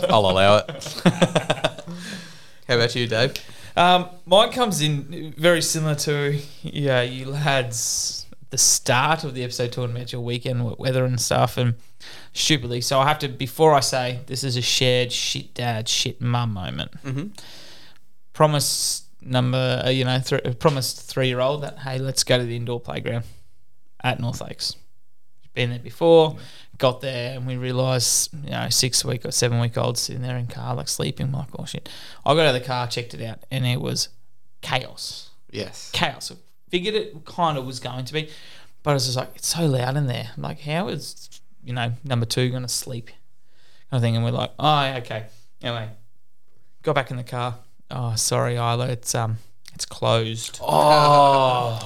I'll 0.08 0.30
allow 0.30 0.58
it. 0.58 0.70
How 2.68 2.76
about 2.76 2.94
you, 2.94 3.08
Dave? 3.08 3.34
Um, 3.76 4.08
mine 4.26 4.52
comes 4.52 4.80
in 4.80 5.34
very 5.36 5.60
similar 5.60 5.96
to 5.96 6.38
yeah, 6.62 7.02
you 7.02 7.26
lads. 7.26 8.26
The 8.50 8.58
start 8.58 9.22
of 9.24 9.34
the 9.34 9.44
episode 9.44 9.72
talking 9.72 9.94
about 9.96 10.12
your 10.12 10.20
weekend 10.22 10.76
weather 10.78 11.04
and 11.04 11.20
stuff, 11.20 11.56
and 11.56 11.74
stupidly. 12.32 12.80
So 12.80 13.00
I 13.00 13.08
have 13.08 13.18
to 13.20 13.28
before 13.28 13.74
I 13.74 13.80
say 13.80 14.20
this 14.26 14.44
is 14.44 14.56
a 14.56 14.62
shared 14.62 15.10
shit 15.12 15.52
dad, 15.54 15.88
shit 15.88 16.20
mum 16.20 16.52
moment. 16.52 16.92
Mm-hmm. 17.04 17.26
Promise 18.32 19.02
number, 19.22 19.82
uh, 19.84 19.88
you 19.90 20.04
know, 20.04 20.18
th- 20.20 20.58
promised 20.58 21.02
three 21.02 21.28
year 21.28 21.40
old 21.40 21.62
that 21.62 21.78
hey, 21.80 21.98
let's 21.98 22.24
go 22.24 22.38
to 22.38 22.44
the 22.44 22.56
indoor 22.56 22.80
playground 22.80 23.24
at 24.02 24.20
North 24.20 24.40
Lakes. 24.40 24.76
Been 25.52 25.70
there 25.70 25.78
before, 25.80 26.36
got 26.78 27.00
there, 27.00 27.36
and 27.36 27.46
we 27.46 27.56
realised, 27.56 28.32
you 28.44 28.50
know, 28.50 28.68
six 28.68 29.04
week 29.04 29.24
or 29.26 29.32
seven 29.32 29.58
week 29.60 29.76
old 29.76 29.98
sitting 29.98 30.22
there 30.22 30.36
in 30.36 30.46
car 30.46 30.74
like 30.74 30.88
sleeping. 30.88 31.32
Like, 31.32 31.48
oh 31.58 31.64
shit! 31.64 31.88
I 32.24 32.34
got 32.34 32.46
out 32.46 32.54
of 32.54 32.60
the 32.62 32.66
car, 32.66 32.86
checked 32.86 33.14
it 33.14 33.22
out, 33.22 33.40
and 33.50 33.66
it 33.66 33.80
was 33.80 34.10
chaos 34.60 35.30
Yes. 35.50 35.90
chaos. 35.92 36.30
I 36.30 36.36
figured 36.70 36.94
it 36.94 37.24
kind 37.24 37.58
of 37.58 37.66
was 37.66 37.80
going 37.80 38.04
to 38.04 38.12
be, 38.12 38.30
but 38.84 38.90
I 38.92 38.94
was 38.94 39.06
just 39.06 39.16
like, 39.16 39.30
it's 39.34 39.48
so 39.48 39.66
loud 39.66 39.96
in 39.96 40.06
there. 40.06 40.30
I'm 40.36 40.42
like, 40.42 40.60
how 40.60 40.86
is 40.88 41.28
you 41.64 41.72
know 41.72 41.92
number 42.04 42.26
two 42.26 42.48
going 42.50 42.62
to 42.62 42.68
sleep? 42.68 43.06
Kind 43.90 43.98
of 43.98 44.00
thing. 44.02 44.14
And 44.14 44.24
we're 44.24 44.30
like, 44.30 44.52
oh, 44.58 44.84
okay. 44.98 45.26
Anyway, 45.62 45.88
got 46.84 46.94
back 46.94 47.10
in 47.10 47.16
the 47.16 47.24
car. 47.24 47.56
Oh, 47.90 48.14
sorry, 48.16 48.54
Isla, 48.56 48.88
it's 48.88 49.14
um, 49.14 49.38
it's 49.74 49.84
closed. 49.86 50.60
Oh, 51.22 51.78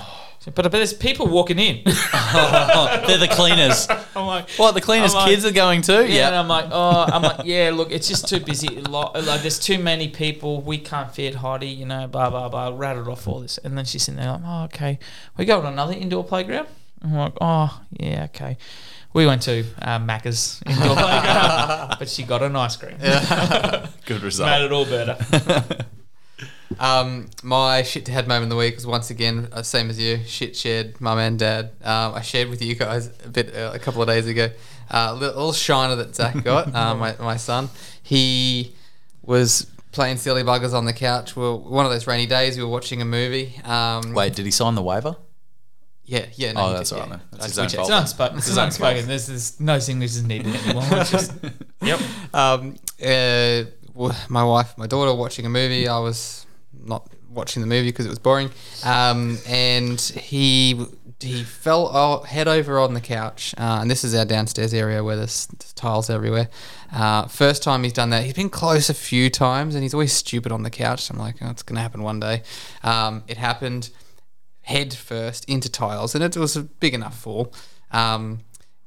But 0.46 0.54
but 0.56 0.72
there's 0.72 0.92
people 0.92 1.26
walking 1.26 1.58
in. 1.58 1.82
they're 1.84 3.16
the 3.18 3.28
cleaners. 3.30 3.88
I'm 4.16 4.26
like, 4.26 4.50
What 4.58 4.72
the 4.74 4.80
cleaners 4.82 5.14
like- 5.14 5.28
kids 5.30 5.44
are 5.46 5.52
going 5.52 5.80
too? 5.80 6.06
yeah, 6.06 6.26
and 6.28 6.36
I'm 6.36 6.48
like, 6.48 6.66
oh, 6.70 7.06
I'm 7.08 7.22
like, 7.22 7.40
yeah, 7.46 7.70
look, 7.72 7.90
it's 7.90 8.06
just 8.08 8.28
too 8.28 8.40
busy. 8.40 8.68
Like, 8.82 9.14
there's 9.40 9.58
too 9.58 9.78
many 9.78 10.08
people. 10.08 10.60
We 10.60 10.76
can't 10.78 11.14
fit 11.14 11.36
Heidi. 11.36 11.68
you 11.68 11.86
know, 11.86 12.06
blah, 12.06 12.28
blah, 12.28 12.48
blah. 12.50 12.72
Rattled 12.76 13.08
off 13.08 13.26
all 13.26 13.40
this. 13.40 13.56
And 13.64 13.76
then 13.78 13.86
she's 13.86 14.02
sitting 14.02 14.20
there 14.20 14.32
like, 14.32 14.42
oh, 14.44 14.64
okay. 14.64 14.98
We 15.38 15.46
go 15.46 15.62
to 15.62 15.66
another 15.68 15.94
indoor 15.94 16.24
playground. 16.24 16.68
I'm 17.02 17.14
like, 17.14 17.34
oh, 17.40 17.80
yeah, 17.92 18.24
okay. 18.24 18.58
We 19.14 19.26
went 19.26 19.42
to 19.42 19.64
uh, 19.80 20.00
Macca's 20.00 20.60
indoor 20.66 20.96
playground, 20.96 21.96
but 22.00 22.08
she 22.08 22.24
got 22.24 22.42
an 22.42 22.56
ice 22.56 22.76
cream. 22.76 22.96
Good 24.06 24.22
result. 24.22 24.50
Made 24.50 24.64
it 24.64 24.72
all 24.72 24.84
better. 24.84 25.86
Um, 26.80 27.30
my 27.44 27.84
shit 27.84 28.04
dad 28.04 28.26
moment 28.26 28.44
of 28.44 28.50
the 28.50 28.56
week 28.56 28.74
was 28.74 28.84
once 28.84 29.10
again 29.10 29.48
uh, 29.52 29.62
same 29.62 29.90
as 29.90 30.00
you. 30.00 30.24
Shit 30.26 30.56
shared 30.56 31.00
mum 31.00 31.18
and 31.18 31.38
dad. 31.38 31.66
Um, 31.84 32.14
I 32.14 32.22
shared 32.22 32.48
with 32.48 32.60
you 32.60 32.74
guys 32.74 33.10
a 33.24 33.28
bit 33.28 33.54
uh, 33.54 33.70
a 33.72 33.78
couple 33.78 34.02
of 34.02 34.08
days 34.08 34.26
ago. 34.26 34.50
Uh, 34.92 35.12
little, 35.12 35.36
little 35.36 35.52
shiner 35.52 35.94
that 35.94 36.16
Zach 36.16 36.42
got, 36.42 36.74
uh, 36.74 36.96
my 36.96 37.14
my 37.20 37.36
son. 37.36 37.68
He 38.02 38.74
was 39.22 39.70
playing 39.92 40.16
silly 40.16 40.42
buggers 40.42 40.74
on 40.74 40.84
the 40.84 40.92
couch. 40.92 41.36
Well, 41.36 41.60
one 41.60 41.86
of 41.86 41.92
those 41.92 42.08
rainy 42.08 42.26
days, 42.26 42.56
we 42.56 42.64
were 42.64 42.70
watching 42.70 43.00
a 43.00 43.04
movie. 43.04 43.60
Um, 43.64 44.12
Wait, 44.12 44.34
did 44.34 44.44
he 44.44 44.50
sign 44.50 44.74
the 44.74 44.82
waiver? 44.82 45.14
Yeah, 46.06 46.26
yeah. 46.34 46.52
No, 46.52 46.66
Oh, 46.66 46.72
that's 46.74 46.90
did, 46.90 46.98
all 47.00 47.06
right 47.08 47.10
yeah. 47.18 47.18
That's 47.32 47.46
his 47.46 47.58
own 47.58 47.64
It's 47.66 47.74
fault. 47.74 47.90
unspoken. 47.90 48.38
It's 48.38 48.56
unspoken. 48.56 49.06
There's, 49.06 49.26
there's 49.26 49.60
no 49.60 49.78
English 49.88 50.10
is 50.12 50.22
needed 50.24 50.54
anymore. 50.66 50.84
Just, 51.04 51.32
yep. 51.82 52.00
um, 52.32 52.76
uh, 53.04 53.62
my 54.28 54.44
wife, 54.44 54.76
my 54.76 54.86
daughter, 54.86 55.14
watching 55.14 55.46
a 55.46 55.48
movie. 55.50 55.88
I 55.88 55.98
was 55.98 56.46
not 56.82 57.08
watching 57.30 57.62
the 57.62 57.66
movie 57.66 57.88
because 57.88 58.06
it 58.06 58.10
was 58.10 58.18
boring. 58.18 58.50
Um, 58.84 59.38
and 59.48 60.00
he 60.00 60.84
he 61.20 61.42
fell 61.42 61.86
o- 61.96 62.22
head 62.22 62.48
over 62.48 62.78
on 62.78 62.92
the 62.92 63.00
couch. 63.00 63.54
Uh, 63.56 63.78
and 63.80 63.90
this 63.90 64.04
is 64.04 64.14
our 64.14 64.26
downstairs 64.26 64.74
area 64.74 65.02
where 65.02 65.16
there's, 65.16 65.46
there's 65.46 65.72
tiles 65.72 66.10
everywhere. 66.10 66.48
Uh, 66.92 67.26
first 67.28 67.62
time 67.62 67.82
he's 67.82 67.94
done 67.94 68.10
that. 68.10 68.24
He's 68.24 68.34
been 68.34 68.50
close 68.50 68.90
a 68.90 68.94
few 68.94 69.30
times, 69.30 69.74
and 69.74 69.82
he's 69.82 69.94
always 69.94 70.12
stupid 70.12 70.52
on 70.52 70.64
the 70.64 70.70
couch. 70.70 71.08
I'm 71.08 71.16
like, 71.16 71.36
oh, 71.40 71.48
it's 71.48 71.62
gonna 71.62 71.80
happen 71.80 72.02
one 72.02 72.20
day. 72.20 72.42
Um, 72.82 73.22
it 73.26 73.38
happened 73.38 73.88
head 74.64 74.94
first 74.94 75.48
into 75.48 75.70
tiles, 75.70 76.14
and 76.14 76.24
it 76.24 76.36
was 76.36 76.56
a 76.56 76.62
big 76.62 76.94
enough 76.94 77.18
fall. 77.18 77.52
Um, 77.90 78.40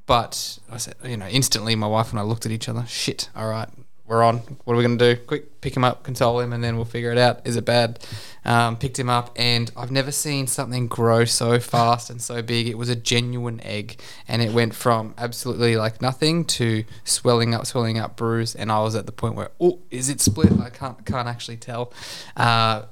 but 0.06 0.60
I 0.72 0.78
said, 0.78 0.96
you 1.04 1.18
know, 1.18 1.28
instantly 1.28 1.76
my 1.76 1.88
wife 1.88 2.12
and 2.12 2.20
I 2.20 2.24
looked 2.24 2.46
at 2.46 2.52
each 2.52 2.70
other. 2.70 2.86
Shit, 2.88 3.30
all 3.36 3.48
right, 3.48 3.70
we're 4.08 4.24
on. 4.24 4.38
What 4.64 4.74
are 4.74 4.78
we 4.78 4.84
going 4.84 4.98
to 4.98 5.16
do? 5.16 5.22
Quick, 5.22 5.60
pick 5.60 5.76
him 5.76 5.84
up, 5.84 6.04
console 6.04 6.40
him, 6.40 6.54
and 6.54 6.64
then 6.64 6.78
we'll 6.78 6.86
figure 6.86 7.12
it 7.12 7.18
out. 7.18 7.46
Is 7.46 7.58
it 7.58 7.66
bad? 7.66 8.00
Um, 8.46 8.78
picked 8.78 8.98
him 8.98 9.10
up, 9.10 9.32
and 9.36 9.70
I've 9.76 9.92
never 9.92 10.14
seen 10.14 10.48
something 10.48 10.88
grow 10.88 11.26
so 11.26 11.60
fast 11.60 12.10
and 12.10 12.22
so 12.22 12.42
big. 12.42 12.70
It 12.70 12.78
was 12.78 12.88
a 12.88 12.96
genuine 12.96 13.60
egg, 13.62 14.02
and 14.28 14.42
it 14.42 14.54
went 14.54 14.74
from 14.74 15.14
absolutely 15.18 15.76
like 15.76 16.02
nothing 16.02 16.46
to 16.46 16.86
swelling 17.04 17.54
up, 17.54 17.66
swelling 17.66 18.00
up, 18.00 18.16
bruise. 18.16 18.56
And 18.56 18.72
I 18.72 18.80
was 18.80 18.96
at 18.96 19.06
the 19.06 19.12
point 19.12 19.36
where, 19.36 19.52
oh, 19.60 19.80
is 19.92 20.08
it 20.10 20.22
split? 20.22 20.58
I 20.58 20.70
can't 20.70 21.06
can't 21.06 21.28
actually 21.28 21.58
tell. 21.58 21.92
Uh, 22.38 22.84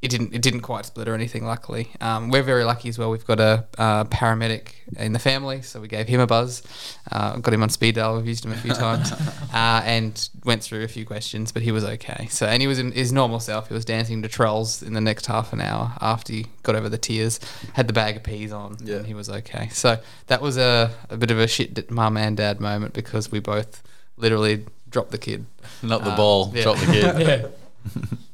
it 0.00 0.08
didn't 0.12 0.32
it 0.32 0.40
didn't 0.42 0.60
quite 0.60 0.86
split 0.86 1.08
or 1.08 1.14
anything 1.14 1.44
luckily 1.44 1.90
um, 2.00 2.28
we're 2.30 2.42
very 2.42 2.62
lucky 2.64 2.88
as 2.88 2.98
well 2.98 3.10
we've 3.10 3.26
got 3.26 3.40
a 3.40 3.66
uh, 3.78 4.04
paramedic 4.04 4.68
in 4.96 5.12
the 5.12 5.18
family 5.18 5.60
so 5.60 5.80
we 5.80 5.88
gave 5.88 6.06
him 6.06 6.20
a 6.20 6.26
buzz 6.26 6.62
uh, 7.10 7.36
got 7.38 7.52
him 7.52 7.62
on 7.64 7.68
speed 7.68 7.96
dial 7.96 8.16
we've 8.16 8.26
used 8.28 8.44
him 8.44 8.52
a 8.52 8.56
few 8.56 8.72
times 8.86 9.10
uh, 9.52 9.82
and 9.84 10.28
went 10.44 10.62
through 10.62 10.84
a 10.84 10.88
few 10.88 11.04
questions 11.04 11.50
but 11.50 11.62
he 11.62 11.72
was 11.72 11.82
okay 11.84 12.28
so 12.30 12.46
and 12.46 12.62
he 12.62 12.68
was 12.68 12.78
in 12.78 12.92
his 12.92 13.12
normal 13.12 13.40
self 13.40 13.66
he 13.68 13.74
was 13.74 13.84
dancing 13.84 14.22
to 14.22 14.28
trolls 14.28 14.82
in 14.84 14.92
the 14.92 15.00
next 15.00 15.26
half 15.26 15.52
an 15.52 15.60
hour 15.60 15.92
after 16.00 16.32
he 16.32 16.46
got 16.62 16.76
over 16.76 16.88
the 16.88 16.98
tears 16.98 17.40
had 17.72 17.88
the 17.88 17.92
bag 17.92 18.16
of 18.16 18.22
peas 18.22 18.52
on 18.52 18.76
Yeah. 18.84 18.96
and 18.98 19.06
he 19.06 19.14
was 19.14 19.28
okay 19.28 19.68
so 19.72 19.98
that 20.28 20.40
was 20.40 20.56
a, 20.56 20.92
a 21.10 21.16
bit 21.16 21.32
of 21.32 21.38
a 21.40 21.48
shit 21.48 21.74
d- 21.74 21.82
mum 21.90 22.16
and 22.16 22.36
dad 22.36 22.60
moment 22.60 22.92
because 22.94 23.32
we 23.32 23.40
both 23.40 23.82
literally 24.16 24.64
dropped 24.90 25.10
the 25.10 25.18
kid 25.18 25.44
Not 25.82 26.04
the 26.04 26.12
Uh, 26.12 26.16
ball, 26.16 26.52
yeah. 26.54 26.62
drop 26.62 26.76
the 26.78 26.86
kid. 26.86 27.18
Yeah. 27.96 28.02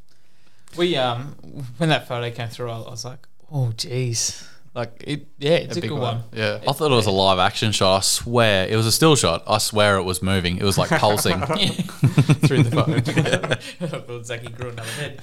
we 0.77 0.97
um 0.97 1.37
when 1.79 1.89
that 1.89 2.09
photo 2.09 2.31
came 2.31 2.49
through, 2.49 2.71
I 2.71 2.79
was 2.79 3.05
like, 3.05 3.27
oh 3.51 3.73
jeez, 3.77 4.47
like 4.75 5.05
it. 5.07 5.29
Yeah, 5.39 5.53
it's 5.53 5.77
a, 5.77 5.81
big 5.81 5.91
good 5.91 6.01
one. 6.01 6.23
yeah 6.33 6.61
I 6.67 6.73
thought 6.73 6.91
it 6.91 6.95
was 6.95 7.07
a 7.07 7.13
live 7.13 7.39
action 7.39 7.73
shot. 7.73 7.97
I 7.97 8.01
swear 8.01 8.69
it 8.69 8.77
was 8.77 8.87
a 8.87 8.93
still 8.93 9.17
shot. 9.17 9.45
I 9.47 9.59
swear 9.59 9.97
it 9.99 10.03
was 10.03 10.23
moving. 10.23 10.59
It 10.59 10.65
was 10.65 10.77
like 10.77 10.91
pulsing. 10.91 11.41
through 11.47 12.65
the 12.65 12.71
phone 12.71 12.95
I 13.95 13.99
thought 14.01 14.27
Zachy 14.27 14.49
grew 14.49 14.71
another 14.71 14.91
head. 14.91 15.21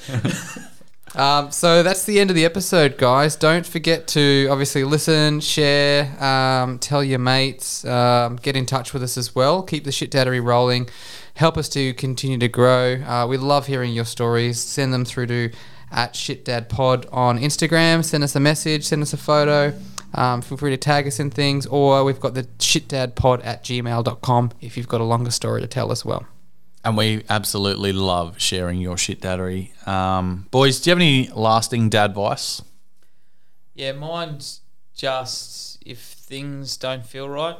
Um, 1.13 1.51
so 1.51 1.83
that's 1.83 2.05
the 2.05 2.19
end 2.19 2.29
of 2.29 2.37
the 2.37 2.45
episode, 2.45 2.97
guys. 2.97 3.35
Don't 3.35 3.65
forget 3.65 4.07
to 4.09 4.47
obviously 4.49 4.85
listen, 4.85 5.41
share, 5.41 6.05
um, 6.23 6.79
tell 6.79 7.03
your 7.03 7.19
mates, 7.19 7.83
um, 7.83 8.37
get 8.37 8.55
in 8.55 8.65
touch 8.65 8.93
with 8.93 9.03
us 9.03 9.17
as 9.17 9.35
well. 9.35 9.61
Keep 9.61 9.83
the 9.83 9.91
shit 9.91 10.09
daddery 10.09 10.41
rolling. 10.41 10.87
Help 11.35 11.57
us 11.57 11.69
to 11.69 11.93
continue 11.93 12.37
to 12.37 12.47
grow. 12.47 13.01
Uh, 13.01 13.25
we 13.27 13.37
love 13.37 13.67
hearing 13.67 13.93
your 13.93 14.05
stories. 14.05 14.59
Send 14.59 14.93
them 14.93 15.05
through 15.05 15.27
to 15.27 15.51
at 15.91 16.13
shitdadpod 16.13 17.07
on 17.11 17.37
Instagram. 17.37 18.03
Send 18.03 18.23
us 18.23 18.35
a 18.35 18.39
message. 18.39 18.85
Send 18.85 19.01
us 19.01 19.13
a 19.13 19.17
photo. 19.17 19.77
Um, 20.13 20.41
feel 20.41 20.57
free 20.57 20.71
to 20.71 20.77
tag 20.77 21.07
us 21.07 21.19
in 21.19 21.29
things, 21.29 21.65
or 21.65 22.03
we've 22.03 22.19
got 22.19 22.33
the 22.33 22.43
shitdadpod 22.43 23.45
at 23.45 23.63
gmail.com 23.63 24.51
if 24.59 24.75
you've 24.75 24.87
got 24.87 25.01
a 25.01 25.05
longer 25.05 25.31
story 25.31 25.61
to 25.61 25.67
tell 25.67 25.91
as 25.91 26.03
well. 26.03 26.25
And 26.83 26.97
we 26.97 27.23
absolutely 27.29 27.93
love 27.93 28.41
sharing 28.41 28.81
your 28.81 28.97
shit 28.97 29.21
daddery. 29.21 29.87
Um, 29.87 30.47
boys, 30.51 30.79
do 30.81 30.89
you 30.89 30.91
have 30.91 30.99
any 30.99 31.29
lasting 31.29 31.89
dad 31.89 32.11
advice? 32.11 32.61
Yeah, 33.73 33.93
mine's 33.93 34.61
just 34.95 35.81
if 35.85 35.99
things 35.99 36.77
don't 36.77 37.05
feel 37.05 37.29
right, 37.29 37.57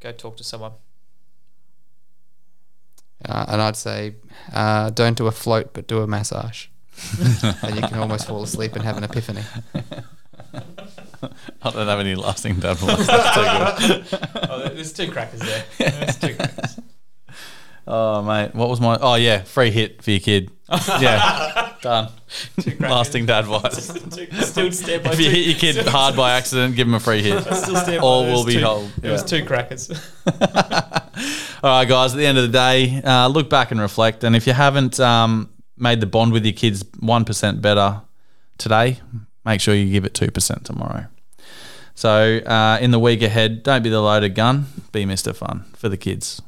go 0.00 0.12
talk 0.12 0.36
to 0.36 0.44
someone. 0.44 0.72
Uh, 3.28 3.44
and 3.48 3.60
I'd 3.62 3.76
say 3.76 4.14
uh, 4.52 4.90
don't 4.90 5.16
do 5.16 5.26
a 5.26 5.32
float, 5.32 5.72
but 5.74 5.86
do 5.86 6.00
a 6.00 6.06
massage. 6.06 6.66
and 7.62 7.74
you 7.76 7.82
can 7.82 7.98
almost 7.98 8.26
fall 8.26 8.42
asleep 8.42 8.74
and 8.74 8.82
have 8.84 8.96
an 8.96 9.04
epiphany. 9.04 9.42
I 11.62 11.70
don't 11.70 11.88
have 11.88 11.98
any 12.00 12.14
lasting 12.14 12.56
dad 12.60 12.72
advice. 12.72 13.06
That's 13.06 13.86
too 13.86 14.18
good. 14.18 14.28
oh, 14.50 14.68
there's 14.68 14.92
two 14.92 15.10
crackers 15.10 15.40
there. 15.40 15.64
There's 15.78 16.16
two 16.16 16.34
crackers. 16.34 16.78
Oh, 17.88 18.20
mate. 18.20 18.52
What 18.52 18.68
was 18.68 18.80
my. 18.80 18.98
Oh, 19.00 19.14
yeah. 19.14 19.42
Free 19.44 19.70
hit 19.70 20.02
for 20.02 20.10
your 20.10 20.18
kid. 20.18 20.50
Yeah. 20.68 21.72
Done. 21.82 22.10
Lasting 22.80 23.26
dad 23.26 23.44
advice. 23.44 23.84
Still 24.48 24.72
stand 24.72 25.04
by 25.04 25.12
If 25.12 25.20
you 25.20 25.26
two- 25.26 25.30
hit 25.36 25.46
your 25.46 25.54
kid 25.54 25.86
hard 25.86 26.16
by 26.16 26.32
accident, 26.32 26.74
give 26.74 26.88
him 26.88 26.94
a 26.94 26.98
free 26.98 27.22
hit. 27.22 27.44
Still 27.44 27.76
stand 27.76 28.00
All 28.02 28.24
will 28.24 28.44
be 28.44 28.54
two- 28.54 28.64
whole. 28.64 28.88
It 29.04 29.08
was 29.10 29.22
two 29.22 29.44
crackers. 29.44 29.88
All 31.62 31.70
right, 31.70 31.88
guys. 31.88 32.12
At 32.12 32.18
the 32.18 32.26
end 32.26 32.38
of 32.38 32.44
the 32.44 32.52
day, 32.52 33.00
uh, 33.02 33.28
look 33.28 33.48
back 33.48 33.70
and 33.70 33.80
reflect. 33.80 34.24
And 34.24 34.36
if 34.36 34.46
you 34.46 34.52
haven't 34.52 35.00
um, 35.00 35.50
made 35.76 36.00
the 36.00 36.06
bond 36.06 36.32
with 36.32 36.44
your 36.44 36.52
kids 36.52 36.84
one 37.00 37.24
percent 37.24 37.62
better 37.62 38.02
today, 38.58 39.00
make 39.44 39.60
sure 39.60 39.74
you 39.74 39.90
give 39.90 40.04
it 40.04 40.14
two 40.14 40.30
percent 40.30 40.64
tomorrow. 40.64 41.06
So 41.94 42.38
uh, 42.38 42.78
in 42.80 42.90
the 42.90 42.98
week 42.98 43.22
ahead, 43.22 43.62
don't 43.62 43.82
be 43.82 43.88
the 43.88 44.02
loaded 44.02 44.34
gun. 44.34 44.66
Be 44.92 45.06
Mister 45.06 45.32
Fun 45.32 45.64
for 45.74 45.88
the 45.88 45.96
kids. 45.96 46.42